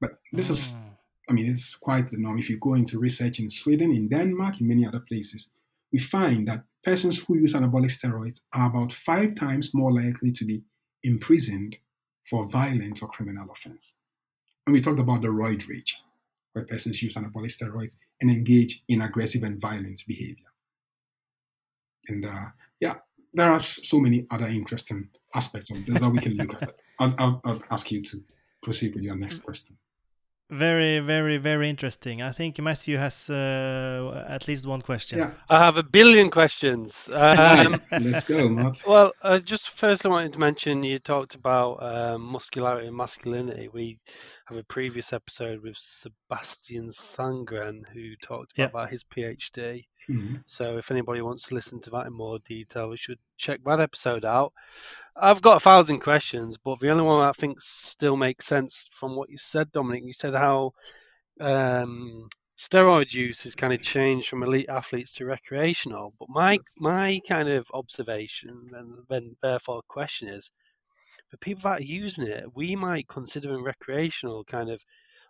But 0.00 0.18
this 0.32 0.50
is, 0.50 0.76
ah. 0.76 0.89
I 1.30 1.32
mean, 1.32 1.48
it's 1.48 1.76
quite 1.76 2.08
the 2.08 2.16
norm. 2.16 2.38
If 2.38 2.50
you 2.50 2.58
go 2.58 2.74
into 2.74 2.98
research 2.98 3.38
in 3.38 3.50
Sweden, 3.50 3.92
in 3.92 4.08
Denmark, 4.08 4.60
in 4.60 4.66
many 4.66 4.84
other 4.84 4.98
places, 4.98 5.52
we 5.92 6.00
find 6.00 6.48
that 6.48 6.64
persons 6.82 7.22
who 7.22 7.38
use 7.38 7.54
anabolic 7.54 7.92
steroids 7.92 8.40
are 8.52 8.68
about 8.68 8.92
five 8.92 9.36
times 9.36 9.72
more 9.72 9.92
likely 9.92 10.32
to 10.32 10.44
be 10.44 10.62
imprisoned 11.04 11.78
for 12.28 12.48
violent 12.48 13.00
or 13.00 13.08
criminal 13.08 13.48
offense. 13.48 13.96
And 14.66 14.72
we 14.72 14.80
talked 14.80 14.98
about 14.98 15.22
the 15.22 15.28
roid 15.28 15.68
rage, 15.68 16.02
where 16.52 16.66
persons 16.66 17.00
use 17.00 17.14
anabolic 17.14 17.56
steroids 17.56 17.96
and 18.20 18.28
engage 18.28 18.82
in 18.88 19.00
aggressive 19.00 19.44
and 19.44 19.60
violent 19.60 20.00
behavior. 20.08 20.50
And 22.08 22.24
uh, 22.24 22.46
yeah, 22.80 22.94
there 23.32 23.52
are 23.52 23.60
so 23.60 24.00
many 24.00 24.26
other 24.32 24.48
interesting 24.48 25.10
aspects 25.32 25.70
of 25.70 25.86
this 25.86 26.00
that 26.00 26.10
we 26.10 26.18
can 26.18 26.34
look 26.34 26.60
at. 26.60 26.74
I'll, 26.98 27.14
I'll, 27.18 27.40
I'll 27.44 27.62
ask 27.70 27.92
you 27.92 28.02
to 28.02 28.22
proceed 28.62 28.96
with 28.96 29.04
your 29.04 29.16
next 29.16 29.40
question. 29.44 29.76
Very, 30.50 30.98
very, 30.98 31.36
very 31.36 31.70
interesting. 31.70 32.22
I 32.22 32.32
think 32.32 32.58
Matthew 32.58 32.96
has 32.96 33.30
uh, 33.30 34.24
at 34.28 34.48
least 34.48 34.66
one 34.66 34.82
question. 34.82 35.20
Yeah. 35.20 35.30
I 35.48 35.60
have 35.60 35.76
a 35.76 35.84
billion 35.84 36.28
questions. 36.28 37.08
Um, 37.12 37.80
Let's 37.92 38.26
go, 38.26 38.48
Matt. 38.48 38.82
Well, 38.84 39.12
uh, 39.22 39.38
just 39.38 39.70
first, 39.70 40.04
I 40.04 40.08
wanted 40.08 40.32
to 40.32 40.40
mention 40.40 40.82
you 40.82 40.98
talked 40.98 41.36
about 41.36 41.80
um, 41.82 42.32
muscularity 42.32 42.88
and 42.88 42.96
masculinity. 42.96 43.68
We 43.72 44.00
have 44.46 44.58
a 44.58 44.64
previous 44.64 45.12
episode 45.12 45.62
with 45.62 45.76
Sebastian 45.76 46.88
Sangren 46.88 47.88
who 47.92 48.16
talked 48.16 48.54
yeah. 48.56 48.64
about 48.64 48.90
his 48.90 49.04
PhD. 49.04 49.84
Mm-hmm. 50.10 50.36
So 50.46 50.76
if 50.76 50.90
anybody 50.90 51.22
wants 51.22 51.44
to 51.44 51.54
listen 51.54 51.80
to 51.82 51.90
that 51.90 52.06
in 52.06 52.12
more 52.12 52.38
detail, 52.40 52.88
we 52.88 52.96
should 52.96 53.18
check 53.36 53.60
that 53.64 53.80
episode 53.80 54.24
out. 54.24 54.52
I've 55.16 55.42
got 55.42 55.56
a 55.56 55.60
thousand 55.60 56.00
questions, 56.00 56.58
but 56.58 56.80
the 56.80 56.90
only 56.90 57.04
one 57.04 57.26
I 57.26 57.32
think 57.32 57.60
still 57.60 58.16
makes 58.16 58.46
sense 58.46 58.86
from 58.90 59.14
what 59.14 59.30
you 59.30 59.38
said, 59.38 59.70
Dominic. 59.70 60.02
You 60.04 60.12
said 60.12 60.34
how 60.34 60.72
um, 61.40 62.28
steroid 62.56 63.12
use 63.12 63.42
has 63.42 63.54
kind 63.54 63.72
of 63.72 63.80
changed 63.80 64.28
from 64.28 64.42
elite 64.42 64.68
athletes 64.68 65.12
to 65.14 65.24
recreational. 65.24 66.12
But 66.18 66.28
my 66.28 66.58
my 66.76 67.20
kind 67.28 67.48
of 67.48 67.70
observation 67.72 68.70
and 68.72 68.98
then 69.08 69.36
therefore 69.42 69.82
question 69.88 70.28
is, 70.28 70.50
for 71.28 71.36
people 71.36 71.62
that 71.62 71.80
are 71.80 71.84
using 71.84 72.26
it, 72.26 72.44
we 72.54 72.74
might 72.76 73.08
consider 73.08 73.48
them 73.52 73.64
recreational, 73.64 74.44
kind 74.44 74.70
of 74.70 74.84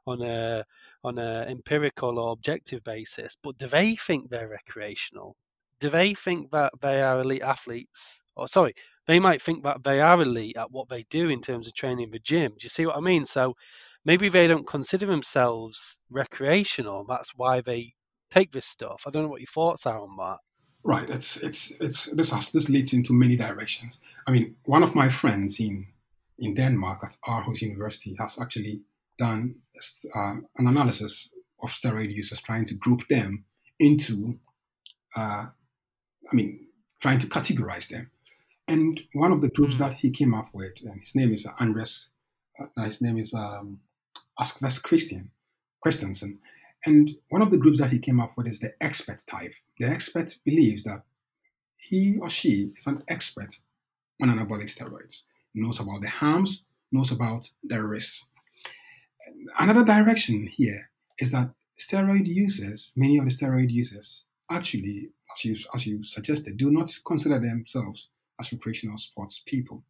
on 0.07 0.23
a 0.23 0.65
on 1.05 1.19
a 1.19 1.47
empirical 1.49 2.19
or 2.19 2.33
objective 2.33 2.83
basis. 2.85 3.37
But 3.43 3.59
do 3.59 3.67
they 3.67 3.95
think 3.95 4.29
they're 4.29 4.49
recreational? 4.49 5.37
Do 5.81 5.89
they 5.89 6.15
think 6.15 6.51
that 6.51 6.73
they 6.81 7.03
are 7.03 7.21
elite 7.21 7.43
athletes? 7.43 8.23
Or 8.37 8.49
sorry, 8.49 8.75
they 9.07 9.19
might 9.19 9.43
think 9.43 9.65
that 9.65 9.83
they 9.83 10.01
are 10.01 10.21
elite 10.21 10.57
at 10.57 10.71
what 10.71 10.89
they 10.89 11.05
do 11.11 11.29
in 11.29 11.41
terms 11.41 11.67
of 11.67 11.75
training 11.75 12.05
in 12.05 12.11
the 12.11 12.19
gym. 12.21 12.53
Do 12.53 12.63
you 12.63 12.69
see 12.69 12.87
what 12.87 12.97
I 12.97 13.01
mean? 13.01 13.25
So 13.25 13.55
maybe 14.05 14.29
they 14.29 14.47
don't 14.47 14.67
consider 14.67 15.07
themselves 15.07 15.99
recreational. 16.11 17.05
That's 17.09 17.35
why 17.35 17.61
they 17.61 17.95
take 18.31 18.53
this 18.53 18.67
stuff. 18.67 19.05
I 19.07 19.11
don't 19.11 19.25
know 19.25 19.29
what 19.29 19.41
your 19.41 19.47
thoughts 19.47 19.87
are 19.87 20.01
on 20.01 20.17
that. 20.19 20.39
Right. 20.83 21.11
It's 21.11 21.37
it's 21.39 21.73
it's 21.81 22.07
this 22.07 22.31
has, 22.31 22.51
this 22.51 22.69
leads 22.69 22.93
into 22.93 23.13
many 23.13 23.37
directions. 23.37 24.01
I 24.27 24.31
mean, 24.31 24.57
one 24.65 24.83
of 24.83 24.95
my 24.95 25.11
friends 25.11 25.61
in 25.61 25.87
in 26.39 26.55
Denmark 26.55 27.01
at 27.03 27.17
Aarhus 27.27 27.61
University 27.61 28.17
has 28.19 28.41
actually 28.41 28.81
done 29.27 29.57
uh, 30.17 30.37
an 30.59 30.67
analysis 30.73 31.33
of 31.63 31.71
steroid 31.71 32.13
users, 32.21 32.41
trying 32.41 32.65
to 32.67 32.75
group 32.75 33.03
them 33.09 33.45
into, 33.79 34.39
uh, 35.17 35.45
I 36.31 36.33
mean, 36.33 36.67
trying 37.03 37.21
to 37.21 37.27
categorize 37.27 37.89
them. 37.89 38.11
And 38.67 39.01
one 39.13 39.33
of 39.33 39.41
the 39.41 39.51
groups 39.51 39.77
mm. 39.77 39.79
that 39.79 39.95
he 40.03 40.11
came 40.11 40.35
up 40.35 40.49
with, 40.53 40.75
and 40.85 41.01
his 41.01 41.15
name 41.15 41.33
is 41.33 41.47
Andres, 41.59 42.11
uh, 42.61 42.85
his 42.85 43.01
name 43.01 43.19
is 43.19 43.35
um, 43.35 43.81
Ask 44.39 44.61
Vest 44.61 44.83
Christian, 44.83 45.31
Christensen. 45.83 46.39
And 46.87 47.11
one 47.29 47.43
of 47.43 47.51
the 47.51 47.59
groups 47.59 47.79
that 47.81 47.91
he 47.91 47.99
came 47.99 48.21
up 48.21 48.33
with 48.37 48.47
is 48.47 48.61
the 48.61 48.73
expert 48.81 49.21
type. 49.27 49.53
The 49.79 49.87
expert 49.89 50.35
believes 50.45 50.85
that 50.85 51.03
he 51.77 52.19
or 52.21 52.31
she 52.31 52.71
is 52.77 52.87
an 52.87 53.03
expert 53.09 53.53
on 54.23 54.29
anabolic 54.29 54.71
steroids, 54.75 55.23
knows 55.55 55.81
about 55.81 56.01
the 56.03 56.09
harms, 56.09 56.67
knows 56.93 57.11
about 57.13 57.51
the 57.63 57.83
risks. 57.83 58.27
Another 59.59 59.85
direction 59.85 60.47
here 60.47 60.91
is 61.19 61.33
that 61.33 61.51
steroid 61.79 62.27
users, 62.27 62.93
many 62.97 63.19
of 63.19 63.25
the 63.25 63.31
steroid 63.31 63.71
users, 63.71 64.27
actually, 64.51 65.11
as 65.35 65.45
you, 65.45 65.57
as 65.75 65.87
you 65.87 66.03
suggested, 66.03 66.57
do 66.57 66.71
not 66.71 66.91
consider 67.05 67.39
themselves 67.39 68.09
as 68.41 68.53
recreational 68.53 68.97
sports 68.97 69.43
people. 69.45 69.85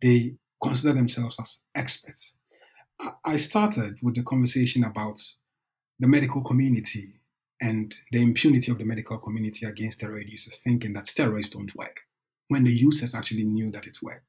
They 0.00 0.36
consider 0.62 0.94
themselves 0.94 1.38
as 1.40 1.60
experts. 1.74 2.34
I 3.24 3.36
started 3.36 3.98
with 4.02 4.14
the 4.14 4.22
conversation 4.22 4.84
about 4.84 5.20
the 5.98 6.08
medical 6.08 6.42
community 6.42 7.20
and 7.60 7.94
the 8.10 8.22
impunity 8.22 8.70
of 8.70 8.78
the 8.78 8.84
medical 8.84 9.18
community 9.18 9.66
against 9.66 10.00
steroid 10.00 10.28
users, 10.28 10.58
thinking 10.58 10.92
that 10.94 11.04
steroids 11.04 11.50
don't 11.50 11.74
work, 11.76 12.00
when 12.48 12.64
the 12.64 12.72
users 12.72 13.14
actually 13.14 13.44
knew 13.44 13.70
that 13.70 13.86
it 13.86 13.98
worked. 14.02 14.26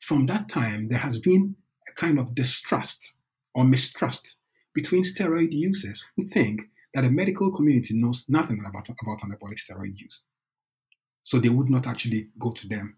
From 0.00 0.26
that 0.26 0.48
time, 0.48 0.88
there 0.88 0.98
has 0.98 1.18
been 1.20 1.56
a 1.88 1.92
kind 1.92 2.18
of 2.18 2.34
distrust 2.34 3.15
or 3.56 3.64
mistrust 3.64 4.40
between 4.74 5.02
steroid 5.02 5.50
users 5.50 6.06
who 6.14 6.26
think 6.26 6.60
that 6.92 7.00
the 7.00 7.10
medical 7.10 7.50
community 7.50 7.94
knows 7.94 8.26
nothing 8.28 8.62
about, 8.68 8.86
about 8.90 9.20
anabolic 9.20 9.58
steroid 9.58 9.96
use. 9.96 10.24
So 11.22 11.38
they 11.38 11.48
would 11.48 11.70
not 11.70 11.86
actually 11.86 12.28
go 12.38 12.52
to 12.52 12.68
them 12.68 12.96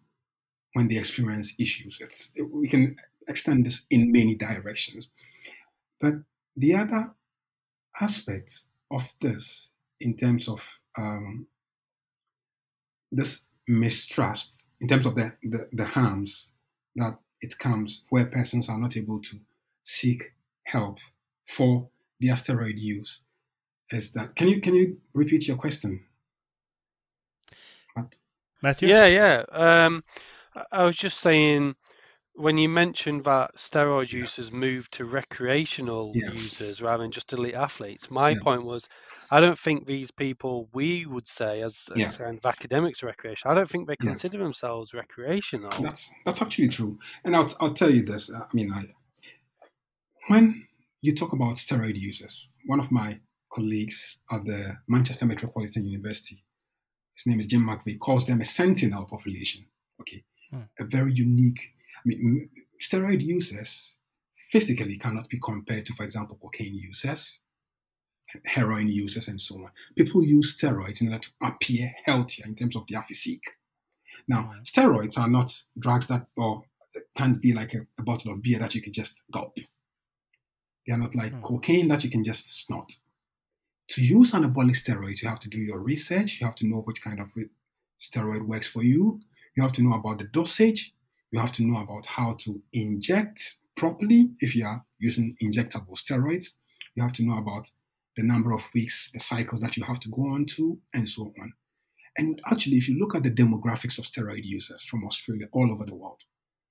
when 0.74 0.88
they 0.88 0.96
experience 0.96 1.54
issues. 1.60 1.98
It's, 2.00 2.34
we 2.52 2.68
can 2.68 2.96
extend 3.28 3.66
this 3.66 3.86
in 3.88 4.10
many 4.10 4.34
directions. 4.34 5.12
But 6.00 6.14
the 6.56 6.74
other 6.74 7.12
aspect 8.00 8.64
of 8.90 9.14
this, 9.20 9.70
in 10.00 10.16
terms 10.16 10.48
of 10.48 10.80
um, 10.98 11.46
this 13.12 13.46
mistrust, 13.68 14.66
in 14.80 14.88
terms 14.88 15.06
of 15.06 15.14
the, 15.14 15.32
the, 15.42 15.68
the 15.72 15.84
harms 15.84 16.52
that 16.96 17.16
it 17.40 17.56
comes 17.60 18.02
where 18.10 18.26
persons 18.26 18.68
are 18.68 18.78
not 18.78 18.96
able 18.96 19.20
to 19.20 19.36
seek 19.84 20.32
help 20.68 20.98
for 21.46 21.88
the 22.20 22.28
steroid 22.28 22.78
use, 22.78 23.24
is 23.90 24.12
that 24.12 24.36
can 24.36 24.48
you 24.48 24.60
can 24.60 24.74
you 24.74 24.98
repeat 25.14 25.46
your 25.48 25.56
question? 25.56 26.04
Matt? 27.96 28.16
Matthew? 28.62 28.88
Yeah, 28.88 29.06
yeah. 29.06 29.44
Um, 29.50 30.04
I 30.72 30.84
was 30.84 30.96
just 30.96 31.20
saying 31.20 31.74
when 32.34 32.56
you 32.56 32.68
mentioned 32.68 33.24
that 33.24 33.56
steroid 33.56 34.12
yeah. 34.12 34.20
users 34.20 34.52
move 34.52 34.88
to 34.90 35.04
recreational 35.04 36.12
yeah. 36.14 36.30
users 36.30 36.80
rather 36.80 37.02
than 37.02 37.10
just 37.10 37.32
elite 37.32 37.54
athletes, 37.54 38.10
my 38.10 38.30
yeah. 38.30 38.38
point 38.40 38.64
was 38.64 38.88
I 39.30 39.40
don't 39.40 39.58
think 39.58 39.86
these 39.86 40.10
people 40.10 40.68
we 40.72 41.04
would 41.06 41.26
say 41.26 41.62
as, 41.62 41.84
as 41.96 42.16
kind 42.16 42.38
of 42.38 42.46
academics 42.46 43.02
recreation. 43.02 43.50
I 43.50 43.54
don't 43.54 43.68
think 43.68 43.88
they 43.88 43.96
consider 43.96 44.38
themselves 44.38 44.94
recreational. 44.94 45.70
That's 45.80 46.10
that's 46.24 46.42
actually 46.42 46.68
true, 46.68 46.98
and 47.24 47.34
I'll 47.36 47.52
I'll 47.60 47.74
tell 47.74 47.90
you 47.90 48.02
this. 48.02 48.32
I 48.32 48.44
mean, 48.52 48.72
I 48.72 48.86
when 50.28 50.66
you 51.00 51.14
talk 51.14 51.32
about 51.32 51.54
steroid 51.54 51.96
users, 51.96 52.48
one 52.66 52.80
of 52.80 52.90
my 52.90 53.20
colleagues 53.52 54.18
at 54.30 54.44
the 54.44 54.76
Manchester 54.86 55.26
Metropolitan 55.26 55.86
University, 55.86 56.44
his 57.14 57.26
name 57.26 57.40
is 57.40 57.46
Jim 57.46 57.66
McVeigh, 57.66 57.98
calls 57.98 58.26
them 58.26 58.40
a 58.40 58.44
sentinel 58.44 59.04
population. 59.04 59.66
Okay, 60.00 60.22
hmm. 60.52 60.62
a 60.78 60.84
very 60.84 61.12
unique 61.12 61.72
I 61.98 62.00
mean, 62.04 62.48
steroid 62.80 63.20
users 63.24 63.96
physically 64.50 64.96
cannot 64.96 65.28
be 65.28 65.38
compared 65.38 65.84
to, 65.86 65.92
for 65.94 66.04
example, 66.04 66.38
cocaine 66.40 66.74
users, 66.74 67.40
heroin 68.46 68.88
users, 68.88 69.28
and 69.28 69.40
so 69.40 69.56
on. 69.56 69.70
People 69.96 70.24
use 70.24 70.56
steroids 70.56 71.00
in 71.00 71.08
order 71.08 71.18
to 71.18 71.30
appear 71.42 71.92
healthier 72.04 72.46
in 72.46 72.54
terms 72.54 72.76
of 72.76 72.86
their 72.88 73.02
physique. 73.02 73.50
Now, 74.26 74.52
steroids 74.64 75.18
are 75.18 75.28
not 75.28 75.52
drugs 75.78 76.06
that 76.08 76.26
or 76.36 76.62
can't 77.16 77.40
be 77.40 77.52
like 77.52 77.74
a, 77.74 77.86
a 77.98 78.02
bottle 78.02 78.32
of 78.32 78.42
beer 78.42 78.58
that 78.58 78.74
you 78.74 78.82
can 78.82 78.92
just 78.92 79.24
gulp. 79.30 79.56
They 80.88 80.94
are 80.94 80.98
not 80.98 81.14
like 81.14 81.32
mm. 81.32 81.42
cocaine 81.42 81.86
that 81.88 82.02
you 82.02 82.10
can 82.10 82.24
just 82.24 82.64
snort. 82.64 82.90
To 83.90 84.04
use 84.04 84.32
anabolic 84.32 84.74
steroids, 84.74 85.22
you 85.22 85.28
have 85.28 85.38
to 85.40 85.48
do 85.48 85.60
your 85.60 85.78
research. 85.78 86.40
You 86.40 86.46
have 86.46 86.56
to 86.56 86.66
know 86.66 86.80
which 86.80 87.04
kind 87.04 87.20
of 87.20 87.28
steroid 88.00 88.48
works 88.48 88.66
for 88.66 88.82
you. 88.82 89.20
You 89.56 89.62
have 89.62 89.72
to 89.74 89.82
know 89.82 89.94
about 89.94 90.18
the 90.18 90.24
dosage 90.24 90.94
you 91.30 91.40
have 91.40 91.52
to 91.52 91.64
know 91.64 91.80
about 91.80 92.06
how 92.06 92.34
to 92.40 92.62
inject 92.72 93.56
properly 93.76 94.32
if 94.40 94.56
you 94.56 94.64
are 94.64 94.84
using 94.98 95.36
injectable 95.42 95.94
steroids. 95.94 96.54
You 96.94 97.02
have 97.02 97.12
to 97.14 97.24
know 97.24 97.38
about 97.38 97.70
the 98.16 98.22
number 98.22 98.52
of 98.52 98.68
weeks, 98.74 99.10
the 99.12 99.18
cycles 99.18 99.60
that 99.60 99.76
you 99.76 99.84
have 99.84 100.00
to 100.00 100.08
go 100.08 100.22
on 100.28 100.46
to, 100.56 100.78
and 100.94 101.08
so 101.08 101.32
on. 101.40 101.52
And 102.16 102.40
actually, 102.50 102.78
if 102.78 102.88
you 102.88 102.98
look 102.98 103.14
at 103.14 103.22
the 103.22 103.30
demographics 103.30 103.98
of 103.98 104.04
steroid 104.04 104.44
users 104.44 104.82
from 104.84 105.04
Australia 105.06 105.46
all 105.52 105.70
over 105.70 105.84
the 105.84 105.94
world, 105.94 106.22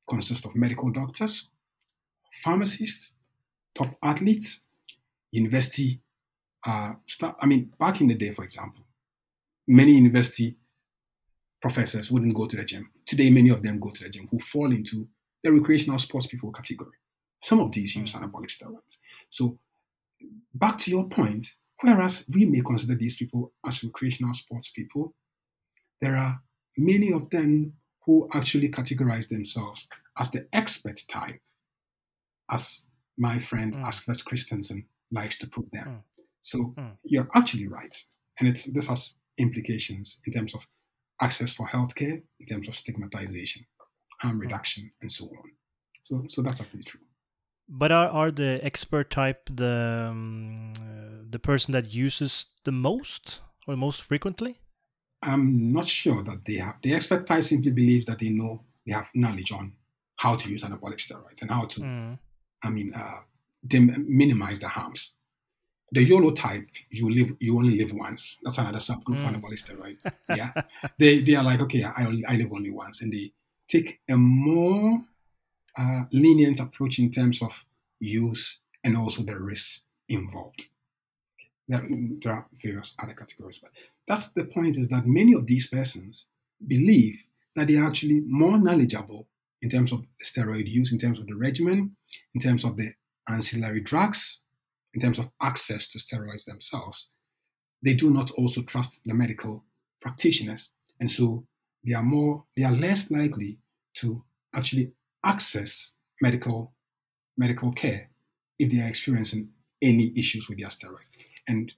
consists 0.10 0.46
of 0.46 0.56
medical 0.56 0.92
doctors, 0.92 1.52
pharmacists, 2.44 3.16
top 3.78 3.96
athletes, 4.02 4.66
university 5.32 6.02
uh, 6.66 6.94
staff. 7.06 7.36
I 7.40 7.46
mean, 7.46 7.72
back 7.80 8.02
in 8.02 8.08
the 8.08 8.16
day, 8.16 8.32
for 8.32 8.44
example, 8.44 8.84
many 9.68 9.94
university 9.94 10.58
professors 11.62 12.12
wouldn't 12.12 12.36
go 12.36 12.48
to 12.48 12.56
the 12.56 12.64
gym. 12.64 12.90
Today, 13.06 13.30
many 13.30 13.50
of 13.50 13.62
them 13.62 13.80
go 13.80 13.92
to 13.92 14.04
the 14.04 14.10
gym 14.10 14.28
who 14.32 14.40
fall 14.40 14.72
into 14.72 15.08
the 15.44 15.52
recreational 15.52 16.00
sports 16.00 16.28
people 16.28 16.52
category. 16.52 16.98
Some 17.44 17.60
of 17.60 17.72
these 17.72 17.96
use 17.96 18.14
anabolic 18.14 18.50
steroids. 18.50 18.98
So, 19.30 19.60
back 20.54 20.80
to 20.80 20.92
your 20.92 21.08
point, 21.08 21.46
whereas 21.82 22.26
we 22.34 22.46
may 22.46 22.62
consider 22.62 22.96
these 22.96 23.18
people 23.18 23.54
as 23.66 23.84
recreational 23.84 24.34
sports 24.34 24.72
people, 24.72 25.14
there 26.02 26.16
are 26.16 26.42
many 26.78 27.12
of 27.14 27.30
them 27.30 27.74
who 28.06 28.28
actually 28.34 28.70
categorize 28.70 29.30
themselves 29.30 29.88
as 30.18 30.32
the 30.32 30.48
expert 30.54 31.00
type, 31.08 31.40
as 32.50 32.88
my 33.18 33.40
friend 33.40 33.74
mm. 33.74 34.26
Christensen 34.26 34.86
likes 35.12 35.38
to 35.40 35.48
put 35.48 35.72
them. 35.72 35.88
Mm. 35.88 36.24
So 36.42 36.74
mm. 36.78 36.98
you're 37.04 37.30
actually 37.36 37.68
right. 37.68 37.96
And 38.40 38.48
it's, 38.48 38.66
this 38.66 38.88
has 38.88 39.16
implications 39.38 40.22
in 40.26 40.34
terms 40.34 40.54
of 40.56 40.68
access 41.22 41.54
for 41.54 41.68
healthcare 41.68 42.22
in 42.40 42.48
terms 42.48 42.68
of 42.68 42.76
stigmatization, 42.76 43.66
harm 44.22 44.36
hmm. 44.36 44.42
reduction, 44.42 44.92
and 45.02 45.12
so 45.12 45.26
on. 45.26 45.52
So, 46.04 46.24
so 46.30 46.42
that's 46.42 46.62
actually 46.62 46.84
true. 46.84 47.02
But 47.68 47.92
are, 47.92 48.08
are 48.08 48.32
the 48.32 48.60
expert 48.64 49.10
type 49.10 49.50
the 49.54 50.08
um, 50.12 50.74
uh, 50.80 51.24
the 51.30 51.40
person 51.40 51.74
that 51.74 51.94
uses 51.94 52.46
the 52.64 52.72
most 52.72 53.42
or 53.68 53.76
most 53.76 54.04
frequently? 54.04 54.60
I'm 55.22 55.74
not 55.74 55.86
sure 55.86 56.24
that 56.24 56.46
they 56.46 56.56
have. 56.56 56.76
The 56.82 56.94
expert 56.94 57.26
type 57.26 57.44
simply 57.44 57.72
believes 57.72 58.06
that 58.06 58.20
they 58.20 58.30
know 58.30 58.64
they 58.86 58.94
have 58.94 59.10
knowledge 59.14 59.52
on 59.52 59.74
how 60.18 60.36
to 60.36 60.50
use 60.50 60.64
anabolic 60.64 61.00
steroids 61.00 61.42
and 61.42 61.52
how 61.52 61.66
to, 61.66 61.82
mm. 61.82 62.20
I 62.64 62.70
mean, 62.70 62.94
uh, 62.96 63.22
dim, 63.66 64.06
minimize 64.08 64.60
the 64.60 64.68
harms. 64.68 65.18
the 65.92 66.04
YOLO 66.04 66.32
type, 66.32 66.68
you 66.90 67.10
live, 67.10 67.36
you 67.40 67.58
only 67.58 67.78
live 67.78 67.94
once. 67.94 68.40
That's 68.44 68.58
another 68.58 68.80
subgroup 68.80 69.18
mm. 69.18 69.28
anabolic 69.28 69.60
steroid. 69.64 69.98
Yeah, 70.30 70.52
they 71.00 71.20
they 71.20 71.36
are 71.36 71.44
like, 71.44 71.62
okay, 71.62 71.84
I 71.84 72.06
only, 72.06 72.26
I 72.26 72.36
live 72.36 72.52
only 72.52 72.72
once, 72.72 73.02
and 73.02 73.14
they 73.14 73.32
take 73.68 74.00
a 74.10 74.18
more 74.18 75.02
uh, 75.78 76.04
lenient 76.12 76.60
approach 76.60 77.00
in 77.00 77.12
terms 77.12 77.42
of 77.42 77.66
use 78.00 78.62
and 78.84 78.98
also 78.98 79.24
the 79.24 79.38
risks 79.40 79.86
involved. 80.10 80.68
There, 81.68 81.86
there 82.22 82.34
are 82.34 82.48
various 82.54 82.96
other 83.02 83.14
categories, 83.14 83.60
but 83.60 83.72
that's 84.08 84.34
the 84.34 84.46
point: 84.46 84.78
is 84.78 84.90
that 84.90 85.08
many 85.08 85.34
of 85.34 85.46
these 85.46 85.68
persons 85.68 86.28
believe 86.66 87.24
that 87.56 87.68
they 87.68 87.78
are 87.78 87.88
actually 87.88 88.22
more 88.28 88.58
knowledgeable 88.58 89.28
in 89.62 89.70
terms 89.70 89.92
of 89.92 90.06
steroid 90.24 90.68
use, 90.68 90.92
in 90.92 91.00
terms 91.00 91.20
of 91.20 91.28
the 91.28 91.36
regimen, 91.36 91.96
in 92.34 92.42
terms 92.42 92.64
of 92.64 92.78
the 92.78 92.94
ancillary 93.28 93.82
drugs, 93.82 94.44
in 94.94 95.02
terms 95.02 95.20
of 95.20 95.30
access 95.42 95.90
to 95.90 96.00
steroids 96.00 96.46
themselves, 96.46 97.10
they 97.84 97.94
do 97.94 98.10
not 98.12 98.32
also 98.32 98.62
trust 98.62 99.02
the 99.06 99.14
medical 99.14 99.64
practitioners. 100.02 100.74
And 101.00 101.10
so 101.12 101.46
they 101.86 101.94
are 101.94 102.04
more, 102.04 102.46
they 102.56 102.64
are 102.64 102.72
less 102.72 103.12
likely 103.12 103.60
to 103.96 104.24
actually 104.54 104.94
access 105.24 105.94
medical 106.22 106.74
medical 107.38 107.72
care 107.72 108.10
if 108.58 108.72
they 108.72 108.82
are 108.82 108.88
experiencing 108.88 109.50
any 109.82 110.12
issues 110.16 110.50
with 110.50 110.58
their 110.58 110.70
steroids. 110.70 111.10
And 111.48 111.72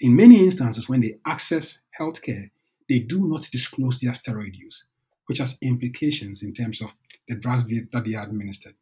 in 0.00 0.14
many 0.14 0.44
instances, 0.44 0.88
when 0.88 1.00
they 1.00 1.18
access 1.26 1.80
healthcare, 1.98 2.50
they 2.88 2.98
do 2.98 3.26
not 3.26 3.48
disclose 3.50 3.98
their 3.98 4.12
steroid 4.12 4.54
use, 4.54 4.86
which 5.26 5.38
has 5.38 5.58
implications 5.62 6.42
in 6.42 6.52
terms 6.52 6.82
of 6.82 6.92
the 7.28 7.36
drugs 7.36 7.68
that 7.68 8.04
they 8.04 8.14
are 8.14 8.24
administered. 8.24 8.74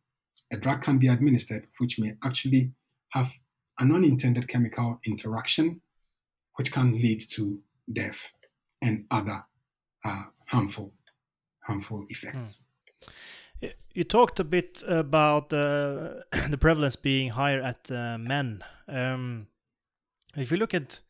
A 0.53 0.57
drug 0.57 0.83
can 0.83 0.99
be 0.99 1.09
administered 1.09 1.67
which 1.79 1.99
may 1.99 2.15
actually 2.25 2.73
have 3.11 3.33
an 3.79 3.93
unintended 3.93 4.49
chemical 4.49 5.01
interaction, 5.05 5.81
which 6.55 6.73
can 6.73 7.01
lead 7.01 7.23
to 7.31 7.61
death 7.93 8.33
and 8.83 9.05
other 9.11 9.45
uh, 10.05 10.25
harmful 10.47 10.93
harmful 11.67 12.07
effects. 12.09 12.65
Mm. 13.63 13.73
You 13.95 14.05
talked 14.05 14.39
a 14.39 14.45
bit 14.45 14.83
about 14.87 15.53
uh, 15.53 16.23
the 16.51 16.59
prevalence 16.61 16.97
being 16.97 17.31
higher 17.31 17.61
at 17.61 17.91
uh, 17.91 18.19
men. 18.19 18.63
Um, 18.87 19.49
if 20.37 20.51
you 20.51 20.59
look 20.59 20.75
at 20.75 21.01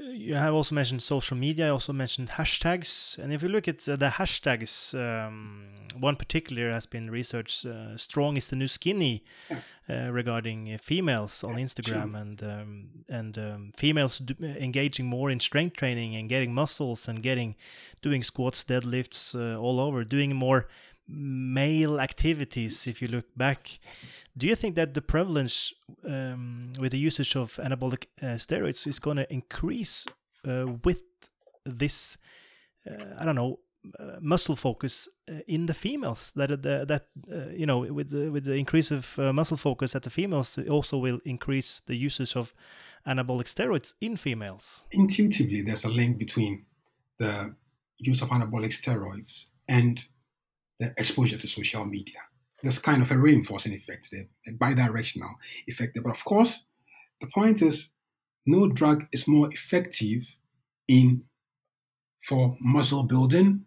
you 0.00 0.34
have 0.34 0.54
also 0.54 0.74
mentioned 0.74 1.02
social 1.02 1.36
media. 1.36 1.66
I 1.66 1.70
also 1.70 1.92
mentioned 1.92 2.28
hashtags, 2.30 3.18
and 3.18 3.32
if 3.32 3.42
you 3.42 3.48
look 3.48 3.68
at 3.68 3.88
uh, 3.88 3.96
the 3.96 4.08
hashtags, 4.08 4.94
um, 4.94 5.64
one 5.98 6.16
particular 6.16 6.70
has 6.70 6.86
been 6.86 7.10
researched. 7.10 7.66
Uh, 7.66 7.96
"Strong 7.96 8.36
is 8.36 8.48
the 8.48 8.56
new 8.56 8.68
skinny," 8.68 9.22
uh, 9.88 10.10
regarding 10.10 10.78
females 10.78 11.44
on 11.44 11.56
Instagram, 11.56 12.14
and 12.20 12.42
um, 12.42 12.88
and 13.08 13.38
um, 13.38 13.72
females 13.76 14.18
do, 14.18 14.34
engaging 14.42 15.06
more 15.06 15.30
in 15.30 15.40
strength 15.40 15.76
training 15.76 16.14
and 16.16 16.28
getting 16.28 16.54
muscles 16.54 17.08
and 17.08 17.22
getting 17.22 17.54
doing 18.02 18.22
squats, 18.22 18.64
deadlifts 18.64 19.34
uh, 19.34 19.58
all 19.60 19.80
over, 19.80 20.04
doing 20.04 20.34
more 20.34 20.66
male 21.08 22.00
activities. 22.00 22.86
If 22.86 23.02
you 23.02 23.08
look 23.08 23.26
back, 23.36 23.78
do 24.36 24.46
you 24.46 24.54
think 24.54 24.74
that 24.76 24.94
the 24.94 25.02
prevalence 25.02 25.72
um, 26.04 26.72
with 26.78 26.92
the 26.92 26.98
usage 26.98 27.36
of 27.36 27.54
anabolic 27.62 28.06
uh, 28.22 28.36
steroids 28.36 28.86
is 28.86 28.98
going 28.98 29.18
to 29.18 29.32
increase 29.32 30.06
uh, 30.46 30.66
with 30.84 31.02
this? 31.64 32.18
Uh, 32.88 33.14
I 33.18 33.24
don't 33.24 33.36
know 33.36 33.60
uh, 34.00 34.18
muscle 34.20 34.56
focus 34.56 35.08
uh, 35.28 35.40
in 35.46 35.66
the 35.66 35.74
females. 35.74 36.32
That 36.36 36.50
uh, 36.50 36.84
that 36.86 37.06
you 37.54 37.66
know 37.66 37.80
with 37.80 38.10
the, 38.10 38.30
with 38.30 38.44
the 38.44 38.56
increase 38.56 38.90
of 38.90 39.18
muscle 39.18 39.58
focus 39.58 39.94
at 39.94 40.02
the 40.02 40.10
females, 40.10 40.58
also 40.70 40.96
will 40.96 41.20
increase 41.24 41.80
the 41.80 41.94
usage 41.94 42.34
of 42.34 42.54
anabolic 43.06 43.46
steroids 43.46 43.94
in 44.00 44.16
females. 44.16 44.86
Intuitively, 44.92 45.60
there's 45.62 45.84
a 45.84 45.90
link 45.90 46.18
between 46.18 46.64
the 47.18 47.54
use 47.98 48.22
of 48.22 48.30
anabolic 48.30 48.72
steroids 48.72 49.46
and 49.68 50.04
the 50.80 50.92
exposure 50.96 51.38
to 51.38 51.48
social 51.48 51.84
media 51.84 52.20
there's 52.64 52.78
kind 52.78 53.02
of 53.02 53.10
a 53.10 53.18
reinforcing 53.18 53.74
effect 53.74 54.10
there, 54.10 54.26
a 54.48 54.52
bidirectional 54.52 55.34
effect 55.66 55.92
there. 55.94 56.02
But 56.02 56.16
of 56.16 56.24
course, 56.24 56.64
the 57.20 57.26
point 57.26 57.60
is 57.60 57.92
no 58.46 58.68
drug 58.68 59.04
is 59.12 59.28
more 59.28 59.48
effective 59.52 60.34
in 60.88 61.24
for 62.22 62.56
muscle 62.58 63.02
building 63.02 63.66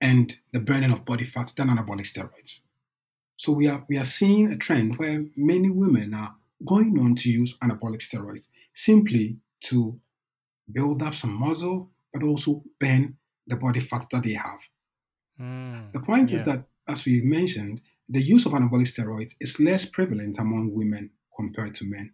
and 0.00 0.34
the 0.52 0.60
burning 0.60 0.90
of 0.90 1.04
body 1.04 1.26
fat 1.26 1.52
than 1.54 1.68
anabolic 1.68 2.06
steroids. 2.06 2.60
So 3.36 3.52
we 3.52 3.68
are 3.68 3.84
we 3.90 3.98
are 3.98 4.04
seeing 4.04 4.50
a 4.50 4.56
trend 4.56 4.96
where 4.96 5.26
many 5.36 5.68
women 5.68 6.14
are 6.14 6.34
going 6.66 6.98
on 6.98 7.16
to 7.16 7.30
use 7.30 7.58
anabolic 7.58 8.00
steroids 8.00 8.48
simply 8.72 9.36
to 9.64 10.00
build 10.72 11.02
up 11.02 11.14
some 11.14 11.34
muscle, 11.34 11.90
but 12.12 12.22
also 12.22 12.62
burn 12.80 13.18
the 13.46 13.56
body 13.56 13.80
fat 13.80 14.04
that 14.12 14.22
they 14.22 14.32
have. 14.32 14.60
Mm, 15.40 15.92
the 15.92 16.00
point 16.00 16.30
yeah. 16.30 16.36
is 16.36 16.44
that, 16.44 16.64
as 16.86 17.04
we 17.04 17.22
mentioned, 17.22 17.80
the 18.08 18.20
use 18.20 18.44
of 18.46 18.52
anabolic 18.52 18.88
steroids 18.92 19.34
is 19.40 19.60
less 19.60 19.84
prevalent 19.84 20.38
among 20.38 20.74
women 20.74 21.10
compared 21.36 21.74
to 21.76 21.84
men. 21.84 22.12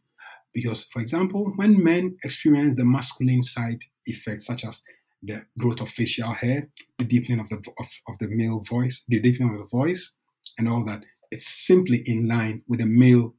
Because, 0.52 0.84
for 0.84 1.00
example, 1.00 1.52
when 1.56 1.82
men 1.82 2.16
experience 2.22 2.76
the 2.76 2.84
masculine 2.84 3.42
side 3.42 3.82
effects, 4.06 4.46
such 4.46 4.64
as 4.64 4.82
the 5.22 5.44
growth 5.58 5.80
of 5.80 5.88
facial 5.88 6.32
hair, 6.34 6.68
the 6.98 7.04
deepening 7.04 7.40
of 7.40 7.48
the, 7.48 7.56
of, 7.56 7.88
of 8.08 8.18
the 8.18 8.28
male 8.28 8.60
voice, 8.60 9.04
the 9.08 9.20
deepening 9.20 9.54
of 9.54 9.58
the 9.58 9.66
voice, 9.66 10.16
and 10.58 10.68
all 10.68 10.84
that, 10.84 11.02
it's 11.30 11.46
simply 11.46 12.02
in 12.06 12.28
line 12.28 12.62
with 12.68 12.80
the 12.80 12.86
male, 12.86 13.34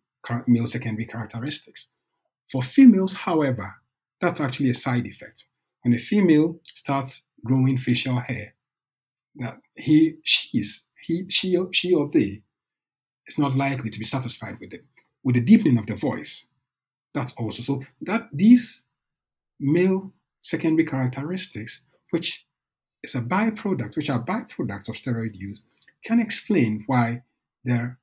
male 0.48 0.68
secondary 0.68 1.06
characteristics. 1.06 1.92
For 2.52 2.62
females, 2.62 3.14
however, 3.14 3.76
that's 4.20 4.42
actually 4.42 4.70
a 4.70 4.76
side 4.76 5.06
effect. 5.06 5.46
When 5.84 5.94
a 5.94 6.00
female 6.00 6.60
starts 6.64 7.26
growing 7.44 7.78
facial 7.78 8.20
hair, 8.20 8.54
that 9.40 9.60
he, 9.76 10.18
she 10.24 10.60
is, 10.60 10.86
he, 11.02 11.26
she, 11.30 11.58
she 11.72 11.94
or 11.94 12.10
they 12.10 12.42
is 13.28 13.38
not 13.38 13.56
likely 13.56 13.90
to 13.90 14.00
be 14.00 14.06
satisfied 14.06 14.58
with 14.60 14.74
it. 14.74 14.86
With 15.24 15.36
the 15.36 15.42
deepening 15.42 15.78
of 15.78 15.88
the 15.88 15.96
voice, 15.96 16.48
that's 17.14 17.34
also 17.34 17.62
so 17.62 17.84
that 18.02 18.30
these 18.32 18.86
male 19.60 20.14
secondary 20.42 20.86
characteristics, 20.86 21.88
which 22.12 22.48
is 23.04 23.16
a 23.16 23.22
byproduct, 23.22 23.96
which 23.96 24.10
are 24.10 24.24
byproducts 24.24 24.90
of 24.90 24.96
steroid 24.96 25.36
use, 25.36 25.64
can 26.04 26.20
explain 26.20 26.84
why 26.88 27.24
there 27.64 28.00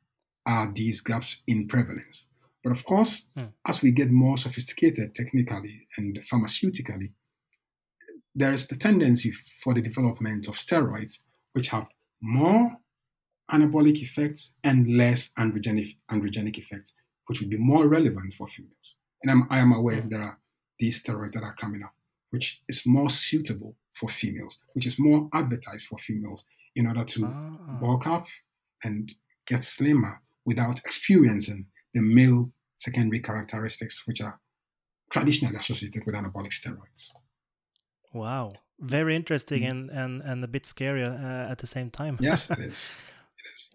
are 0.47 0.71
these 0.75 1.01
gaps 1.01 1.43
in 1.47 1.67
prevalence. 1.67 2.29
But 2.63 2.73
of 2.73 2.85
course, 2.85 3.29
hmm. 3.37 3.47
as 3.67 3.83
we 3.83 3.93
get 3.93 4.11
more 4.11 4.37
sophisticated 4.37 5.15
technically 5.15 5.87
and 5.97 6.19
pharmaceutically, 6.31 7.13
there 8.35 8.53
is 8.53 8.67
the 8.67 8.77
tendency 8.77 9.33
for 9.63 9.75
the 9.75 9.83
development 9.83 10.49
of 10.49 10.57
steroids, 10.57 11.25
which 11.53 11.69
have 11.69 11.89
more 12.21 12.77
anabolic 13.51 14.03
effects 14.03 14.59
and 14.65 14.97
less 14.97 15.31
androgenic, 15.39 15.97
androgenic 16.11 16.59
effects, 16.59 16.97
which 17.27 17.41
would 17.41 17.51
be 17.51 17.59
more 17.59 17.87
relevant 17.87 18.33
for 18.33 18.47
females. 18.47 18.97
And 19.23 19.31
I'm, 19.31 19.47
I 19.51 19.59
am 19.59 19.73
aware 19.73 20.03
mm. 20.03 20.11
there 20.11 20.23
are 20.23 20.39
these 20.79 21.03
steroids 21.03 21.33
that 21.33 21.43
are 21.43 21.55
coming 21.55 21.83
up, 21.83 21.95
which 22.31 22.63
is 22.69 22.83
more 22.87 23.11
suitable 23.11 23.77
for 23.95 24.09
females, 24.09 24.59
which 24.73 24.87
is 24.87 24.99
more 24.99 25.29
advertised 25.33 25.87
for 25.87 25.99
females 25.99 26.45
in 26.75 26.87
order 26.87 27.05
to 27.05 27.27
ah. 27.27 27.79
bulk 27.81 28.07
up 28.07 28.27
and 28.83 29.15
get 29.47 29.63
slimmer 29.63 30.21
without 30.45 30.79
experiencing 30.81 31.67
the 31.93 32.01
male 32.01 32.51
secondary 32.77 33.21
characteristics 33.21 34.07
which 34.07 34.21
are 34.21 34.41
traditionally 35.11 35.57
associated 35.57 36.05
with 36.05 36.15
anabolic 36.15 36.51
steroids. 36.51 37.13
Wow, 38.15 38.55
very 38.79 39.17
interesting 39.17 39.63
mm. 39.63 39.71
and, 39.71 39.91
and, 39.91 40.23
and 40.23 40.45
a 40.45 40.49
bit 40.49 40.67
scary 40.67 41.03
uh, 41.03 41.51
at 41.51 41.59
the 41.59 41.67
same 41.67 41.91
time. 41.91 42.17
Yes, 42.21 42.49
it 42.51 42.59
is. 42.61 43.01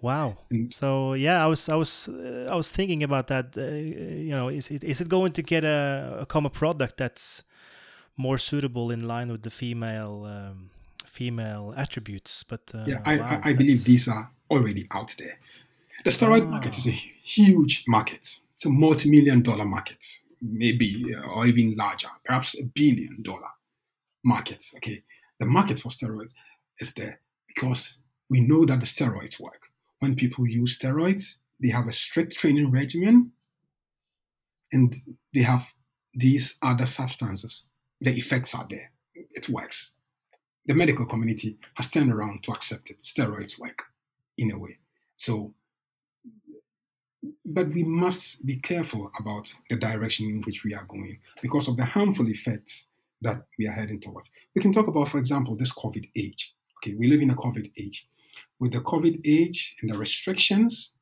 Wow. 0.01 0.37
And 0.49 0.73
so 0.73 1.13
yeah, 1.13 1.43
I 1.43 1.47
was 1.47 1.67
I 1.69 1.75
was 1.75 2.07
uh, 2.07 2.47
I 2.49 2.55
was 2.55 2.71
thinking 2.71 3.03
about 3.03 3.27
that. 3.27 3.57
Uh, 3.57 3.61
you 3.61 4.33
know, 4.33 4.47
is 4.47 4.71
it 4.71 4.83
is 4.83 5.01
it 5.01 5.09
going 5.09 5.33
to 5.33 5.41
get 5.41 5.63
a, 5.63 6.19
a 6.21 6.25
common 6.25 6.51
product 6.51 6.97
that's 6.97 7.43
more 8.15 8.37
suitable 8.37 8.91
in 8.91 9.07
line 9.07 9.29
with 9.29 9.41
the 9.41 9.49
female 9.49 10.25
um, 10.25 10.69
female 11.05 11.73
attributes? 11.75 12.43
But 12.43 12.71
uh, 12.73 12.85
yeah, 12.87 13.01
I, 13.05 13.17
wow, 13.17 13.41
I, 13.43 13.49
I 13.49 13.53
believe 13.53 13.83
these 13.83 14.07
are 14.07 14.31
already 14.49 14.87
out 14.91 15.15
there. 15.17 15.37
The 16.05 16.11
steroid 16.11 16.43
ah. 16.43 16.51
market 16.51 16.77
is 16.77 16.87
a 16.87 16.91
huge 16.91 17.83
market. 17.85 18.39
It's 18.53 18.65
a 18.65 18.69
multi-million 18.69 19.41
dollar 19.41 19.65
market, 19.65 20.05
maybe 20.41 21.13
uh, 21.13 21.27
or 21.27 21.45
even 21.45 21.75
larger, 21.75 22.09
perhaps 22.23 22.57
a 22.57 22.63
billion 22.63 23.21
dollar 23.21 23.49
market. 24.23 24.63
Okay, 24.77 25.03
the 25.39 25.45
market 25.45 25.79
for 25.79 25.89
steroids 25.89 26.33
is 26.79 26.93
there 26.93 27.19
because 27.47 27.97
we 28.29 28.41
know 28.41 28.65
that 28.65 28.79
the 28.79 28.85
steroids 28.85 29.39
work 29.39 29.69
when 29.99 30.15
people 30.15 30.47
use 30.47 30.77
steroids, 30.77 31.35
they 31.61 31.69
have 31.69 31.87
a 31.87 31.91
strict 31.91 32.37
training 32.37 32.71
regimen 32.71 33.31
and 34.71 34.95
they 35.33 35.41
have 35.41 35.67
these 36.13 36.57
other 36.61 36.85
substances. 36.85 37.67
The 38.01 38.11
effects 38.11 38.55
are 38.55 38.65
there. 38.69 38.91
It 39.13 39.49
works. 39.49 39.95
The 40.65 40.73
medical 40.73 41.05
community 41.05 41.57
has 41.75 41.89
turned 41.89 42.11
around 42.11 42.43
to 42.43 42.51
accept 42.51 42.89
it. 42.89 42.99
Steroids 42.99 43.59
work 43.59 43.83
in 44.37 44.51
a 44.51 44.57
way. 44.57 44.77
So 45.17 45.53
but 47.43 47.67
we 47.69 47.83
must 47.83 48.45
be 48.45 48.55
careful 48.55 49.11
about 49.19 49.51
the 49.69 49.75
direction 49.75 50.29
in 50.29 50.41
which 50.41 50.63
we 50.63 50.73
are 50.73 50.85
going 50.85 51.19
because 51.41 51.67
of 51.67 51.75
the 51.75 51.83
harmful 51.83 52.29
effects 52.29 52.91
that 53.21 53.43
we 53.57 53.67
are 53.67 53.73
heading 53.73 53.99
towards. 53.99 54.31
We 54.55 54.61
can 54.61 54.71
talk 54.71 54.87
about, 54.87 55.09
for 55.09 55.17
example, 55.17 55.55
this 55.55 55.73
COVID 55.73 56.09
age. 56.15 56.55
Okay, 56.77 56.95
we 56.95 57.07
live 57.07 57.21
in 57.21 57.29
a 57.29 57.35
COVID 57.35 57.71
age. 57.77 58.07
With 58.59 58.73
the 58.73 58.79
COVID 58.79 59.21
age 59.25 59.75
and 59.81 59.91
the 59.91 59.97
restrictions, 59.97 60.95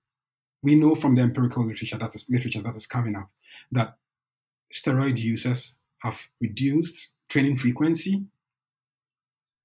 we 0.64 0.76
know 0.76 0.96
from 0.96 1.16
the 1.16 1.22
empirical 1.22 1.66
literature 1.66 1.98
that 1.98 2.16
is 2.16 2.26
literature 2.30 2.62
that 2.62 2.76
is 2.76 2.88
coming 2.88 3.16
up 3.16 3.30
that 3.72 3.98
steroid 4.74 5.18
users 5.18 5.78
have 6.00 6.28
reduced 6.42 7.16
training 7.30 7.58
frequency 7.58 8.26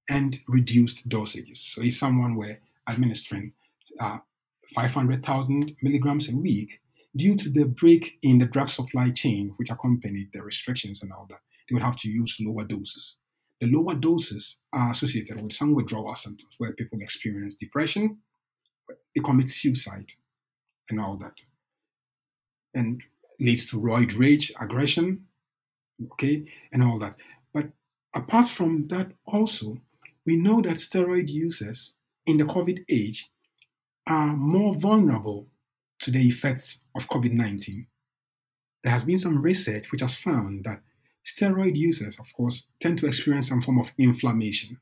and 0.09 0.39
reduced 0.47 1.09
dosages. 1.09 1.57
So 1.57 1.81
if 1.81 1.97
someone 1.97 2.35
were 2.35 2.59
administering 2.89 3.53
uh, 3.99 4.17
500,000 4.75 5.75
milligrams 5.81 6.29
a 6.29 6.35
week, 6.35 6.81
due 7.15 7.35
to 7.35 7.49
the 7.49 7.65
break 7.65 8.17
in 8.21 8.39
the 8.39 8.45
drug 8.45 8.69
supply 8.69 9.11
chain, 9.11 9.53
which 9.57 9.69
accompanied 9.69 10.29
the 10.33 10.41
restrictions 10.41 11.01
and 11.01 11.11
all 11.11 11.27
that, 11.29 11.39
they 11.69 11.73
would 11.73 11.83
have 11.83 11.97
to 11.97 12.09
use 12.09 12.37
lower 12.39 12.63
doses. 12.63 13.17
The 13.61 13.67
lower 13.67 13.95
doses 13.95 14.59
are 14.73 14.91
associated 14.91 15.41
with 15.41 15.53
some 15.53 15.73
withdrawal 15.73 16.15
symptoms 16.15 16.55
where 16.57 16.73
people 16.73 16.99
experience 17.01 17.55
depression, 17.55 18.17
they 19.15 19.21
commit 19.21 19.49
suicide, 19.49 20.11
and 20.89 20.99
all 20.99 21.17
that. 21.17 21.37
And 22.73 23.01
leads 23.39 23.65
to 23.67 23.79
roid 23.79 24.17
rage, 24.17 24.51
aggression, 24.59 25.25
okay, 26.13 26.45
and 26.71 26.83
all 26.83 26.99
that. 26.99 27.15
But 27.53 27.69
apart 28.13 28.47
from 28.47 28.85
that, 28.85 29.11
also, 29.25 29.77
we 30.25 30.35
know 30.35 30.61
that 30.61 30.77
steroid 30.77 31.29
users 31.29 31.95
in 32.25 32.37
the 32.37 32.45
COVID 32.45 32.83
age 32.89 33.29
are 34.07 34.35
more 34.35 34.75
vulnerable 34.75 35.47
to 35.99 36.11
the 36.11 36.27
effects 36.27 36.81
of 36.95 37.07
COVID 37.07 37.31
19. 37.31 37.87
There 38.83 38.91
has 38.91 39.05
been 39.05 39.17
some 39.17 39.41
research 39.41 39.91
which 39.91 40.01
has 40.01 40.15
found 40.15 40.65
that 40.65 40.81
steroid 41.25 41.75
users, 41.75 42.19
of 42.19 42.31
course, 42.33 42.67
tend 42.79 42.97
to 42.99 43.07
experience 43.07 43.49
some 43.49 43.61
form 43.61 43.79
of 43.79 43.91
inflammation. 43.97 44.79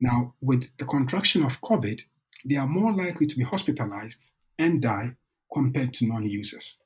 Now, 0.00 0.34
with 0.40 0.70
the 0.78 0.86
contraction 0.86 1.42
of 1.44 1.60
COVID, 1.60 2.02
they 2.44 2.56
are 2.56 2.66
more 2.66 2.92
likely 2.92 3.26
to 3.26 3.36
be 3.36 3.44
hospitalized 3.44 4.32
and 4.58 4.80
die 4.80 5.16
compared 5.52 5.92
to 5.94 6.06
non 6.06 6.24
users. 6.24 6.80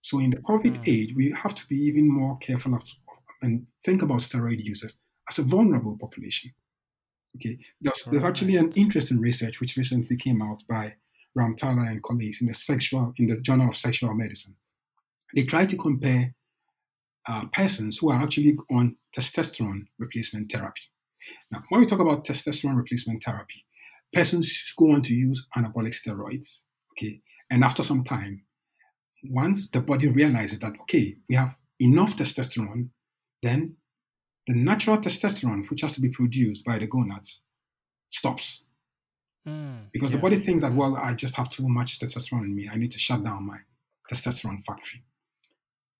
So, 0.00 0.18
in 0.20 0.30
the 0.30 0.38
COVID 0.38 0.78
mm. 0.78 0.88
age, 0.88 1.14
we 1.14 1.34
have 1.42 1.54
to 1.54 1.66
be 1.68 1.76
even 1.76 2.08
more 2.08 2.38
careful 2.38 2.74
of, 2.74 2.82
and 3.42 3.66
think 3.84 4.02
about 4.02 4.20
steroid 4.20 4.62
users 4.64 4.98
as 5.28 5.38
a 5.38 5.42
vulnerable 5.42 5.98
population. 5.98 6.52
Okay, 7.36 7.58
there's, 7.80 8.04
there's 8.04 8.22
actually 8.22 8.56
an 8.56 8.70
interesting 8.76 9.18
research 9.18 9.60
which 9.60 9.76
recently 9.76 10.16
came 10.16 10.40
out 10.40 10.62
by 10.68 10.94
Rambhatla 11.36 11.90
and 11.90 12.02
colleagues 12.02 12.40
in 12.40 12.46
the 12.46 12.54
sexual 12.54 13.12
in 13.18 13.26
the 13.26 13.36
Journal 13.40 13.68
of 13.68 13.76
Sexual 13.76 14.14
Medicine. 14.14 14.54
They 15.34 15.42
tried 15.42 15.70
to 15.70 15.76
compare 15.76 16.34
uh, 17.28 17.46
persons 17.52 17.98
who 17.98 18.10
are 18.10 18.22
actually 18.22 18.56
on 18.70 18.96
testosterone 19.16 19.86
replacement 19.98 20.50
therapy. 20.50 20.82
Now, 21.50 21.62
when 21.68 21.80
we 21.80 21.86
talk 21.86 22.00
about 22.00 22.24
testosterone 22.24 22.76
replacement 22.76 23.22
therapy, 23.22 23.64
persons 24.12 24.72
go 24.76 24.92
on 24.92 25.02
to 25.02 25.14
use 25.14 25.46
anabolic 25.56 25.94
steroids. 25.94 26.64
Okay, 26.92 27.20
and 27.50 27.64
after 27.64 27.82
some 27.82 28.04
time, 28.04 28.44
once 29.24 29.70
the 29.70 29.80
body 29.80 30.08
realizes 30.08 30.58
that 30.60 30.74
okay, 30.82 31.16
we 31.28 31.34
have 31.34 31.56
enough 31.80 32.16
testosterone, 32.16 32.90
then 33.42 33.76
the 34.46 34.54
natural 34.54 34.98
testosterone, 34.98 35.68
which 35.70 35.80
has 35.80 35.94
to 35.94 36.00
be 36.00 36.10
produced 36.10 36.64
by 36.64 36.78
the 36.78 36.86
gonads, 36.86 37.44
stops. 38.10 38.64
Mm, 39.46 39.90
because 39.92 40.10
yeah. 40.10 40.16
the 40.16 40.22
body 40.22 40.36
thinks 40.36 40.62
that, 40.62 40.72
well, 40.72 40.96
I 40.96 41.14
just 41.14 41.36
have 41.36 41.50
too 41.50 41.68
much 41.68 41.98
testosterone 41.98 42.44
in 42.44 42.54
me. 42.54 42.68
I 42.70 42.76
need 42.76 42.90
to 42.92 42.98
shut 42.98 43.24
down 43.24 43.46
my 43.46 43.58
testosterone 44.10 44.64
factory. 44.64 45.02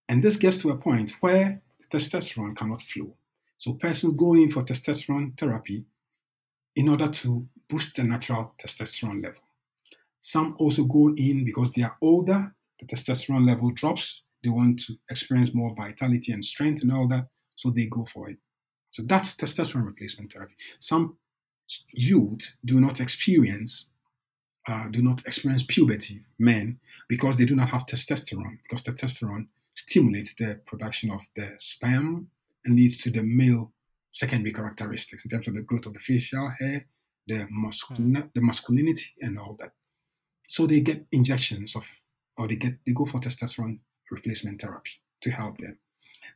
And 0.08 0.22
this 0.22 0.36
gets 0.36 0.58
to 0.58 0.70
a 0.70 0.76
point 0.76 1.12
where 1.20 1.62
testosterone 1.90 2.56
cannot 2.56 2.82
flow. 2.82 3.14
So 3.58 3.74
persons 3.74 4.14
go 4.16 4.34
in 4.34 4.50
for 4.50 4.62
testosterone 4.62 5.38
therapy 5.38 5.84
in 6.76 6.88
order 6.88 7.08
to 7.08 7.48
boost 7.68 7.96
the 7.96 8.04
natural 8.04 8.54
testosterone 8.58 9.22
level. 9.22 9.40
Some 10.20 10.56
also 10.58 10.84
go 10.84 11.14
in 11.16 11.44
because 11.44 11.72
they 11.72 11.82
are 11.82 11.96
older, 12.00 12.54
the 12.80 12.86
testosterone 12.86 13.46
level 13.46 13.70
drops, 13.70 14.24
they 14.42 14.50
want 14.50 14.80
to 14.80 14.94
experience 15.10 15.54
more 15.54 15.74
vitality 15.74 16.32
and 16.32 16.44
strength 16.44 16.82
and 16.82 16.92
all 16.92 17.08
that. 17.08 17.28
So 17.56 17.70
they 17.70 17.86
go 17.86 18.04
for 18.04 18.28
it. 18.28 18.38
So 18.90 19.02
that's 19.06 19.34
testosterone 19.36 19.86
replacement 19.86 20.32
therapy. 20.32 20.54
Some 20.80 21.16
youth 21.92 22.56
do 22.64 22.80
not 22.80 23.00
experience 23.00 23.90
uh, 24.66 24.88
do 24.88 25.02
not 25.02 25.26
experience 25.26 25.62
puberty, 25.62 26.24
men, 26.38 26.78
because 27.08 27.36
they 27.36 27.44
do 27.44 27.54
not 27.54 27.68
have 27.68 27.86
testosterone, 27.86 28.58
because 28.62 28.82
testosterone 28.82 29.46
stimulates 29.74 30.34
the 30.34 30.60
production 30.66 31.10
of 31.10 31.28
the 31.36 31.54
sperm 31.58 32.28
and 32.64 32.76
leads 32.76 32.98
to 33.02 33.10
the 33.10 33.22
male 33.22 33.72
secondary 34.12 34.52
characteristics 34.52 35.24
in 35.24 35.30
terms 35.30 35.48
of 35.48 35.54
the 35.54 35.62
growth 35.62 35.86
of 35.86 35.92
the 35.92 35.98
facial 35.98 36.50
hair, 36.58 36.86
the, 37.26 37.46
masculin- 37.52 38.22
hmm. 38.22 38.28
the 38.34 38.40
masculinity, 38.40 39.14
and 39.20 39.38
all 39.38 39.56
that. 39.60 39.72
So 40.46 40.66
they 40.66 40.80
get 40.80 41.04
injections 41.10 41.74
of, 41.74 41.90
or 42.36 42.46
they 42.46 42.56
get 42.56 42.74
they 42.86 42.92
go 42.92 43.04
for 43.04 43.18
testosterone 43.18 43.78
replacement 44.10 44.60
therapy 44.60 44.92
to 45.22 45.30
help 45.30 45.58
them. 45.58 45.78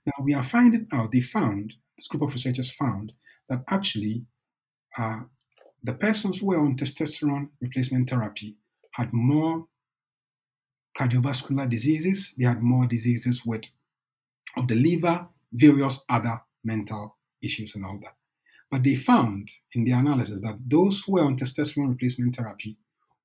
Now 0.06 0.24
we 0.24 0.34
are 0.34 0.42
finding 0.42 0.86
out, 0.92 1.12
they 1.12 1.20
found, 1.20 1.76
this 1.96 2.08
group 2.08 2.22
of 2.22 2.32
researchers 2.32 2.70
found 2.70 3.12
that 3.48 3.64
actually 3.68 4.24
uh, 4.96 5.20
the 5.82 5.94
persons 5.94 6.40
who 6.40 6.46
were 6.46 6.60
on 6.60 6.76
testosterone 6.76 7.48
replacement 7.60 8.10
therapy 8.10 8.56
had 8.92 9.12
more 9.12 9.66
cardiovascular 10.98 11.68
diseases, 11.68 12.34
they 12.38 12.46
had 12.46 12.62
more 12.62 12.86
diseases 12.86 13.46
with 13.46 13.64
of 14.56 14.68
the 14.68 14.74
liver, 14.74 15.28
various 15.52 16.04
other 16.08 16.42
mental 16.64 17.16
issues 17.42 17.74
and 17.76 17.84
all 17.84 18.00
that. 18.02 18.16
But 18.70 18.82
they 18.84 18.96
found 18.96 19.50
in 19.74 19.84
the 19.84 19.92
analysis 19.92 20.42
that 20.42 20.58
those 20.66 21.02
who 21.04 21.12
were 21.14 21.24
on 21.24 21.36
testosterone 21.36 21.90
replacement 21.90 22.36
therapy 22.36 22.78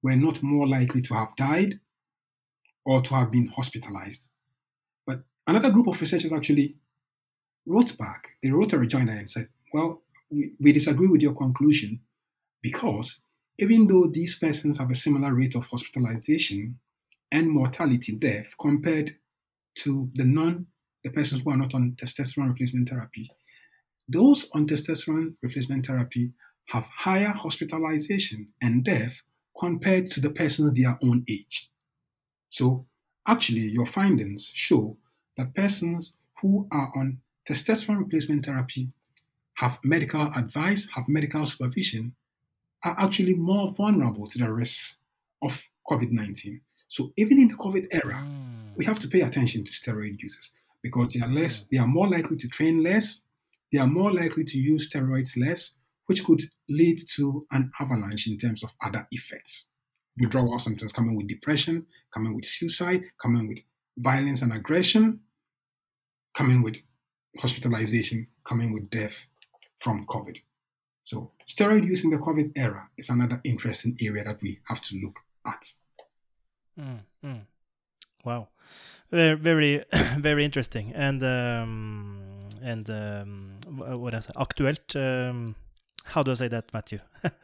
were 0.03 0.15
not 0.15 0.43
more 0.43 0.67
likely 0.67 1.01
to 1.03 1.15
have 1.15 1.35
died 1.35 1.79
or 2.85 3.01
to 3.01 3.15
have 3.15 3.31
been 3.31 3.47
hospitalized 3.47 4.31
But 5.07 5.23
Another 5.47 5.71
group 5.71 5.87
of 5.87 5.99
researchers 6.01 6.33
actually 6.33 6.77
wrote 7.65 7.97
back. 7.97 8.29
They 8.43 8.51
wrote 8.51 8.73
a 8.73 8.79
rejoinder 8.79 9.13
and 9.13 9.29
said, 9.29 9.49
Well, 9.73 10.03
we, 10.31 10.53
we 10.59 10.73
disagree 10.73 11.07
with 11.07 11.21
your 11.21 11.35
conclusion 11.35 12.01
because 12.61 13.21
even 13.59 13.87
though 13.87 14.07
these 14.07 14.39
persons 14.39 14.77
have 14.79 14.91
a 14.91 14.95
similar 14.95 15.33
rate 15.33 15.55
of 15.55 15.67
hospitalization 15.67 16.79
and 17.33 17.49
mortality 17.49 18.15
death 18.15 18.53
compared 18.61 19.11
to 19.75 20.09
the 20.13 20.23
non 20.23 20.67
the 21.03 21.09
persons 21.09 21.41
who 21.41 21.51
are 21.51 21.57
not 21.57 21.73
on 21.73 21.97
testosterone 22.01 22.47
replacement 22.47 22.87
therapy, 22.87 23.29
those 24.07 24.49
on 24.53 24.65
testosterone 24.65 25.33
replacement 25.41 25.85
therapy 25.85 26.31
have 26.67 26.87
higher 26.95 27.33
hospitalization 27.33 28.47
and 28.61 28.85
death 28.85 29.21
compared 29.59 30.07
to 30.07 30.21
the 30.21 30.29
persons 30.29 30.73
their 30.73 30.97
own 31.03 31.25
age. 31.27 31.69
So 32.49 32.85
actually 33.27 33.67
your 33.67 33.85
findings 33.85 34.49
show 34.53 34.95
that 35.37 35.55
persons 35.55 36.13
who 36.41 36.67
are 36.71 36.93
on 36.95 37.19
testosterone 37.49 37.99
replacement 37.99 38.45
therapy 38.45 38.91
have 39.55 39.79
medical 39.83 40.31
advice, 40.35 40.87
have 40.95 41.09
medical 41.09 41.45
supervision, 41.45 42.15
are 42.83 42.95
actually 42.97 43.33
more 43.33 43.73
vulnerable 43.73 44.27
to 44.27 44.37
the 44.37 44.53
risks 44.53 44.99
of 45.41 45.67
COVID 45.89 46.11
19. 46.11 46.61
So 46.93 47.11
even 47.17 47.41
in 47.41 47.47
the 47.47 47.55
COVID 47.55 47.87
era, 47.91 48.23
mm. 48.23 48.77
we 48.77 48.85
have 48.85 48.99
to 48.99 49.07
pay 49.07 49.21
attention 49.21 49.63
to 49.63 49.71
steroid 49.71 50.15
users 50.19 50.53
because 50.83 51.11
they 51.11 51.21
are 51.21 51.27
less, 51.27 51.65
they 51.71 51.79
are 51.79 51.87
more 51.87 52.07
likely 52.07 52.37
to 52.37 52.47
train 52.47 52.83
less, 52.83 53.23
they 53.71 53.79
are 53.79 53.87
more 53.87 54.13
likely 54.13 54.43
to 54.43 54.59
use 54.59 54.91
steroids 54.91 55.35
less, 55.35 55.79
which 56.05 56.23
could 56.23 56.43
lead 56.69 57.01
to 57.15 57.47
an 57.51 57.71
avalanche 57.79 58.27
in 58.27 58.37
terms 58.37 58.63
of 58.63 58.75
other 58.85 59.07
effects. 59.09 59.69
Withdrawal 60.19 60.59
symptoms 60.59 60.93
coming 60.93 61.15
with 61.17 61.27
depression, 61.27 61.87
coming 62.13 62.35
with 62.35 62.45
suicide, 62.45 63.01
coming 63.19 63.47
with 63.47 63.57
violence 63.97 64.43
and 64.43 64.53
aggression, 64.53 65.19
coming 66.35 66.61
with 66.61 66.77
hospitalization, 67.39 68.27
coming 68.43 68.71
with 68.71 68.91
death 68.91 69.25
from 69.79 70.05
COVID. 70.05 70.37
So, 71.05 71.31
steroid 71.49 71.87
use 71.87 72.03
in 72.03 72.11
the 72.11 72.17
COVID 72.17 72.51
era 72.55 72.87
is 72.99 73.09
another 73.09 73.41
interesting 73.43 73.97
area 73.99 74.23
that 74.25 74.43
we 74.43 74.59
have 74.67 74.83
to 74.83 74.97
look 75.03 75.17
at. 75.47 75.65
Mm, 76.79 76.99
mm. 77.23 77.41
Wow, 78.23 78.49
very, 79.11 79.35
very, 79.35 79.83
very 80.17 80.45
interesting, 80.45 80.91
and 80.93 81.23
um, 81.23 82.49
and 82.61 82.89
um, 82.89 83.59
what 84.01 84.13
else? 84.13 84.27
Aktuelt. 84.35 84.95
Um, 84.95 85.55
how 86.05 86.23
do 86.23 86.31
I 86.31 86.35
say 86.35 86.47
that, 86.49 86.73
Matthew? 86.73 86.99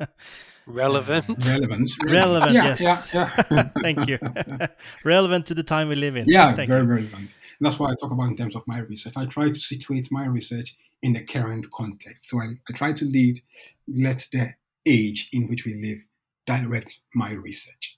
Relevant. 0.67 1.25
Relevance. 1.47 1.97
Relevant, 2.05 2.51
yeah, 2.51 2.63
yes. 2.63 3.13
Yeah, 3.13 3.43
yeah. 3.49 3.63
Thank 3.81 4.07
you. 4.07 4.19
relevant 5.03 5.45
to 5.47 5.53
the 5.53 5.63
time 5.63 5.89
we 5.89 5.95
live 5.95 6.15
in. 6.15 6.25
Yeah, 6.27 6.53
Thank 6.53 6.69
very 6.69 6.83
you. 6.83 6.87
relevant. 6.87 7.35
And 7.59 7.65
that's 7.65 7.79
what 7.79 7.91
I 7.91 7.95
talk 7.95 8.11
about 8.11 8.27
in 8.27 8.35
terms 8.35 8.55
of 8.55 8.63
my 8.67 8.79
research. 8.79 9.17
I 9.17 9.25
try 9.25 9.49
to 9.49 9.59
situate 9.59 10.11
my 10.11 10.25
research 10.25 10.77
in 11.01 11.13
the 11.13 11.23
current 11.23 11.65
context. 11.71 12.29
So 12.29 12.39
I, 12.39 12.53
I 12.69 12.73
try 12.73 12.91
to 12.91 13.05
lead, 13.05 13.39
let 13.87 14.27
the 14.31 14.53
age 14.85 15.29
in 15.33 15.47
which 15.47 15.65
we 15.65 15.73
live 15.81 15.99
direct 16.45 16.99
my 17.15 17.31
research. 17.31 17.97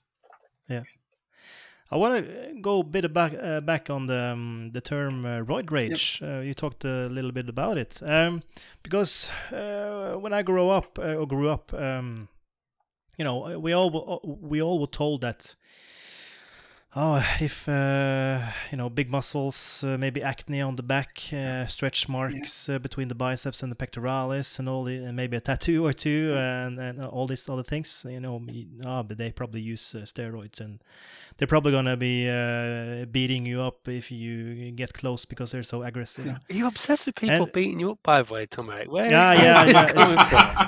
Yeah. 0.68 0.82
I 1.92 1.96
want 1.96 2.26
to 2.26 2.54
go 2.62 2.80
a 2.80 2.84
bit 2.84 3.12
back 3.12 3.34
uh, 3.34 3.60
back 3.60 3.90
on 3.90 4.06
the 4.06 4.32
um, 4.32 4.70
the 4.72 4.80
term 4.80 5.26
uh, 5.26 5.40
roid 5.40 5.70
rage. 5.70 6.20
Yep. 6.22 6.30
Uh, 6.30 6.40
you 6.40 6.54
talked 6.54 6.86
a 6.86 7.06
little 7.08 7.32
bit 7.32 7.50
about 7.50 7.76
it 7.76 8.00
um, 8.06 8.42
because 8.82 9.30
uh, 9.52 10.14
when 10.14 10.32
I 10.32 10.42
grew 10.42 10.70
up 10.70 10.98
uh, 10.98 11.16
or 11.16 11.26
grew 11.26 11.50
up, 11.50 11.74
um, 11.74 12.28
you 13.18 13.26
know, 13.26 13.58
we 13.58 13.74
all 13.74 14.20
we 14.24 14.62
all 14.62 14.78
were 14.78 14.86
told 14.86 15.20
that 15.20 15.54
oh, 16.94 17.24
if 17.40 17.68
uh, 17.68 18.40
you 18.70 18.76
know 18.76 18.88
big 18.90 19.10
muscles, 19.10 19.84
uh, 19.84 19.96
maybe 19.98 20.22
acne 20.22 20.60
on 20.60 20.76
the 20.76 20.82
back, 20.82 21.20
uh, 21.32 21.66
stretch 21.66 22.08
marks 22.08 22.68
yeah. 22.68 22.76
Uh, 22.76 22.78
between 22.78 23.08
the 23.08 23.14
biceps 23.14 23.62
and 23.62 23.72
the 23.72 23.76
pectoralis, 23.76 24.58
and 24.58 24.68
all 24.68 24.84
the 24.84 24.96
and 25.04 25.16
maybe 25.16 25.36
a 25.36 25.40
tattoo 25.40 25.86
or 25.86 25.92
two, 25.92 26.34
and, 26.36 26.78
and 26.78 27.04
all 27.04 27.26
these 27.26 27.48
other 27.48 27.62
things. 27.62 28.06
You 28.08 28.20
know, 28.20 28.42
oh, 28.84 29.02
but 29.02 29.18
they 29.18 29.32
probably 29.32 29.60
use 29.60 29.94
uh, 29.94 30.00
steroids, 30.00 30.60
and 30.60 30.82
they're 31.36 31.48
probably 31.48 31.72
gonna 31.72 31.96
be 31.96 32.28
uh, 32.28 33.06
beating 33.06 33.46
you 33.46 33.60
up 33.60 33.88
if 33.88 34.10
you 34.10 34.70
get 34.72 34.92
close 34.92 35.24
because 35.24 35.52
they're 35.52 35.62
so 35.62 35.82
aggressive. 35.82 36.26
Are 36.26 36.40
you 36.48 36.66
obsessed 36.66 37.06
with 37.06 37.16
people 37.16 37.44
and, 37.44 37.52
beating 37.52 37.80
you 37.80 37.92
up? 37.92 37.98
By 38.02 38.22
the 38.22 38.32
way, 38.32 38.46
Tom 38.46 38.70
Erik, 38.70 38.90
where 38.90 39.10
yeah, 39.10 39.32
yeah, 39.32 39.64
yeah. 39.66 39.92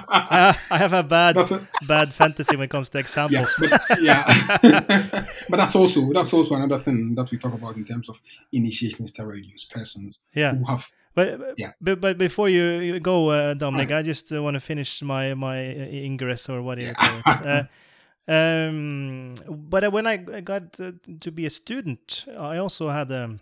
I, 0.09 0.59
I, 0.71 0.79
have 0.79 0.93
a 0.93 1.03
bad 1.03 1.37
a, 1.37 1.69
bad 1.87 2.13
fantasy 2.13 2.57
when 2.57 2.65
it 2.65 2.71
comes 2.71 2.89
to 2.91 2.99
examples. 2.99 3.49
Yeah, 3.61 3.79
but, 3.89 4.65
yeah. 4.65 5.25
but 5.49 5.57
that's 5.57 5.77
also 5.77 6.13
that's 6.13 6.33
also 6.33 6.55
another 6.55 6.79
thing 6.79 7.15
that 7.15 7.31
we 7.31 7.39
talk 7.39 7.55
about 7.55 7.77
in 7.77 7.85
terms 7.85 8.09
of 8.09 8.21
initiation 8.53 9.07
steroid 9.07 9.45
use 9.45 9.65
persons 9.65 10.23
yeah. 10.35 10.55
who 10.55 10.65
have 10.65 10.89
but, 11.15 11.55
yeah. 11.57 11.73
but 11.81 12.01
but 12.01 12.19
before 12.19 12.49
you, 12.49 12.65
you 12.81 13.01
go, 13.01 13.29
uh, 13.29 13.55
Dominic, 13.55 13.91
right. 13.91 13.99
I 13.99 14.03
just 14.03 14.33
uh, 14.33 14.43
want 14.43 14.55
to 14.55 14.61
finish 14.61 15.01
my 15.01 15.35
my 15.35 15.71
uh, 15.71 15.87
ingress 15.87 16.49
or 16.49 16.61
what 16.61 16.79
do 16.79 16.85
you 16.85 16.95
call 16.95 17.19
it. 17.19 17.47
Uh, 17.47 17.65
um, 18.27 19.35
but 19.49 19.93
when 19.93 20.07
I 20.07 20.17
got 20.17 20.81
uh, 20.81 20.93
to 21.21 21.31
be 21.31 21.47
a 21.47 21.51
student, 21.51 22.25
I 22.37 22.57
also 22.57 22.89
had 22.89 23.13
um, 23.13 23.41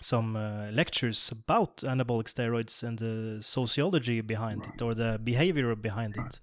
some 0.00 0.36
uh, 0.36 0.70
lectures 0.70 1.32
about 1.32 1.78
anabolic 1.78 2.26
steroids 2.32 2.82
and 2.82 2.98
the 2.98 3.42
sociology 3.42 4.20
behind 4.20 4.60
right. 4.60 4.74
it 4.74 4.82
or 4.82 4.94
the 4.94 5.20
behavior 5.22 5.74
behind 5.74 6.16
right. 6.16 6.26
it. 6.26 6.40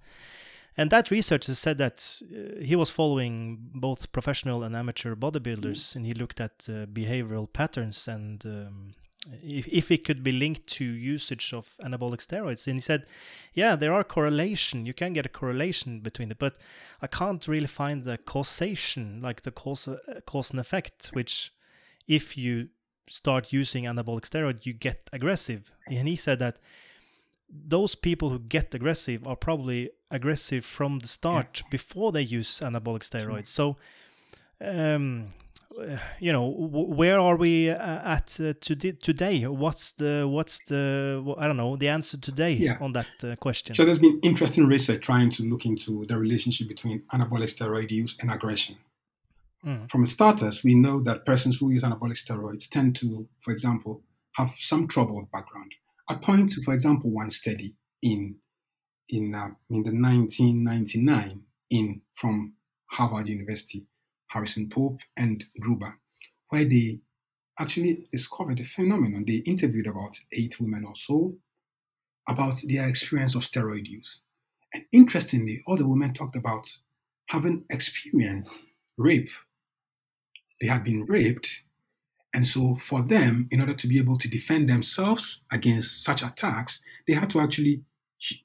And 0.76 0.90
that 0.90 1.12
researcher 1.12 1.54
said 1.54 1.78
that 1.78 2.22
uh, 2.24 2.62
he 2.62 2.76
was 2.76 2.90
following 2.90 3.60
both 3.76 4.12
professional 4.12 4.64
and 4.64 4.76
amateur 4.76 5.16
bodybuilders, 5.16 5.92
mm. 5.92 5.96
and 5.96 6.06
he 6.06 6.14
looked 6.14 6.42
at 6.42 6.68
uh, 6.68 6.88
behavioral 6.88 7.52
patterns 7.52 8.08
and 8.08 8.44
um, 8.46 8.92
if, 9.42 9.68
if 9.68 9.92
it 9.92 10.04
could 10.04 10.24
be 10.24 10.32
linked 10.32 10.68
to 10.68 10.84
usage 10.84 11.54
of 11.54 11.76
anabolic 11.84 12.26
steroids. 12.26 12.68
And 12.68 12.76
he 12.76 12.82
said, 12.82 13.06
yeah, 13.54 13.76
there 13.76 13.94
are 13.94 14.04
correlation. 14.04 14.86
You 14.86 14.94
can 14.94 15.14
get 15.14 15.26
a 15.26 15.30
correlation 15.30 16.00
between 16.00 16.32
it, 16.32 16.40
but 16.40 16.58
I 17.02 17.08
can't 17.08 17.48
really 17.48 17.68
find 17.68 18.04
the 18.04 18.18
causation, 18.18 19.22
like 19.22 19.42
the 19.42 19.52
cause, 19.52 19.88
uh, 19.88 19.98
cause 20.26 20.52
and 20.52 20.60
effect, 20.60 21.10
which 21.14 21.52
if 22.08 22.38
you 22.38 22.70
start 23.08 23.54
using 23.54 23.84
anabolic 23.86 24.30
steroid, 24.30 24.66
you 24.66 24.74
get 24.74 25.10
aggressive. 25.14 25.72
And 25.88 26.08
he 26.08 26.16
said 26.16 26.40
that 26.40 26.60
those 27.50 27.96
people 27.96 28.30
who 28.30 28.40
get 28.40 28.74
aggressive 28.74 29.28
are 29.28 29.36
probably 29.36 29.92
aggressive 30.10 30.66
from 30.66 31.00
the 31.00 31.08
start 31.08 31.62
yeah. 31.64 31.68
before 31.70 32.12
they 32.12 32.22
use 32.22 32.60
anabolic 32.62 33.08
steroids. 33.08 33.48
So, 33.48 33.78
um, 34.60 35.28
you 36.20 36.32
know, 36.32 36.50
where 36.50 37.20
are 37.20 37.36
we 37.38 37.70
uh, 37.70 38.14
at 38.16 38.40
uh, 38.40 38.54
today? 38.60 39.42
What's 39.48 39.94
the 39.94 40.28
what's 40.28 40.60
the 40.66 41.36
I 41.38 41.48
don't 41.48 41.58
know 41.58 41.76
the 41.76 41.90
answer 41.90 42.18
today 42.18 42.54
yeah. 42.54 42.78
on 42.80 42.94
that 42.94 43.08
uh, 43.24 43.36
question? 43.38 43.76
So 43.76 43.86
there's 43.86 44.00
been 44.00 44.20
interesting 44.22 44.68
research 44.68 45.02
trying 45.02 45.30
to 45.32 45.44
look 45.44 45.66
into 45.66 46.06
the 46.06 46.18
relationship 46.18 46.68
between 46.68 47.04
anabolic 47.12 47.50
steroid 47.50 47.92
use 47.92 48.18
and 48.22 48.32
aggression. 48.32 48.78
Mm. 49.66 49.90
From 49.90 50.06
starters, 50.06 50.64
we 50.64 50.76
know 50.76 51.02
that 51.04 51.26
persons 51.26 51.60
who 51.60 51.72
use 51.72 51.84
anabolic 51.84 52.18
steroids 52.18 52.70
tend 52.70 52.96
to, 52.98 53.28
for 53.40 53.52
example, 53.52 54.04
have 54.34 54.54
some 54.60 54.88
troubled 54.88 55.32
background. 55.32 55.74
I 56.10 56.16
point 56.16 56.50
to, 56.52 56.62
for 56.62 56.74
example, 56.74 57.10
one 57.12 57.30
study 57.30 57.76
in 58.02 58.36
in 59.10 59.36
uh, 59.36 59.50
in 59.70 59.84
the 59.84 59.92
1999 59.92 61.42
in 61.70 62.02
from 62.16 62.54
Harvard 62.88 63.28
University, 63.28 63.86
Harrison 64.34 64.70
Pope 64.70 65.00
and 65.16 65.46
Gruber, 65.60 65.98
where 66.50 66.66
they 66.66 67.00
actually 67.60 68.08
discovered 68.12 68.60
a 68.60 68.64
phenomenon. 68.64 69.26
They 69.28 69.44
interviewed 69.46 69.88
about 69.88 70.18
eight 70.32 70.60
women 70.60 70.86
or 70.86 70.96
so 70.96 71.36
about 72.28 72.60
their 72.64 72.88
experience 72.88 73.36
of 73.36 73.44
steroid 73.44 73.86
use. 73.86 74.22
And 74.74 74.86
interestingly, 74.92 75.64
all 75.68 75.78
the 75.78 75.88
women 75.88 76.14
talked 76.14 76.36
about 76.36 76.68
having 77.28 77.66
experienced 77.70 78.68
rape. 78.98 79.30
They 80.60 80.68
had 80.68 80.84
been 80.84 81.06
raped 81.06 81.64
and 82.34 82.48
so, 82.48 82.76
for 82.78 83.04
them, 83.04 83.48
in 83.52 83.60
order 83.60 83.76
to 83.76 83.88
be 83.88 84.00
able 84.00 84.18
to 84.18 84.28
defend 84.28 84.68
themselves 84.68 85.44
against 85.52 86.04
such 86.04 86.24
attacks, 86.24 86.84
they 87.08 87.14
had 87.14 87.30
to 87.32 87.40
actually 87.40 87.84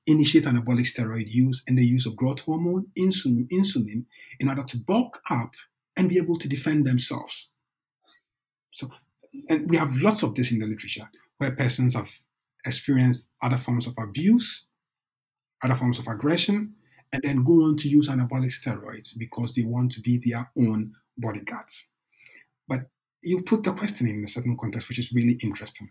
initiate 0.06 0.44
anabolic 0.44 0.86
steroid 0.86 1.30
use 1.30 1.62
and 1.66 1.78
the 1.78 1.86
use 1.86 2.04
of 2.04 2.16
growth 2.16 2.40
hormone, 2.40 2.86
insulin, 2.98 3.48
insulin, 3.48 4.04
in 4.40 4.48
order 4.48 4.64
to 4.64 4.78
bulk 4.78 5.22
up 5.30 5.52
and 5.98 6.08
be 6.08 6.16
able 6.16 6.38
to 6.38 6.48
defend 6.48 6.86
themselves. 6.86 7.52
So, 8.70 8.88
and 9.50 9.68
we 9.68 9.76
have 9.76 9.96
lots 9.96 10.22
of 10.22 10.34
this 10.34 10.52
in 10.52 10.60
the 10.60 10.66
literature 10.66 11.10
where 11.38 11.50
persons 11.50 11.94
have 11.94 12.10
experienced 12.64 13.32
other 13.42 13.56
forms 13.56 13.86
of 13.86 13.94
abuse, 13.98 14.68
other 15.62 15.74
forms 15.74 15.98
of 15.98 16.06
aggression, 16.06 16.74
and 17.12 17.22
then 17.22 17.44
go 17.44 17.64
on 17.64 17.76
to 17.76 17.88
use 17.88 18.08
anabolic 18.08 18.52
steroids 18.52 19.18
because 19.18 19.54
they 19.54 19.62
want 19.62 19.90
to 19.92 20.00
be 20.00 20.20
their 20.24 20.50
own 20.56 20.92
bodyguards. 21.16 21.90
But 22.68 22.82
you 23.22 23.42
put 23.42 23.64
the 23.64 23.72
question 23.72 24.08
in 24.08 24.22
a 24.22 24.28
certain 24.28 24.56
context, 24.56 24.88
which 24.88 24.98
is 24.98 25.12
really 25.12 25.38
interesting. 25.42 25.88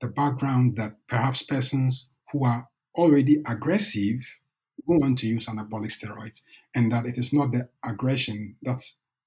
The 0.00 0.08
background 0.08 0.76
that 0.76 0.96
perhaps 1.08 1.42
persons 1.42 2.08
who 2.32 2.44
are 2.46 2.66
already 2.96 3.42
aggressive 3.46 4.20
go 4.88 4.94
on 5.04 5.14
to 5.16 5.26
use 5.26 5.46
anabolic 5.46 5.90
steroids, 5.90 6.40
and 6.74 6.90
that 6.92 7.04
it 7.04 7.18
is 7.18 7.32
not 7.32 7.52
the 7.52 7.68
aggression 7.84 8.56
that 8.62 8.80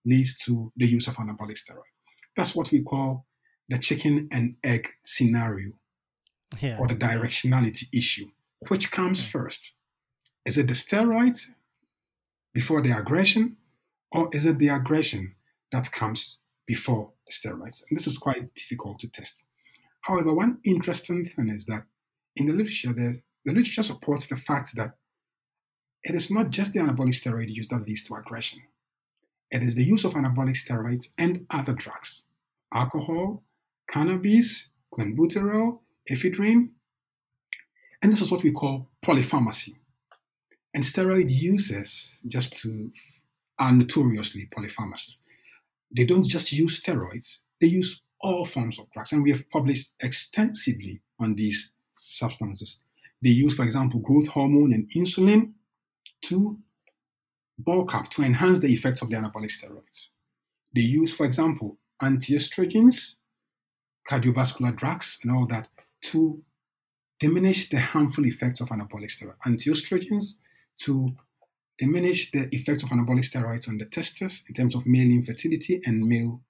leads 0.05 0.37
to 0.39 0.71
the 0.75 0.87
use 0.87 1.07
of 1.07 1.15
anabolic 1.15 1.57
steroid. 1.57 1.91
That's 2.35 2.55
what 2.55 2.71
we 2.71 2.81
call 2.81 3.25
the 3.69 3.77
chicken 3.77 4.27
and 4.31 4.55
egg 4.63 4.89
scenario, 5.05 5.73
yeah. 6.59 6.77
or 6.79 6.87
the 6.87 6.95
directionality 6.95 7.85
issue. 7.93 8.27
Which 8.67 8.91
comes 8.91 9.23
first? 9.25 9.75
Is 10.45 10.57
it 10.57 10.67
the 10.67 10.73
steroids 10.73 11.51
before 12.53 12.81
the 12.81 12.91
aggression, 12.91 13.57
or 14.11 14.29
is 14.33 14.45
it 14.45 14.59
the 14.59 14.69
aggression 14.69 15.35
that 15.71 15.91
comes 15.91 16.39
before 16.65 17.11
the 17.25 17.33
steroids. 17.33 17.83
And 17.89 17.97
this 17.97 18.07
is 18.07 18.17
quite 18.17 18.53
difficult 18.53 18.99
to 18.99 19.09
test. 19.09 19.43
However, 20.01 20.33
one 20.33 20.59
interesting 20.63 21.25
thing 21.25 21.49
is 21.49 21.65
that 21.65 21.83
in 22.35 22.47
the 22.47 22.53
literature, 22.53 22.93
the, 22.93 23.21
the 23.45 23.53
literature 23.53 23.83
supports 23.83 24.27
the 24.27 24.37
fact 24.37 24.75
that 24.75 24.95
it 26.03 26.15
is 26.15 26.29
not 26.29 26.49
just 26.49 26.73
the 26.73 26.79
anabolic 26.79 27.15
steroid 27.15 27.53
use 27.53 27.69
that 27.69 27.87
leads 27.87 28.03
to 28.03 28.15
aggression. 28.15 28.61
It 29.53 29.63
is 29.63 29.75
the 29.75 29.85
use 29.85 30.03
of 30.03 30.13
anabolic 30.13 30.57
steroids 30.57 31.13
and 31.17 31.45
other 31.49 31.73
drugs, 31.73 32.27
alcohol, 32.73 33.43
cannabis, 33.87 34.69
clenbuterol, 34.93 35.79
ephedrine, 36.09 36.69
and 38.01 38.11
this 38.11 38.21
is 38.21 38.31
what 38.31 38.43
we 38.43 38.51
call 38.51 38.89
polypharmacy. 39.05 39.75
And 40.73 40.83
steroid 40.83 41.27
users, 41.29 42.17
just 42.27 42.57
to, 42.63 42.91
are 43.57 43.71
notoriously 43.71 44.49
polypharmacists 44.53 45.23
they 45.95 46.05
don't 46.05 46.27
just 46.27 46.51
use 46.51 46.81
steroids, 46.81 47.39
they 47.61 47.67
use 47.67 48.01
all 48.19 48.45
forms 48.45 48.79
of 48.79 48.89
drugs. 48.91 49.11
And 49.11 49.23
we 49.23 49.31
have 49.31 49.49
published 49.49 49.93
extensively 49.99 51.01
on 51.19 51.35
these 51.35 51.73
substances. 51.99 52.81
They 53.21 53.29
use, 53.29 53.55
for 53.55 53.63
example, 53.63 53.99
growth 53.99 54.27
hormone 54.27 54.73
and 54.73 54.89
insulin 54.91 55.53
to 56.23 56.57
bulk 57.57 57.93
up, 57.95 58.09
to 58.11 58.23
enhance 58.23 58.59
the 58.59 58.73
effects 58.73 59.01
of 59.01 59.09
the 59.09 59.15
anabolic 59.15 59.51
steroids. 59.51 60.09
They 60.73 60.81
use, 60.81 61.15
for 61.15 61.25
example, 61.25 61.77
antiestrogens, 62.01 63.17
cardiovascular 64.09 64.75
drugs, 64.75 65.19
and 65.23 65.31
all 65.31 65.45
that 65.47 65.67
to 66.03 66.43
diminish 67.19 67.69
the 67.69 67.79
harmful 67.79 68.25
effects 68.25 68.59
of 68.59 68.69
anabolic 68.69 69.11
steroids. 69.11 69.37
Antiestrogens 69.45 70.37
to 70.79 71.15
diminish 71.77 72.31
the 72.31 72.49
effects 72.51 72.83
of 72.83 72.89
anabolic 72.89 73.23
steroids 73.23 73.67
on 73.69 73.77
the 73.77 73.85
testes 73.85 74.43
in 74.47 74.53
terms 74.53 74.75
of 74.75 74.85
male 74.85 75.09
infertility 75.09 75.81
and 75.85 76.05
male 76.05 76.41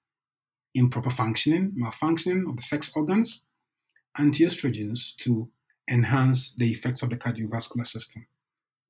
improper 0.74 1.10
functioning, 1.10 1.72
malfunctioning 1.78 2.48
of 2.48 2.56
the 2.56 2.62
sex 2.62 2.90
organs, 2.96 3.44
antiestrogens 4.18 5.16
to 5.16 5.48
enhance 5.88 6.54
the 6.54 6.70
effects 6.70 7.02
of 7.02 7.10
the 7.10 7.16
cardiovascular 7.16 7.86
system, 7.86 8.26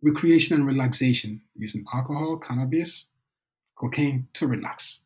recreation 0.02 0.56
and 0.56 0.66
relaxation 0.66 1.42
using 1.54 1.84
alcohol, 1.92 2.38
cannabis, 2.38 3.10
cocaine 3.76 4.28
to 4.34 4.46
relax, 4.46 5.02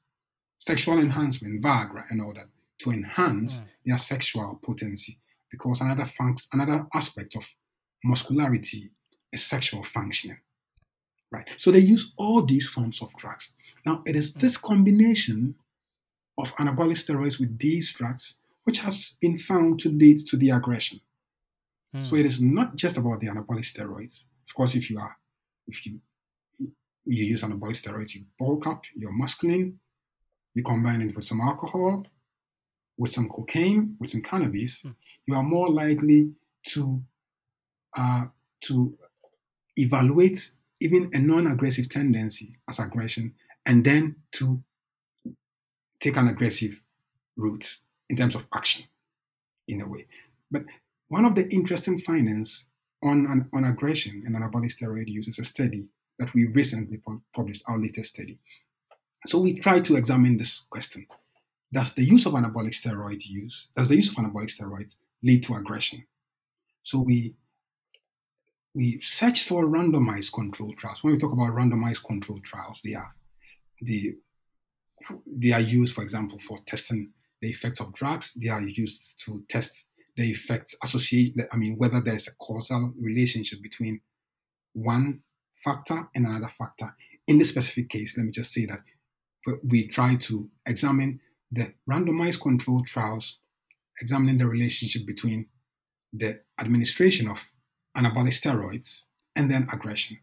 sexual 0.58 0.98
enhancement, 0.98 1.62
Viagra, 1.62 2.04
and 2.10 2.20
all 2.20 2.34
that 2.34 2.48
to 2.80 2.90
enhance 2.90 3.60
mm. 3.60 3.66
their 3.86 3.98
sexual 3.98 4.58
potency. 4.62 5.18
Because 5.50 5.80
another 5.80 6.04
func- 6.04 6.46
another 6.52 6.86
aspect 6.94 7.36
of 7.36 7.54
muscularity 8.04 8.90
is 9.32 9.44
sexual 9.44 9.82
functioning 9.82 10.38
right? 11.30 11.48
So 11.56 11.70
they 11.70 11.78
use 11.78 12.12
all 12.16 12.42
these 12.42 12.68
forms 12.68 13.02
of 13.02 13.14
drugs. 13.16 13.54
Now, 13.84 14.02
it 14.06 14.16
is 14.16 14.34
this 14.34 14.56
combination 14.56 15.54
of 16.38 16.54
anabolic 16.56 16.96
steroids 16.96 17.40
with 17.40 17.58
these 17.58 17.92
drugs, 17.92 18.40
which 18.64 18.80
has 18.80 19.16
been 19.20 19.38
found 19.38 19.80
to 19.80 19.90
lead 19.90 20.26
to 20.28 20.36
the 20.36 20.50
aggression. 20.50 21.00
Mm. 21.94 22.06
So 22.06 22.16
it 22.16 22.26
is 22.26 22.40
not 22.40 22.76
just 22.76 22.96
about 22.96 23.20
the 23.20 23.28
anabolic 23.28 23.64
steroids. 23.64 24.24
Of 24.48 24.54
course, 24.54 24.74
if 24.74 24.90
you 24.90 24.98
are, 24.98 25.16
if 25.66 25.86
you 25.86 26.00
you 27.10 27.24
use 27.24 27.42
anabolic 27.42 27.76
steroids, 27.82 28.14
you 28.14 28.22
bulk 28.38 28.66
up, 28.66 28.82
you're 28.94 29.12
masculine, 29.12 29.78
you 30.54 30.62
combine 30.62 31.00
it 31.02 31.16
with 31.16 31.24
some 31.24 31.40
alcohol, 31.40 32.06
with 32.98 33.10
some 33.10 33.28
cocaine, 33.28 33.96
with 33.98 34.10
some 34.10 34.22
cannabis, 34.22 34.82
mm. 34.82 34.94
you 35.26 35.34
are 35.34 35.42
more 35.42 35.70
likely 35.70 36.32
to 36.66 37.02
uh, 37.96 38.24
to 38.60 38.96
evaluate 39.76 40.50
even 40.80 41.10
a 41.14 41.18
non-aggressive 41.18 41.88
tendency 41.88 42.54
as 42.68 42.78
aggression, 42.78 43.34
and 43.64 43.84
then 43.84 44.16
to 44.32 44.62
take 46.00 46.16
an 46.16 46.28
aggressive 46.28 46.82
route 47.36 47.78
in 48.08 48.16
terms 48.16 48.34
of 48.34 48.46
action, 48.54 48.84
in 49.66 49.80
a 49.80 49.88
way. 49.88 50.06
But 50.50 50.62
one 51.08 51.24
of 51.24 51.34
the 51.34 51.48
interesting 51.48 51.98
findings 51.98 52.68
on, 53.02 53.48
on 53.52 53.64
aggression 53.64 54.22
and 54.26 54.36
anabolic 54.36 54.70
steroid 54.70 55.08
use 55.08 55.28
is 55.28 55.38
a 55.38 55.44
study 55.44 55.86
that 56.18 56.32
we 56.34 56.46
recently 56.46 57.00
published, 57.34 57.62
our 57.68 57.78
latest 57.78 58.14
study. 58.14 58.38
So 59.26 59.38
we 59.38 59.58
try 59.58 59.80
to 59.80 59.96
examine 59.96 60.36
this 60.36 60.66
question. 60.70 61.06
Does 61.72 61.92
the 61.92 62.04
use 62.04 62.26
of 62.26 62.32
anabolic 62.32 62.74
steroid 62.74 63.24
use, 63.24 63.70
does 63.76 63.88
the 63.88 63.96
use 63.96 64.08
of 64.08 64.16
anabolic 64.16 64.50
steroids 64.50 64.96
lead 65.22 65.44
to 65.44 65.54
aggression? 65.54 66.04
So 66.82 67.00
we 67.00 67.34
we 68.74 69.00
search 69.00 69.44
for 69.44 69.66
randomized 69.66 70.32
control 70.32 70.72
trials. 70.74 71.02
When 71.02 71.12
we 71.12 71.18
talk 71.18 71.32
about 71.32 71.54
randomized 71.54 72.04
control 72.04 72.38
trials, 72.40 72.80
they 72.84 72.94
are 72.94 73.14
the 73.80 74.16
they 75.26 75.52
are 75.52 75.60
used, 75.60 75.94
for 75.94 76.02
example, 76.02 76.38
for 76.38 76.60
testing 76.64 77.12
the 77.40 77.50
effects 77.50 77.80
of 77.80 77.92
drugs. 77.92 78.34
They 78.34 78.48
are 78.48 78.62
used 78.62 79.20
to 79.24 79.44
test 79.48 79.87
the 80.18 80.30
effects 80.30 80.74
associated, 80.82 81.46
I 81.52 81.56
mean, 81.56 81.76
whether 81.78 82.00
there 82.00 82.16
is 82.16 82.26
a 82.26 82.34
causal 82.34 82.92
relationship 83.00 83.62
between 83.62 84.00
one 84.72 85.20
factor 85.54 86.08
and 86.12 86.26
another 86.26 86.48
factor. 86.48 86.94
In 87.28 87.38
this 87.38 87.50
specific 87.50 87.88
case, 87.88 88.18
let 88.18 88.26
me 88.26 88.32
just 88.32 88.52
say 88.52 88.66
that 88.66 88.80
we 89.62 89.86
try 89.86 90.16
to 90.16 90.50
examine 90.66 91.20
the 91.52 91.72
randomized 91.88 92.40
control 92.40 92.82
trials, 92.82 93.38
examining 94.00 94.38
the 94.38 94.48
relationship 94.48 95.06
between 95.06 95.46
the 96.12 96.40
administration 96.60 97.28
of 97.28 97.46
anabolic 97.96 98.34
steroids 98.34 99.04
and 99.36 99.48
then 99.48 99.68
aggression. 99.72 100.18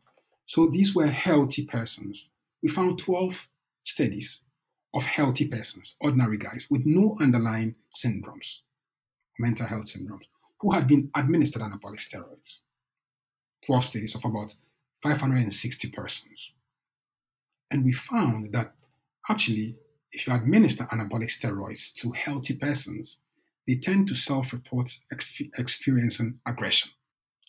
So 0.46 0.68
these 0.68 0.94
were 0.94 1.08
healthy 1.08 1.66
persons. 1.66 2.32
We 2.62 2.68
found 2.68 3.00
12 3.00 3.48
studies 3.84 4.44
of 4.94 5.06
healthy 5.06 5.48
persons, 5.48 5.96
ordinary 6.02 6.38
guys 6.38 6.68
with 6.70 6.86
no 6.86 7.18
underlying 7.22 7.76
syndromes, 7.94 8.64
mental 9.40 9.68
health 9.68 9.86
syndromes, 9.86 10.28
who 10.60 10.72
had 10.72 10.88
been 10.88 11.10
administered 11.16 11.62
anabolic 11.62 12.00
steroids. 12.00 12.62
12 13.66 13.86
studies 13.86 14.16
of 14.16 14.24
about 14.26 14.54
560 15.02 15.90
persons. 15.90 16.54
And 17.72 17.84
we 17.84 17.92
found 17.92 18.52
that 18.54 18.74
actually, 19.30 19.76
if 20.12 20.28
you 20.28 20.34
administer 20.34 20.86
anabolic 20.86 21.30
steroids 21.30 21.94
to 21.96 22.12
healthy 22.12 22.56
persons, 22.56 23.20
they 23.68 23.76
tend 23.76 24.08
to 24.08 24.16
self 24.16 24.54
report 24.54 24.96
ex- 25.12 25.42
experiencing 25.58 26.40
aggression. 26.46 26.92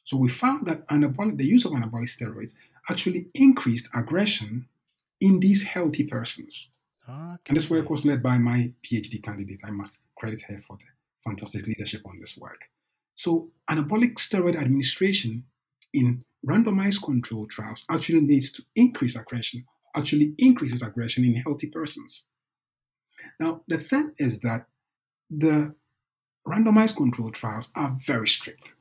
So 0.04 0.16
we 0.16 0.28
found 0.28 0.66
that 0.66 0.86
anabolic, 0.88 1.36
the 1.36 1.46
use 1.46 1.64
of 1.64 1.72
anabolic 1.72 2.08
steroids 2.08 2.54
actually 2.88 3.26
increased 3.34 3.88
aggression 3.94 4.68
in 5.20 5.40
these 5.40 5.64
healthy 5.64 6.04
persons. 6.04 6.70
Okay. 7.08 7.38
And 7.48 7.56
this 7.56 7.70
work 7.70 7.90
was 7.90 8.04
led 8.04 8.22
by 8.22 8.38
my 8.38 8.72
PhD 8.82 9.22
candidate. 9.22 9.60
I 9.64 9.70
must 9.70 10.00
credit 10.16 10.42
her 10.42 10.58
for 10.66 10.76
the 10.76 10.84
fantastic 11.26 11.66
leadership 11.66 12.02
on 12.06 12.18
this 12.20 12.36
work. 12.36 12.60
So, 13.14 13.50
anabolic 13.70 14.14
steroid 14.14 14.56
administration 14.56 15.44
in 15.92 16.24
randomized 16.46 17.02
control 17.02 17.46
trials 17.46 17.84
actually 17.90 18.20
leads 18.20 18.52
to 18.52 18.62
increased 18.74 19.16
aggression, 19.16 19.64
actually 19.96 20.34
increases 20.38 20.82
aggression 20.82 21.24
in 21.24 21.34
healthy 21.36 21.68
persons. 21.68 22.24
Now, 23.40 23.62
the 23.66 23.78
thing 23.78 24.12
is 24.18 24.40
that 24.40 24.66
the 25.30 25.74
randomized 26.46 26.96
control 26.96 27.30
trials 27.32 27.72
are 27.74 27.96
very 28.06 28.28
strict. 28.28 28.74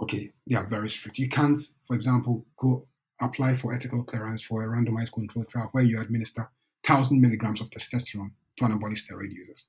Okay, 0.00 0.32
they 0.46 0.56
are 0.56 0.66
very 0.66 0.90
strict. 0.90 1.18
You 1.18 1.28
can't, 1.28 1.58
for 1.86 1.96
example, 1.96 2.46
go 2.56 2.86
apply 3.20 3.56
for 3.56 3.72
ethical 3.72 4.04
clearance 4.04 4.42
for 4.42 4.62
a 4.62 4.68
randomized 4.68 5.12
control 5.12 5.44
trial 5.44 5.68
where 5.72 5.84
you 5.84 6.00
administer 6.00 6.50
1,000 6.86 7.20
milligrams 7.20 7.60
of 7.60 7.70
testosterone 7.70 8.32
to 8.56 8.64
anabolic 8.64 8.98
steroid 8.98 9.32
users. 9.32 9.68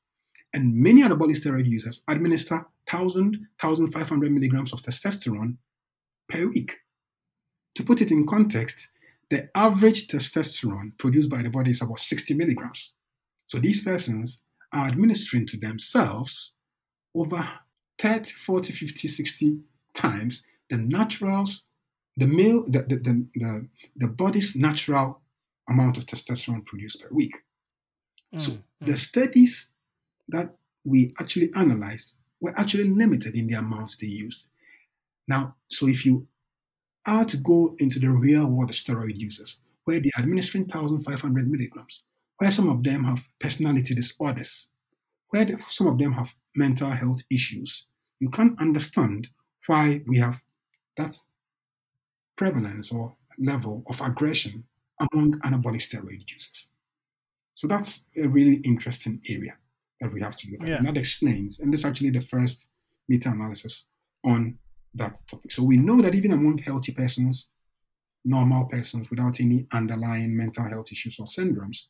And 0.56 0.74
many 0.74 1.04
anabolic 1.04 1.36
steroid 1.36 1.68
users 1.68 2.02
administer 2.08 2.56
1,000, 2.90 3.46
1,500 3.60 4.32
milligrams 4.32 4.72
of 4.72 4.82
testosterone 4.82 5.58
per 6.30 6.48
week. 6.48 6.78
To 7.76 7.84
put 7.84 8.00
it 8.00 8.10
in 8.10 8.26
context, 8.26 8.88
the 9.30 9.50
average 9.54 10.08
testosterone 10.08 10.98
produced 10.98 11.30
by 11.30 11.42
the 11.42 11.50
body 11.50 11.72
is 11.72 11.82
about 11.82 12.00
60 12.00 12.36
milligrams. 12.36 12.96
So 13.48 13.60
these 13.60 13.84
persons 13.84 14.44
are 14.72 14.88
administering 14.88 15.46
to 15.48 15.58
themselves 15.58 16.56
over 17.14 17.50
30, 18.00 18.32
40, 18.32 18.72
50, 18.72 19.08
60 19.10 19.60
times 19.94 20.46
the 20.70 20.78
naturals, 20.78 21.68
the 22.16 22.28
male, 22.28 22.64
the, 22.64 22.84
the, 22.84 22.96
the, 22.96 23.26
the, 23.36 23.68
the 23.98 24.08
body's 24.08 24.56
natural 24.56 25.20
amount 25.70 25.98
of 25.98 26.06
testosterone 26.06 26.66
produced 26.66 27.02
per 27.02 27.10
week. 27.12 27.36
Mm, 28.34 28.42
so 28.42 28.52
mm. 28.52 28.62
the 28.82 28.96
studies 28.96 29.74
that 30.30 30.56
we 30.84 31.14
actually 31.20 31.52
analyzed 31.56 32.18
were 32.40 32.58
actually 32.60 32.90
limited 32.90 33.36
in 33.36 33.48
the 33.48 33.56
amounts 33.56 33.98
they 33.98 34.08
used. 34.08 34.50
Now, 35.28 35.56
so 35.68 35.88
if 35.88 36.06
you 36.06 36.28
are 37.06 37.26
to 37.26 37.38
go 37.38 37.76
into 37.80 38.00
the 38.00 38.10
real 38.10 38.46
world 38.46 38.70
of 38.70 38.76
steroid 38.76 39.18
users, 39.18 39.62
where 39.86 40.00
they're 40.00 40.12
administering 40.18 40.66
1,500 40.66 41.50
milligrams, 41.50 42.04
where 42.38 42.52
some 42.52 42.70
of 42.70 42.84
them 42.84 43.04
have 43.04 43.28
personality 43.40 43.96
disorders, 43.96 44.70
where 45.30 45.48
some 45.70 45.88
of 45.88 45.98
them 45.98 46.14
have 46.14 46.36
mental 46.56 46.90
health 46.90 47.22
issues, 47.30 47.88
you 48.20 48.30
can't 48.30 48.60
understand 48.60 49.28
why 49.68 50.02
we 50.08 50.18
have 50.18 50.42
that 50.98 51.18
prevalence 52.36 52.92
or 52.92 53.16
level 53.40 53.84
of 53.88 54.02
aggression 54.02 54.64
among 55.00 55.34
anabolic 55.40 55.82
steroid 55.82 56.30
users. 56.32 56.72
So 57.54 57.68
that's 57.68 58.06
a 58.18 58.28
really 58.28 58.56
interesting 58.58 59.22
area 59.30 59.56
that 60.02 60.14
we 60.14 60.22
have 60.22 60.36
to 60.38 60.52
look 60.52 60.64
at. 60.64 60.68
Yeah. 60.68 60.78
And 60.78 60.88
that 60.88 60.98
explains, 60.98 61.60
and 61.60 61.72
this 61.72 61.82
is 61.82 61.86
actually 61.86 62.12
the 62.12 62.22
first 62.22 62.70
meta 63.08 63.30
analysis 63.30 63.90
on 64.26 64.58
that 64.94 65.18
topic. 65.30 65.52
So 65.52 65.64
we 65.64 65.78
know 65.78 66.02
that 66.02 66.16
even 66.16 66.32
among 66.32 66.60
healthy 66.60 66.92
persons, 66.92 67.50
normal 68.24 68.66
persons 68.66 69.10
without 69.10 69.40
any 69.40 69.68
underlying 69.72 70.36
mental 70.36 70.68
health 70.68 70.92
issues 70.92 71.20
or 71.20 71.26
syndromes, 71.26 71.88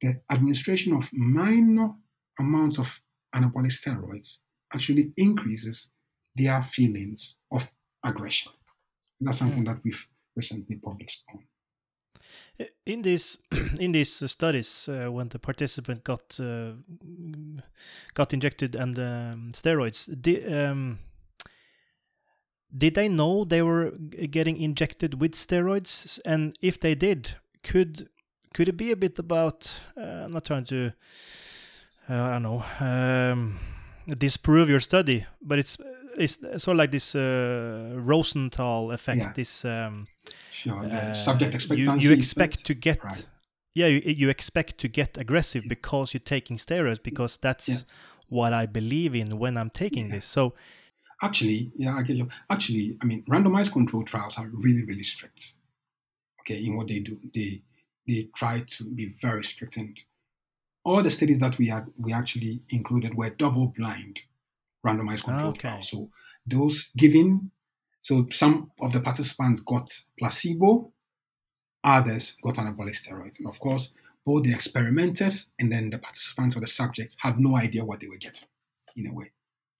the 0.00 0.20
administration 0.30 0.94
of 0.94 1.10
minor 1.12 1.90
amounts 2.38 2.78
of 2.78 3.00
anabolic 3.34 3.72
steroids 3.72 4.38
actually 4.74 5.12
increases 5.16 5.92
their 6.34 6.62
feelings 6.62 7.38
of 7.50 7.70
aggression. 8.04 8.52
And 9.20 9.28
that's 9.28 9.38
something 9.38 9.62
mm. 9.62 9.66
that 9.66 9.80
we've 9.84 10.06
recently 10.34 10.76
published 10.76 11.24
on. 11.32 11.40
In 12.86 13.02
these 13.02 13.38
in 13.80 13.92
these 13.92 14.30
studies, 14.30 14.88
uh, 14.88 15.10
when 15.10 15.28
the 15.28 15.38
participant 15.38 16.04
got 16.04 16.38
uh, 16.40 16.72
got 18.14 18.32
injected 18.32 18.76
and 18.76 18.98
um, 18.98 19.50
steroids, 19.52 20.08
the, 20.22 20.44
um, 20.46 20.98
did 22.76 22.94
they 22.94 23.08
know 23.08 23.44
they 23.44 23.62
were 23.62 23.90
getting 24.30 24.56
injected 24.56 25.20
with 25.20 25.32
steroids? 25.32 26.20
And 26.24 26.56
if 26.60 26.78
they 26.78 26.94
did, 26.94 27.36
could 27.62 28.08
could 28.54 28.68
it 28.68 28.76
be 28.76 28.92
a 28.92 28.96
bit 28.96 29.18
about? 29.18 29.82
Uh, 29.96 30.24
I'm 30.24 30.32
not 30.32 30.44
trying 30.44 30.64
to, 30.64 30.92
uh, 32.08 32.22
I 32.22 32.30
don't 32.30 32.42
know, 32.42 32.64
um, 32.80 33.58
disprove 34.18 34.68
your 34.68 34.80
study, 34.80 35.24
but 35.40 35.58
it's 35.58 35.78
it's 36.16 36.38
sort 36.58 36.74
of 36.74 36.76
like 36.76 36.90
this 36.90 37.14
uh, 37.14 37.94
Rosenthal 37.96 38.90
effect. 38.92 39.20
Yeah. 39.20 39.32
This 39.34 39.64
um, 39.64 40.06
sure, 40.62 40.84
uh, 40.84 41.12
subject 41.12 41.54
expectancy. 41.54 42.04
You, 42.04 42.10
you 42.10 42.12
expect 42.12 42.66
to 42.66 42.74
get. 42.74 43.02
Right. 43.04 43.26
Yeah, 43.74 43.86
you, 43.86 44.00
you 44.04 44.28
expect 44.28 44.78
to 44.78 44.88
get 44.88 45.16
aggressive 45.16 45.64
because 45.66 46.12
you're 46.12 46.20
taking 46.20 46.58
steroids 46.58 47.02
because 47.02 47.38
that's 47.38 47.68
yeah. 47.68 47.76
what 48.28 48.52
I 48.52 48.66
believe 48.66 49.14
in 49.14 49.38
when 49.38 49.56
I'm 49.56 49.70
taking 49.70 50.06
yeah. 50.06 50.16
this. 50.16 50.26
So 50.26 50.54
Actually, 51.22 51.70
yeah, 51.76 51.96
I 51.96 52.02
get 52.02 52.16
you. 52.16 52.28
Actually, 52.50 52.98
I 53.00 53.04
mean, 53.04 53.22
randomized 53.30 53.72
control 53.72 54.02
trials 54.02 54.38
are 54.38 54.48
really, 54.52 54.84
really 54.84 55.04
strict. 55.04 55.54
Okay, 56.40 56.64
in 56.64 56.76
what 56.76 56.88
they 56.88 56.98
do, 56.98 57.16
they 57.32 57.62
they 58.08 58.28
try 58.34 58.64
to 58.66 58.84
be 58.84 59.14
very 59.20 59.44
strict, 59.44 59.76
and 59.76 59.96
all 60.84 61.00
the 61.00 61.10
studies 61.10 61.38
that 61.38 61.58
we 61.58 61.68
had 61.68 61.86
we 61.96 62.12
actually 62.12 62.62
included 62.70 63.14
were 63.14 63.30
double 63.30 63.68
blind 63.68 64.22
randomized 64.84 65.22
control 65.22 65.50
okay. 65.50 65.60
trials. 65.60 65.90
So 65.90 66.10
those 66.44 66.90
given, 66.96 67.52
so 68.02 68.26
some 68.30 68.72
of 68.80 68.92
the 68.92 69.00
participants 69.00 69.62
got 69.62 69.88
placebo, 70.18 70.92
others 71.84 72.36
got 72.42 72.56
anabolic 72.56 72.96
steroids, 72.96 73.38
and 73.38 73.48
of 73.48 73.58
course, 73.60 73.94
both 74.26 74.42
the 74.42 74.52
experimenters 74.52 75.52
and 75.58 75.72
then 75.72 75.90
the 75.90 75.98
participants 75.98 76.56
or 76.56 76.60
the 76.60 76.66
subjects 76.66 77.16
had 77.20 77.38
no 77.38 77.56
idea 77.56 77.84
what 77.84 78.00
they 78.00 78.08
were 78.08 78.16
getting, 78.16 78.48
in 78.96 79.06
a 79.06 79.14
way. 79.14 79.30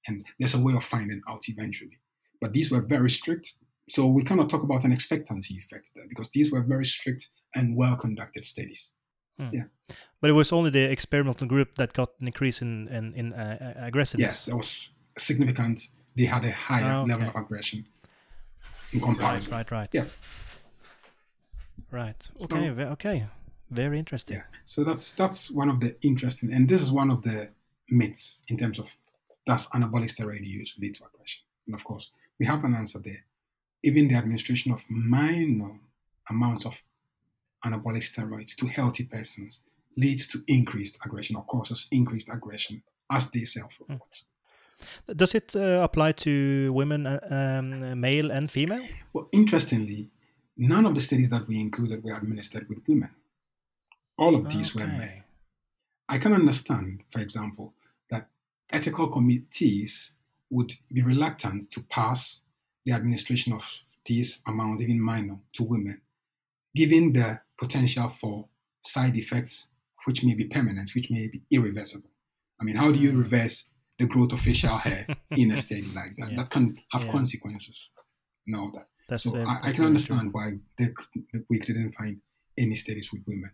And 0.06 0.24
there's 0.38 0.54
a 0.54 0.60
way 0.60 0.74
of 0.74 0.84
finding 0.84 1.20
out 1.28 1.42
eventually. 1.48 1.98
But 2.40 2.52
these 2.52 2.70
were 2.70 2.80
very 2.80 3.10
strict. 3.10 3.58
So 3.88 4.06
we 4.06 4.22
cannot 4.22 4.48
talk 4.48 4.62
about 4.62 4.84
an 4.84 4.92
expectancy 4.92 5.58
effect 5.58 5.90
there 5.94 6.06
because 6.08 6.30
these 6.30 6.52
were 6.52 6.62
very 6.62 6.84
strict 6.84 7.30
and 7.54 7.76
well 7.76 7.96
conducted 7.96 8.44
studies. 8.44 8.92
Hmm. 9.38 9.48
Yeah. 9.52 9.64
But 10.20 10.30
it 10.30 10.34
was 10.34 10.52
only 10.52 10.70
the 10.70 10.90
experimental 10.90 11.48
group 11.48 11.74
that 11.76 11.92
got 11.92 12.10
an 12.20 12.28
increase 12.28 12.62
in, 12.62 12.88
in, 12.88 13.14
in 13.14 13.32
uh, 13.32 13.74
aggressiveness. 13.76 14.24
Yes, 14.24 14.46
that 14.46 14.56
was 14.56 14.94
significant. 15.18 15.80
They 16.16 16.24
had 16.24 16.44
a 16.44 16.52
higher 16.52 16.84
ah, 16.84 17.02
okay. 17.02 17.12
level 17.12 17.28
of 17.28 17.36
aggression 17.36 17.86
in 18.92 19.00
comparison. 19.00 19.52
Right, 19.52 19.70
right, 19.70 19.78
right. 19.78 19.88
Yeah. 19.92 20.04
Right. 21.90 22.28
Okay. 22.42 22.74
So, 22.74 22.82
okay. 22.92 23.24
Very 23.70 23.98
interesting. 23.98 24.38
Yeah. 24.38 24.42
So 24.64 24.84
that's 24.84 25.12
that's 25.12 25.50
one 25.50 25.68
of 25.68 25.80
the 25.80 25.96
interesting, 26.02 26.52
and 26.52 26.68
this 26.68 26.82
is 26.82 26.92
one 26.92 27.10
of 27.10 27.22
the 27.22 27.48
myths 27.88 28.42
in 28.48 28.56
terms 28.56 28.78
of 28.78 28.94
does 29.46 29.66
anabolic 29.68 30.10
steroid 30.10 30.46
use 30.46 30.78
lead 30.78 30.94
to 30.96 31.04
aggression? 31.04 31.42
And 31.66 31.74
of 31.74 31.84
course, 31.84 32.12
we 32.38 32.46
have 32.46 32.64
an 32.64 32.74
answer 32.74 32.98
there. 32.98 33.24
Even 33.82 34.08
the 34.08 34.14
administration 34.14 34.72
of 34.72 34.82
minor 34.88 35.80
amounts 36.30 36.66
of 36.66 36.82
anabolic 37.64 38.02
steroids 38.02 38.54
to 38.56 38.66
healthy 38.66 39.04
persons 39.04 39.62
leads 39.96 40.26
to 40.28 40.42
increased 40.46 40.98
aggression 41.04 41.36
or 41.36 41.44
causes 41.44 41.88
increased 41.90 42.28
aggression 42.30 42.82
as 43.10 43.30
they 43.30 43.44
self 43.44 43.78
report. 43.80 44.00
Hmm. 44.00 44.31
Does 45.06 45.34
it 45.34 45.54
uh, 45.56 45.80
apply 45.82 46.12
to 46.12 46.72
women, 46.72 47.06
uh, 47.06 47.18
um, 47.30 48.00
male 48.00 48.30
and 48.30 48.50
female? 48.50 48.84
Well, 49.12 49.28
interestingly, 49.32 50.10
none 50.56 50.86
of 50.86 50.94
the 50.94 51.00
studies 51.00 51.30
that 51.30 51.46
we 51.48 51.60
included 51.60 52.02
were 52.04 52.16
administered 52.16 52.68
with 52.68 52.78
women. 52.88 53.10
All 54.18 54.34
of 54.34 54.50
these 54.52 54.74
okay. 54.74 54.84
were 54.84 54.92
men. 54.92 55.24
I 56.08 56.18
can 56.18 56.32
understand, 56.32 57.04
for 57.10 57.20
example, 57.20 57.74
that 58.10 58.28
ethical 58.70 59.08
committees 59.08 60.14
would 60.50 60.72
be 60.92 61.02
reluctant 61.02 61.70
to 61.70 61.82
pass 61.82 62.42
the 62.84 62.92
administration 62.92 63.52
of 63.52 63.64
these 64.04 64.42
amounts, 64.46 64.82
even 64.82 65.00
minor, 65.00 65.38
to 65.54 65.62
women, 65.62 66.00
given 66.74 67.12
the 67.12 67.40
potential 67.58 68.08
for 68.08 68.48
side 68.84 69.16
effects 69.16 69.68
which 70.04 70.24
may 70.24 70.34
be 70.34 70.44
permanent, 70.44 70.90
which 70.94 71.10
may 71.10 71.28
be 71.28 71.42
irreversible. 71.50 72.10
I 72.60 72.64
mean, 72.64 72.76
how 72.76 72.90
do 72.92 72.98
you 72.98 73.12
hmm. 73.12 73.20
reverse 73.20 73.70
the 73.98 74.06
growth 74.06 74.32
of 74.32 74.40
facial 74.40 74.76
hair 74.78 75.06
in 75.30 75.52
a 75.52 75.56
study 75.56 75.86
like 75.94 76.16
that? 76.16 76.30
Yeah. 76.30 76.36
That 76.36 76.50
can 76.50 76.78
have 76.92 77.04
yeah. 77.04 77.12
consequences 77.12 77.90
and 78.46 78.56
all 78.56 78.70
that. 78.72 78.86
That's 79.08 79.24
so 79.24 79.36
I, 79.36 79.58
I, 79.64 79.72
can 79.72 79.84
understand 79.84 80.20
true. 80.20 80.30
why 80.32 80.52
they, 80.78 80.92
we 81.50 81.58
didn't 81.58 81.92
find 81.92 82.18
any 82.56 82.74
studies 82.74 83.10
with 83.12 83.22
women. 83.26 83.50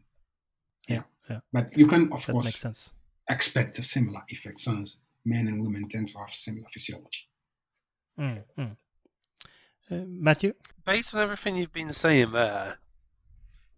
Yeah, 0.89 1.03
yeah. 1.28 1.41
But 1.53 1.76
you 1.76 1.86
can, 1.86 2.12
of 2.12 2.24
that 2.26 2.32
course, 2.32 2.93
expect 3.28 3.78
a 3.78 3.82
similar 3.82 4.22
effect 4.28 4.59
since 4.59 5.01
men 5.24 5.49
and 5.49 5.62
women 5.62 5.89
tend 5.89 6.09
to 6.09 6.18
have 6.18 6.30
similar 6.30 6.68
physiology. 6.70 7.28
Mm, 8.18 8.45
mm. 8.59 8.76
Uh, 9.91 10.05
Matthew? 10.07 10.55
Based 10.84 11.14
on 11.14 11.20
everything 11.20 11.57
you've 11.57 11.72
been 11.72 11.93
saying 11.93 12.32
there, 12.32 12.78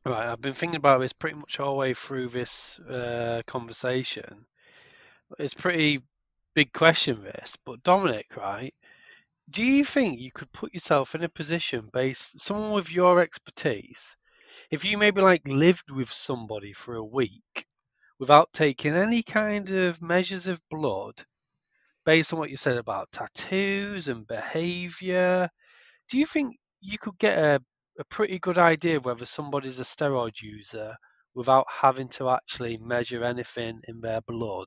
right, 0.05 0.29
I've 0.29 0.41
been 0.41 0.55
thinking 0.55 0.77
about 0.77 1.01
this 1.01 1.13
pretty 1.13 1.37
much 1.37 1.61
all 1.61 1.75
the 1.75 1.79
way 1.79 1.95
through 1.95 2.29
this 2.29 2.79
uh, 2.81 3.43
conversation. 3.47 4.47
It's 5.39 5.55
pretty 5.55 6.03
big 6.55 6.73
question, 6.73 7.23
this. 7.23 7.57
But 7.65 7.83
Dominic, 7.83 8.37
right? 8.37 8.75
Do 9.51 9.65
you 9.65 9.85
think 9.85 10.21
you 10.21 10.33
could 10.33 10.53
put 10.53 10.75
yourself 10.75 11.15
in 11.15 11.25
a 11.25 11.29
position 11.29 11.91
based 11.93 12.41
someone 12.41 12.73
with 12.73 12.93
your 12.93 13.21
expertise, 13.21 14.17
if 14.71 14.85
you 14.85 14.99
maybe 14.99 15.21
like 15.21 15.43
lived 15.47 15.91
with 15.91 16.11
somebody 16.13 16.73
for 16.73 16.97
a 16.97 17.05
week 17.05 17.67
without 18.19 18.53
taking 18.53 18.95
any 18.95 19.23
kind 19.23 19.71
of 19.71 20.03
measures 20.03 20.47
of 20.47 20.61
blood, 20.71 21.25
based 22.05 22.33
on 22.33 22.39
what 22.39 22.51
you 22.51 22.57
said 22.57 22.77
about 22.77 23.11
tattoos 23.13 24.09
and 24.09 24.27
behavior, 24.27 25.49
do 26.11 26.19
you 26.19 26.27
think 26.27 26.57
you 26.81 26.99
could 26.99 27.19
get 27.19 27.39
a, 27.39 27.63
a 27.99 28.05
pretty 28.07 28.39
good 28.39 28.59
idea 28.59 28.97
of 28.97 29.05
whether 29.05 29.27
somebody's 29.27 29.79
a 29.81 29.85
steroid 29.85 30.41
user 30.43 30.97
without 31.35 31.67
having 31.71 32.09
to 32.09 32.31
actually 32.31 32.79
measure 32.79 33.25
anything 33.25 33.81
in 33.89 34.01
their 34.01 34.21
blood? 34.23 34.67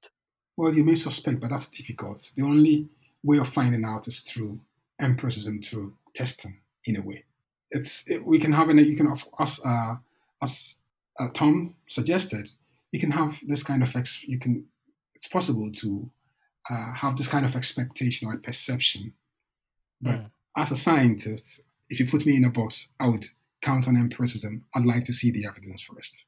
Well, 0.56 0.74
you 0.74 0.84
may 0.84 0.95
suspect, 0.95 1.39
but 1.39 1.49
that's 1.49 1.70
difficult. 1.70 2.32
The 2.36 2.43
only 2.43 2.89
way 3.24 3.38
of 3.38 3.49
finding 3.49 3.86
out 3.86 4.08
is 4.08 4.22
through 4.22 4.60
empiricism, 4.99 5.62
through 5.62 5.93
testing, 6.14 6.60
in 6.86 6.97
a 6.97 7.01
way. 7.01 7.24
It's 7.72 8.08
it, 8.08 8.24
we 8.24 8.39
can 8.39 8.54
have 8.54 8.70
an 8.70 8.78
you 8.78 8.95
can 8.95 9.12
as 9.39 9.62
uh, 9.66 9.95
as 10.41 10.78
uh, 11.20 11.30
Tom 11.34 11.76
suggested, 11.88 12.49
you 12.91 12.99
can 12.99 13.12
have 13.12 13.39
this 13.47 13.64
kind 13.64 13.82
of 13.82 13.95
ex, 13.95 14.24
you 14.24 14.38
can 14.38 14.66
it's 15.16 15.28
possible 15.28 15.72
to 15.72 16.10
uh, 16.70 16.93
have 16.93 17.16
this 17.16 17.28
kind 17.28 17.45
of 17.45 17.56
expectation 17.56 18.28
or 18.28 18.38
perception, 18.38 19.14
but 20.01 20.16
mm. 20.16 20.30
as 20.56 20.72
a 20.72 20.76
scientist, 20.76 21.64
if 21.89 21.99
you 21.99 22.08
put 22.08 22.26
me 22.26 22.36
in 22.36 22.45
a 22.45 22.49
box, 22.49 22.93
I 22.99 23.08
would 23.08 23.26
count 23.62 23.88
on 23.88 23.97
empiricism. 23.97 24.66
I'd 24.76 24.86
like 24.86 25.04
to 25.06 25.14
see 25.14 25.32
the 25.32 25.45
evidence 25.47 25.82
first. 25.82 26.28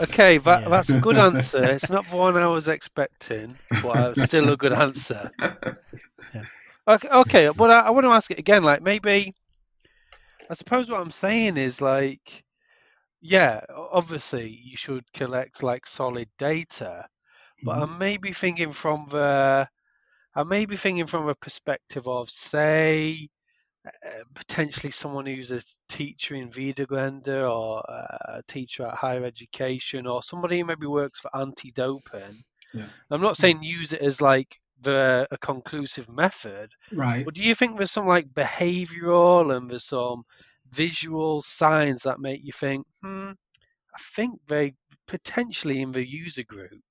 Okay, 0.00 0.38
that, 0.38 0.62
yeah. 0.62 0.68
that's 0.68 0.90
a 0.90 1.00
good 1.00 1.18
answer. 1.18 1.62
It's 1.64 1.90
not 1.90 2.06
the 2.06 2.16
one 2.16 2.36
I 2.36 2.46
was 2.46 2.68
expecting, 2.68 3.54
but 3.82 4.16
still 4.18 4.48
a 4.50 4.56
good 4.56 4.72
answer. 4.72 5.30
Yeah. 6.34 6.44
Okay, 6.88 7.08
okay, 7.08 7.50
but 7.56 7.70
I, 7.70 7.80
I 7.80 7.90
want 7.90 8.06
to 8.06 8.10
ask 8.10 8.30
it 8.30 8.38
again. 8.38 8.62
Like 8.62 8.80
maybe, 8.80 9.34
I 10.48 10.54
suppose 10.54 10.88
what 10.88 11.00
I'm 11.00 11.10
saying 11.10 11.56
is 11.56 11.80
like, 11.80 12.44
yeah, 13.20 13.60
obviously 13.70 14.60
you 14.64 14.76
should 14.76 15.04
collect 15.12 15.62
like 15.62 15.86
solid 15.86 16.28
data, 16.38 17.06
but 17.64 17.74
mm-hmm. 17.74 17.82
I'm 17.82 17.98
maybe 17.98 18.32
thinking 18.32 18.72
from 18.72 19.08
the, 19.10 19.68
I 20.34 20.42
may 20.44 20.66
be 20.66 20.76
thinking 20.76 21.06
from 21.06 21.28
a 21.28 21.34
perspective 21.34 22.06
of 22.06 22.30
say 22.30 23.28
uh, 23.86 24.22
potentially 24.34 24.90
someone 24.90 25.26
who's 25.26 25.52
a 25.52 25.62
teacher 25.88 26.34
in 26.34 26.50
videregående 26.50 27.48
or 27.50 27.78
a 27.88 28.42
teacher 28.48 28.86
at 28.86 28.94
higher 28.94 29.24
education 29.24 30.06
or 30.06 30.22
somebody 30.22 30.58
who 30.58 30.66
maybe 30.66 30.86
works 30.86 31.20
for 31.20 31.34
anti-doping. 31.36 32.42
Yeah. 32.74 32.86
I'm 33.10 33.20
not 33.20 33.36
saying 33.36 33.62
use 33.62 33.92
it 33.92 34.00
as 34.00 34.20
like 34.20 34.58
the 34.82 35.26
a 35.30 35.38
conclusive 35.38 36.08
method, 36.08 36.70
right? 36.92 37.24
But 37.24 37.34
do 37.34 37.42
you 37.42 37.54
think 37.54 37.76
there's 37.78 37.92
some 37.92 38.06
like 38.06 38.28
behavioural 38.28 39.56
and 39.56 39.70
there's 39.70 39.84
some 39.84 40.24
visual 40.72 41.42
signs 41.42 42.02
that 42.02 42.20
make 42.20 42.40
you 42.44 42.52
think, 42.52 42.86
hmm, 43.02 43.30
I 43.30 43.98
think 44.14 44.40
they 44.46 44.74
potentially 45.06 45.80
in 45.80 45.92
the 45.92 46.06
user 46.06 46.42
group. 46.42 46.82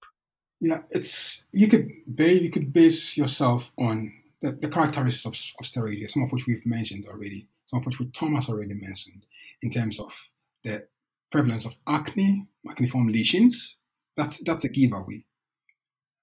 Yeah, 0.61 0.81
it's 0.89 1.45
you 1.51 1.67
could 1.67 1.91
base 2.13 2.41
you 2.41 2.49
could 2.49 2.73
base 2.73 3.17
yourself 3.17 3.71
on 3.77 4.13
the, 4.45 4.51
the 4.61 4.67
characteristics 4.67 5.25
of, 5.25 5.35
of 5.59 5.65
some 6.09 6.23
of 6.23 6.31
which 6.31 6.45
we've 6.45 6.65
mentioned 6.65 7.05
already, 7.07 7.47
some 7.67 7.79
of 7.79 7.85
which 7.85 7.97
Thomas 8.13 8.47
already 8.49 8.75
mentioned, 8.75 9.25
in 9.61 9.71
terms 9.71 9.99
of 9.99 10.29
the 10.63 10.87
prevalence 11.31 11.65
of 11.65 11.75
acne, 11.87 12.45
acneiform 12.69 13.07
lesions. 13.07 13.77
That's 14.15 14.43
that's 14.43 14.63
a 14.63 14.69
giveaway. 14.69 15.25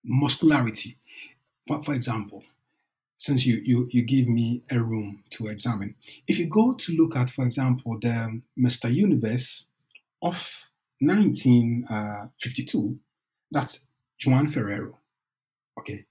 Muscularity. 0.04 0.98
But 1.66 1.84
for 1.84 1.94
example, 1.94 2.44
since 3.16 3.44
you, 3.44 3.60
you 3.64 3.88
you 3.90 4.02
give 4.02 4.28
me 4.28 4.62
a 4.70 4.80
room 4.80 5.24
to 5.30 5.48
examine, 5.48 5.96
if 6.28 6.38
you 6.38 6.46
go 6.46 6.74
to 6.74 6.92
look 6.92 7.16
at, 7.16 7.28
for 7.28 7.44
example, 7.44 7.98
the 8.00 8.40
Mr. 8.58 8.92
Universe 8.94 9.70
of 10.22 10.68
1952, 11.00 12.78
uh, 12.78 12.90
that's 13.50 13.86
Juan 14.24 14.46
Ferrero. 14.46 14.98
Okay, 15.78 16.06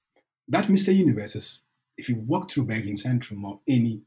that 0.50 0.68
Mr. 0.68 0.94
Universe 0.96 1.36
is 1.36 1.62
if 2.02 2.10
you 2.10 2.16
walk 2.16 2.50
through 2.50 2.66
Bergen 2.66 2.96
Centrum 2.96 3.44
or 3.44 3.60
any 3.68 4.02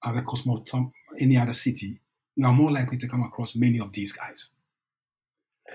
other 0.00 0.22
cosmopolitan, 0.22 0.92
any 1.18 1.36
other 1.36 1.52
city, 1.52 2.00
you 2.36 2.46
are 2.46 2.52
more 2.52 2.70
likely 2.70 2.96
to 2.98 3.08
come 3.08 3.24
across 3.24 3.56
many 3.56 3.80
of 3.80 3.92
these 3.92 4.12
guys. 4.12 4.52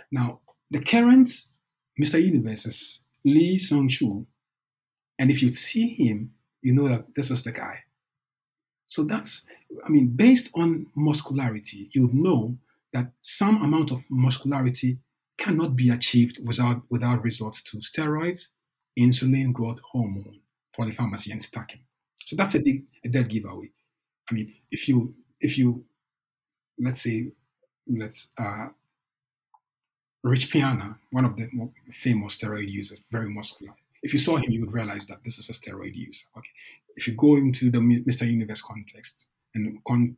Now, 0.10 0.40
the 0.72 0.80
current 0.80 1.28
Mr. 2.02 2.24
Universe 2.24 2.66
is 2.66 3.04
Lee 3.26 3.58
Sung 3.58 3.90
Chu, 3.90 4.26
and 5.20 5.30
if 5.30 5.44
you 5.44 5.52
see 5.52 5.90
him, 5.90 6.32
you 6.62 6.74
know 6.74 6.88
that 6.88 7.14
this 7.16 7.30
is 7.30 7.44
the 7.44 7.52
guy. 7.52 7.80
So 8.88 9.04
that's, 9.04 9.46
I 9.86 9.90
mean, 9.90 10.16
based 10.16 10.52
on 10.56 10.88
muscularity, 10.96 11.90
you 11.92 12.10
know 12.14 12.58
that 12.94 13.12
some 13.20 13.62
amount 13.62 13.92
of 13.92 14.06
muscularity 14.10 15.00
cannot 15.38 15.76
be 15.76 15.90
achieved 15.90 16.40
without 16.46 16.84
without 16.90 17.24
resort 17.24 17.56
to 17.66 17.78
steroids, 17.80 18.54
insulin 18.98 19.52
growth 19.52 19.80
hormone, 19.92 20.40
polypharmacy, 20.78 21.32
and 21.32 21.42
stacking. 21.42 21.82
So 22.26 22.36
that's 22.36 22.56
a, 22.56 22.60
a 23.04 23.10
dead 23.10 23.30
giveaway. 23.30 23.72
I 24.30 24.34
mean, 24.34 24.54
if 24.72 24.88
you 24.88 25.14
if 25.40 25.58
you 25.58 25.86
let's 26.80 27.02
say 27.02 27.32
let's 27.88 28.32
uh, 28.38 28.68
Rich 30.24 30.52
Piana, 30.52 30.98
one 31.12 31.26
of 31.26 31.36
the 31.36 31.48
famous 31.92 32.38
steroid 32.38 32.70
users, 32.70 33.00
very 33.12 33.30
muscular. 33.30 33.74
If 34.02 34.12
you 34.12 34.20
saw 34.20 34.38
him, 34.38 34.52
you 34.52 34.62
would 34.62 34.74
realize 34.74 35.08
that 35.08 35.24
this 35.24 35.38
is 35.38 35.50
a 35.50 35.54
steroid 35.54 35.96
user. 35.96 36.26
Okay. 36.36 36.50
If 36.96 37.08
you 37.08 37.14
go 37.14 37.36
into 37.36 37.70
the 37.70 37.78
Mr. 37.78 38.28
Universe 38.28 38.62
context 38.62 39.30
and 39.54 39.84
con- 39.84 40.18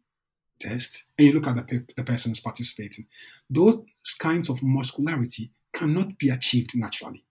test 0.60 1.06
and 1.18 1.28
you 1.28 1.34
look 1.34 1.48
at 1.48 1.56
the, 1.56 1.62
pe- 1.64 1.94
the 1.96 2.04
person 2.04 2.32
who's 2.32 2.40
participating, 2.40 3.06
those 3.50 3.84
kinds 4.18 4.50
of 4.50 4.64
muscularity 4.64 5.52
cannot 5.74 6.18
be 6.18 6.30
achieved 6.30 6.72
naturally. 6.76 7.24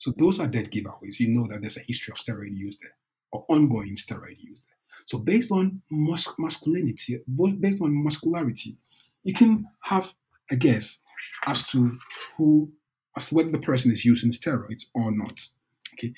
So 0.00 0.14
those 0.16 0.40
are 0.40 0.46
dead 0.46 0.70
giveaways. 0.70 1.20
You 1.20 1.28
know 1.28 1.46
that 1.48 1.60
there's 1.60 1.76
a 1.76 1.82
history 1.86 2.12
of 2.12 2.18
steroid 2.18 2.56
use 2.56 2.78
there 2.78 2.94
or 3.32 3.44
ongoing 3.48 3.96
steroid 3.96 4.38
use 4.38 4.64
there. 4.66 4.78
So 5.04 5.18
based 5.18 5.52
on 5.52 5.82
mus- 5.90 6.38
masculinity, 6.38 7.22
based 7.60 7.82
on 7.82 8.02
muscularity, 8.02 8.78
you 9.22 9.34
can 9.34 9.66
have 9.82 10.12
a 10.50 10.56
guess 10.56 11.02
as 11.46 11.66
to 11.68 11.98
who, 12.38 12.72
as 13.14 13.28
to 13.28 13.34
whether 13.34 13.50
the 13.50 13.58
person 13.58 13.92
is 13.92 14.06
using 14.06 14.30
steroids 14.30 14.86
or 14.94 15.12
not. 15.12 15.38
Okay, 15.92 16.14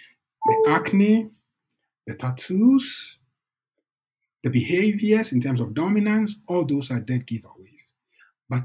the 0.47 0.71
acne, 0.71 1.31
the 2.07 2.15
tattoos, 2.15 3.19
the 4.45 4.51
behaviors 4.51 5.33
in 5.33 5.41
terms 5.41 5.61
of 5.61 5.75
dominance, 5.75 6.41
all 6.47 6.65
those 6.65 6.93
are 6.93 7.01
dead 7.01 7.27
giveaways. 7.27 7.95
But 8.49 8.65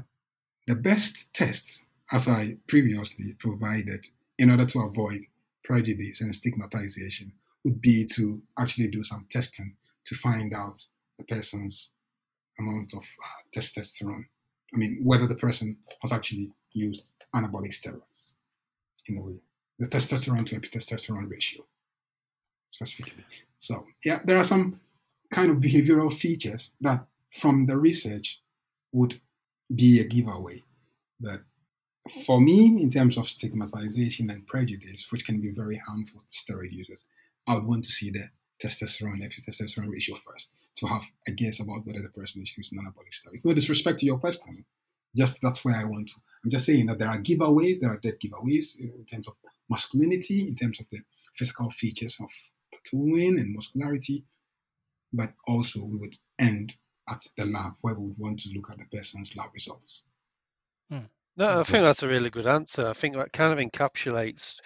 the 0.68 0.76
best 0.76 1.34
tests, 1.34 1.86
as 2.12 2.28
I 2.28 2.58
previously 2.68 3.32
provided, 3.32 4.06
in 4.38 4.50
order 4.50 4.66
to 4.66 4.80
avoid 4.80 5.20
prejudice 5.64 6.20
and 6.20 6.34
stigmatization, 6.34 7.32
would 7.64 7.80
be 7.80 8.04
to 8.04 8.40
actually 8.58 8.88
do 8.88 9.02
some 9.02 9.26
testing 9.30 9.74
to 10.04 10.14
find 10.14 10.54
out 10.54 10.78
the 11.18 11.24
person's 11.24 11.92
amount 12.58 12.94
of 12.94 13.00
uh, 13.02 13.58
testosterone. 13.58 14.24
I 14.72 14.76
mean, 14.76 15.00
whether 15.02 15.26
the 15.26 15.34
person 15.34 15.76
has 16.02 16.12
actually 16.12 16.52
used 16.72 17.14
anabolic 17.34 17.72
steroids 17.72 18.34
in 19.06 19.18
a 19.18 19.22
way, 19.22 19.40
the 19.78 19.86
testosterone 19.86 20.46
to 20.46 20.60
epitestosterone 20.60 21.30
ratio 21.30 21.64
specifically. 22.70 23.24
So, 23.58 23.86
yeah, 24.04 24.20
there 24.24 24.36
are 24.36 24.44
some 24.44 24.80
kind 25.30 25.50
of 25.50 25.58
behavioral 25.58 26.12
features 26.12 26.72
that 26.80 27.06
from 27.30 27.66
the 27.66 27.76
research 27.76 28.40
would 28.92 29.20
be 29.74 30.00
a 30.00 30.04
giveaway. 30.04 30.62
But 31.20 31.42
for 32.08 32.40
me, 32.40 32.82
in 32.82 32.90
terms 32.90 33.16
of 33.16 33.28
stigmatization 33.28 34.30
and 34.30 34.46
prejudice, 34.46 35.10
which 35.10 35.24
can 35.24 35.40
be 35.40 35.50
very 35.50 35.76
harmful 35.76 36.22
to 36.28 36.36
steroid 36.36 36.72
users, 36.72 37.04
I 37.46 37.54
would 37.54 37.64
want 37.64 37.84
to 37.84 37.90
see 37.90 38.10
the 38.10 38.28
testosterone, 38.62 39.22
testosterone 39.22 39.90
ratio 39.90 40.16
first 40.16 40.54
to 40.76 40.86
have 40.86 41.04
a 41.26 41.32
guess 41.32 41.60
about 41.60 41.84
whether 41.84 42.02
the 42.02 42.08
person 42.08 42.42
is 42.42 42.56
using 42.56 42.78
anabolic 42.78 43.12
steroids. 43.12 43.44
No 43.44 43.54
disrespect 43.54 44.00
to 44.00 44.06
your 44.06 44.18
question, 44.18 44.64
just 45.16 45.40
that's 45.40 45.64
where 45.64 45.76
I 45.76 45.84
want 45.84 46.08
to. 46.08 46.14
I'm 46.44 46.50
just 46.50 46.66
saying 46.66 46.86
that 46.86 46.98
there 46.98 47.08
are 47.08 47.18
giveaways, 47.18 47.80
there 47.80 47.90
are 47.90 47.98
dead 47.98 48.18
giveaways 48.20 48.78
in 48.78 49.04
terms 49.04 49.28
of 49.28 49.34
masculinity, 49.68 50.48
in 50.48 50.54
terms 50.54 50.80
of 50.80 50.86
the 50.90 50.98
physical 51.34 51.70
features 51.70 52.18
of 52.20 52.30
tattooing 52.72 53.38
and 53.38 53.54
muscularity, 53.54 54.24
but 55.12 55.32
also 55.46 55.84
we 55.84 55.96
would 55.96 56.16
end 56.38 56.76
at 57.08 57.26
the 57.36 57.44
lab 57.44 57.72
where 57.80 57.94
we 57.94 58.06
would 58.06 58.18
want 58.18 58.40
to 58.40 58.50
look 58.54 58.70
at 58.70 58.78
the 58.78 58.96
person's 58.96 59.36
lab 59.36 59.50
results. 59.54 60.04
Hmm. 60.90 61.06
No, 61.38 61.60
I 61.60 61.62
think 61.62 61.84
that's 61.84 62.02
a 62.02 62.08
really 62.08 62.28
good 62.28 62.46
answer. 62.46 62.86
I 62.86 62.92
think 62.92 63.14
that 63.16 63.32
kind 63.32 63.52
of 63.52 63.58
encapsulates 63.64 64.58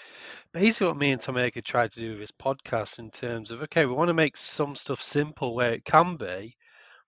basically 0.53 0.89
what 0.89 0.97
me 0.97 1.13
and 1.13 1.21
Tom 1.21 1.37
Erik 1.37 1.63
tried 1.65 1.93
to 1.93 2.01
do 2.01 2.11
with 2.11 2.19
this 2.19 2.33
podcast 2.33 2.99
in 2.99 3.11
terms 3.13 3.53
of 3.53 3.63
okay, 3.63 3.87
we 3.87 3.93
want 3.93 4.09
to 4.09 4.15
make 4.15 4.37
some 4.37 4.75
stuff 4.75 5.01
simple 5.01 5.55
where 5.55 5.73
it 5.75 5.85
can 5.85 6.17
be, 6.17 6.57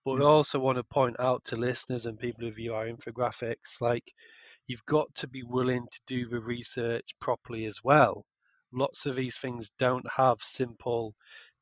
but 0.05 0.19
we 0.19 0.25
also 0.25 0.59
want 0.61 0.77
to 0.77 0.85
point 0.85 1.19
out 1.19 1.45
to 1.47 1.57
listeners 1.57 2.07
and 2.07 2.19
people 2.19 2.45
who 2.45 2.53
view 2.53 2.75
our 2.75 2.87
infographics 2.87 3.81
like 3.81 4.12
you've 4.67 4.85
got 4.87 5.12
to 5.15 5.29
be 5.29 5.43
willing 5.43 5.87
to 5.91 6.01
do 6.07 6.29
the 6.29 6.41
research 6.41 7.15
properly 7.21 7.65
as 7.65 7.81
well. 7.83 8.27
Lots 8.71 9.07
of 9.07 9.17
these 9.17 9.39
things 9.39 9.71
don't 9.79 10.07
have 10.15 10.41
simple 10.41 11.15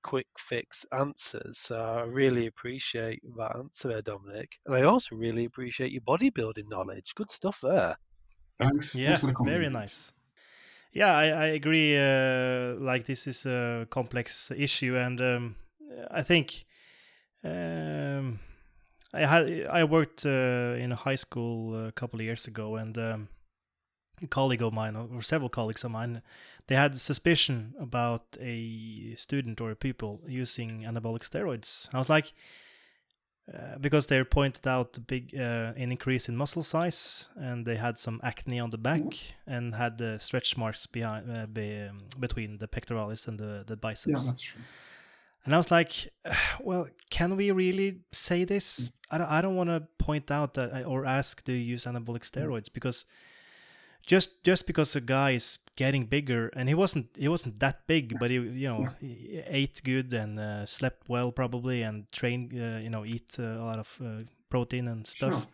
quick 0.03 0.27
fix 0.39 0.85
answers. 0.93 1.59
So 1.59 1.77
I 1.77 2.03
really 2.03 2.47
appreciate 2.47 3.21
that 3.37 3.57
answer 3.57 3.89
there, 3.89 4.03
Dominic. 4.03 4.59
And 4.67 4.75
I 4.75 4.83
also 4.83 5.17
really 5.17 5.45
appreciate 5.45 5.93
your 5.93 6.03
bodybuilding 6.03 6.69
knowledge. 6.69 7.15
Good 7.15 7.31
stuff 7.31 7.61
there. 7.63 7.97
Thanks. 8.59 8.95
Yeah, 8.95 9.17
Thanks 9.17 9.41
very 9.45 9.69
nice. 9.69 10.13
Yeah, 10.93 11.17
I, 11.17 11.25
I 11.29 11.47
agree. 11.47 11.97
Uh, 11.97 12.75
like 12.79 13.05
this 13.05 13.27
is 13.27 13.47
a 13.47 13.87
complex 13.89 14.51
issue, 14.51 14.97
and 14.97 15.21
um, 15.21 15.55
I 16.11 16.23
think 16.23 16.65
um, 17.43 18.39
I 19.15 19.21
had 19.21 19.67
I 19.71 19.85
worked 19.85 20.27
uh, 20.27 20.77
in 20.79 20.93
a 20.93 20.97
high 20.97 21.15
school 21.15 21.87
a 21.87 21.93
couple 21.93 22.21
of 22.21 22.27
years 22.27 22.47
ago, 22.47 22.77
and 22.77 22.97
um, 22.99 23.29
a 23.42 23.42
colleague 24.29 24.63
of 24.63 24.73
mine, 24.73 24.97
or 24.97 25.23
several 25.23 25.49
colleagues 25.49 25.85
of 25.85 25.91
mine, 25.91 26.23
they 26.67 26.75
had 26.75 26.99
suspicion 26.99 27.75
about 27.79 28.25
a 28.41 29.15
student 29.17 29.61
or 29.61 29.71
a 29.71 29.77
pupil 29.77 30.21
using 30.27 30.83
anabolic 30.83 31.29
steroids. 31.29 31.89
I 31.95 31.99
was 31.99 32.11
like, 32.11 32.33
uh, 33.53 33.77
because 33.81 34.07
they 34.07 34.23
pointed 34.23 34.67
out 34.69 34.97
a 34.97 35.01
big 35.01 35.35
uh, 35.37 35.73
an 35.77 35.91
increase 35.91 36.29
in 36.29 36.37
muscle 36.37 36.63
size, 36.63 37.29
and 37.37 37.67
they 37.67 37.77
had 37.77 37.99
some 37.99 38.21
acne 38.23 38.61
on 38.61 38.71
the 38.71 38.79
back, 38.79 39.03
mm-hmm. 39.03 39.53
and 39.53 39.75
had 39.75 39.99
the 39.99 40.19
stretch 40.19 40.57
marks 40.57 40.87
behind 40.87 41.31
uh, 41.37 41.47
be, 41.47 41.83
um, 41.83 41.99
between 42.21 42.59
the 42.59 42.69
pectoralis 42.69 43.27
and 43.27 43.41
the 43.41 43.65
the 43.67 43.77
biceps. 43.77 44.55
Yeah. 44.55 44.63
And 45.45 45.55
I 45.55 45.57
was 45.57 45.71
like, 45.71 45.93
well, 46.61 46.89
can 47.11 47.37
we 47.37 47.51
really 47.51 48.01
say 48.13 48.45
this? 48.45 48.89
Mm. 48.89 48.93
I 49.11 49.19
don't, 49.19 49.31
I 49.31 49.43
don't 49.43 49.57
want 49.57 49.71
to 49.71 49.83
point 49.99 50.31
out 50.31 50.55
that 50.55 50.87
or 50.87 51.05
ask, 51.05 51.45
do 51.45 51.53
you 51.53 51.73
use 51.73 51.85
anabolic 51.85 52.23
mm. 52.23 52.31
steroids? 52.31 52.73
Because 52.73 53.05
just 54.07 54.43
just 54.45 54.67
because 54.67 54.97
a 54.97 55.01
guy 55.01 55.31
is 55.31 55.59
getting 55.77 56.05
bigger 56.05 56.49
and 56.49 56.69
he 56.69 56.75
wasn't 56.75 57.07
he 57.17 57.29
wasn't 57.29 57.59
that 57.59 57.87
big 57.87 58.19
but 58.19 58.31
he 58.31 58.37
you 58.37 58.69
know 58.69 58.89
he 59.01 59.41
ate 59.47 59.81
good 59.85 60.13
and 60.13 60.39
uh, 60.39 60.67
slept 60.67 61.09
well 61.09 61.33
probably 61.33 61.83
and 61.83 62.11
trained 62.13 62.53
uh, 62.53 62.79
you 62.79 62.91
know 62.91 63.05
eat 63.05 63.37
uh, 63.39 63.43
a 63.43 63.65
lot 63.65 63.79
of 63.79 63.99
uh, 64.05 64.23
protein 64.51 64.87
and 64.89 65.07
stuff 65.07 65.47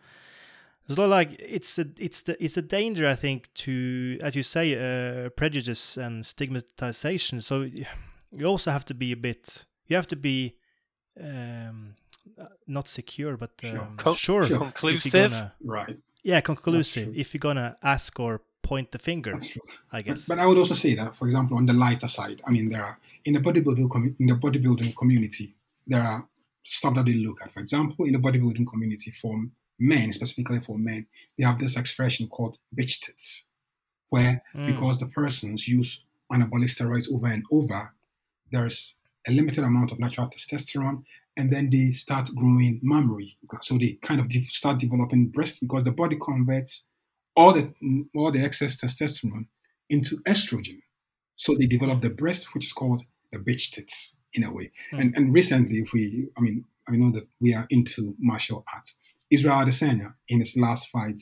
sure. 0.87 0.95
so 0.95 1.07
like 1.07 1.35
it's 1.39 1.79
a 1.79 1.85
it's 1.97 2.21
the 2.23 2.43
it's 2.43 2.57
a 2.57 2.61
danger 2.61 3.07
i 3.07 3.15
think 3.15 3.53
to 3.53 4.17
as 4.21 4.35
you 4.35 4.43
say 4.43 4.73
uh, 4.75 5.29
prejudice 5.29 5.95
and 5.95 6.25
stigmatization 6.25 7.39
so 7.39 7.61
you 7.61 8.45
also 8.45 8.71
have 8.71 8.83
to 8.83 8.93
be 8.93 9.13
a 9.13 9.17
bit 9.17 9.65
you 9.87 9.95
have 9.95 10.07
to 10.07 10.17
be 10.17 10.55
um, 11.21 11.95
uh, 12.37 12.45
not 12.67 12.89
secure 12.89 13.37
but 13.37 13.51
um, 13.63 13.97
sure, 14.03 14.15
sure. 14.15 14.43
sure. 14.45 14.57
conclusive 14.57 15.31
gonna, 15.31 15.53
right 15.63 15.97
yeah, 16.23 16.41
conclusive. 16.41 17.15
If 17.15 17.33
you're 17.33 17.39
gonna 17.39 17.77
ask 17.81 18.19
or 18.19 18.41
point 18.61 18.91
the 18.91 18.99
finger, 18.99 19.37
I 19.91 20.01
guess. 20.01 20.27
But, 20.27 20.35
but, 20.35 20.43
I 20.43 20.45
would 20.45 20.57
also 20.57 20.73
say 20.73 20.95
that, 20.95 21.15
for 21.15 21.25
example, 21.25 21.57
on 21.57 21.65
the 21.65 21.73
lighter 21.73 22.07
side, 22.07 22.41
I 22.45 22.51
mean, 22.51 22.69
there 22.69 22.83
are 22.83 22.99
in 23.25 23.33
the 23.33 23.39
bodybuilding 23.39 23.89
com- 23.89 24.15
in 24.19 24.27
the 24.27 24.35
bodybuilding 24.35 24.95
community, 24.95 25.55
there 25.87 26.03
are 26.03 26.27
stuff 26.63 26.95
that 26.95 27.05
they 27.05 27.13
look 27.13 27.41
at. 27.41 27.51
For 27.51 27.59
example, 27.59 28.05
in 28.05 28.13
the 28.13 28.19
bodybuilding 28.19 28.67
community, 28.67 29.11
for 29.11 29.43
men, 29.79 30.11
specifically 30.11 30.59
for 30.59 30.77
men, 30.77 31.07
they 31.37 31.45
have 31.45 31.59
this 31.59 31.77
expression 31.77 32.27
called 32.27 32.57
bitch 32.75 32.99
tits, 32.99 33.49
where 34.09 34.43
mm. 34.53 34.67
because 34.67 34.99
the 34.99 35.07
persons 35.07 35.67
use 35.67 36.05
anabolic 36.31 36.69
steroids 36.69 37.11
over 37.11 37.27
and 37.27 37.43
over, 37.51 37.93
there's 38.51 38.93
a 39.27 39.31
limited 39.31 39.63
amount 39.63 39.91
of 39.91 39.99
natural 39.99 40.27
testosterone 40.27 41.03
and 41.37 41.51
then 41.51 41.69
they 41.69 41.91
start 41.91 42.29
growing 42.35 42.79
mammary. 42.83 43.37
So 43.61 43.77
they 43.77 43.97
kind 44.01 44.19
of 44.19 44.31
start 44.31 44.79
developing 44.79 45.29
breast 45.29 45.61
because 45.61 45.83
the 45.83 45.91
body 45.91 46.17
converts 46.21 46.89
all 47.35 47.53
the 47.53 47.71
all 48.15 48.31
the 48.31 48.43
excess 48.43 48.81
testosterone 48.81 49.47
into 49.89 50.17
estrogen. 50.27 50.79
So 51.35 51.55
they 51.55 51.65
develop 51.65 52.01
the 52.01 52.09
breast, 52.09 52.53
which 52.53 52.65
is 52.65 52.73
called 52.73 53.03
the 53.31 53.39
bitch 53.39 53.71
tits 53.71 54.17
in 54.33 54.43
a 54.43 54.51
way. 54.51 54.71
Mm. 54.93 54.99
And 54.99 55.17
and 55.17 55.33
recently, 55.33 55.77
if 55.77 55.93
we, 55.93 56.27
I 56.37 56.41
mean, 56.41 56.65
I 56.87 56.93
know 56.93 57.11
that 57.11 57.27
we 57.39 57.53
are 57.53 57.65
into 57.69 58.15
martial 58.19 58.65
arts. 58.73 58.99
Israel 59.29 59.59
Adesanya, 59.59 60.15
in 60.27 60.39
his 60.39 60.57
last 60.57 60.89
fight, 60.89 61.21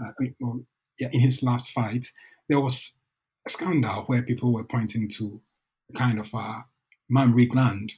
uh, 0.00 0.12
well, 0.40 0.60
yeah, 0.98 1.08
in 1.12 1.20
his 1.20 1.42
last 1.42 1.72
fight, 1.72 2.06
there 2.48 2.60
was 2.60 2.98
a 3.46 3.50
scandal 3.50 4.04
where 4.04 4.22
people 4.22 4.52
were 4.52 4.64
pointing 4.64 5.08
to 5.08 5.40
kind 5.94 6.18
of 6.18 6.32
a 6.32 6.64
mammary 7.08 7.46
gland 7.46 7.94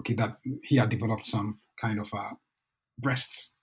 okay, 0.00 0.14
that 0.14 0.38
he 0.62 0.76
had 0.76 0.88
developed 0.88 1.24
some 1.24 1.58
kind 1.76 2.00
of 2.00 2.12
uh, 2.12 2.30
breasts, 2.98 3.54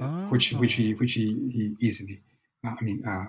oh. 0.00 0.28
which 0.28 0.52
which 0.54 0.74
he 0.74 0.94
which 0.94 1.12
he, 1.12 1.26
he 1.50 1.76
easily, 1.86 2.22
uh, 2.66 2.74
I 2.80 2.84
mean, 2.84 3.04
uh, 3.06 3.26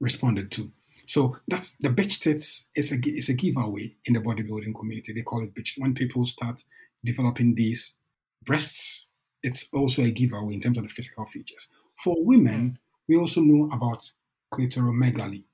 responded 0.00 0.50
to. 0.52 0.72
So 1.06 1.36
that's 1.46 1.76
the 1.76 1.90
bitch 1.90 2.20
tits 2.20 2.68
is 2.74 2.92
a 2.92 2.96
is 3.04 3.28
a 3.28 3.34
giveaway 3.34 3.96
in 4.04 4.14
the 4.14 4.20
bodybuilding 4.20 4.74
community. 4.74 5.12
They 5.12 5.22
call 5.22 5.42
it 5.42 5.54
bitch. 5.54 5.74
When 5.78 5.94
people 5.94 6.24
start 6.24 6.62
developing 7.04 7.54
these 7.54 7.98
breasts, 8.42 9.08
it's 9.42 9.68
also 9.72 10.02
a 10.02 10.10
giveaway 10.10 10.54
in 10.54 10.60
terms 10.60 10.78
of 10.78 10.84
the 10.84 10.88
physical 10.88 11.26
features. 11.26 11.68
For 12.02 12.16
women, 12.18 12.70
mm. 12.70 12.76
we 13.08 13.16
also 13.16 13.40
know 13.42 13.70
about 13.70 14.10
clitoromegaly, 14.52 15.44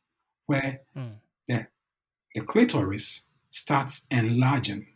where 0.47 0.83
mm. 0.97 1.15
the 1.49 1.67
the 2.35 2.43
clitoris 2.43 3.23
starts 3.51 4.07
enlarging 4.11 4.87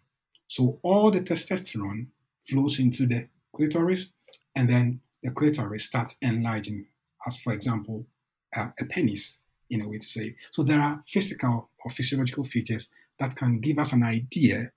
so 0.48 0.78
all 0.82 1.10
the 1.10 1.20
testosterone 1.20 2.06
flows 2.48 2.78
into 2.78 3.06
the 3.06 3.28
clitoris, 3.54 4.12
and 4.54 4.68
then 4.68 5.00
the 5.22 5.30
clitoris 5.30 5.84
starts 5.84 6.16
enlarging, 6.20 6.86
as 7.26 7.38
for 7.38 7.52
example, 7.52 8.06
a 8.54 8.84
penis, 8.88 9.40
in 9.70 9.80
a 9.80 9.88
way 9.88 9.98
to 9.98 10.06
say. 10.06 10.36
So 10.50 10.62
there 10.62 10.80
are 10.80 11.02
physical 11.06 11.70
or 11.84 11.90
physiological 11.90 12.44
features 12.44 12.90
that 13.18 13.34
can 13.34 13.60
give 13.60 13.78
us 13.78 13.92
an 13.92 14.02
idea 14.02 14.70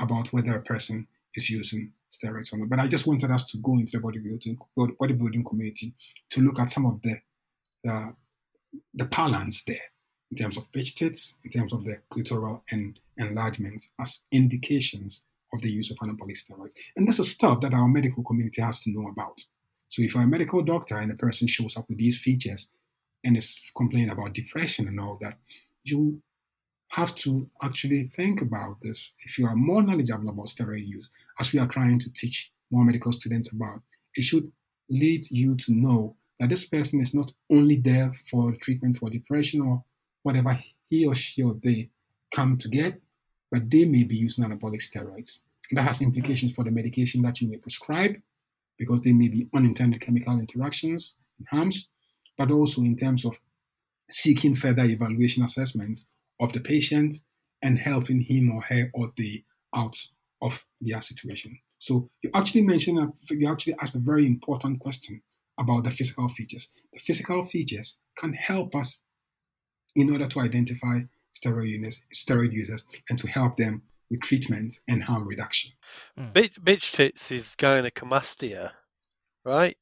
about 0.00 0.32
whether 0.32 0.54
a 0.54 0.62
person 0.62 1.06
is 1.34 1.50
using 1.50 1.92
steroids 2.10 2.52
or 2.52 2.58
not. 2.58 2.68
But 2.68 2.78
I 2.78 2.86
just 2.86 3.06
wanted 3.06 3.30
us 3.30 3.46
to 3.50 3.58
go 3.58 3.74
into 3.74 3.98
the 3.98 4.02
bodybuilding 4.02 4.56
bodybuilding 4.76 5.44
community 5.44 5.94
to 6.30 6.40
look 6.40 6.58
at 6.58 6.70
some 6.70 6.86
of 6.86 7.02
the 7.02 7.20
uh, 7.88 8.10
the 8.94 9.04
balance 9.06 9.64
there 9.64 9.80
in 10.30 10.36
terms 10.36 10.56
of 10.56 10.70
bitch 10.72 10.94
tits, 10.94 11.38
in 11.44 11.50
terms 11.50 11.72
of 11.72 11.84
the 11.84 11.98
clitoral 12.10 12.60
and 12.70 12.98
enlargement 13.18 13.82
as 14.00 14.24
indications 14.32 15.24
of 15.52 15.62
the 15.62 15.70
use 15.70 15.90
of 15.90 15.96
anabolic 15.98 16.36
steroids. 16.36 16.74
And 16.96 17.06
this 17.08 17.18
is 17.18 17.30
stuff 17.30 17.60
that 17.60 17.74
our 17.74 17.88
medical 17.88 18.22
community 18.22 18.62
has 18.62 18.80
to 18.80 18.90
know 18.90 19.08
about. 19.08 19.40
So 19.88 20.02
if 20.02 20.14
you're 20.14 20.24
a 20.24 20.26
medical 20.26 20.62
doctor 20.62 20.98
and 20.98 21.10
a 21.10 21.16
person 21.16 21.48
shows 21.48 21.76
up 21.76 21.88
with 21.88 21.98
these 21.98 22.18
features 22.18 22.72
and 23.24 23.36
is 23.36 23.70
complaining 23.76 24.10
about 24.10 24.34
depression 24.34 24.86
and 24.86 25.00
all 25.00 25.18
that, 25.22 25.38
you 25.84 26.20
have 26.90 27.14
to 27.14 27.48
actually 27.62 28.08
think 28.08 28.40
about 28.40 28.76
this. 28.82 29.14
If 29.24 29.38
you 29.38 29.46
are 29.46 29.56
more 29.56 29.82
knowledgeable 29.82 30.30
about 30.30 30.46
steroid 30.46 30.86
use, 30.86 31.10
as 31.38 31.52
we 31.52 31.58
are 31.58 31.66
trying 31.66 31.98
to 32.00 32.12
teach 32.12 32.52
more 32.70 32.84
medical 32.84 33.12
students 33.12 33.52
about, 33.52 33.80
it 34.14 34.22
should 34.22 34.50
lead 34.90 35.30
you 35.30 35.54
to 35.56 35.72
know 35.72 36.16
that 36.40 36.48
this 36.48 36.66
person 36.66 37.00
is 37.00 37.14
not 37.14 37.32
only 37.50 37.76
there 37.76 38.12
for 38.30 38.52
treatment 38.60 38.96
for 38.96 39.10
depression 39.10 39.60
or 39.60 39.84
whatever 40.22 40.58
he 40.88 41.06
or 41.06 41.14
she 41.14 41.42
or 41.42 41.54
they 41.62 41.90
come 42.30 42.56
to 42.58 42.68
get, 42.68 43.00
but 43.50 43.70
they 43.70 43.84
may 43.84 44.04
be 44.04 44.16
using 44.16 44.44
anabolic 44.44 44.80
steroids. 44.82 45.40
That 45.72 45.82
has 45.82 46.00
implications 46.00 46.52
for 46.52 46.64
the 46.64 46.70
medication 46.70 47.22
that 47.22 47.40
you 47.40 47.48
may 47.48 47.58
prescribe 47.58 48.16
because 48.78 49.02
there 49.02 49.14
may 49.14 49.28
be 49.28 49.48
unintended 49.54 50.00
chemical 50.00 50.38
interactions 50.38 51.16
and 51.38 51.46
harms, 51.48 51.90
but 52.36 52.50
also 52.50 52.82
in 52.82 52.96
terms 52.96 53.24
of 53.24 53.38
seeking 54.10 54.54
further 54.54 54.84
evaluation 54.84 55.42
assessments 55.42 56.06
of 56.40 56.52
the 56.52 56.60
patient 56.60 57.16
and 57.60 57.78
helping 57.78 58.20
him 58.20 58.50
or 58.50 58.62
her 58.62 58.90
or 58.94 59.12
they 59.16 59.44
out 59.74 59.96
of 60.40 60.64
their 60.80 61.02
situation. 61.02 61.58
So 61.78 62.10
you 62.22 62.30
actually 62.34 62.62
mentioned, 62.62 63.12
you 63.30 63.50
actually 63.50 63.74
asked 63.80 63.96
a 63.96 64.00
very 64.00 64.26
important 64.26 64.80
question 64.80 65.22
about 65.58 65.84
the 65.84 65.90
physical 65.90 66.28
features. 66.28 66.72
The 66.92 67.00
physical 67.00 67.42
features 67.42 68.00
can 68.16 68.32
help 68.32 68.74
us 68.74 69.02
in 69.94 70.10
order 70.10 70.28
to 70.28 70.40
identify 70.40 71.00
steroid 71.38 71.68
users, 71.68 72.02
steroid 72.12 72.52
users 72.52 72.84
and 73.08 73.18
to 73.18 73.26
help 73.28 73.56
them 73.56 73.82
with 74.10 74.20
treatment 74.20 74.78
and 74.88 75.02
harm 75.02 75.26
reduction. 75.26 75.72
Mm. 76.18 76.32
Bitch, 76.32 76.58
bitch 76.60 76.92
tits 76.92 77.30
is 77.30 77.54
gynecomastia, 77.58 78.70
right? 79.44 79.76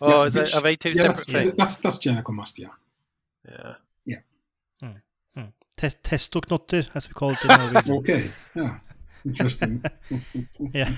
Oh, 0.00 0.24
yeah, 0.24 0.30
bitch, 0.30 0.56
are 0.56 0.62
they 0.62 0.76
two 0.76 0.90
yeah, 0.90 0.94
separate 0.94 1.16
that's, 1.16 1.24
things? 1.24 1.54
That's, 1.56 1.76
that's 1.76 1.98
gynecomastia. 1.98 2.70
Yeah. 3.48 3.74
Yeah. 4.04 4.16
Mm. 4.82 5.02
Mm. 5.36 5.52
Test, 5.76 6.02
testoknotter, 6.02 6.88
as 6.94 7.08
we 7.08 7.14
call 7.14 7.30
it 7.30 7.42
in 7.42 7.48
Norwegian. 7.48 7.96
okay. 7.98 8.30
Yeah. 8.54 8.78
Interesting. 9.24 9.82
yeah. 10.72 10.90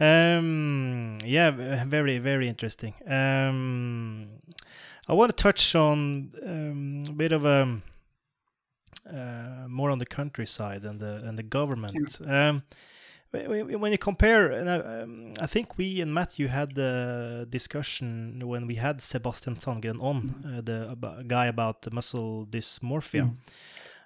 um, 0.00 1.18
yeah, 1.24 1.50
very, 1.84 2.18
very 2.18 2.48
interesting. 2.48 2.94
Um, 3.06 4.28
I 5.06 5.12
want 5.12 5.36
to 5.36 5.42
touch 5.42 5.74
on 5.74 6.30
um, 6.46 7.04
a 7.08 7.12
bit 7.12 7.32
of 7.32 7.44
a 7.44 7.62
um, 7.62 7.82
uh, 9.06 9.68
more 9.68 9.90
on 9.90 9.98
the 9.98 10.06
countryside 10.06 10.84
and 10.84 11.00
the 11.00 11.22
and 11.24 11.38
the 11.38 11.42
government. 11.42 12.20
Um, 12.26 12.62
when 13.32 13.90
you 13.90 13.98
compare, 13.98 14.52
um, 14.52 15.32
I 15.40 15.46
think 15.46 15.76
we 15.76 16.00
and 16.00 16.14
Matthew 16.14 16.46
had 16.46 16.74
the 16.74 17.46
discussion 17.50 18.40
when 18.46 18.66
we 18.66 18.76
had 18.76 19.00
Sebastian 19.00 19.56
Sandgren 19.56 20.00
on, 20.00 20.44
uh, 20.46 20.60
the 20.60 20.96
guy 21.26 21.46
about 21.46 21.82
the 21.82 21.90
muscle 21.90 22.46
dysmorphia. 22.46 23.22
Mm. 23.22 23.36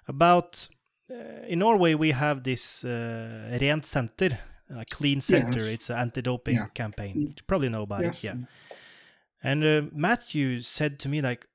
About 0.07 0.67
uh, 1.11 1.45
in 1.47 1.59
Norway, 1.59 1.93
we 1.93 2.11
have 2.11 2.43
this 2.43 2.83
uh, 2.83 3.57
Rent 3.61 3.85
Senter, 3.85 4.35
a 4.75 4.85
clean 4.85 5.21
center. 5.21 5.59
Yes. 5.59 5.73
It's 5.73 5.89
an 5.91 5.97
anti-doping 5.97 6.55
yeah. 6.55 6.67
campaign. 6.73 7.21
You 7.21 7.43
probably 7.45 7.69
know 7.69 7.83
about 7.83 8.01
yes. 8.01 8.23
it, 8.23 8.27
yeah. 8.27 8.35
And 9.43 9.63
uh, 9.63 9.81
Matthew 9.93 10.61
said 10.61 10.97
to 10.99 11.09
me 11.09 11.21
like, 11.21 11.45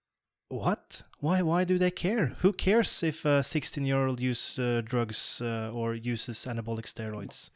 "What? 0.49 1.03
Why? 1.21 1.43
Why 1.43 1.65
do 1.65 1.79
they 1.79 1.91
care? 1.91 2.27
Who 2.41 2.53
cares 2.53 3.03
if 3.03 3.25
a 3.25 3.41
16-year-old 3.43 4.21
uses 4.21 4.59
uh, 4.59 4.83
drugs 4.85 5.41
uh, 5.43 5.71
or 5.73 5.95
uses 5.95 6.47
anabolic 6.47 6.87
steroids?" 6.87 7.51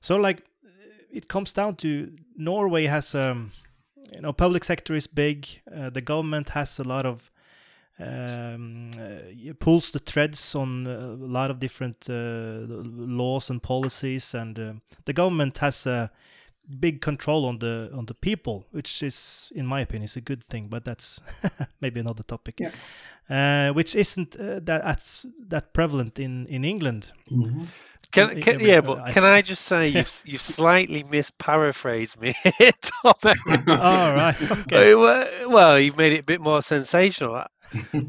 So 0.00 0.16
like, 0.16 0.44
it 1.10 1.28
comes 1.28 1.52
down 1.52 1.76
to 1.76 2.12
Norway 2.36 2.86
has 2.86 3.14
um, 3.14 3.52
you 4.12 4.20
know, 4.20 4.32
public 4.32 4.64
sector 4.64 4.94
is 4.94 5.06
big. 5.06 5.46
Uh, 5.74 5.90
the 5.90 6.00
government 6.00 6.50
has 6.50 6.78
a 6.78 6.84
lot 6.84 7.06
of 7.06 7.30
um, 7.98 8.90
uh, 8.98 9.52
pulls 9.60 9.92
the 9.92 10.00
threads 10.00 10.54
on 10.54 10.86
a 10.86 11.14
lot 11.14 11.50
of 11.50 11.60
different 11.60 12.08
uh, 12.10 12.58
laws 12.66 13.50
and 13.50 13.62
policies, 13.62 14.34
and 14.34 14.58
uh, 14.58 14.72
the 15.04 15.12
government 15.12 15.58
has 15.58 15.86
a 15.86 16.10
big 16.80 17.00
control 17.00 17.44
on 17.44 17.58
the 17.58 17.90
on 17.94 18.06
the 18.06 18.14
people, 18.14 18.66
which 18.70 19.02
is, 19.02 19.52
in 19.54 19.66
my 19.66 19.80
opinion, 19.80 20.04
is 20.04 20.16
a 20.16 20.20
good 20.20 20.44
thing. 20.44 20.68
But 20.68 20.84
that's 20.84 21.20
maybe 21.80 22.00
another 22.00 22.22
topic, 22.22 22.60
yeah. 22.60 22.70
uh, 23.28 23.72
which 23.72 23.94
isn't 23.94 24.36
uh, 24.36 24.60
that 24.60 25.24
that 25.48 25.72
prevalent 25.72 26.18
in 26.18 26.46
in 26.46 26.64
England. 26.64 27.12
Mm-hmm. 27.30 27.64
Can, 28.12 28.40
can, 28.40 28.60
yeah, 28.60 28.80
but 28.80 28.98
uh, 28.98 29.12
can 29.12 29.24
I 29.24 29.42
just 29.42 29.64
say 29.64 29.88
you've 29.88 30.22
you've 30.24 30.40
slightly 30.40 31.02
misparaphrased 31.02 32.20
me, 32.20 32.34
Tom? 32.80 33.14
All 33.80 34.14
right. 34.14 34.36
Okay. 34.50 34.94
Well, 34.94 35.78
you've 35.80 35.98
made 35.98 36.12
it 36.12 36.20
a 36.20 36.26
bit 36.26 36.40
more 36.40 36.62
sensational. 36.62 37.44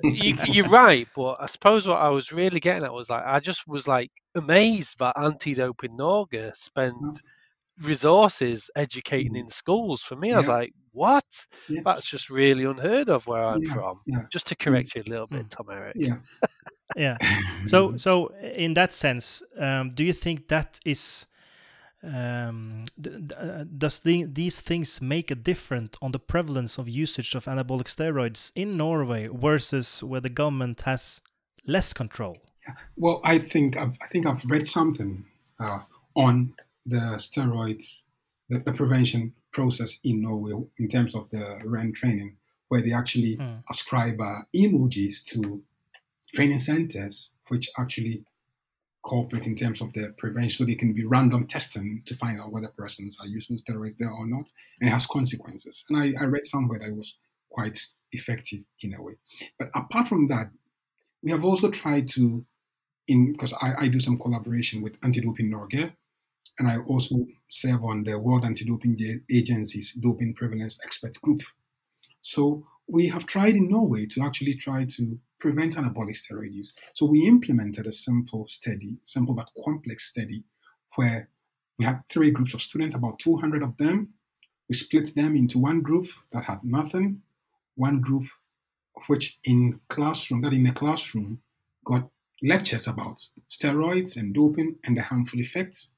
you, 0.04 0.64
are 0.66 0.70
right, 0.70 1.08
but 1.16 1.38
I 1.40 1.48
suppose 1.48 1.88
what 1.88 1.98
I 1.98 2.10
was 2.10 2.32
really 2.32 2.60
getting 2.60 2.84
at 2.84 2.94
was 2.94 3.10
like 3.10 3.24
I 3.26 3.40
just 3.40 3.68
was 3.68 3.88
like 3.88 4.12
amazed 4.36 5.00
that 5.00 5.18
Anti-Doping 5.18 5.96
Norge 5.98 6.52
spent 6.54 6.96
mm 6.96 7.18
resources 7.84 8.70
educating 8.76 9.34
mm. 9.34 9.40
in 9.40 9.50
schools. 9.50 10.02
For 10.02 10.16
me, 10.16 10.34
I 10.34 10.38
was 10.38 10.48
like, 10.48 10.74
what? 10.92 11.26
Yes. 11.68 11.84
That's 11.84 12.08
just 12.08 12.30
really 12.30 12.64
unheard 12.64 13.10
of 13.10 13.28
where 13.28 13.44
I'm 13.44 13.64
yeah. 13.64 13.74
from. 13.74 14.02
Yeah. 14.06 14.24
Just 14.30 14.48
to 14.48 14.56
correct 14.56 14.96
you 14.96 15.04
a 15.06 15.10
little 15.10 15.28
bit, 15.28 15.46
mm. 15.46 15.50
Tom 15.50 15.68
Erik. 15.70 15.96
Yeah. 16.00 16.18
yeah. 16.96 17.18
So, 17.66 17.98
so 18.06 18.28
in 18.42 18.74
that 18.76 18.94
sense, 18.94 19.44
um, 19.60 19.90
do 19.90 20.04
you 20.04 20.14
think 20.14 20.48
that 20.48 20.80
is? 20.86 21.28
Um, 22.04 22.84
uh, 23.36 23.64
does 23.64 24.02
the, 24.02 24.26
these 24.26 24.62
things 24.62 25.02
make 25.02 25.32
a 25.32 25.36
difference 25.36 25.98
on 26.04 26.12
the 26.12 26.20
prevalence 26.20 26.78
of 26.78 26.88
usage 26.88 27.34
of 27.34 27.46
anabolic 27.46 27.86
steroids 27.88 28.52
in 28.56 28.78
Norway 28.78 29.28
versus 29.34 30.04
where 30.04 30.22
the 30.22 30.30
government 30.30 30.82
has 30.82 31.24
less 31.66 31.94
control? 31.94 32.38
Yeah. 32.68 32.76
Well, 32.96 33.22
I 33.24 33.40
think 33.40 33.76
I've, 33.76 33.98
I 34.04 34.08
think 34.08 34.28
I've 34.28 34.46
read 34.46 34.68
something 34.68 35.26
uh, 35.60 35.80
on 36.16 36.54
the 36.86 37.18
steroids, 37.18 38.04
the, 38.50 38.60
the, 38.60 38.72
prevention 38.72 39.34
process 39.52 40.00
in 40.04 40.22
Norway 40.22 40.54
in 40.78 40.88
terms 40.88 41.16
of 41.16 41.30
the 41.32 41.60
REN 41.66 41.94
training, 41.94 42.38
where 42.68 42.82
they 42.82 42.94
actually 42.94 43.38
mm. 43.38 43.64
ascribe 43.70 44.20
uh, 44.22 44.42
emojis 44.56 45.24
to 45.26 45.64
training 46.34 46.60
centers, 46.60 47.32
which 47.48 47.70
actually 47.78 48.24
cooperate 49.04 49.46
in 49.46 49.56
terms 49.56 49.82
of 49.82 49.94
the 49.94 50.14
prevention, 50.18 50.50
so 50.50 50.66
they 50.66 50.76
can 50.76 50.94
be 50.94 51.06
random 51.06 51.46
testing 51.46 52.02
to 52.06 52.16
find 52.16 52.42
out 52.42 52.52
whether 52.52 52.68
persons 52.70 53.18
are 53.20 53.28
using 53.28 53.58
steroids 53.58 53.98
there 53.98 54.12
or 54.12 54.28
not, 54.28 54.52
and 54.80 54.90
it 54.90 54.92
has 54.92 55.06
consequences. 55.06 55.86
And 55.90 55.98
I, 55.98 56.14
I 56.22 56.26
read 56.26 56.46
somewhere 56.46 56.80
that 56.80 56.90
it 56.90 56.98
was 56.98 57.18
quite 57.50 57.80
effective 58.12 58.62
in 58.82 58.94
a 58.94 59.02
way. 59.02 59.14
But 59.58 59.70
apart 59.76 60.08
from 60.08 60.28
that, 60.28 60.50
we 61.24 61.32
have 61.32 61.46
also 61.46 61.70
tried 61.70 62.08
to, 62.10 62.46
in 63.08 63.32
because 63.32 63.54
I, 63.54 63.74
I 63.82 63.88
do 63.88 64.00
some 64.00 64.18
collaboration 64.18 64.82
with 64.82 64.98
Anti-Doping 65.04 65.50
Norge, 65.50 65.92
and 66.58 66.68
I 66.68 66.78
also 66.78 67.26
serve 67.50 67.84
on 67.84 68.04
the 68.04 68.18
World 68.18 68.46
Anti-Doping 68.46 69.24
Agency's 69.30 69.94
Doping 69.94 70.34
Prevalence 70.36 70.80
Expert 70.84 71.20
Group. 71.22 71.44
So 72.22 72.66
we 72.88 73.08
have 73.10 73.26
tried 73.26 73.56
in 73.56 73.70
Norway 73.70 74.06
to 74.08 74.24
actually 74.24 74.56
try 74.56 74.86
to 74.86 75.20
prevent 75.40 75.76
anabolic 75.76 76.16
steroid 76.16 76.54
use. 76.54 76.74
So 76.94 77.06
we 77.06 77.28
implemented 77.28 77.88
a 77.88 77.92
simple 77.92 78.48
study, 78.48 78.98
simple 79.04 79.36
but 79.36 79.50
complex 79.64 80.08
study, 80.10 80.44
where 80.96 81.30
we 81.78 81.86
had 81.86 82.04
three 82.10 82.32
groups 82.32 82.54
of 82.54 82.62
students, 82.62 82.96
about 82.96 83.20
200 83.20 83.62
of 83.64 83.78
them. 83.78 84.14
We 84.70 84.76
split 84.76 85.14
them 85.14 85.36
into 85.36 85.60
one 85.60 85.82
group 85.82 86.08
that 86.32 86.46
had 86.46 86.64
nothing, 86.64 87.22
one 87.76 88.02
group 88.02 88.24
which 89.08 89.40
in 89.44 89.82
classroom, 89.90 90.42
that 90.42 90.54
in 90.54 90.64
the 90.64 90.72
classroom 90.72 91.42
got 91.84 92.10
lectures 92.42 92.88
about 92.88 93.20
steroids 93.52 94.18
and 94.18 94.34
doping 94.34 94.78
and 94.84 94.98
the 94.98 95.02
harmful 95.02 95.40
effects, 95.40 95.92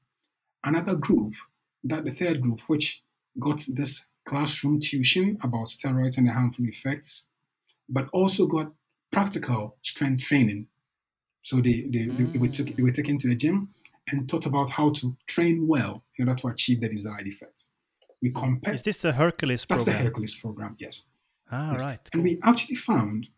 another 0.64 0.96
group, 0.96 1.34
that 1.84 2.04
the 2.04 2.10
third 2.10 2.40
group, 2.40 2.60
which 2.66 3.02
got 3.38 3.64
this 3.68 4.06
classroom 4.24 4.80
tuition 4.80 5.38
about 5.42 5.66
steroids 5.66 6.18
and 6.18 6.26
the 6.28 6.32
harmful 6.32 6.64
effects, 6.66 7.30
but 7.88 8.08
also 8.12 8.46
got 8.46 8.72
practical 9.10 9.76
strength 9.82 10.24
training. 10.24 10.66
So 11.42 11.56
they, 11.56 11.86
they, 11.90 12.06
mm. 12.06 12.32
they, 12.32 12.38
were 12.38 12.48
took, 12.48 12.74
they 12.76 12.82
were 12.82 12.92
taken 12.92 13.18
to 13.18 13.28
the 13.28 13.34
gym 13.34 13.70
and 14.10 14.28
taught 14.28 14.46
about 14.46 14.70
how 14.70 14.90
to 14.90 15.16
train 15.26 15.66
well 15.66 16.04
in 16.16 16.28
order 16.28 16.40
to 16.42 16.48
achieve 16.48 16.80
the 16.80 16.88
desired 16.88 17.26
effects. 17.26 17.72
We 18.20 18.30
compare. 18.30 18.74
Is 18.74 18.82
this 18.82 18.98
the 18.98 19.12
Hercules 19.12 19.64
program? 19.64 19.86
That's 19.86 19.96
the 19.98 20.04
Hercules 20.04 20.34
program, 20.34 20.76
yes. 20.78 21.08
Ah, 21.50 21.72
yes. 21.72 21.82
right. 21.82 22.08
And 22.12 22.22
we 22.22 22.38
actually 22.42 22.76
found 22.76 23.28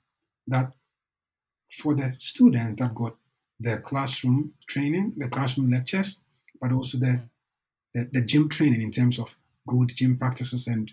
that 0.49 0.75
for 1.71 1.95
the 1.95 2.15
students 2.19 2.81
that 2.81 2.95
got 2.95 3.17
the 3.61 3.79
classroom 3.79 4.55
training, 4.67 5.13
the 5.17 5.29
classroom 5.29 5.71
lectures, 5.71 6.23
but 6.61 6.73
also 6.73 6.99
the 6.99 7.23
the, 7.95 8.09
the 8.13 8.21
gym 8.21 8.49
training 8.49 8.83
in 8.83 8.93
terms 8.93 9.19
of 9.19 9.37
good 9.67 9.91
gym 9.97 10.17
practices 10.17 10.67
and 10.69 10.93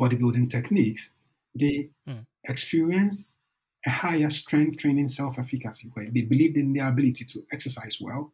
bodybuilding 0.00 0.50
techniques, 0.50 1.14
they 1.54 1.90
Mm. 2.06 2.24
experienced 2.44 3.36
a 3.84 3.90
higher 3.90 4.30
strength 4.30 4.78
training 4.78 5.08
self-efficacy 5.08 5.90
where 5.94 6.10
they 6.10 6.22
believed 6.22 6.56
in 6.56 6.72
their 6.72 6.88
ability 6.88 7.24
to 7.24 7.44
exercise 7.52 7.98
well. 8.00 8.32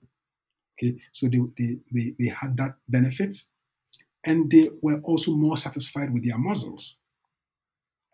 Okay, 0.74 0.98
so 1.12 1.28
they, 1.28 1.40
they, 1.58 1.78
they, 1.90 2.14
they 2.18 2.26
had 2.28 2.56
that 2.56 2.76
benefit 2.88 3.36
and 4.24 4.50
they 4.50 4.68
were 4.82 5.00
also 5.00 5.32
more 5.32 5.56
satisfied 5.56 6.12
with 6.12 6.24
their 6.24 6.38
muscles. 6.38 6.98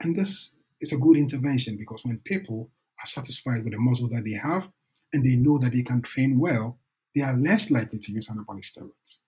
And 0.00 0.16
this 0.16 0.54
is 0.80 0.92
a 0.92 0.98
good 0.98 1.16
intervention 1.16 1.76
because 1.76 2.04
when 2.04 2.18
people 2.18 2.70
are 3.00 3.06
satisfied 3.06 3.64
with 3.64 3.72
the 3.72 3.80
muscles 3.80 4.10
that 4.10 4.24
they 4.24 4.32
have 4.34 4.70
and 5.12 5.24
they 5.24 5.36
know 5.36 5.58
that 5.58 5.72
they 5.72 5.82
can 5.82 6.02
train 6.02 6.38
well, 6.38 6.78
they 7.14 7.22
are 7.22 7.36
less 7.36 7.70
likely 7.70 7.98
to 7.98 8.12
use 8.12 8.28
anabolic 8.28 8.64
steroids. 8.64 9.20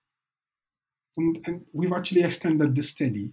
And, 1.17 1.39
and 1.47 1.65
we've 1.73 1.93
actually 1.93 2.23
extended 2.23 2.75
this 2.75 2.91
study 2.91 3.33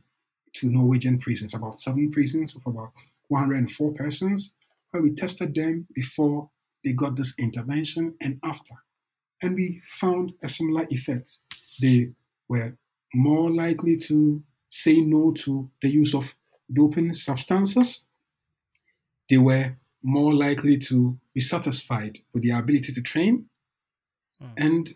to 0.54 0.70
Norwegian 0.70 1.20
prisons, 1.20 1.54
about 1.54 1.80
seven 1.80 2.10
prisons 2.12 2.56
of 2.56 2.66
about 2.66 2.92
104 3.28 3.94
persons, 3.94 4.54
where 4.92 5.04
we 5.04 5.14
tested 5.14 5.54
them 5.54 5.88
before 5.94 6.50
they 6.84 6.94
got 6.94 7.16
this 7.16 7.34
intervention 7.38 8.16
and 8.22 8.40
after. 8.44 8.76
And 9.42 9.56
we 9.56 9.82
found 9.84 10.34
a 10.42 10.48
similar 10.48 10.88
effect. 10.90 11.30
They 11.80 12.12
were 12.48 12.76
more 13.14 13.52
likely 13.52 13.98
to 13.98 14.42
say 14.70 15.02
no 15.02 15.32
to 15.32 15.70
the 15.82 15.90
use 15.90 16.16
of 16.16 16.36
doping 16.72 17.14
substances. 17.14 18.06
They 19.30 19.38
were 19.38 19.78
more 20.02 20.34
likely 20.34 20.78
to 20.78 21.18
be 21.34 21.42
satisfied 21.42 22.20
with 22.34 22.44
their 22.44 22.60
ability 22.60 22.94
to 22.94 23.02
train. 23.02 23.46
Mm. 24.42 24.54
And 24.58 24.94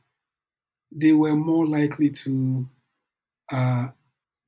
they 0.91 1.13
were 1.13 1.35
more 1.35 1.65
likely 1.67 2.09
to, 2.09 2.69
uh, 3.51 3.87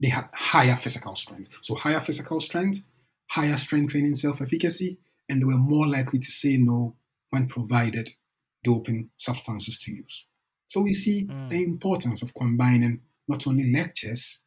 they 0.02 0.10
had 0.10 0.30
higher 0.34 0.76
physical 0.76 1.16
strength. 1.16 1.50
So, 1.62 1.76
higher 1.76 2.00
physical 2.02 2.40
strength, 2.40 2.84
higher 3.32 3.58
strength 3.58 3.92
training 3.92 4.16
self 4.16 4.42
efficacy, 4.42 4.98
and 5.30 5.42
they 5.42 5.46
were 5.46 5.58
more 5.58 5.88
likely 5.88 6.20
to 6.20 6.32
say 6.32 6.58
no 6.58 6.96
when 7.30 7.48
provided 7.48 8.12
doping 8.64 9.10
substances 9.18 9.80
to 9.80 9.92
use. 9.94 10.28
So, 10.68 10.82
we 10.82 10.94
see 10.94 11.26
Mm. 11.26 11.50
the 11.50 11.64
importance 11.64 12.22
of 12.22 12.34
combining 12.34 13.02
not 13.28 13.48
only 13.48 13.72
lectures, 13.72 14.46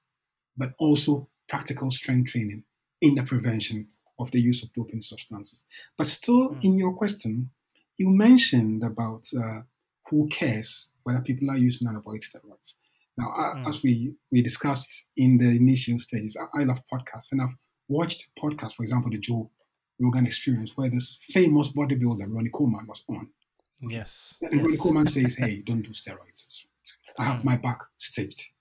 but 0.56 0.74
also 0.78 1.28
practical 1.48 1.90
strength 1.90 2.30
training 2.32 2.64
in 3.00 3.14
the 3.14 3.22
prevention 3.22 3.88
of 4.18 4.30
the 4.30 4.40
use 4.40 4.62
of 4.62 4.72
doping 4.72 5.00
substances. 5.02 5.66
But 5.96 6.06
still, 6.08 6.50
Mm. 6.50 6.64
in 6.64 6.78
your 6.78 6.94
question, 6.94 7.50
you 7.98 8.08
mentioned 8.10 8.82
about 8.82 9.28
uh, 9.34 9.62
who 10.10 10.28
cares 10.28 10.92
whether 11.02 11.20
people 11.20 11.50
are 11.50 11.56
using 11.56 11.88
anabolic 11.88 12.22
steroids. 12.24 12.74
Now, 13.18 13.28
Mm. 13.56 13.68
as 13.68 13.82
we, 13.82 14.14
we 14.30 14.42
discussed 14.42 15.08
in 15.16 15.38
the 15.38 15.48
initial 15.48 15.98
stages, 16.00 16.36
I, 16.36 16.60
I 16.60 16.64
love 16.64 16.82
podcasts, 16.92 17.32
and 17.32 17.40
I've 17.42 17.54
watched 17.88 18.28
podcasts, 18.38 18.74
for 18.74 18.82
example, 18.82 19.10
the 19.10 19.18
Joe 19.18 19.50
Rogan 19.98 20.26
Experience, 20.26 20.76
where 20.76 20.90
this 20.90 21.16
famous 21.22 21.72
bodybuilder, 21.72 22.26
Ronnie 22.32 22.50
Coleman, 22.50 22.86
was 22.86 23.04
on. 23.08 23.28
Yes. 23.80 24.38
And 24.42 24.62
Ronnie. 24.62 24.76
Coleman 24.76 25.06
says, 25.06 25.34
hey, 25.38 25.62
don't 25.66 25.82
do 25.82 25.90
steroids. 25.90 26.64
I 27.18 27.24
have 27.24 27.40
Mm. 27.40 27.44
my 27.44 27.56
back 27.56 27.80
stitched. 27.96 28.52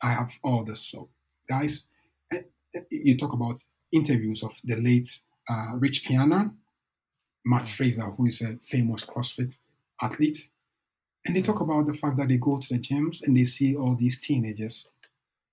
I 0.00 0.12
have 0.12 0.32
all 0.44 0.64
this. 0.64 0.80
So, 0.82 1.08
guys, 1.48 1.88
eh, 2.32 2.42
eh, 2.74 2.80
you 2.90 3.16
talk 3.16 3.32
about 3.32 3.58
interviews 3.90 4.42
of 4.44 4.52
the 4.62 4.76
late 4.76 5.08
uh, 5.48 5.72
Rich 5.74 6.04
Piana, 6.04 6.52
Matt 7.44 7.62
Mm. 7.64 7.68
Fraser, 7.76 8.10
who 8.10 8.26
is 8.26 8.40
a 8.42 8.56
famous 8.58 9.04
CrossFit 9.04 9.58
athlete. 10.00 10.50
And 11.26 11.34
they 11.34 11.42
talk 11.42 11.60
about 11.60 11.86
the 11.86 11.94
fact 11.94 12.16
that 12.18 12.28
they 12.28 12.36
go 12.36 12.58
to 12.58 12.68
the 12.68 12.78
gyms 12.78 13.22
and 13.26 13.36
they 13.36 13.44
see 13.44 13.74
all 13.74 13.96
these 13.96 14.20
teenagers, 14.24 14.90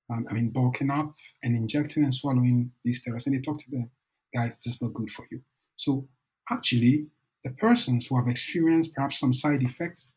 um, 0.09 0.27
I 0.29 0.33
mean, 0.33 0.49
bulking 0.49 0.91
up 0.91 1.15
and 1.41 1.55
injecting 1.55 2.03
and 2.03 2.13
swallowing 2.13 2.71
these 2.83 3.03
steroids. 3.03 3.25
And 3.25 3.35
they 3.35 3.41
talk 3.41 3.59
to 3.59 3.71
them, 3.71 3.89
guys, 4.35 4.51
this 4.63 4.75
is 4.75 4.81
not 4.81 4.93
good 4.93 5.09
for 5.09 5.25
you. 5.31 5.41
So, 5.75 6.07
actually, 6.51 7.07
the 7.43 7.51
persons 7.51 8.07
who 8.07 8.17
have 8.17 8.27
experienced 8.27 8.93
perhaps 8.93 9.19
some 9.19 9.33
side 9.33 9.63
effects 9.63 10.13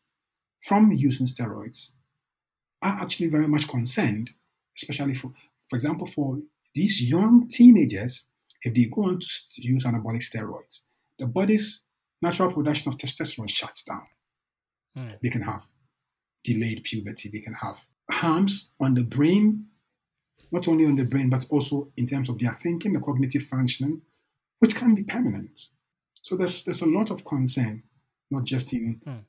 from 0.61 0.91
using 0.91 1.25
steroids 1.25 1.93
are 2.83 3.01
actually 3.01 3.27
very 3.27 3.47
much 3.47 3.67
concerned, 3.67 4.31
especially 4.77 5.15
for, 5.15 5.33
for 5.69 5.75
example, 5.75 6.05
for 6.05 6.37
these 6.75 7.01
young 7.01 7.47
teenagers, 7.47 8.27
if 8.61 8.75
they 8.75 8.85
go 8.85 9.05
on 9.05 9.19
to 9.19 9.61
use 9.61 9.85
anabolic 9.85 10.21
steroids, 10.21 10.85
the 11.17 11.25
body's 11.25 11.83
natural 12.21 12.51
production 12.51 12.91
of 12.91 12.97
testosterone 12.99 13.49
shuts 13.49 13.83
down. 13.83 14.03
Mm. 14.97 15.19
They 15.21 15.29
can 15.29 15.41
have 15.43 15.65
delayed 16.43 16.83
puberty, 16.83 17.29
they 17.29 17.39
can 17.41 17.53
have 17.53 17.85
harms 18.09 18.71
on 18.79 18.93
the 18.93 19.03
brain, 19.03 19.65
not 20.51 20.67
only 20.67 20.85
on 20.85 20.95
the 20.95 21.03
brain, 21.03 21.29
but 21.29 21.45
also 21.49 21.91
in 21.97 22.07
terms 22.07 22.29
of 22.29 22.39
their 22.39 22.53
thinking, 22.53 22.93
the 22.93 22.99
cognitive 22.99 23.43
functioning, 23.43 24.01
which 24.59 24.75
can 24.75 24.95
be 24.95 25.03
permanent. 25.03 25.69
So 26.21 26.35
there's 26.35 26.63
there's 26.63 26.81
a 26.81 26.85
lot 26.89 27.11
of 27.11 27.23
concern, 27.25 27.83
not 28.31 28.43
just 28.45 28.73
in 28.73 29.01
Hmm. 29.05 29.19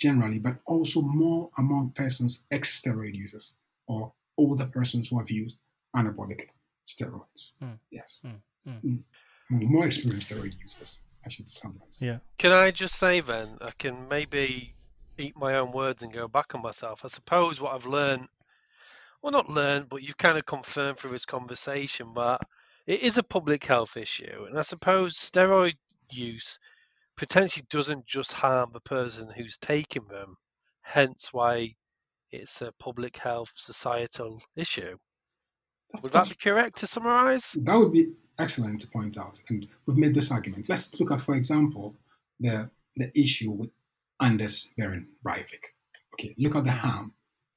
generally, 0.00 0.38
but 0.38 0.60
also 0.66 1.02
more 1.02 1.50
among 1.58 1.90
persons 1.92 2.46
ex-steroid 2.50 3.14
users 3.14 3.58
or 3.86 4.12
older 4.36 4.66
persons 4.66 5.08
who 5.08 5.18
have 5.18 5.30
used 5.30 5.58
anabolic 5.96 6.48
steroids. 6.86 7.52
Hmm. 7.60 7.74
Yes. 7.90 8.22
Hmm. 8.22 8.38
Mm. 8.86 9.02
More 9.50 9.86
experienced 9.86 10.28
steroid 10.30 10.54
users, 10.60 11.04
I 11.24 11.28
should 11.30 11.48
summarize. 11.48 11.98
Yeah. 12.02 12.18
Can 12.36 12.52
I 12.52 12.70
just 12.70 12.96
say 12.96 13.20
then, 13.20 13.58
I 13.60 13.70
can 13.78 14.06
maybe 14.08 14.74
eat 15.18 15.36
my 15.36 15.56
own 15.56 15.72
words 15.72 16.02
and 16.02 16.12
go 16.12 16.28
back 16.28 16.54
on 16.54 16.62
myself. 16.62 17.04
I 17.04 17.08
suppose 17.08 17.60
what 17.60 17.74
I've 17.74 17.86
learned, 17.86 18.28
well, 19.22 19.32
not 19.32 19.50
learned, 19.50 19.88
but 19.88 20.02
you've 20.02 20.18
kind 20.18 20.38
of 20.38 20.46
confirmed 20.46 20.98
through 20.98 21.10
this 21.10 21.26
conversation 21.26 22.12
that 22.14 22.40
it 22.86 23.00
is 23.00 23.18
a 23.18 23.22
public 23.22 23.64
health 23.64 23.96
issue. 23.96 24.46
And 24.48 24.58
I 24.58 24.62
suppose 24.62 25.14
steroid 25.16 25.76
use 26.10 26.58
potentially 27.16 27.66
doesn't 27.68 28.06
just 28.06 28.32
harm 28.32 28.70
the 28.72 28.80
person 28.80 29.28
who's 29.30 29.58
taking 29.58 30.06
them, 30.08 30.36
hence 30.82 31.32
why 31.32 31.74
it's 32.30 32.62
a 32.62 32.72
public 32.78 33.16
health 33.16 33.50
societal 33.54 34.40
issue. 34.56 34.96
That's, 35.92 36.02
Would 36.04 36.12
that 36.12 36.28
be 36.28 36.34
correct 36.36 36.78
to 36.78 36.86
summarize? 36.86 37.56
That 37.62 37.76
would 37.76 37.92
be 37.92 38.12
excellent 38.38 38.80
to 38.82 38.88
point 38.88 39.18
out, 39.18 39.40
and 39.48 39.66
we've 39.86 39.96
made 39.96 40.14
this 40.14 40.30
argument. 40.30 40.68
Let's 40.68 41.00
look 41.00 41.10
at, 41.10 41.20
for 41.20 41.34
example, 41.34 41.94
the 42.38 42.70
the 42.98 43.10
issue 43.18 43.52
with 43.52 43.70
Anders 44.20 44.70
Behring 44.76 45.06
Breivik. 45.24 45.74
Okay, 46.14 46.34
look 46.38 46.56
at 46.56 46.64
the 46.64 46.72
harm, 46.72 47.12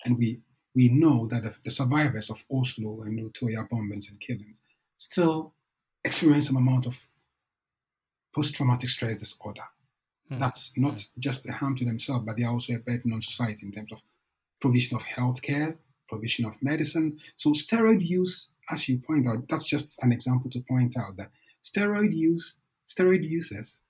and 0.06 0.18
we 0.18 0.42
we 0.76 0.88
know 0.90 1.28
that 1.28 1.44
the, 1.44 1.54
the 1.66 1.72
survivors 1.72 2.30
of 2.30 2.44
Oslo 2.50 3.02
and 3.02 3.20
Utoya 3.20 3.68
bombings 3.70 4.10
and 4.10 4.20
killings 4.20 4.62
still 4.98 5.54
experience 6.04 6.48
some 6.48 6.56
amount 6.56 6.86
of 6.86 7.06
post-traumatic 8.34 8.90
stress 8.90 9.20
disorder. 9.20 9.64
Mm. 10.32 10.40
That's 10.40 10.72
not 10.78 11.04
just 11.20 11.48
a 11.50 11.52
harm 11.52 11.76
to 11.78 11.86
themselves, 11.86 12.24
but 12.26 12.38
they 12.38 12.44
are 12.44 12.54
also 12.54 12.74
a 12.74 12.80
burden 12.80 13.12
on 13.12 13.22
society 13.22 13.66
in 13.66 13.72
terms 13.72 13.92
of 13.92 14.02
provision 14.62 14.96
of 14.96 15.04
healthcare, 15.04 15.76
provision 16.08 16.46
of 16.46 16.54
medicine. 16.62 17.20
So 17.36 17.52
steroid 17.52 18.08
use, 18.08 18.54
as 18.70 18.88
you 18.88 19.00
point 19.00 19.28
out, 19.28 19.48
that's 19.50 19.66
just 19.66 20.02
an 20.04 20.12
example 20.14 20.50
to 20.52 20.62
point 20.62 20.98
out 20.98 21.18
that 21.18 21.32
steroid 21.64 22.16
use, 22.16 22.60
steroid 22.88 23.28
users, 23.28 23.82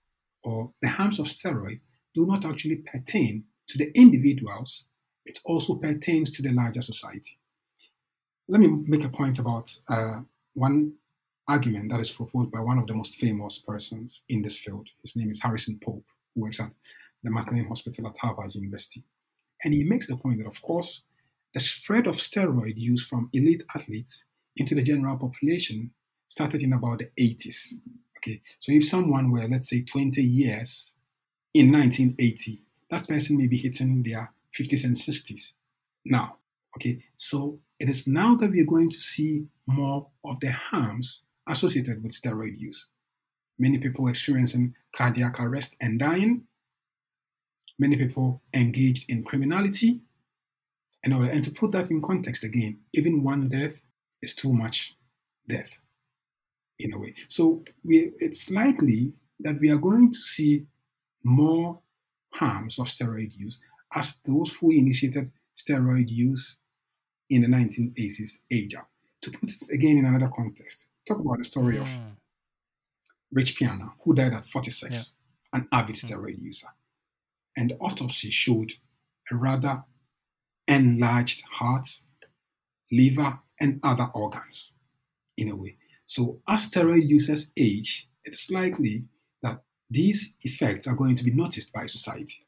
or 0.43 0.71
the 0.81 0.89
harms 0.89 1.19
of 1.19 1.27
steroid 1.27 1.81
do 2.13 2.25
not 2.25 2.45
actually 2.45 2.77
pertain 2.77 3.45
to 3.67 3.77
the 3.77 3.91
individuals. 3.97 4.87
It 5.25 5.39
also 5.45 5.75
pertains 5.75 6.31
to 6.31 6.41
the 6.41 6.51
larger 6.51 6.81
society. 6.81 7.39
Let 8.47 8.59
me 8.59 8.67
make 8.67 9.03
a 9.03 9.09
point 9.09 9.39
about 9.39 9.71
uh, 9.87 10.21
one 10.53 10.93
argument 11.47 11.91
that 11.91 11.99
is 11.99 12.11
proposed 12.11 12.51
by 12.51 12.59
one 12.59 12.77
of 12.77 12.87
the 12.87 12.93
most 12.93 13.15
famous 13.15 13.59
persons 13.59 14.23
in 14.29 14.41
this 14.41 14.57
field. 14.57 14.87
His 15.03 15.15
name 15.15 15.29
is 15.29 15.41
Harrison 15.41 15.79
Pope, 15.81 16.05
who 16.33 16.41
works 16.41 16.59
at 16.59 16.71
the 17.23 17.31
McLean 17.31 17.67
Hospital 17.67 18.07
at 18.07 18.17
Harvard 18.17 18.55
University. 18.55 19.03
And 19.63 19.73
he 19.73 19.83
makes 19.83 20.07
the 20.07 20.17
point 20.17 20.39
that, 20.39 20.47
of 20.47 20.61
course, 20.61 21.03
the 21.53 21.59
spread 21.59 22.07
of 22.07 22.15
steroid 22.15 22.77
use 22.77 23.05
from 23.05 23.29
elite 23.33 23.63
athletes 23.75 24.25
into 24.55 24.75
the 24.75 24.83
general 24.83 25.17
population 25.17 25.91
started 26.27 26.61
in 26.61 26.73
about 26.73 26.99
the 26.99 27.09
80s. 27.19 27.73
Okay, 28.17 28.41
so 28.59 28.71
if 28.71 28.87
someone 28.87 29.31
were, 29.31 29.47
let's 29.47 29.69
say, 29.69 29.81
20 29.81 30.21
years 30.21 30.95
in 31.53 31.71
1980, 31.71 32.63
that 32.89 33.07
person 33.07 33.37
may 33.37 33.47
be 33.47 33.57
hitting 33.57 34.03
their 34.03 34.31
50s 34.57 34.83
and 34.83 34.95
60s 34.95 35.53
now. 36.05 36.37
Okay, 36.77 37.03
so 37.15 37.59
it 37.79 37.89
is 37.89 38.07
now 38.07 38.35
that 38.35 38.51
we 38.51 38.61
are 38.61 38.65
going 38.65 38.89
to 38.89 38.97
see 38.97 39.47
more 39.67 40.07
of 40.23 40.39
the 40.39 40.51
harms 40.51 41.25
associated 41.47 42.01
with 42.01 42.13
steroid 42.13 42.57
use. 42.57 42.91
Many 43.59 43.77
people 43.77 44.07
experiencing 44.07 44.75
cardiac 44.95 45.39
arrest 45.39 45.75
and 45.81 45.99
dying. 45.99 46.43
Many 47.77 47.97
people 47.97 48.41
engaged 48.53 49.09
in 49.09 49.23
criminality. 49.23 50.01
And, 51.03 51.13
and 51.13 51.43
to 51.43 51.51
put 51.51 51.71
that 51.71 51.91
in 51.91 52.01
context 52.01 52.43
again, 52.43 52.79
even 52.93 53.23
one 53.23 53.49
death 53.49 53.81
is 54.21 54.35
too 54.35 54.53
much 54.53 54.95
death 55.47 55.69
in 56.79 56.93
a 56.93 56.97
way. 56.99 57.15
So 57.27 57.63
we, 57.83 58.13
it's 58.19 58.49
likely 58.49 59.13
that 59.39 59.59
we 59.59 59.69
are 59.69 59.77
going 59.77 60.11
to 60.11 60.19
see 60.19 60.65
more 61.23 61.81
harms 62.33 62.79
of 62.79 62.87
steroid 62.87 63.35
use 63.35 63.61
as 63.93 64.21
those 64.21 64.53
who 64.55 64.71
initiated 64.71 65.31
steroid 65.55 66.09
use 66.09 66.59
in 67.29 67.41
the 67.41 67.47
1980s 67.47 68.39
age 68.49 68.75
up. 68.75 68.89
To 69.21 69.31
put 69.31 69.51
it 69.51 69.69
again 69.71 69.97
in 69.97 70.05
another 70.05 70.31
context, 70.35 70.89
talk 71.07 71.19
about 71.19 71.37
the 71.37 71.43
story 71.43 71.77
of 71.77 71.87
Mm. 71.87 72.15
Rich 73.31 73.55
Piana, 73.55 73.93
who 74.03 74.13
died 74.13 74.33
at 74.33 74.47
46, 74.47 75.15
an 75.53 75.67
avid 75.71 75.95
Mm. 75.95 76.09
steroid 76.09 76.41
user. 76.41 76.67
And 77.55 77.71
the 77.71 77.77
autopsy 77.77 78.29
showed 78.31 78.73
a 79.29 79.35
rather 79.35 79.83
enlarged 80.67 81.43
heart, 81.43 81.87
liver, 82.91 83.39
and 83.59 83.79
other 83.83 84.05
organs 84.13 84.75
in 85.37 85.49
a 85.49 85.55
way. 85.55 85.77
So, 86.05 86.41
as 86.47 86.69
steroid 86.69 87.07
users 87.07 87.51
age, 87.55 88.09
it's 88.23 88.49
likely 88.49 89.07
these 89.91 90.37
effects 90.43 90.87
are 90.87 90.95
going 90.95 91.15
to 91.17 91.23
be 91.23 91.31
noticed 91.31 91.73
by 91.73 91.85
society. 91.85 92.47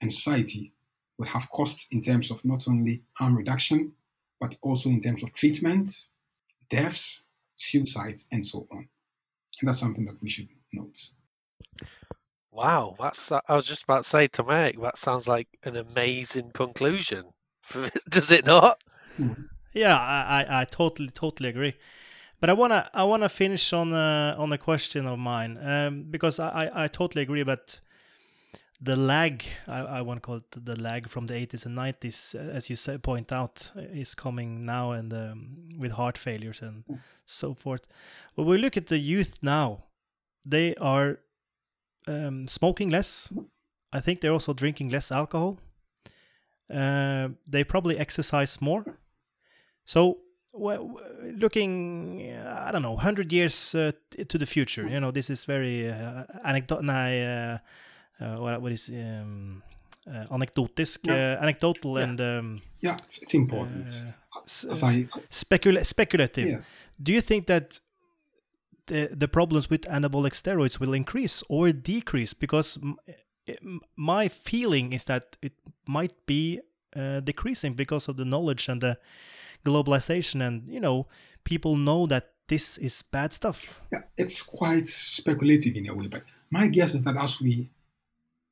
And 0.00 0.12
society 0.12 0.72
will 1.18 1.26
have 1.26 1.50
costs 1.50 1.88
in 1.90 2.00
terms 2.02 2.30
of 2.30 2.44
not 2.44 2.68
only 2.68 3.02
harm 3.14 3.36
reduction, 3.36 3.92
but 4.40 4.56
also 4.62 4.88
in 4.88 5.00
terms 5.00 5.24
of 5.24 5.32
treatment, 5.32 5.90
deaths, 6.70 7.24
suicides, 7.56 8.28
and 8.30 8.46
so 8.46 8.68
on. 8.70 8.88
And 9.60 9.68
that's 9.68 9.80
something 9.80 10.06
that 10.06 10.22
we 10.22 10.30
should 10.30 10.48
note. 10.72 10.98
Wow, 12.52 12.94
that's 13.00 13.32
I 13.32 13.40
was 13.48 13.66
just 13.66 13.82
about 13.84 14.04
to 14.04 14.08
say 14.08 14.28
to 14.28 14.44
Meg, 14.44 14.80
that 14.80 14.98
sounds 14.98 15.26
like 15.26 15.48
an 15.64 15.76
amazing 15.76 16.52
conclusion. 16.52 17.24
Does 18.08 18.30
it 18.30 18.46
not? 18.46 18.80
Hmm. 19.16 19.32
Yeah, 19.72 19.96
I, 19.96 20.42
I, 20.42 20.60
I 20.60 20.64
totally 20.64 21.10
totally 21.10 21.48
agree. 21.48 21.74
But 22.40 22.50
I 22.50 22.52
wanna 22.52 22.88
I 22.94 23.04
wanna 23.04 23.28
finish 23.28 23.72
on 23.72 23.92
a, 23.92 24.36
on 24.38 24.52
a 24.52 24.58
question 24.58 25.06
of 25.06 25.18
mine 25.18 25.58
um, 25.60 26.04
because 26.10 26.38
I, 26.38 26.66
I, 26.66 26.84
I 26.84 26.88
totally 26.88 27.22
agree. 27.22 27.42
But 27.42 27.80
the 28.80 28.94
lag 28.94 29.44
I, 29.66 29.80
I 29.80 30.02
want 30.02 30.18
to 30.18 30.26
call 30.26 30.36
it 30.36 30.64
the 30.64 30.80
lag 30.80 31.08
from 31.08 31.26
the 31.26 31.34
80s 31.34 31.66
and 31.66 31.76
90s, 31.76 32.34
as 32.34 32.70
you 32.70 32.76
say, 32.76 32.96
point 32.98 33.32
out, 33.32 33.72
is 33.76 34.14
coming 34.14 34.64
now 34.64 34.92
and 34.92 35.12
um, 35.12 35.54
with 35.78 35.92
heart 35.92 36.16
failures 36.16 36.62
and 36.62 36.84
so 37.24 37.54
forth. 37.54 37.88
But 38.36 38.44
we 38.44 38.58
look 38.58 38.76
at 38.76 38.86
the 38.86 38.98
youth 38.98 39.38
now; 39.42 39.84
they 40.44 40.76
are 40.76 41.18
um, 42.06 42.46
smoking 42.46 42.90
less. 42.90 43.32
I 43.92 44.00
think 44.00 44.20
they're 44.20 44.32
also 44.32 44.52
drinking 44.52 44.90
less 44.90 45.10
alcohol. 45.10 45.58
Uh, 46.72 47.30
they 47.46 47.64
probably 47.64 47.98
exercise 47.98 48.60
more. 48.60 48.84
So, 49.86 50.18
well, 50.54 50.98
looking, 51.38 52.22
uh, 52.32 52.64
I 52.68 52.72
don't 52.72 52.82
know, 52.82 52.96
hundred 52.96 53.32
years 53.32 53.74
uh, 53.74 53.92
to 54.28 54.38
the 54.38 54.46
future. 54.46 54.86
You 54.88 54.98
know, 55.00 55.10
this 55.10 55.30
is 55.30 55.44
very 55.44 55.88
uh, 55.90 56.24
anecdotal. 56.44 56.88
Uh, 56.90 57.58
uh, 58.20 58.36
what, 58.40 58.60
what 58.62 58.72
is 58.72 58.88
um, 58.88 59.62
uh, 60.06 60.26
anecdotisk, 60.30 61.06
Yeah. 61.06 61.36
uh, 61.38 61.42
anecdotal, 61.42 61.96
Yeah. 61.98 62.04
and 62.04 62.20
um, 62.20 62.62
Yeah, 62.80 62.96
it's, 63.04 63.22
it's 63.22 63.34
important. 63.34 63.88
specula- 65.30 65.84
speculative. 65.84 66.46
yeah, 66.48 66.60
Do 67.02 67.12
you 67.12 67.20
think 67.20 67.46
that 67.46 67.80
the 68.86 69.08
the 69.20 69.28
problems 69.28 69.68
with 69.70 69.82
anabolic 69.88 70.32
steroids 70.34 70.80
will 70.80 70.94
increase 70.94 71.44
or 71.48 71.72
decrease? 71.72 72.34
Because 72.34 72.78
m- 72.82 72.96
m- 73.62 73.80
my 73.96 74.28
feeling 74.28 74.92
is 74.92 75.04
that 75.04 75.36
it 75.42 75.52
might 75.86 76.14
be 76.26 76.60
uh, 76.96 77.20
decreasing 77.20 77.74
because 77.76 78.08
of 78.10 78.16
the 78.16 78.24
knowledge 78.24 78.68
and 78.72 78.80
the 78.80 78.96
globalization, 79.64 80.46
and 80.46 80.68
you 80.68 80.80
know, 80.80 81.06
people 81.44 81.76
know 81.76 82.06
that 82.06 82.32
this 82.48 82.78
is 82.78 83.02
bad 83.02 83.32
stuff. 83.32 83.80
yeah, 83.92 84.02
it's 84.16 84.42
quite 84.42 84.88
speculative 84.88 85.76
in 85.76 85.88
a 85.88 85.94
way, 85.94 86.08
but 86.08 86.22
my 86.50 86.66
guess 86.66 86.94
is 86.94 87.04
that 87.04 87.16
as 87.16 87.40
we 87.40 87.70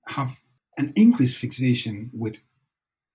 have 0.06 0.36
an 0.76 0.92
increased 0.94 1.38
fixation 1.38 2.10
with 2.12 2.36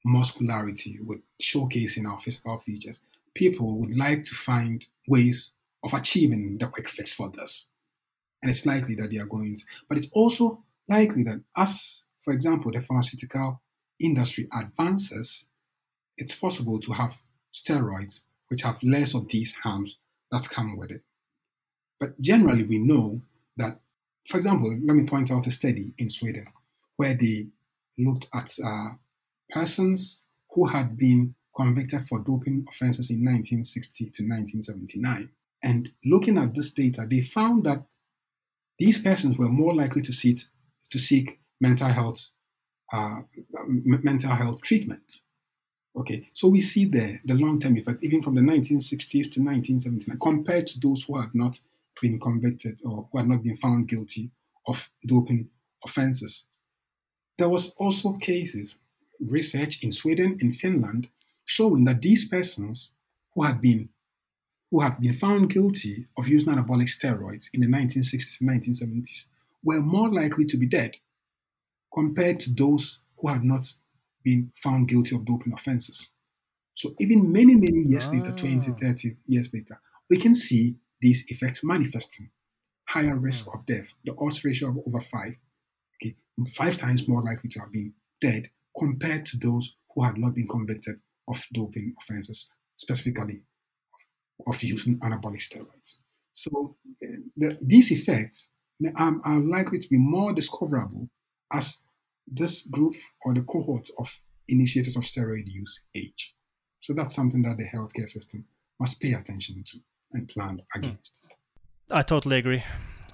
muscularity, 0.04 1.00
with 1.06 1.20
showcasing 1.42 2.10
our 2.10 2.20
physical 2.20 2.58
features, 2.60 3.02
people 3.34 3.78
would 3.78 3.96
like 3.96 4.24
to 4.24 4.36
find 4.36 4.86
ways 5.08 5.54
of 5.84 5.94
achieving 5.94 6.58
the 6.58 6.68
quick 6.68 6.90
fix 6.90 7.14
for 7.14 7.30
this. 7.32 7.70
And 8.42 8.50
it's 8.50 8.66
likely 8.66 8.96
that 8.96 9.12
they 9.12 9.18
are 9.18 9.26
going 9.26 9.58
to, 9.58 9.64
but 9.88 9.98
it's 9.98 10.10
also 10.14 10.64
likely 10.88 11.24
that 11.24 11.42
as, 11.56 12.06
for 12.24 12.34
example, 12.34 12.72
the 12.72 12.82
pharmaceutical 12.82 13.62
industry 14.00 14.48
advances, 14.52 15.50
it's 16.18 16.36
possible 16.36 16.80
to 16.80 16.92
have 16.94 17.20
steroids 17.54 18.24
which 18.48 18.64
have 18.64 18.82
less 18.84 19.14
of 19.14 19.28
these 19.30 19.56
harms 19.56 20.00
that 20.32 20.50
come 20.50 20.78
with 20.78 20.92
it. 20.92 21.02
But 22.00 22.20
generally, 22.20 22.64
we 22.64 22.80
know 22.80 23.22
that, 23.58 23.80
for 24.28 24.38
example, 24.38 24.78
let 24.86 24.96
me 24.96 25.06
point 25.06 25.32
out 25.32 25.48
a 25.48 25.52
study 25.52 25.94
in 25.98 26.10
Sweden 26.10 26.48
where 26.98 27.14
they 27.14 27.48
looked 27.98 28.28
at 28.34 28.54
uh, 28.64 28.90
persons 29.50 30.24
who 30.52 30.68
had 30.68 30.98
been 30.98 31.36
convicted 31.56 32.04
for 32.08 32.20
doping 32.20 32.66
offenses 32.70 33.10
in 33.10 33.18
1960 33.18 34.06
to 34.06 34.24
1979. 34.24 35.30
And 35.64 35.92
looking 36.04 36.38
at 36.38 36.54
this 36.54 36.72
data, 36.72 37.06
they 37.10 37.22
found 37.22 37.66
that 37.66 37.84
these 38.80 39.02
persons 39.02 39.38
were 39.38 39.50
more 39.50 39.76
likely 39.76 40.02
to 40.02 40.12
seek, 40.12 40.40
to 40.90 40.98
seek 40.98 41.40
mental 41.60 41.90
health 41.90 42.32
uh, 42.92 43.22
mental 43.48 44.32
health 44.32 44.62
treatment. 44.62 45.22
Okay, 45.96 46.30
so 46.34 46.48
we 46.48 46.62
see 46.62 46.86
there 46.86 47.22
the 47.26 47.34
long-term 47.34 47.78
effect, 47.78 48.04
even 48.04 48.22
from 48.22 48.36
the 48.36 48.42
1960s 48.42 49.32
to 49.34 49.42
1979, 49.44 50.18
compared 50.20 50.68
to 50.68 50.80
those 50.80 51.04
who 51.04 51.20
had 51.20 51.34
not 51.34 51.60
been 52.02 52.20
convicted 52.20 52.80
or 52.84 53.08
who 53.12 53.18
had 53.18 53.28
not 53.28 53.44
been 53.44 53.58
found 53.58 53.88
guilty 53.90 54.32
of 54.68 54.90
doping 55.06 55.50
offenses. 55.84 56.48
There 57.38 57.50
was 57.50 57.74
also 57.78 58.14
cases, 58.14 58.76
research 59.20 59.84
in 59.84 59.92
Sweden, 59.92 60.38
and 60.42 60.56
Finland, 60.56 61.10
showing 61.44 61.84
that 61.86 62.02
these 62.02 62.28
persons 62.28 62.94
who 63.34 63.44
had 63.44 63.62
been 63.62 63.90
who 64.70 64.80
had 64.80 65.02
been 65.02 65.14
found 65.14 65.50
guilty 65.50 66.08
of 66.18 66.30
using 66.30 66.54
anabolic 66.54 66.88
steroids 66.88 67.50
in 67.54 67.60
the 67.60 67.68
1960s 67.68 68.40
and 68.40 68.50
1970s 68.50 69.26
were 69.64 69.82
more 69.82 70.10
likely 70.10 70.46
to 70.46 70.56
be 70.56 70.66
dead 70.66 70.96
compared 71.94 72.40
to 72.40 72.54
those 72.54 73.02
who 73.18 73.28
had 73.28 73.44
not 73.44 73.66
been 74.24 74.52
found 74.56 74.88
guilty 74.88 75.16
of 75.16 75.26
doping 75.26 75.54
offenses. 75.54 76.14
So 76.76 76.96
even 77.00 77.32
many, 77.32 77.56
many 77.56 77.84
years 77.88 78.12
later, 78.12 78.32
20, 78.32 78.72
Ah. 78.72 78.76
30 78.76 79.18
years 79.28 79.54
later, 79.54 79.80
we 80.10 80.18
can 80.18 80.34
see 80.34 80.78
these 81.02 81.26
effects 81.30 81.64
manifesting. 81.64 82.32
Higher 82.90 83.18
risk 83.18 83.48
of 83.54 83.66
death, 83.66 83.94
the 84.04 84.16
odds 84.20 84.44
ratio 84.46 84.70
of 84.70 84.80
over 84.86 85.00
five, 85.00 85.40
okay, 86.02 86.16
five 86.56 86.78
times 86.78 87.08
more 87.08 87.24
likely 87.24 87.50
to 87.52 87.60
have 87.62 87.72
been 87.72 87.94
dead 88.22 88.50
compared 88.78 89.26
to 89.28 89.38
those 89.38 89.78
who 89.96 90.04
had 90.04 90.18
not 90.18 90.36
been 90.36 90.48
convicted 90.48 91.00
of 91.28 91.46
doping 91.54 91.96
offenses, 92.00 92.50
specifically 92.76 93.44
of 94.48 94.62
using 94.64 94.98
anabolic 95.00 95.42
steroids. 95.42 96.00
So 96.34 96.78
uh, 97.04 97.08
the, 97.38 97.58
these 97.62 97.92
effects 97.92 98.52
are, 98.96 99.20
are 99.24 99.40
likely 99.40 99.80
to 99.80 99.90
be 99.90 99.98
more 99.98 100.34
discoverable 100.34 101.10
as 101.52 101.84
this 102.28 102.68
group 102.68 102.96
or 103.24 103.34
the 103.34 103.42
cohort 103.42 103.88
of 103.98 104.20
initiators 104.48 104.96
of 104.96 105.04
steroid 105.04 105.44
use 105.46 105.84
age. 105.96 106.36
So 106.80 106.94
that's 106.94 107.16
something 107.16 107.42
that 107.44 107.58
the 107.58 107.66
healthcare 107.66 108.10
system 108.10 108.46
must 108.80 109.00
pay 109.00 109.14
attention 109.14 109.64
to 109.72 109.80
and 110.14 110.28
plan 110.28 110.62
against. 110.76 111.26
I 111.90 112.02
totally 112.02 112.38
agree. 112.38 112.64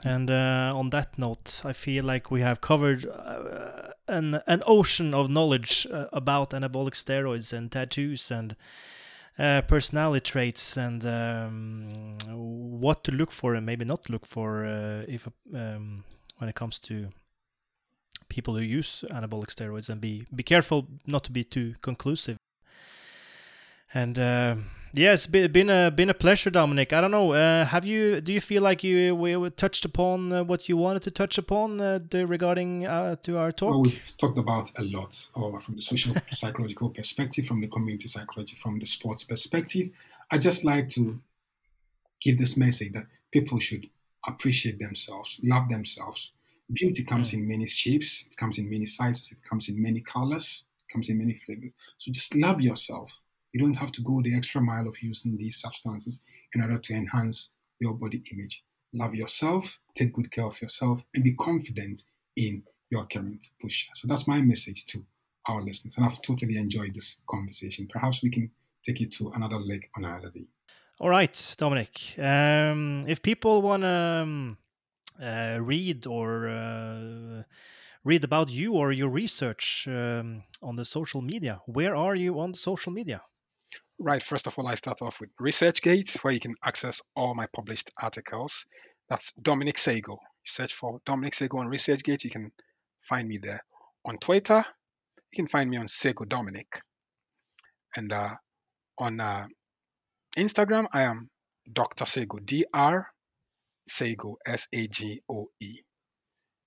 And 0.04 0.30
uh, 0.30 0.72
on 0.76 0.92
that 0.92 1.18
note, 1.18 1.62
I 1.66 1.74
feel 1.74 2.06
like 2.06 2.32
we 2.32 2.42
have 2.42 2.62
covered 2.62 3.06
uh, 3.06 3.92
an 4.08 4.40
an 4.46 4.62
ocean 4.66 5.14
of 5.14 5.30
knowledge 5.30 5.88
uh, 5.92 6.06
about 6.14 6.52
anabolic 6.52 6.94
steroids 6.94 7.52
and 7.52 7.72
tattoos 7.72 8.32
and 8.32 8.56
uh, 9.40 9.62
personality 9.62 10.32
traits 10.32 10.78
and 10.78 11.04
um, 11.06 12.14
what 12.80 13.04
to 13.04 13.12
look 13.12 13.32
for 13.32 13.56
and 13.56 13.66
maybe 13.66 13.86
not 13.86 14.10
look 14.10 14.26
for 14.26 14.66
uh, 14.66 15.04
if 15.08 15.28
um, 15.54 16.04
when 16.38 16.50
it 16.50 16.56
comes 16.56 16.80
to 16.80 17.08
people 18.30 18.56
who 18.56 18.62
use 18.62 19.04
anabolic 19.10 19.48
steroids 19.48 19.90
and 19.90 20.02
be 20.02 20.26
be 20.36 20.44
careful 20.44 20.88
not 21.06 21.24
to 21.24 21.32
be 21.32 21.44
too 21.44 21.76
conclusive. 21.82 22.38
And 23.94 24.20
uh, 24.20 24.56
yeah, 24.94 25.14
it's 25.14 25.28
been 25.28 25.70
a 25.70 25.92
been 25.92 26.10
a 26.10 26.14
pleasure, 26.14 26.50
Dominic. 26.50 26.92
I 26.94 27.02
don't 27.02 27.12
know. 27.12 27.34
Uh, 27.34 27.66
have 27.66 27.86
you? 27.86 28.22
Do 28.22 28.34
you 28.34 28.42
feel 28.42 28.62
like 28.62 28.84
you 28.84 29.16
we 29.16 29.50
touched 29.52 29.86
upon 29.86 30.32
uh, 30.32 30.44
what 30.44 30.68
you 30.68 30.78
wanted 30.78 31.04
to 31.04 31.12
touch 31.12 31.38
upon 31.38 31.80
uh, 31.80 32.00
regarding 32.14 32.86
uh, 32.86 33.16
to 33.24 33.38
our 33.38 33.52
talk? 33.52 33.72
Well, 33.72 33.82
we've 33.82 34.14
talked 34.18 34.38
about 34.38 34.72
a 34.78 34.84
lot, 34.84 35.30
or 35.36 35.60
from 35.60 35.76
the 35.76 35.82
social 35.82 36.14
psychological 36.32 36.90
perspective, 36.90 37.46
from 37.46 37.62
the 37.62 37.68
community 37.68 38.08
psychology, 38.08 38.56
from 38.56 38.80
the 38.80 38.86
sports 38.86 39.24
perspective. 39.24 39.90
I 40.32 40.38
just 40.38 40.64
like 40.64 40.90
to 40.90 41.22
give 42.22 42.38
this 42.38 42.58
message 42.58 42.94
that 42.94 43.08
people 43.32 43.60
should 43.60 43.90
appreciate 44.28 44.80
themselves, 44.80 45.40
love 45.44 45.70
themselves. 45.70 46.34
Beauty 46.72 47.04
comes 47.04 47.34
in 47.34 47.48
many 47.48 47.66
shapes, 47.66 48.28
it 48.28 48.36
comes 48.36 48.58
in 48.58 48.70
many 48.70 48.86
sizes, 48.86 49.32
it 49.32 49.42
comes 49.48 49.70
in 49.70 49.82
many 49.82 50.02
colors, 50.02 50.68
it 50.88 50.92
comes 50.92 51.10
in 51.10 51.18
many 51.18 51.34
flavors. 51.34 51.72
So 51.98 52.12
just 52.12 52.36
love 52.36 52.60
yourself. 52.62 53.22
You 53.54 53.62
don't 53.62 53.78
have 53.78 53.92
to 53.94 54.02
go 54.02 54.22
the 54.22 54.36
extra 54.36 54.62
mile 54.62 54.88
of 54.88 55.02
using 55.02 55.38
these 55.38 55.62
substances 55.62 56.22
in 56.54 56.62
order 56.62 56.78
to 56.78 56.94
enhance 56.94 57.52
your 57.80 57.94
body 57.94 58.22
image. 58.32 58.64
Love 58.94 59.16
yourself, 59.16 59.80
take 59.96 60.14
good 60.14 60.30
care 60.32 60.46
of 60.46 60.62
yourself, 60.62 61.04
and 61.16 61.24
be 61.24 61.34
confident 61.34 62.02
in 62.36 62.64
your 62.90 63.06
current 63.06 63.46
posture. 63.62 63.92
So 63.96 64.08
that's 64.08 64.28
my 64.28 64.42
message 64.42 64.86
to 64.88 65.06
our 65.48 65.62
listeners. 65.62 65.96
And 65.98 66.06
I've 66.06 66.22
totally 66.22 66.58
enjoyed 66.58 66.94
this 66.94 67.22
conversation. 67.30 67.88
Perhaps 67.90 68.24
we 68.24 68.30
can 68.30 68.52
take 68.86 69.02
it 69.02 69.12
to 69.14 69.32
another 69.36 69.58
lake 69.60 69.90
on 69.96 70.06
another 70.06 70.30
day. 70.30 70.46
All 71.00 71.10
right, 71.10 71.56
Dominic. 71.58 72.16
Um, 72.18 73.04
if 73.08 73.22
people 73.22 73.62
want 73.62 73.84
to 73.84 73.88
um, 73.88 74.58
uh, 75.22 75.58
read 75.62 76.06
or 76.08 76.48
uh, 76.48 77.44
read 78.04 78.24
about 78.24 78.50
you 78.50 78.74
or 78.74 78.92
your 78.92 79.10
research 79.10 79.88
um, 79.88 80.44
on 80.62 80.76
the 80.76 80.86
social 80.86 81.22
media, 81.22 81.62
where 81.66 81.96
are 81.96 82.16
you 82.16 82.40
on 82.40 82.54
social 82.54 82.92
media? 82.92 83.22
Right. 84.00 84.22
First 84.22 84.48
of 84.48 84.58
all, 84.58 84.68
I 84.68 84.76
start 84.76 85.02
off 85.02 85.20
with 85.20 85.36
ResearchGate, 85.42 86.24
where 86.24 86.34
you 86.34 86.40
can 86.40 86.56
access 86.64 87.02
all 87.16 87.34
my 87.34 87.48
published 87.48 87.92
articles. 88.02 88.66
That's 89.10 89.34
Dominic 89.42 89.78
Sagoe. 89.78 90.20
Search 90.46 90.74
for 90.74 91.00
Dominic 91.06 91.34
Sagoe 91.34 91.60
on 91.60 91.68
ResearchGate. 91.68 92.24
You 92.24 92.30
can 92.30 92.52
find 93.02 93.28
me 93.28 93.40
there. 93.42 93.64
On 94.06 94.18
Twitter, 94.18 94.64
you 95.32 95.36
can 95.36 95.48
find 95.48 95.70
me 95.70 95.78
on 95.78 95.88
Sagoe 95.88 96.30
Dominic. 96.30 96.82
And 97.96 98.14
uh, 98.14 98.36
on 98.98 99.20
uh, 99.20 99.48
Instagram, 100.38 100.86
I 100.94 101.04
am 101.04 101.30
Dr. 101.72 102.06
Sagoe, 103.88 104.36
S-A-G-O-E. 104.46 105.82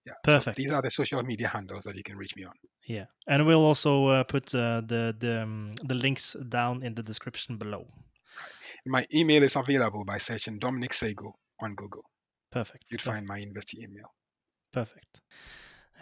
Yeah. 0.06 0.12
Perfect. 0.24 0.56
So 0.56 0.62
these 0.62 0.72
are 0.72 0.82
the 0.82 0.90
social 0.90 1.22
media 1.22 1.48
handles 1.48 1.84
that 1.84 1.96
you 1.96 2.02
can 2.02 2.16
reach 2.16 2.34
me 2.36 2.44
on. 2.44 2.54
Yeah, 2.86 3.04
and 3.28 3.46
we'll 3.46 3.64
also 3.64 4.06
uh, 4.06 4.24
put 4.24 4.54
uh, 4.54 4.80
the 4.80 5.14
the 5.18 5.42
um, 5.42 5.74
the 5.84 5.94
links 5.94 6.34
down 6.48 6.82
in 6.82 6.94
the 6.94 7.02
description 7.02 7.58
below. 7.58 7.86
My 8.86 9.06
email 9.14 9.42
is 9.42 9.56
available 9.56 10.04
by 10.04 10.18
searching 10.18 10.58
Dominic 10.58 10.92
Sagoe 10.92 11.34
on 11.60 11.74
Google. 11.74 12.04
Perfect. 12.50 12.84
You 12.90 12.98
find 13.04 13.26
my 13.28 13.36
university 13.36 13.82
email. 13.82 14.10
Perfect. 14.72 15.20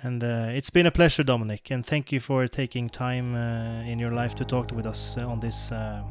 And 0.03 0.23
uh, 0.23 0.51
it's 0.53 0.71
been 0.71 0.87
a 0.87 0.93
pleasure, 0.93 1.25
Dominic, 1.25 1.71
and 1.71 1.85
thank 1.85 2.13
you 2.13 2.21
for 2.21 2.47
taking 2.47 2.89
time 2.89 3.35
uh, 3.35 3.83
in 3.83 3.99
your 3.99 4.13
life 4.13 4.35
to 4.37 4.45
talk 4.45 4.71
with 4.71 4.87
us 4.87 5.17
uh, 5.19 5.27
on 5.27 5.41
this 5.41 5.73
uh, 5.73 6.03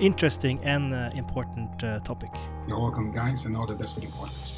interesting 0.00 0.60
and 0.64 0.94
uh, 0.94 1.10
important 1.14 1.82
uh, 1.82 1.98
topic. 2.00 2.30
You're 2.66 2.78
welcome, 2.78 3.12
guys, 3.12 3.46
and 3.46 3.56
all 3.56 3.66
the 3.66 3.74
best 3.74 3.94
for 3.94 4.00
the 4.00 4.06
podcast. 4.08 4.56